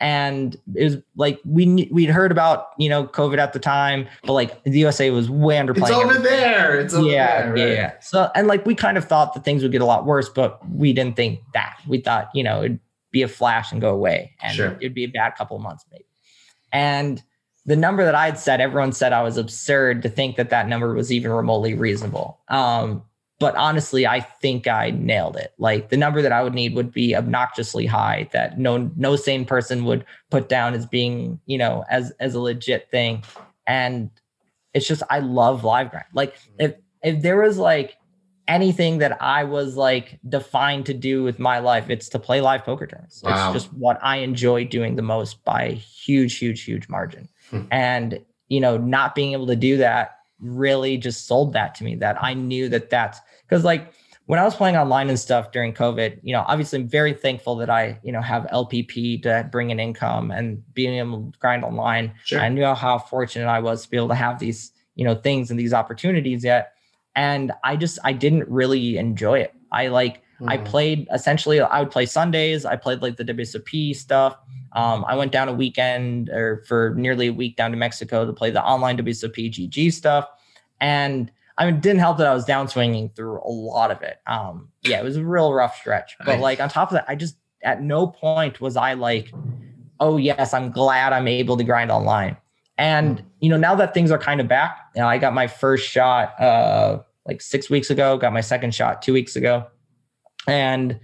and 0.00 0.56
it 0.74 0.84
was 0.84 0.96
like 1.16 1.40
we 1.44 1.88
we'd 1.90 2.10
heard 2.10 2.30
about 2.30 2.68
you 2.78 2.88
know 2.88 3.06
COVID 3.06 3.38
at 3.38 3.52
the 3.52 3.58
time, 3.58 4.06
but 4.22 4.32
like 4.32 4.62
the 4.64 4.78
USA 4.78 5.10
was 5.10 5.28
way 5.28 5.56
underplaying. 5.56 5.82
It's 5.82 5.90
over 5.90 6.14
everything. 6.14 6.22
there. 6.22 6.80
It's 6.80 6.94
over 6.94 7.08
yeah, 7.08 7.42
there, 7.42 7.52
right? 7.52 7.68
yeah. 7.68 8.00
So 8.00 8.30
and 8.34 8.46
like 8.46 8.64
we 8.64 8.74
kind 8.74 8.96
of 8.96 9.04
thought 9.04 9.34
that 9.34 9.44
things 9.44 9.62
would 9.62 9.72
get 9.72 9.82
a 9.82 9.86
lot 9.86 10.06
worse, 10.06 10.28
but 10.28 10.60
we 10.70 10.92
didn't 10.92 11.16
think 11.16 11.40
that. 11.54 11.78
We 11.88 11.98
thought 11.98 12.30
you 12.32 12.44
know 12.44 12.60
it'd 12.60 12.80
be 13.10 13.22
a 13.22 13.28
flash 13.28 13.72
and 13.72 13.80
go 13.80 13.90
away, 13.90 14.34
and 14.40 14.54
sure. 14.54 14.76
it'd 14.80 14.94
be 14.94 15.04
a 15.04 15.08
bad 15.08 15.34
couple 15.36 15.56
of 15.56 15.62
months 15.62 15.84
maybe. 15.90 16.04
And 16.72 17.22
the 17.66 17.76
number 17.76 18.04
that 18.04 18.14
I 18.14 18.26
had 18.26 18.38
said, 18.38 18.60
everyone 18.60 18.92
said 18.92 19.12
I 19.12 19.22
was 19.22 19.36
absurd 19.36 20.02
to 20.02 20.08
think 20.08 20.36
that 20.36 20.50
that 20.50 20.68
number 20.68 20.94
was 20.94 21.12
even 21.12 21.30
remotely 21.30 21.74
reasonable. 21.74 22.38
Um, 22.48 23.02
but 23.38 23.54
honestly, 23.54 24.06
I 24.06 24.20
think 24.20 24.66
I 24.66 24.90
nailed 24.90 25.36
it. 25.36 25.52
Like 25.58 25.90
the 25.90 25.96
number 25.96 26.22
that 26.22 26.32
I 26.32 26.42
would 26.42 26.54
need 26.54 26.74
would 26.74 26.92
be 26.92 27.14
obnoxiously 27.14 27.86
high 27.86 28.28
that 28.32 28.58
no 28.58 28.90
no 28.96 29.16
sane 29.16 29.44
person 29.44 29.84
would 29.84 30.04
put 30.30 30.48
down 30.48 30.74
as 30.74 30.86
being, 30.86 31.38
you 31.46 31.58
know, 31.58 31.84
as 31.88 32.10
as 32.18 32.34
a 32.34 32.40
legit 32.40 32.90
thing. 32.90 33.22
And 33.66 34.10
it's 34.74 34.88
just 34.88 35.02
I 35.08 35.20
love 35.20 35.62
live 35.62 35.90
grind. 35.90 36.06
Like 36.14 36.36
if 36.58 36.74
if 37.02 37.22
there 37.22 37.40
was 37.40 37.58
like 37.58 37.96
anything 38.48 38.98
that 38.98 39.22
I 39.22 39.44
was 39.44 39.76
like 39.76 40.18
defined 40.28 40.86
to 40.86 40.94
do 40.94 41.22
with 41.22 41.38
my 41.38 41.58
life, 41.58 41.90
it's 41.90 42.08
to 42.10 42.18
play 42.18 42.40
live 42.40 42.64
poker 42.64 42.86
tournaments. 42.86 43.22
Wow. 43.22 43.52
It's 43.52 43.64
just 43.64 43.72
what 43.74 43.98
I 44.02 44.16
enjoy 44.16 44.64
doing 44.64 44.96
the 44.96 45.02
most 45.02 45.44
by 45.44 45.72
huge, 45.72 46.38
huge, 46.38 46.64
huge 46.64 46.88
margin. 46.88 47.28
Hmm. 47.50 47.62
And 47.70 48.20
you 48.48 48.60
know, 48.60 48.78
not 48.78 49.14
being 49.14 49.32
able 49.32 49.46
to 49.46 49.56
do 49.56 49.76
that 49.76 50.16
really 50.40 50.96
just 50.96 51.26
sold 51.26 51.52
that 51.52 51.74
to 51.74 51.84
me 51.84 51.96
that 51.96 52.22
I 52.22 52.32
knew 52.32 52.68
that 52.68 52.90
that's 52.90 53.20
because 53.42 53.64
like 53.64 53.92
when 54.26 54.38
I 54.38 54.44
was 54.44 54.54
playing 54.54 54.76
online 54.76 55.08
and 55.08 55.18
stuff 55.18 55.52
during 55.52 55.72
COVID, 55.72 56.20
you 56.22 56.34
know, 56.34 56.44
obviously 56.46 56.78
I'm 56.78 56.86
very 56.86 57.14
thankful 57.14 57.56
that 57.56 57.70
I, 57.70 57.98
you 58.02 58.12
know, 58.12 58.20
have 58.20 58.44
LPP 58.52 59.22
to 59.22 59.48
bring 59.50 59.70
in 59.70 59.80
income 59.80 60.30
and 60.30 60.62
being 60.74 60.98
able 60.98 61.32
to 61.32 61.38
grind 61.38 61.64
online. 61.64 62.12
Sure. 62.24 62.38
I 62.38 62.50
knew 62.50 62.66
how 62.74 62.98
fortunate 62.98 63.48
I 63.48 63.60
was 63.60 63.84
to 63.84 63.90
be 63.90 63.96
able 63.96 64.08
to 64.08 64.14
have 64.14 64.38
these, 64.38 64.70
you 64.96 65.04
know, 65.04 65.14
things 65.14 65.50
and 65.50 65.58
these 65.58 65.72
opportunities 65.72 66.44
yet. 66.44 66.74
And 67.18 67.50
I 67.64 67.74
just 67.74 67.98
I 68.04 68.12
didn't 68.12 68.48
really 68.48 68.96
enjoy 68.96 69.40
it. 69.40 69.52
I 69.72 69.88
like 69.88 70.22
mm. 70.40 70.48
I 70.48 70.56
played 70.56 71.08
essentially 71.12 71.60
I 71.60 71.80
would 71.80 71.90
play 71.90 72.06
Sundays. 72.06 72.64
I 72.64 72.76
played 72.76 73.02
like 73.02 73.16
the 73.16 73.24
WSOP 73.24 73.96
stuff. 73.96 74.38
Um, 74.74 75.04
I 75.08 75.16
went 75.16 75.32
down 75.32 75.48
a 75.48 75.52
weekend 75.52 76.28
or 76.28 76.62
for 76.68 76.94
nearly 76.96 77.26
a 77.26 77.32
week 77.32 77.56
down 77.56 77.72
to 77.72 77.76
Mexico 77.76 78.24
to 78.24 78.32
play 78.32 78.52
the 78.52 78.62
online 78.62 78.96
WSOP 78.98 79.52
GG 79.52 79.92
stuff. 79.92 80.28
And 80.80 81.32
I 81.56 81.66
mean, 81.66 81.74
it 81.74 81.80
didn't 81.80 81.98
help 81.98 82.18
that 82.18 82.28
I 82.28 82.34
was 82.34 82.46
downswinging 82.46 83.16
through 83.16 83.40
a 83.40 83.50
lot 83.50 83.90
of 83.90 84.00
it. 84.02 84.18
Um, 84.28 84.68
yeah, 84.82 85.00
it 85.00 85.04
was 85.04 85.16
a 85.16 85.24
real 85.24 85.52
rough 85.52 85.76
stretch. 85.76 86.16
But 86.24 86.38
like 86.38 86.60
on 86.60 86.68
top 86.68 86.90
of 86.90 86.94
that, 86.94 87.06
I 87.08 87.16
just 87.16 87.36
at 87.64 87.82
no 87.82 88.06
point 88.06 88.60
was 88.60 88.76
I 88.76 88.92
like, 88.92 89.32
oh 89.98 90.18
yes, 90.18 90.54
I'm 90.54 90.70
glad 90.70 91.12
I'm 91.12 91.26
able 91.26 91.56
to 91.56 91.64
grind 91.64 91.90
online. 91.90 92.36
And 92.76 93.24
you 93.40 93.50
know, 93.50 93.56
now 93.56 93.74
that 93.74 93.92
things 93.92 94.12
are 94.12 94.18
kind 94.18 94.40
of 94.40 94.46
back, 94.46 94.78
you 94.94 95.02
know, 95.02 95.08
I 95.08 95.18
got 95.18 95.34
my 95.34 95.48
first 95.48 95.88
shot 95.90 96.40
uh 96.40 97.00
like 97.28 97.40
six 97.40 97.70
weeks 97.70 97.90
ago, 97.90 98.16
got 98.16 98.32
my 98.32 98.40
second 98.40 98.74
shot 98.74 99.02
two 99.02 99.12
weeks 99.12 99.36
ago, 99.36 99.66
and 100.48 100.98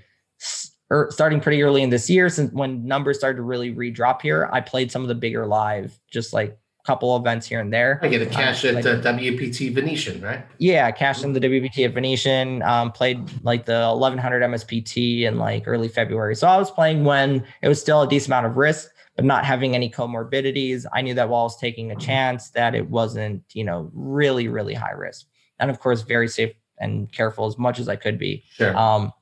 er, 0.91 1.09
starting 1.12 1.41
pretty 1.41 1.62
early 1.62 1.83
in 1.83 1.91
this 1.91 2.11
year, 2.11 2.29
since 2.29 2.53
when 2.53 2.85
numbers 2.85 3.18
started 3.18 3.37
to 3.37 3.43
really 3.43 3.70
re-drop 3.70 4.22
here, 4.22 4.51
I 4.53 4.61
played 4.61 4.91
some 4.91 5.03
of 5.03 5.09
the 5.09 5.14
bigger 5.14 5.47
live, 5.47 5.97
just 6.11 6.33
like 6.33 6.59
couple 6.85 7.16
events 7.16 7.47
here 7.47 7.61
and 7.61 7.72
there. 7.72 7.99
I 8.03 8.09
get 8.09 8.20
a 8.20 8.27
cash 8.27 8.64
um, 8.64 8.77
at 8.77 8.85
like, 8.85 8.87
uh, 8.87 9.01
WPT 9.01 9.72
Venetian, 9.75 10.20
right? 10.20 10.45
Yeah, 10.59 10.91
cashed 10.91 11.25
in 11.25 11.33
the 11.33 11.41
WPT 11.41 11.85
at 11.87 11.95
Venetian. 11.95 12.62
Um, 12.62 12.93
played 12.93 13.18
like 13.43 13.64
the 13.64 13.89
1100 13.89 14.43
MSPT 14.43 15.22
in 15.22 15.39
like 15.39 15.64
early 15.66 15.89
February. 15.89 16.37
So 16.37 16.47
I 16.47 16.59
was 16.59 16.70
playing 16.70 17.05
when 17.05 17.45
it 17.62 17.68
was 17.68 17.81
still 17.81 18.03
a 18.03 18.09
decent 18.09 18.29
amount 18.29 18.47
of 18.47 18.57
risk, 18.57 18.91
but 19.16 19.25
not 19.25 19.45
having 19.45 19.75
any 19.75 19.91
comorbidities. 19.91 20.85
I 20.93 21.01
knew 21.01 21.14
that 21.14 21.29
while 21.29 21.43
I 21.43 21.45
was 21.45 21.57
taking 21.57 21.91
a 21.91 21.97
chance, 21.97 22.51
that 22.51 22.75
it 22.75 22.89
wasn't 22.91 23.43
you 23.55 23.64
know 23.64 23.91
really 23.95 24.49
really 24.49 24.75
high 24.75 24.93
risk, 24.93 25.27
and 25.59 25.70
of 25.70 25.80
course 25.80 26.02
very 26.02 26.28
safe 26.28 26.52
and 26.78 27.11
careful 27.12 27.46
as 27.46 27.59
much 27.59 27.78
as 27.78 27.88
I 27.88 27.96
could 27.96 28.18
be. 28.18 28.44
Sure. 28.52 28.76
Um, 28.76 29.12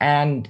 and 0.00 0.48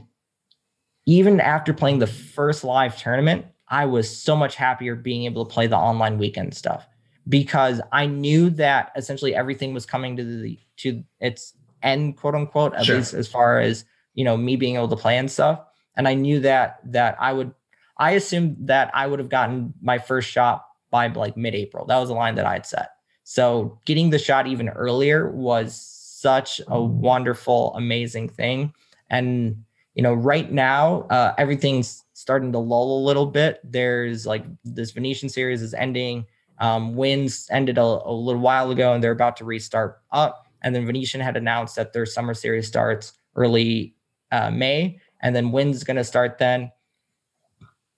even 1.07 1.41
after 1.41 1.73
playing 1.73 1.99
the 1.99 2.07
first 2.07 2.65
live 2.65 2.97
tournament, 2.99 3.47
I 3.69 3.87
was 3.87 4.15
so 4.15 4.37
much 4.37 4.55
happier 4.57 4.95
being 4.95 5.25
able 5.25 5.45
to 5.45 5.53
play 5.53 5.67
the 5.67 5.77
online 5.77 6.19
weekend 6.19 6.55
stuff 6.55 6.87
because 7.29 7.81
I 7.93 8.07
knew 8.07 8.51
that 8.51 8.93
essentially 8.97 9.35
everything 9.35 9.75
was 9.75 9.87
coming 9.87 10.17
to 10.17 10.25
the 10.25 10.59
to 10.79 11.03
its 11.21 11.55
end, 11.83 12.17
quote 12.17 12.35
unquote, 12.35 12.75
at 12.75 12.85
sure. 12.85 12.97
least 12.97 13.15
as 13.15 13.29
far 13.29 13.61
as 13.61 13.85
you 14.15 14.25
know 14.25 14.37
me 14.37 14.57
being 14.57 14.77
able 14.77 14.89
to 14.89 14.97
play 14.97 15.17
and 15.19 15.31
stuff. 15.31 15.61
And 15.97 16.07
I 16.07 16.15
knew 16.15 16.41
that 16.41 16.79
that 16.85 17.17
I 17.21 17.33
would 17.33 17.55
I 17.99 18.13
assumed 18.13 18.57
that 18.69 18.91
I 18.95 19.07
would 19.07 19.19
have 19.19 19.29
gotten 19.29 19.75
my 19.81 19.99
first 19.99 20.29
shot 20.29 20.65
by 20.91 21.09
like 21.09 21.37
mid-April. 21.37 21.87
That 21.87 21.99
was 21.99 22.09
the 22.09 22.15
line 22.15 22.37
that 22.37 22.47
I 22.47 22.55
had 22.55 22.67
set. 22.67 22.91
So 23.29 23.77
getting 23.87 24.11
the 24.11 24.21
shot 24.21 24.47
even 24.47 24.69
earlier 24.69 25.29
was 25.33 25.75
such 25.75 26.61
a 26.69 26.81
wonderful, 26.81 27.75
amazing 27.75 28.29
thing. 28.29 28.73
And 29.11 29.65
you 29.97 30.03
know, 30.05 30.15
right 30.15 30.53
now, 30.53 31.09
uh, 31.11 31.35
everything's 31.37 32.05
starting 32.13 32.53
to 32.53 32.59
lull 32.61 33.03
a 33.03 33.05
little 33.05 33.27
bit. 33.27 33.59
There's 33.65 34.27
like 34.27 34.45
this 34.65 34.93
Venetian 34.93 35.29
series 35.29 35.61
is 35.61 35.75
ending. 35.75 36.25
Um, 36.61 36.95
Wynn's 36.95 37.49
ended 37.51 37.79
a, 37.79 37.83
a 37.83 38.13
little 38.13 38.41
while 38.41 38.71
ago, 38.71 38.93
and 38.93 39.03
they're 39.03 39.11
about 39.11 39.37
to 39.39 39.45
restart 39.45 40.01
up. 40.13 40.47
And 40.63 40.73
then 40.73 40.87
Venetian 40.87 41.21
had 41.21 41.37
announced 41.37 41.75
that 41.75 41.93
their 41.93 42.07
summer 42.07 42.33
series 42.33 42.69
starts 42.69 43.15
early 43.35 43.97
uh, 44.31 44.53
May, 44.53 45.01
and 45.21 45.35
then 45.35 45.51
Wynn's 45.51 45.79
is 45.79 45.85
going 45.85 45.97
to 45.97 46.05
start 46.05 46.39
then. 46.39 46.71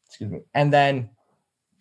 Excuse 0.07 0.31
me. 0.31 0.41
And 0.55 0.73
then 0.73 1.11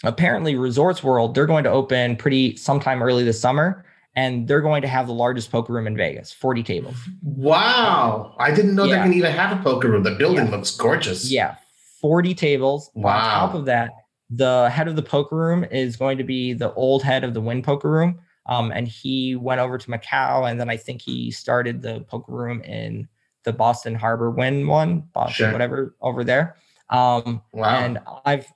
apparently 0.03 0.55
Resorts 0.55 1.03
World 1.03 1.33
they're 1.35 1.47
going 1.47 1.63
to 1.63 1.71
open 1.71 2.15
pretty 2.15 2.55
sometime 2.55 3.01
early 3.01 3.23
this 3.23 3.39
summer 3.39 3.85
and 4.17 4.47
they're 4.47 4.61
going 4.61 4.81
to 4.81 4.87
have 4.87 5.05
the 5.05 5.13
largest 5.13 5.51
poker 5.51 5.71
room 5.71 5.85
in 5.85 5.95
Vegas, 5.95 6.33
40 6.33 6.63
tables. 6.63 6.95
Wow. 7.21 8.35
I 8.39 8.49
didn't 8.49 8.73
know 8.73 8.85
yeah. 8.85 8.97
they 8.97 9.03
can 9.03 9.13
even 9.13 9.31
have 9.31 9.59
a 9.59 9.61
poker 9.61 9.91
room. 9.91 10.01
The 10.01 10.15
building 10.15 10.45
yeah. 10.45 10.51
looks 10.51 10.75
gorgeous. 10.75 11.29
Yeah. 11.29 11.57
40 12.01 12.33
tables. 12.33 12.89
Wow. 12.95 13.13
On 13.13 13.21
top 13.21 13.53
of 13.53 13.65
that, 13.65 13.91
the 14.31 14.71
head 14.71 14.87
of 14.87 14.95
the 14.95 15.03
poker 15.03 15.35
room 15.35 15.63
is 15.65 15.95
going 15.95 16.17
to 16.17 16.23
be 16.23 16.53
the 16.53 16.73
old 16.73 17.03
head 17.03 17.23
of 17.23 17.35
the 17.35 17.41
Wynn 17.41 17.61
Poker 17.61 17.91
Room. 17.91 18.19
Um, 18.47 18.71
and 18.71 18.87
he 18.87 19.35
went 19.35 19.61
over 19.61 19.77
to 19.77 19.87
Macau, 19.87 20.49
and 20.49 20.59
then 20.59 20.69
I 20.69 20.77
think 20.77 21.01
he 21.01 21.29
started 21.29 21.81
the 21.81 22.01
poker 22.09 22.31
room 22.31 22.61
in 22.61 23.07
the 23.43 23.53
Boston 23.53 23.93
Harbor 23.93 24.31
Wynn 24.31 24.65
one, 24.67 25.01
Boston, 25.13 25.33
sure. 25.33 25.51
whatever, 25.51 25.95
over 26.01 26.23
there. 26.23 26.55
Um, 26.89 27.41
wow. 27.51 27.67
And 27.67 27.99
I've 28.25 28.51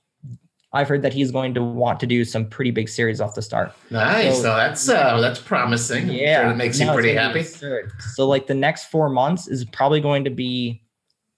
I've 0.74 0.88
heard 0.88 1.02
that 1.02 1.12
he's 1.12 1.30
going 1.30 1.52
to 1.54 1.62
want 1.62 2.00
to 2.00 2.06
do 2.06 2.24
some 2.24 2.46
pretty 2.46 2.70
big 2.70 2.88
series 2.88 3.20
off 3.20 3.34
the 3.34 3.42
start. 3.42 3.72
Nice. 3.90 4.36
So, 4.36 4.42
so 4.42 4.56
that's 4.56 4.88
uh, 4.88 5.20
that's 5.20 5.38
promising. 5.38 6.08
Yeah, 6.08 6.42
sure 6.42 6.50
it 6.52 6.56
makes 6.56 6.80
you 6.80 6.90
pretty 6.90 7.12
happy. 7.12 7.42
So 7.42 8.26
like 8.26 8.46
the 8.46 8.54
next 8.54 8.86
four 8.86 9.08
months 9.08 9.48
is 9.48 9.64
probably 9.66 10.00
going 10.00 10.24
to 10.24 10.30
be 10.30 10.82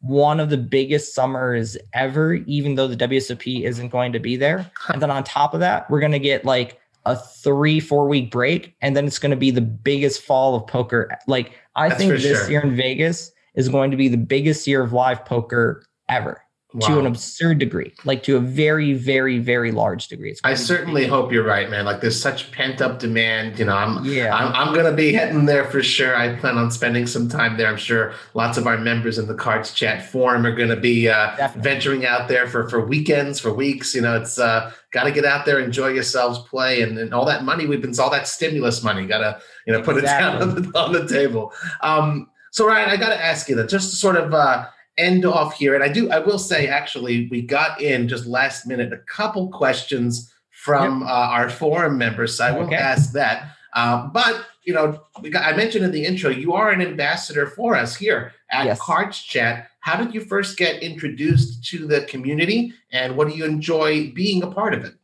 one 0.01 0.39
of 0.39 0.51
the 0.51 0.59
biggest 0.59 1.15
summers 1.15 1.77
ever, 1.95 2.35
even 2.35 2.75
though 2.75 2.87
the 2.87 2.97
WSOP 2.97 3.65
isn't 3.65 3.89
going 3.89 4.13
to 4.13 4.19
be 4.21 4.37
there. 4.37 4.71
And 4.89 5.03
then 5.03 5.11
on 5.11 5.25
top 5.25 5.55
of 5.55 5.61
that, 5.61 5.91
we're 5.91 6.01
going 6.01 6.13
to 6.13 6.19
get 6.19 6.45
like 6.45 6.79
a 7.07 7.17
three, 7.17 7.81
four 7.81 8.07
week 8.07 8.31
break. 8.31 8.77
And 8.83 8.95
then 8.95 9.07
it's 9.07 9.19
going 9.19 9.31
to 9.31 9.37
be 9.37 9.51
the 9.51 9.63
biggest 9.63 10.23
fall 10.23 10.55
of 10.55 10.67
poker. 10.67 11.11
Like, 11.27 11.59
I 11.75 11.89
That's 11.89 11.99
think 11.99 12.13
this 12.13 12.23
sure. 12.23 12.51
year 12.51 12.61
in 12.61 12.77
Vegas 12.77 13.33
is 13.55 13.69
going 13.69 13.91
to 13.91 13.97
be 13.97 14.09
the 14.09 14.19
biggest 14.19 14.67
year 14.67 14.83
of 14.83 14.93
live 14.93 15.25
poker 15.25 15.85
ever 16.09 16.44
wow. 16.75 16.89
to 16.89 16.99
an 16.99 17.07
absurd 17.07 17.59
degree, 17.59 17.93
like 18.05 18.23
to 18.25 18.37
a 18.37 18.41
very, 18.41 18.93
very, 18.93 19.39
very 19.39 19.71
large 19.71 20.09
degree. 20.09 20.35
I 20.45 20.55
certainly 20.55 21.07
hope 21.07 21.33
you're 21.33 21.45
right, 21.45 21.71
man. 21.71 21.85
Like 21.85 22.01
there's 22.01 22.21
such 22.21 22.51
pent 22.53 22.83
up 22.83 22.99
demand. 22.99 23.59
You 23.59 23.67
know, 23.67 23.77
I'm 23.77 24.05
yeah, 24.05 24.35
I'm, 24.35 24.53
I'm 24.53 24.75
gonna 24.75 24.93
be 24.93 25.13
heading 25.13 25.47
there 25.47 25.65
for 25.65 25.83
sure. 25.83 26.17
I 26.17 26.35
plan 26.37 26.59
on 26.59 26.71
spending 26.71 27.07
some 27.07 27.29
time 27.29 27.57
there. 27.57 27.69
I'm 27.69 27.77
sure 27.77 28.15
lots 28.35 28.59
of 28.59 28.67
our 28.67 28.77
members 28.77 29.19
in 29.19 29.27
the 29.27 29.35
Cards 29.35 29.73
Chat 29.73 30.05
forum 30.11 30.45
are 30.45 30.55
gonna 30.55 30.77
be 30.77 31.09
uh, 31.09 31.49
venturing 31.57 32.05
out 32.05 32.29
there 32.29 32.47
for 32.47 32.69
for 32.69 32.85
weekends, 32.85 33.39
for 33.39 33.53
weeks. 33.53 33.95
You 33.95 34.01
know, 34.01 34.17
it's 34.17 34.39
uh, 34.39 34.73
got 34.91 35.05
to 35.05 35.13
get 35.13 35.25
out 35.25 35.47
there, 35.47 35.59
enjoy 35.59 35.89
yourselves, 35.89 36.39
play, 36.49 36.83
and, 36.83 36.99
and 36.99 37.15
all 37.15 37.25
that 37.27 37.45
money 37.45 37.67
we've 37.67 37.83
been 37.83 37.95
all 37.99 38.11
that 38.11 38.27
stimulus 38.27 38.83
money. 38.83 39.07
Got 39.07 39.19
to 39.19 39.41
you 39.67 39.73
know 39.73 39.83
put 39.83 39.97
exactly. 39.99 40.37
it 40.37 40.41
down 40.41 40.49
on 40.49 40.63
the, 40.63 40.79
on 40.79 40.93
the 40.93 41.07
table. 41.07 41.53
Um, 41.83 42.31
so 42.51 42.67
Ryan, 42.67 42.89
I 42.91 42.97
got 42.97 43.09
to 43.09 43.23
ask 43.23 43.49
you 43.49 43.57
that 43.57 43.69
just 43.69 43.91
to 43.91 43.97
sort 43.97 44.17
of 44.17 44.33
uh, 44.33 44.67
end 44.97 45.25
off 45.25 45.55
here. 45.55 45.75
And 45.75 45.83
I 45.83 45.89
do, 45.89 46.11
I 46.11 46.19
will 46.19 46.39
say, 46.39 46.69
actually, 46.69 47.29
we 47.31 47.43
got 47.43 47.81
in 47.81 48.09
just 48.09 48.27
last 48.27 48.67
minute 48.67 48.93
a 48.93 48.99
couple 48.99 49.49
questions 49.49 50.33
from 50.51 51.01
yep. 51.01 51.09
uh, 51.09 51.13
our 51.13 51.51
forum 51.51 51.99
members. 51.99 52.37
So 52.37 52.45
I 52.45 52.53
will 52.53 52.73
ask 52.75 53.13
that. 53.13 53.51
Uh, 53.75 54.07
but 54.07 54.47
you 54.65 54.73
know, 54.73 55.01
got, 55.31 55.45
I 55.45 55.57
mentioned 55.57 55.85
in 55.85 55.91
the 55.91 56.05
intro, 56.05 56.31
you 56.31 56.55
are 56.55 56.71
an 56.71 56.81
ambassador 56.81 57.47
for 57.47 57.77
us 57.77 57.95
here 57.95 58.33
at 58.51 58.67
yes. 58.67 58.81
Cards 58.81 59.21
Chat. 59.21 59.69
How 59.81 59.97
did 60.03 60.15
you 60.15 60.23
first 60.23 60.57
get 60.57 60.83
introduced 60.83 61.65
to 61.67 61.87
the 61.87 62.03
community, 62.03 62.73
and 62.91 63.17
what 63.17 63.29
do 63.29 63.35
you 63.35 63.45
enjoy 63.45 64.11
being 64.13 64.43
a 64.43 64.51
part 64.51 64.73
of 64.73 64.85
it? 64.85 64.95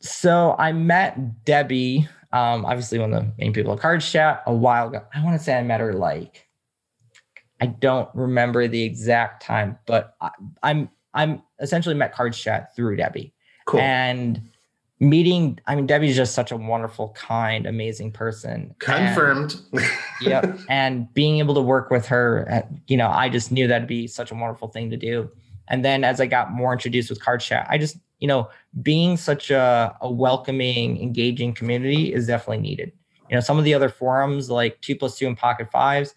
So 0.00 0.54
I 0.58 0.72
met 0.72 1.44
Debbie, 1.44 2.08
um, 2.32 2.66
obviously 2.66 2.98
one 2.98 3.14
of 3.14 3.22
the 3.22 3.32
main 3.38 3.52
people 3.52 3.72
at 3.72 3.80
Cards 3.80 4.10
Chat 4.10 4.42
a 4.46 4.54
while 4.54 4.88
ago. 4.88 5.02
I 5.14 5.24
want 5.24 5.38
to 5.38 5.42
say 5.42 5.58
I 5.58 5.62
met 5.62 5.80
her 5.80 5.94
like 5.94 6.46
I 7.60 7.66
don't 7.66 8.08
remember 8.14 8.68
the 8.68 8.82
exact 8.82 9.42
time, 9.42 9.78
but 9.86 10.16
I, 10.20 10.30
I'm 10.62 10.90
I'm 11.14 11.42
essentially 11.60 11.94
met 11.94 12.12
Cards 12.12 12.38
Chat 12.38 12.74
through 12.74 12.96
Debbie. 12.96 13.32
Cool. 13.66 13.80
And 13.80 14.50
meeting, 15.00 15.58
I 15.66 15.74
mean, 15.74 15.86
Debbie's 15.86 16.14
just 16.14 16.34
such 16.34 16.52
a 16.52 16.56
wonderful, 16.56 17.10
kind, 17.10 17.66
amazing 17.66 18.12
person. 18.12 18.74
Confirmed. 18.78 19.60
And, 19.72 19.82
yep. 20.20 20.58
And 20.68 21.12
being 21.14 21.38
able 21.38 21.54
to 21.54 21.60
work 21.60 21.90
with 21.90 22.06
her, 22.06 22.46
uh, 22.50 22.62
you 22.86 22.96
know, 22.96 23.08
I 23.08 23.28
just 23.28 23.50
knew 23.50 23.66
that'd 23.66 23.88
be 23.88 24.06
such 24.06 24.30
a 24.30 24.34
wonderful 24.34 24.68
thing 24.68 24.90
to 24.90 24.96
do. 24.96 25.30
And 25.68 25.84
then 25.84 26.04
as 26.04 26.20
I 26.20 26.26
got 26.26 26.52
more 26.52 26.72
introduced 26.72 27.10
with 27.10 27.22
Card 27.22 27.40
Chat, 27.40 27.66
I 27.70 27.78
just, 27.78 27.96
you 28.18 28.28
know, 28.28 28.50
being 28.82 29.16
such 29.16 29.50
a, 29.50 29.96
a 30.00 30.10
welcoming, 30.10 31.00
engaging 31.00 31.54
community 31.54 32.12
is 32.12 32.26
definitely 32.26 32.62
needed. 32.62 32.92
You 33.30 33.36
know, 33.36 33.40
some 33.40 33.58
of 33.58 33.64
the 33.64 33.72
other 33.72 33.88
forums 33.88 34.50
like 34.50 34.80
two 34.80 34.96
plus 34.96 35.16
two 35.16 35.26
and 35.26 35.38
pocket 35.38 35.70
fives, 35.70 36.14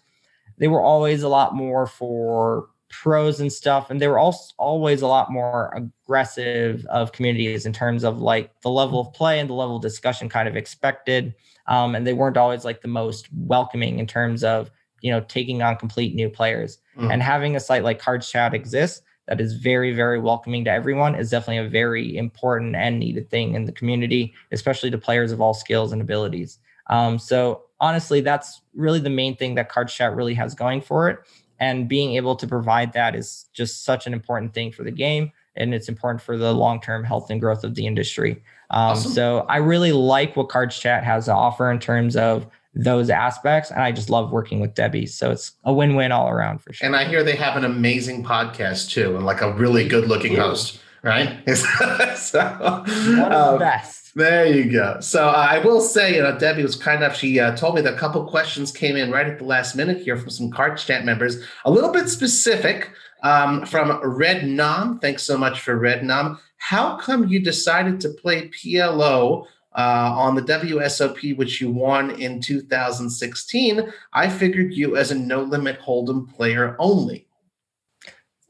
they 0.58 0.68
were 0.68 0.82
always 0.82 1.22
a 1.22 1.28
lot 1.28 1.54
more 1.54 1.86
for 1.86 2.68
pros 2.90 3.40
and 3.40 3.52
stuff 3.52 3.90
and 3.90 4.00
they 4.00 4.06
were 4.06 4.18
also 4.18 4.54
always 4.56 5.02
a 5.02 5.06
lot 5.06 5.30
more 5.30 5.72
aggressive 5.74 6.86
of 6.86 7.12
communities 7.12 7.66
in 7.66 7.72
terms 7.72 8.04
of 8.04 8.20
like 8.20 8.52
the 8.60 8.70
level 8.70 9.00
of 9.00 9.12
play 9.12 9.40
and 9.40 9.50
the 9.50 9.54
level 9.54 9.76
of 9.76 9.82
discussion 9.82 10.28
kind 10.28 10.48
of 10.48 10.56
expected 10.56 11.34
um, 11.66 11.94
and 11.94 12.06
they 12.06 12.12
weren't 12.12 12.36
always 12.36 12.64
like 12.64 12.82
the 12.82 12.88
most 12.88 13.28
welcoming 13.32 13.98
in 13.98 14.06
terms 14.06 14.44
of 14.44 14.70
you 15.00 15.10
know 15.10 15.20
taking 15.22 15.60
on 15.60 15.76
complete 15.76 16.14
new 16.14 16.30
players 16.30 16.78
mm. 16.96 17.12
and 17.12 17.22
having 17.22 17.56
a 17.56 17.60
site 17.60 17.82
like 17.82 17.98
cards 17.98 18.30
chat 18.30 18.54
exist 18.54 19.02
that 19.26 19.40
is 19.40 19.54
very 19.54 19.92
very 19.92 20.20
welcoming 20.20 20.64
to 20.64 20.70
everyone 20.70 21.16
is 21.16 21.30
definitely 21.30 21.66
a 21.66 21.68
very 21.68 22.16
important 22.16 22.76
and 22.76 23.00
needed 23.00 23.28
thing 23.28 23.54
in 23.54 23.64
the 23.64 23.72
community 23.72 24.32
especially 24.52 24.90
to 24.90 24.98
players 24.98 25.32
of 25.32 25.40
all 25.40 25.54
skills 25.54 25.92
and 25.92 26.00
abilities 26.00 26.58
um, 26.88 27.18
so 27.18 27.62
honestly 27.80 28.20
that's 28.20 28.62
really 28.74 29.00
the 29.00 29.10
main 29.10 29.36
thing 29.36 29.54
that 29.54 29.68
cards 29.68 29.92
chat 29.92 30.14
really 30.14 30.34
has 30.34 30.54
going 30.54 30.80
for 30.80 31.08
it. 31.08 31.18
And 31.60 31.88
being 31.88 32.16
able 32.16 32.34
to 32.36 32.46
provide 32.46 32.92
that 32.94 33.14
is 33.14 33.46
just 33.52 33.84
such 33.84 34.06
an 34.06 34.12
important 34.12 34.54
thing 34.54 34.72
for 34.72 34.82
the 34.82 34.90
game 34.90 35.32
and 35.56 35.72
it's 35.72 35.88
important 35.88 36.20
for 36.20 36.36
the 36.36 36.52
long-term 36.52 37.04
health 37.04 37.30
and 37.30 37.40
growth 37.40 37.62
of 37.62 37.76
the 37.76 37.86
industry. 37.86 38.42
Um, 38.70 38.92
awesome. 38.92 39.12
so 39.12 39.46
i 39.48 39.58
really 39.58 39.92
like 39.92 40.36
what 40.36 40.48
cards 40.48 40.78
chat 40.78 41.04
has 41.04 41.26
to 41.26 41.34
offer 41.34 41.70
in 41.70 41.78
terms 41.78 42.16
of 42.16 42.46
those 42.74 43.10
aspects 43.10 43.70
and 43.70 43.82
i 43.82 43.92
just 43.92 44.10
love 44.10 44.32
working 44.32 44.58
with 44.58 44.74
debbie. 44.74 45.06
So 45.06 45.30
it's 45.30 45.52
a 45.64 45.72
win-win 45.72 46.12
all 46.12 46.28
around 46.28 46.58
for 46.58 46.72
sure. 46.72 46.86
And 46.86 46.96
i 46.96 47.04
hear 47.04 47.22
they 47.22 47.36
have 47.36 47.56
an 47.56 47.64
amazing 47.64 48.24
podcast 48.24 48.90
too 48.90 49.16
and 49.16 49.24
like 49.24 49.42
a 49.42 49.52
really 49.52 49.86
good 49.86 50.08
looking 50.08 50.34
host 50.34 50.80
right? 51.04 51.38
So, 52.16 52.40
one 52.40 53.32
of 53.32 53.32
um, 53.32 53.52
the 53.54 53.58
best 53.58 54.03
there 54.14 54.46
you 54.46 54.70
go. 54.70 55.00
So 55.00 55.28
uh, 55.28 55.46
I 55.50 55.58
will 55.58 55.80
say, 55.80 56.14
you 56.16 56.22
know, 56.22 56.38
Debbie 56.38 56.62
was 56.62 56.76
kind 56.76 57.02
enough. 57.02 57.16
She 57.16 57.40
uh, 57.40 57.56
told 57.56 57.74
me 57.74 57.80
that 57.80 57.94
a 57.94 57.98
couple 57.98 58.24
questions 58.26 58.70
came 58.70 58.96
in 58.96 59.10
right 59.10 59.26
at 59.26 59.38
the 59.38 59.44
last 59.44 59.74
minute 59.74 60.02
here 60.02 60.16
from 60.16 60.30
some 60.30 60.50
card 60.50 60.78
Chat 60.78 61.04
members, 61.04 61.42
a 61.64 61.70
little 61.70 61.90
bit 61.90 62.08
specific 62.08 62.90
um, 63.24 63.66
from 63.66 64.00
Red 64.04 64.46
Nom. 64.46 65.00
Thanks 65.00 65.24
so 65.24 65.36
much 65.36 65.60
for 65.60 65.76
Red 65.76 66.04
Nom. 66.04 66.38
How 66.58 66.96
come 66.96 67.26
you 67.26 67.40
decided 67.40 68.00
to 68.02 68.10
play 68.10 68.48
PLO 68.50 69.46
uh, 69.76 70.14
on 70.16 70.36
the 70.36 70.42
WSOP, 70.42 71.36
which 71.36 71.60
you 71.60 71.70
won 71.70 72.12
in 72.12 72.40
2016? 72.40 73.92
I 74.12 74.28
figured 74.28 74.74
you 74.74 74.96
as 74.96 75.10
a 75.10 75.16
no 75.16 75.42
limit 75.42 75.80
hold'em 75.80 76.32
player 76.32 76.76
only. 76.78 77.26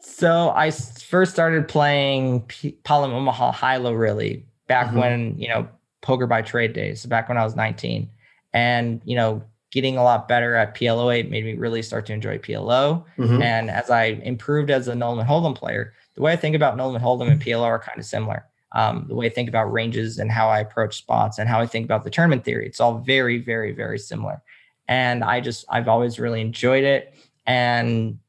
So 0.00 0.50
I 0.50 0.70
first 0.70 1.32
started 1.32 1.68
playing 1.68 2.42
P- 2.42 2.78
Omaha 2.88 3.52
Hilo 3.52 3.94
really 3.94 4.44
back 4.66 4.88
mm-hmm. 4.88 4.98
when 4.98 5.38
you 5.38 5.48
know 5.48 5.68
poker 6.00 6.26
by 6.26 6.42
trade 6.42 6.72
days, 6.72 7.06
back 7.06 7.28
when 7.28 7.38
I 7.38 7.44
was 7.44 7.56
19, 7.56 8.08
and 8.52 9.00
you 9.04 9.16
know 9.16 9.42
getting 9.74 9.96
a 9.96 10.04
lot 10.04 10.28
better 10.28 10.54
at 10.54 10.76
PLO8 10.76 11.28
made 11.28 11.44
me 11.44 11.54
really 11.54 11.82
start 11.82 12.06
to 12.06 12.12
enjoy 12.12 12.38
PLO. 12.38 13.04
Mm-hmm. 13.18 13.42
And 13.42 13.68
as 13.68 13.90
I 13.90 14.04
improved 14.04 14.70
as 14.70 14.86
a 14.86 14.94
No 14.94 15.10
Limit 15.10 15.26
Hold'em 15.26 15.56
player, 15.56 15.94
the 16.14 16.22
way 16.22 16.32
I 16.32 16.36
think 16.36 16.54
about 16.54 16.76
No 16.76 16.86
Limit 16.86 17.02
Hold'em 17.02 17.28
and 17.28 17.42
PLO 17.42 17.64
are 17.64 17.80
kind 17.80 17.98
of 17.98 18.04
similar. 18.04 18.46
Um, 18.70 19.06
the 19.08 19.16
way 19.16 19.26
I 19.26 19.30
think 19.30 19.48
about 19.48 19.72
ranges 19.72 20.18
and 20.18 20.30
how 20.30 20.48
I 20.48 20.60
approach 20.60 20.96
spots 20.96 21.38
and 21.38 21.48
how 21.48 21.60
I 21.60 21.66
think 21.66 21.84
about 21.84 22.04
the 22.04 22.10
tournament 22.10 22.44
theory, 22.44 22.66
it's 22.66 22.80
all 22.80 22.98
very, 22.98 23.38
very, 23.38 23.72
very 23.72 23.98
similar. 23.98 24.42
And 24.86 25.24
I 25.24 25.40
just, 25.40 25.64
I've 25.68 25.88
always 25.88 26.20
really 26.20 26.40
enjoyed 26.40 26.84
it. 26.84 27.14
And, 27.44 28.20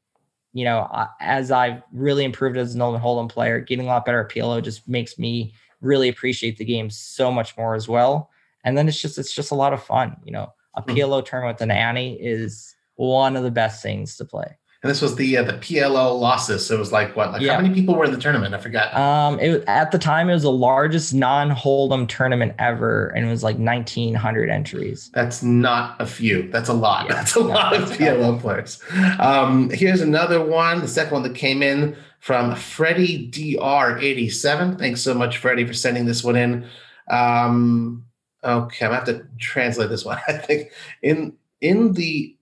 you 0.52 0.64
know, 0.64 1.08
as 1.20 1.52
I've 1.52 1.82
really 1.92 2.24
improved 2.24 2.56
as 2.56 2.74
a 2.74 2.78
No 2.78 2.90
Limit 2.90 3.06
Hold'em 3.06 3.28
player, 3.28 3.60
getting 3.60 3.86
a 3.86 3.88
lot 3.88 4.04
better 4.04 4.20
at 4.20 4.30
PLO 4.30 4.60
just 4.60 4.88
makes 4.88 5.16
me 5.16 5.54
really 5.86 6.08
appreciate 6.08 6.58
the 6.58 6.64
game 6.64 6.90
so 6.90 7.30
much 7.30 7.56
more 7.56 7.74
as 7.74 7.88
well. 7.88 8.30
And 8.64 8.76
then 8.76 8.88
it's 8.88 9.00
just 9.00 9.18
it's 9.18 9.34
just 9.34 9.50
a 9.50 9.54
lot 9.54 9.72
of 9.72 9.82
fun. 9.82 10.16
You 10.24 10.32
know, 10.32 10.52
a 10.74 10.82
hmm. 10.82 10.90
PLO 10.90 11.24
tournament 11.24 11.56
with 11.56 11.62
an 11.62 11.70
ante 11.70 12.14
is 12.14 12.74
one 12.96 13.36
of 13.36 13.44
the 13.44 13.50
best 13.50 13.82
things 13.82 14.16
to 14.16 14.24
play. 14.24 14.56
And 14.82 14.90
this 14.90 15.00
was 15.00 15.16
the 15.16 15.38
uh, 15.38 15.42
the 15.42 15.54
PLO 15.54 16.18
losses. 16.20 16.66
So 16.66 16.76
it 16.76 16.78
was 16.78 16.92
like 16.92 17.16
what? 17.16 17.32
Like 17.32 17.42
yeah. 17.42 17.56
how 17.56 17.60
many 17.60 17.74
people 17.74 17.94
were 17.94 18.04
in 18.04 18.12
the 18.12 18.20
tournament? 18.20 18.54
I 18.54 18.58
forgot. 18.58 18.94
Um, 18.94 19.40
it 19.40 19.64
at 19.66 19.90
the 19.90 19.98
time 19.98 20.28
it 20.28 20.34
was 20.34 20.42
the 20.42 20.52
largest 20.52 21.14
non 21.14 21.50
Hold'em 21.50 22.06
tournament 22.06 22.54
ever, 22.58 23.08
and 23.08 23.26
it 23.26 23.28
was 23.28 23.42
like 23.42 23.58
nineteen 23.58 24.14
hundred 24.14 24.50
entries. 24.50 25.10
That's 25.14 25.42
not 25.42 26.00
a 26.00 26.06
few. 26.06 26.48
That's 26.50 26.68
a 26.68 26.74
lot. 26.74 27.06
Yeah. 27.06 27.14
That's 27.14 27.34
a 27.34 27.40
no, 27.40 27.46
lot 27.46 27.74
of 27.74 27.90
PLO 27.90 28.38
players. 28.38 28.80
Um, 29.18 29.70
here's 29.70 30.02
another 30.02 30.44
one. 30.44 30.80
The 30.80 30.88
second 30.88 31.14
one 31.14 31.22
that 31.22 31.34
came 31.34 31.62
in 31.62 31.96
from 32.26 32.56
Freddie 32.56 33.30
DR87. 33.30 34.80
Thanks 34.80 35.00
so 35.00 35.14
much, 35.14 35.38
Freddie, 35.38 35.64
for 35.64 35.74
sending 35.74 36.06
this 36.06 36.24
one 36.24 36.34
in. 36.34 36.66
Um, 37.08 38.04
okay, 38.42 38.84
I'm 38.84 38.90
gonna 38.90 38.96
have 38.96 39.04
to 39.04 39.28
translate 39.38 39.90
this 39.90 40.04
one. 40.04 40.18
I 40.28 40.32
think 40.32 40.72
in 41.02 41.34
in 41.60 41.92
the 41.92 42.36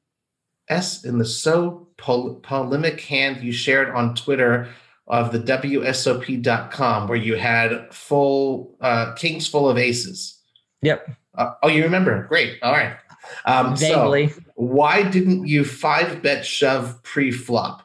S 0.70 1.04
in 1.04 1.18
the 1.18 1.24
so 1.26 1.86
pol- 1.98 2.36
polemic 2.36 2.98
hand 3.02 3.44
you 3.44 3.52
shared 3.52 3.90
on 3.90 4.14
Twitter 4.14 4.70
of 5.06 5.32
the 5.32 5.40
WSOP.com 5.40 7.06
where 7.06 7.18
you 7.18 7.36
had 7.36 7.92
full 7.92 8.78
uh, 8.80 9.12
kings 9.12 9.46
full 9.46 9.68
of 9.68 9.76
aces. 9.76 10.40
Yep. 10.80 11.10
Uh, 11.34 11.50
oh, 11.62 11.68
you 11.68 11.82
remember? 11.82 12.24
Great. 12.28 12.56
All 12.62 12.72
right. 12.72 12.96
Um, 13.44 13.76
Vaguely. 13.76 14.30
So 14.30 14.40
why 14.54 15.02
didn't 15.02 15.46
you 15.46 15.62
five 15.62 16.22
bet 16.22 16.46
shove 16.46 17.02
pre 17.02 17.30
flop? 17.30 17.84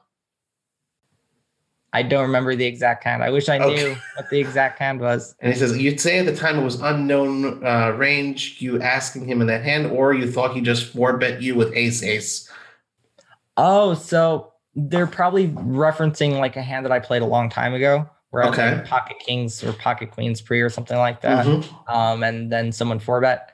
I 1.91 2.03
don't 2.03 2.21
remember 2.21 2.55
the 2.55 2.65
exact 2.65 3.03
hand. 3.03 3.23
I 3.23 3.31
wish 3.31 3.49
I 3.49 3.57
knew 3.57 3.65
okay. 3.65 3.97
what 4.15 4.29
the 4.29 4.39
exact 4.39 4.79
hand 4.79 4.99
was. 4.99 5.35
And 5.41 5.51
he 5.51 5.57
says, 5.57 5.77
you'd 5.77 5.99
say 5.99 6.19
at 6.19 6.25
the 6.25 6.35
time 6.35 6.59
it 6.59 6.63
was 6.63 6.79
unknown 6.81 7.65
uh, 7.65 7.91
range, 7.97 8.57
you 8.59 8.79
asking 8.81 9.25
him 9.25 9.41
in 9.41 9.47
that 9.47 9.63
hand, 9.63 9.87
or 9.87 10.13
you 10.13 10.31
thought 10.31 10.53
he 10.53 10.61
just 10.61 10.93
four 10.93 11.17
bet 11.17 11.41
you 11.41 11.55
with 11.55 11.75
ace 11.75 12.03
ace. 12.03 12.49
Oh, 13.57 13.93
so 13.95 14.53
they're 14.75 15.07
probably 15.07 15.49
referencing 15.49 16.39
like 16.39 16.55
a 16.55 16.61
hand 16.61 16.85
that 16.85 16.91
I 16.91 16.99
played 16.99 17.21
a 17.21 17.25
long 17.25 17.49
time 17.49 17.73
ago, 17.73 18.07
where 18.29 18.43
okay. 18.45 18.67
I 18.67 18.73
played 18.75 18.85
pocket 18.85 19.19
kings 19.19 19.63
or 19.63 19.73
pocket 19.73 20.11
queens 20.11 20.41
pre 20.41 20.61
or 20.61 20.69
something 20.69 20.97
like 20.97 21.21
that. 21.21 21.45
Mm-hmm. 21.45 21.93
Um, 21.93 22.23
and 22.23 22.51
then 22.51 22.71
someone 22.71 22.99
four 22.99 23.19
bet. 23.21 23.51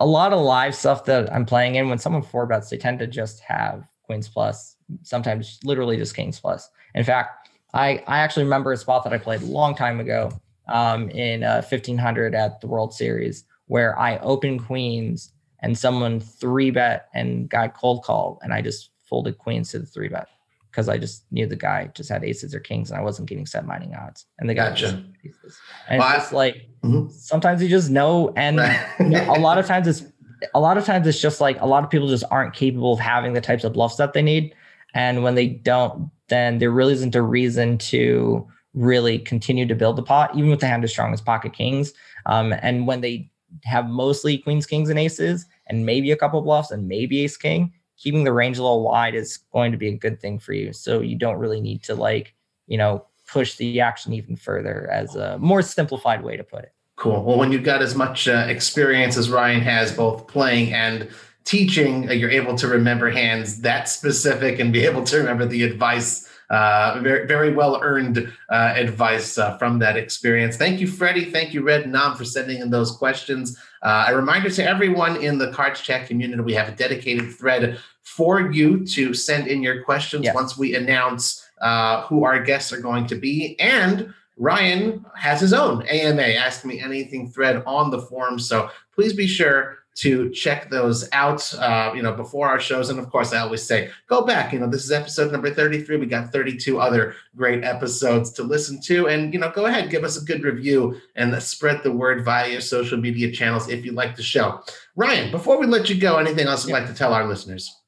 A 0.00 0.06
lot 0.06 0.32
of 0.32 0.40
live 0.40 0.74
stuff 0.74 1.04
that 1.04 1.32
I'm 1.32 1.46
playing 1.46 1.76
in, 1.76 1.88
when 1.88 1.98
someone 1.98 2.22
four 2.22 2.46
bets, 2.46 2.68
they 2.68 2.76
tend 2.76 2.98
to 2.98 3.06
just 3.06 3.40
have 3.40 3.86
queens 4.02 4.28
plus, 4.28 4.76
sometimes 5.02 5.60
literally 5.64 5.96
just 5.96 6.16
kings 6.16 6.40
plus. 6.40 6.68
In 6.94 7.04
fact, 7.04 7.48
I, 7.72 8.02
I 8.06 8.18
actually 8.18 8.44
remember 8.44 8.72
a 8.72 8.76
spot 8.76 9.04
that 9.04 9.12
I 9.12 9.18
played 9.18 9.42
a 9.42 9.46
long 9.46 9.74
time 9.74 10.00
ago 10.00 10.30
um, 10.68 11.10
in 11.10 11.42
uh, 11.42 11.62
1500 11.68 12.34
at 12.34 12.60
the 12.60 12.66
World 12.66 12.94
Series 12.94 13.44
where 13.66 13.98
I 13.98 14.18
opened 14.18 14.64
queens 14.64 15.32
and 15.60 15.76
someone 15.76 16.20
three 16.20 16.70
bet 16.70 17.08
and 17.14 17.48
got 17.48 17.74
cold 17.74 18.04
call 18.04 18.38
and 18.42 18.52
I 18.52 18.60
just 18.60 18.90
folded 19.02 19.38
queens 19.38 19.70
to 19.70 19.78
the 19.78 19.86
three 19.86 20.08
bet 20.08 20.28
because 20.70 20.88
I 20.88 20.98
just 20.98 21.24
knew 21.30 21.46
the 21.46 21.56
guy 21.56 21.90
just 21.94 22.10
had 22.10 22.24
aces 22.24 22.54
or 22.54 22.60
kings 22.60 22.90
and 22.90 22.98
I 22.98 23.02
wasn't 23.02 23.28
getting 23.28 23.46
set 23.46 23.64
mining 23.64 23.94
odds. 23.94 24.26
And 24.38 24.48
the 24.48 24.54
guy 24.54 24.70
gotcha. 24.70 25.04
just. 25.22 25.58
And 25.88 26.00
well, 26.00 26.08
it's 26.08 26.24
just 26.24 26.32
like 26.32 26.68
mm-hmm. 26.82 27.10
sometimes 27.10 27.62
you 27.62 27.68
just 27.68 27.90
know. 27.90 28.32
And 28.36 28.56
you 28.98 29.10
know, 29.10 29.34
a 29.34 29.38
lot 29.38 29.58
of 29.58 29.66
times 29.66 29.86
it's 29.86 30.04
a 30.52 30.60
lot 30.60 30.76
of 30.76 30.84
times 30.84 31.06
it's 31.06 31.20
just 31.20 31.40
like 31.40 31.60
a 31.60 31.66
lot 31.66 31.84
of 31.84 31.90
people 31.90 32.08
just 32.08 32.24
aren't 32.30 32.54
capable 32.54 32.92
of 32.92 32.98
having 32.98 33.34
the 33.34 33.40
types 33.40 33.64
of 33.64 33.72
bluffs 33.72 33.96
that 33.96 34.12
they 34.12 34.22
need. 34.22 34.54
And 34.94 35.22
when 35.22 35.34
they 35.34 35.46
don't, 35.46 36.10
then 36.28 36.58
there 36.58 36.70
really 36.70 36.92
isn't 36.94 37.14
a 37.14 37.22
reason 37.22 37.78
to 37.78 38.46
really 38.72 39.18
continue 39.18 39.66
to 39.66 39.74
build 39.74 39.96
the 39.96 40.02
pot, 40.02 40.36
even 40.36 40.50
with 40.50 40.60
the 40.60 40.66
hand 40.66 40.84
as 40.84 40.90
strong 40.90 41.12
as 41.12 41.20
pocket 41.20 41.52
kings. 41.52 41.92
Um, 42.26 42.54
and 42.60 42.86
when 42.86 43.00
they 43.00 43.30
have 43.64 43.88
mostly 43.88 44.38
queens, 44.38 44.66
kings, 44.66 44.90
and 44.90 44.98
aces, 44.98 45.46
and 45.68 45.86
maybe 45.86 46.10
a 46.10 46.16
couple 46.16 46.40
bluffs 46.42 46.70
and 46.70 46.88
maybe 46.88 47.20
ace 47.20 47.36
king, 47.36 47.72
keeping 47.96 48.24
the 48.24 48.32
range 48.32 48.58
a 48.58 48.62
little 48.62 48.82
wide 48.82 49.14
is 49.14 49.38
going 49.52 49.72
to 49.72 49.78
be 49.78 49.88
a 49.88 49.96
good 49.96 50.20
thing 50.20 50.38
for 50.38 50.52
you. 50.52 50.72
So 50.72 51.00
you 51.00 51.16
don't 51.16 51.38
really 51.38 51.60
need 51.60 51.82
to 51.84 51.94
like, 51.94 52.34
you 52.66 52.76
know, 52.76 53.06
push 53.26 53.54
the 53.54 53.80
action 53.80 54.12
even 54.12 54.36
further 54.36 54.88
as 54.90 55.14
a 55.14 55.38
more 55.38 55.62
simplified 55.62 56.22
way 56.22 56.36
to 56.36 56.44
put 56.44 56.64
it. 56.64 56.72
Cool. 56.96 57.24
Well, 57.24 57.38
when 57.38 57.50
you've 57.50 57.64
got 57.64 57.82
as 57.82 57.94
much 57.94 58.28
uh, 58.28 58.46
experience 58.48 59.16
as 59.16 59.30
Ryan 59.30 59.60
has, 59.62 59.92
both 59.92 60.26
playing 60.26 60.72
and 60.72 61.08
teaching, 61.44 62.08
uh, 62.08 62.12
you're 62.12 62.30
able 62.30 62.54
to 62.56 62.68
remember 62.68 63.10
hands 63.10 63.60
that 63.60 63.88
specific 63.88 64.58
and 64.60 64.72
be 64.72 64.84
able 64.84 65.04
to 65.04 65.16
remember 65.18 65.46
the 65.46 65.62
advice 65.64 66.28
Uh, 66.50 67.00
very, 67.02 67.26
very 67.26 67.52
well 67.54 67.80
earned 67.82 68.18
uh, 68.50 68.72
advice 68.76 69.38
uh, 69.38 69.56
from 69.56 69.78
that 69.78 69.96
experience. 69.96 70.56
Thank 70.58 70.78
you, 70.78 70.86
Freddie. 70.86 71.32
Thank 71.32 71.54
you, 71.54 71.62
Red 71.64 71.88
Nam, 71.90 72.14
for 72.18 72.24
sending 72.24 72.60
in 72.60 72.68
those 72.70 72.90
questions. 72.92 73.56
Uh, 73.82 74.04
a 74.10 74.14
reminder 74.14 74.50
to 74.50 74.62
everyone 74.62 75.16
in 75.16 75.38
the 75.38 75.50
Cards 75.56 75.80
Chat 75.80 76.06
community, 76.06 76.42
we 76.42 76.52
have 76.52 76.68
a 76.68 76.76
dedicated 76.76 77.32
thread 77.32 77.78
for 78.02 78.52
you 78.52 78.84
to 78.96 79.14
send 79.14 79.48
in 79.48 79.62
your 79.62 79.82
questions 79.84 80.24
Yes. 80.24 80.34
once 80.34 80.52
we 80.58 80.76
announce 80.76 81.24
uh, 81.62 82.02
who 82.08 82.24
our 82.28 82.38
guests 82.50 82.70
are 82.74 82.82
going 82.88 83.06
to 83.12 83.16
be. 83.16 83.56
And 83.58 84.12
Ryan 84.36 85.04
has 85.16 85.40
his 85.40 85.54
own 85.54 85.82
AMA, 85.88 86.28
Ask 86.46 86.64
Me 86.66 86.78
Anything 86.78 87.30
thread 87.34 87.62
on 87.66 87.90
the 87.90 88.02
forum. 88.08 88.38
So 88.38 88.68
please 88.94 89.14
be 89.14 89.26
sure 89.26 89.78
to 89.94 90.28
check 90.30 90.70
those 90.70 91.08
out, 91.12 91.54
uh, 91.54 91.92
you 91.94 92.02
know, 92.02 92.12
before 92.12 92.48
our 92.48 92.58
shows. 92.58 92.90
And 92.90 92.98
of 92.98 93.10
course, 93.10 93.32
I 93.32 93.38
always 93.38 93.62
say, 93.62 93.90
go 94.08 94.24
back. 94.24 94.52
You 94.52 94.58
know, 94.58 94.68
this 94.68 94.84
is 94.84 94.90
episode 94.90 95.30
number 95.30 95.54
33. 95.54 95.98
We 95.98 96.06
got 96.06 96.32
32 96.32 96.80
other 96.80 97.14
great 97.36 97.62
episodes 97.62 98.32
to 98.32 98.42
listen 98.42 98.80
to. 98.82 99.06
And, 99.06 99.32
you 99.32 99.38
know, 99.38 99.52
go 99.52 99.66
ahead, 99.66 99.90
give 99.90 100.02
us 100.02 100.20
a 100.20 100.24
good 100.24 100.42
review 100.42 101.00
and 101.14 101.40
spread 101.40 101.82
the 101.82 101.92
word 101.92 102.24
via 102.24 102.50
your 102.50 102.60
social 102.60 102.98
media 102.98 103.30
channels 103.30 103.68
if 103.68 103.84
you 103.84 103.92
like 103.92 104.16
the 104.16 104.22
show. 104.22 104.60
Ryan, 104.96 105.30
before 105.30 105.58
we 105.58 105.66
let 105.66 105.88
you 105.88 106.00
go, 106.00 106.16
anything 106.16 106.48
else 106.48 106.66
you'd 106.66 106.72
like 106.72 106.88
to 106.88 106.94
tell 106.94 107.14
our 107.14 107.28
listeners? 107.28 107.80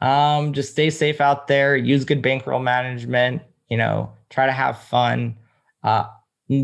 Um, 0.00 0.52
just 0.54 0.72
stay 0.72 0.88
safe 0.88 1.20
out 1.20 1.46
there. 1.46 1.76
Use 1.76 2.04
good 2.04 2.22
bankroll 2.22 2.60
management. 2.60 3.42
You 3.68 3.76
know, 3.76 4.12
try 4.30 4.46
to 4.46 4.52
have 4.52 4.80
fun. 4.82 5.36
Uh, 5.82 6.04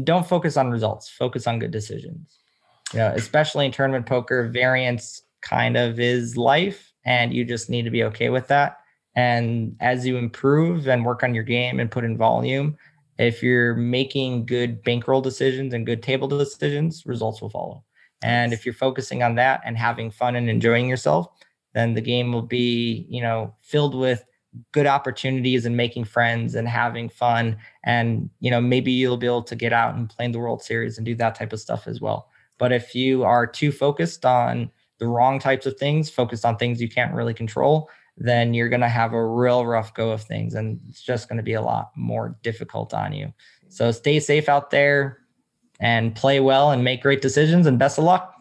don't 0.05 0.27
focus 0.27 0.57
on 0.57 0.71
results. 0.71 1.11
Focus 1.11 1.47
on 1.47 1.59
good 1.59 1.71
decisions. 1.71 2.39
You 2.95 3.01
know, 3.01 3.13
especially 3.17 3.67
in 3.67 3.73
tournament 3.73 4.07
poker, 4.07 4.49
variance 4.49 5.21
kind 5.43 5.77
of 5.77 5.99
is 5.99 6.37
life, 6.37 6.93
and 7.05 7.35
you 7.35 7.45
just 7.45 7.69
need 7.69 7.83
to 7.83 7.91
be 7.91 8.05
okay 8.05 8.31
with 8.31 8.47
that. 8.47 8.79
And 9.17 9.77
as 9.81 10.07
you 10.07 10.17
improve 10.17 10.87
and 10.87 11.05
work 11.05 11.25
on 11.25 11.35
your 11.35 11.43
game 11.43 11.81
and 11.81 11.91
put 11.91 12.05
in 12.05 12.17
volume, 12.17 12.77
if 13.19 13.43
you're 13.43 13.75
making 13.75 14.47
good 14.47 14.81
bankroll 14.85 15.21
decisions 15.21 15.75
and 15.75 15.85
good 15.85 16.05
table 16.05 16.29
decisions, 16.29 17.05
results 17.05 17.43
will 17.43 17.51
follow. 17.51 17.85
And 18.23 18.53
if 18.53 18.65
you're 18.65 18.75
focusing 18.75 19.25
on 19.25 19.35
that 19.35 19.61
and 19.65 19.77
having 19.77 20.13
fun 20.13 20.37
and 20.37 20.49
enjoying 20.49 20.89
yourself, 20.89 21.27
then 21.75 21.95
the 21.95 22.01
game 22.01 22.33
will 22.33 22.43
be, 22.43 23.07
you 23.09 23.21
know, 23.21 23.55
filled 23.61 23.97
with 23.97 24.25
good 24.71 24.87
opportunities 24.87 25.67
and 25.67 25.77
making 25.77 26.05
friends 26.05 26.55
and 26.55 26.69
having 26.69 27.09
fun. 27.09 27.57
And, 27.85 28.31
you 28.39 28.53
know, 28.53 28.61
maybe 28.61 28.93
you'll 28.93 29.17
be 29.17 29.27
able 29.27 29.43
to 29.43 29.57
get 29.57 29.73
out 29.73 29.97
and 29.97 30.09
play 30.09 30.27
in 30.27 30.33
the 30.33 30.39
World 30.39 30.63
Series 30.63 30.97
and 30.97 31.05
do 31.05 31.17
that 31.17 31.35
type 31.35 31.53
of 31.53 31.61
stuff 31.61 31.89
as 31.89 32.01
well. 32.01 32.29
But 32.59 32.73
if 32.73 32.95
you 32.95 33.25
are 33.25 33.47
too 33.47 33.73
focused 33.73 34.25
on 34.25 34.71
the 34.99 35.07
wrong 35.07 35.39
types 35.39 35.67
of 35.67 35.77
things, 35.77 36.09
focused 36.09 36.45
on 36.45 36.57
things 36.57 36.81
you 36.81 36.89
can't 36.89 37.15
really 37.15 37.35
control, 37.35 37.91
then 38.17 38.55
you're 38.55 38.69
going 38.69 38.81
to 38.81 38.89
have 38.89 39.13
a 39.13 39.27
real 39.27 39.67
rough 39.67 39.93
go 39.95 40.11
of 40.11 40.23
things 40.23 40.55
and 40.55 40.81
it's 40.89 41.03
just 41.03 41.29
going 41.29 41.37
to 41.37 41.43
be 41.43 41.55
a 41.55 41.63
lot 41.63 41.91
more 41.97 42.37
difficult 42.43 42.95
on 42.95 43.13
you. 43.13 43.33
So 43.69 43.91
stay 43.91 44.21
safe 44.21 44.49
out 44.49 44.71
there 44.71 45.19
and 45.81 46.15
play 46.15 46.39
well 46.39 46.71
and 46.71 46.85
make 46.85 47.03
great 47.03 47.23
decisions 47.23 47.67
and 47.67 47.79
best 47.79 47.99
of 47.99 48.05
luck. 48.05 48.34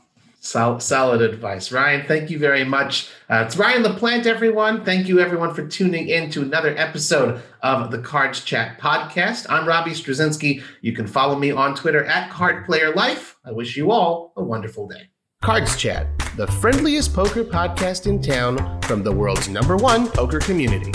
Sol- 0.43 0.81
solid 0.81 1.21
advice. 1.21 1.71
Ryan, 1.71 2.05
thank 2.05 2.29
you 2.29 2.37
very 2.37 2.65
much. 2.65 3.09
Uh, 3.29 3.45
it's 3.45 3.55
Ryan 3.55 3.83
LaPlante, 3.83 4.25
everyone. 4.25 4.83
Thank 4.83 5.07
you, 5.07 5.21
everyone, 5.21 5.53
for 5.53 5.65
tuning 5.65 6.09
in 6.09 6.29
to 6.31 6.41
another 6.41 6.77
episode 6.77 7.41
of 7.61 7.91
the 7.91 7.99
Cards 7.99 8.43
Chat 8.43 8.77
podcast. 8.77 9.45
I'm 9.49 9.65
Robbie 9.65 9.91
Strazynski. 9.91 10.61
You 10.81 10.91
can 10.91 11.07
follow 11.07 11.39
me 11.39 11.51
on 11.51 11.75
Twitter 11.75 12.03
at 12.03 12.29
Card 12.29 12.65
Player 12.65 12.93
Life. 12.93 13.37
I 13.45 13.53
wish 13.53 13.77
you 13.77 13.91
all 13.91 14.33
a 14.35 14.43
wonderful 14.43 14.85
day. 14.85 15.09
Cards 15.41 15.77
Chat, 15.77 16.07
the 16.35 16.47
friendliest 16.47 17.13
poker 17.13 17.45
podcast 17.45 18.05
in 18.05 18.21
town 18.21 18.81
from 18.81 19.01
the 19.01 19.11
world's 19.13 19.47
number 19.47 19.77
one 19.77 20.09
poker 20.09 20.39
community. 20.39 20.91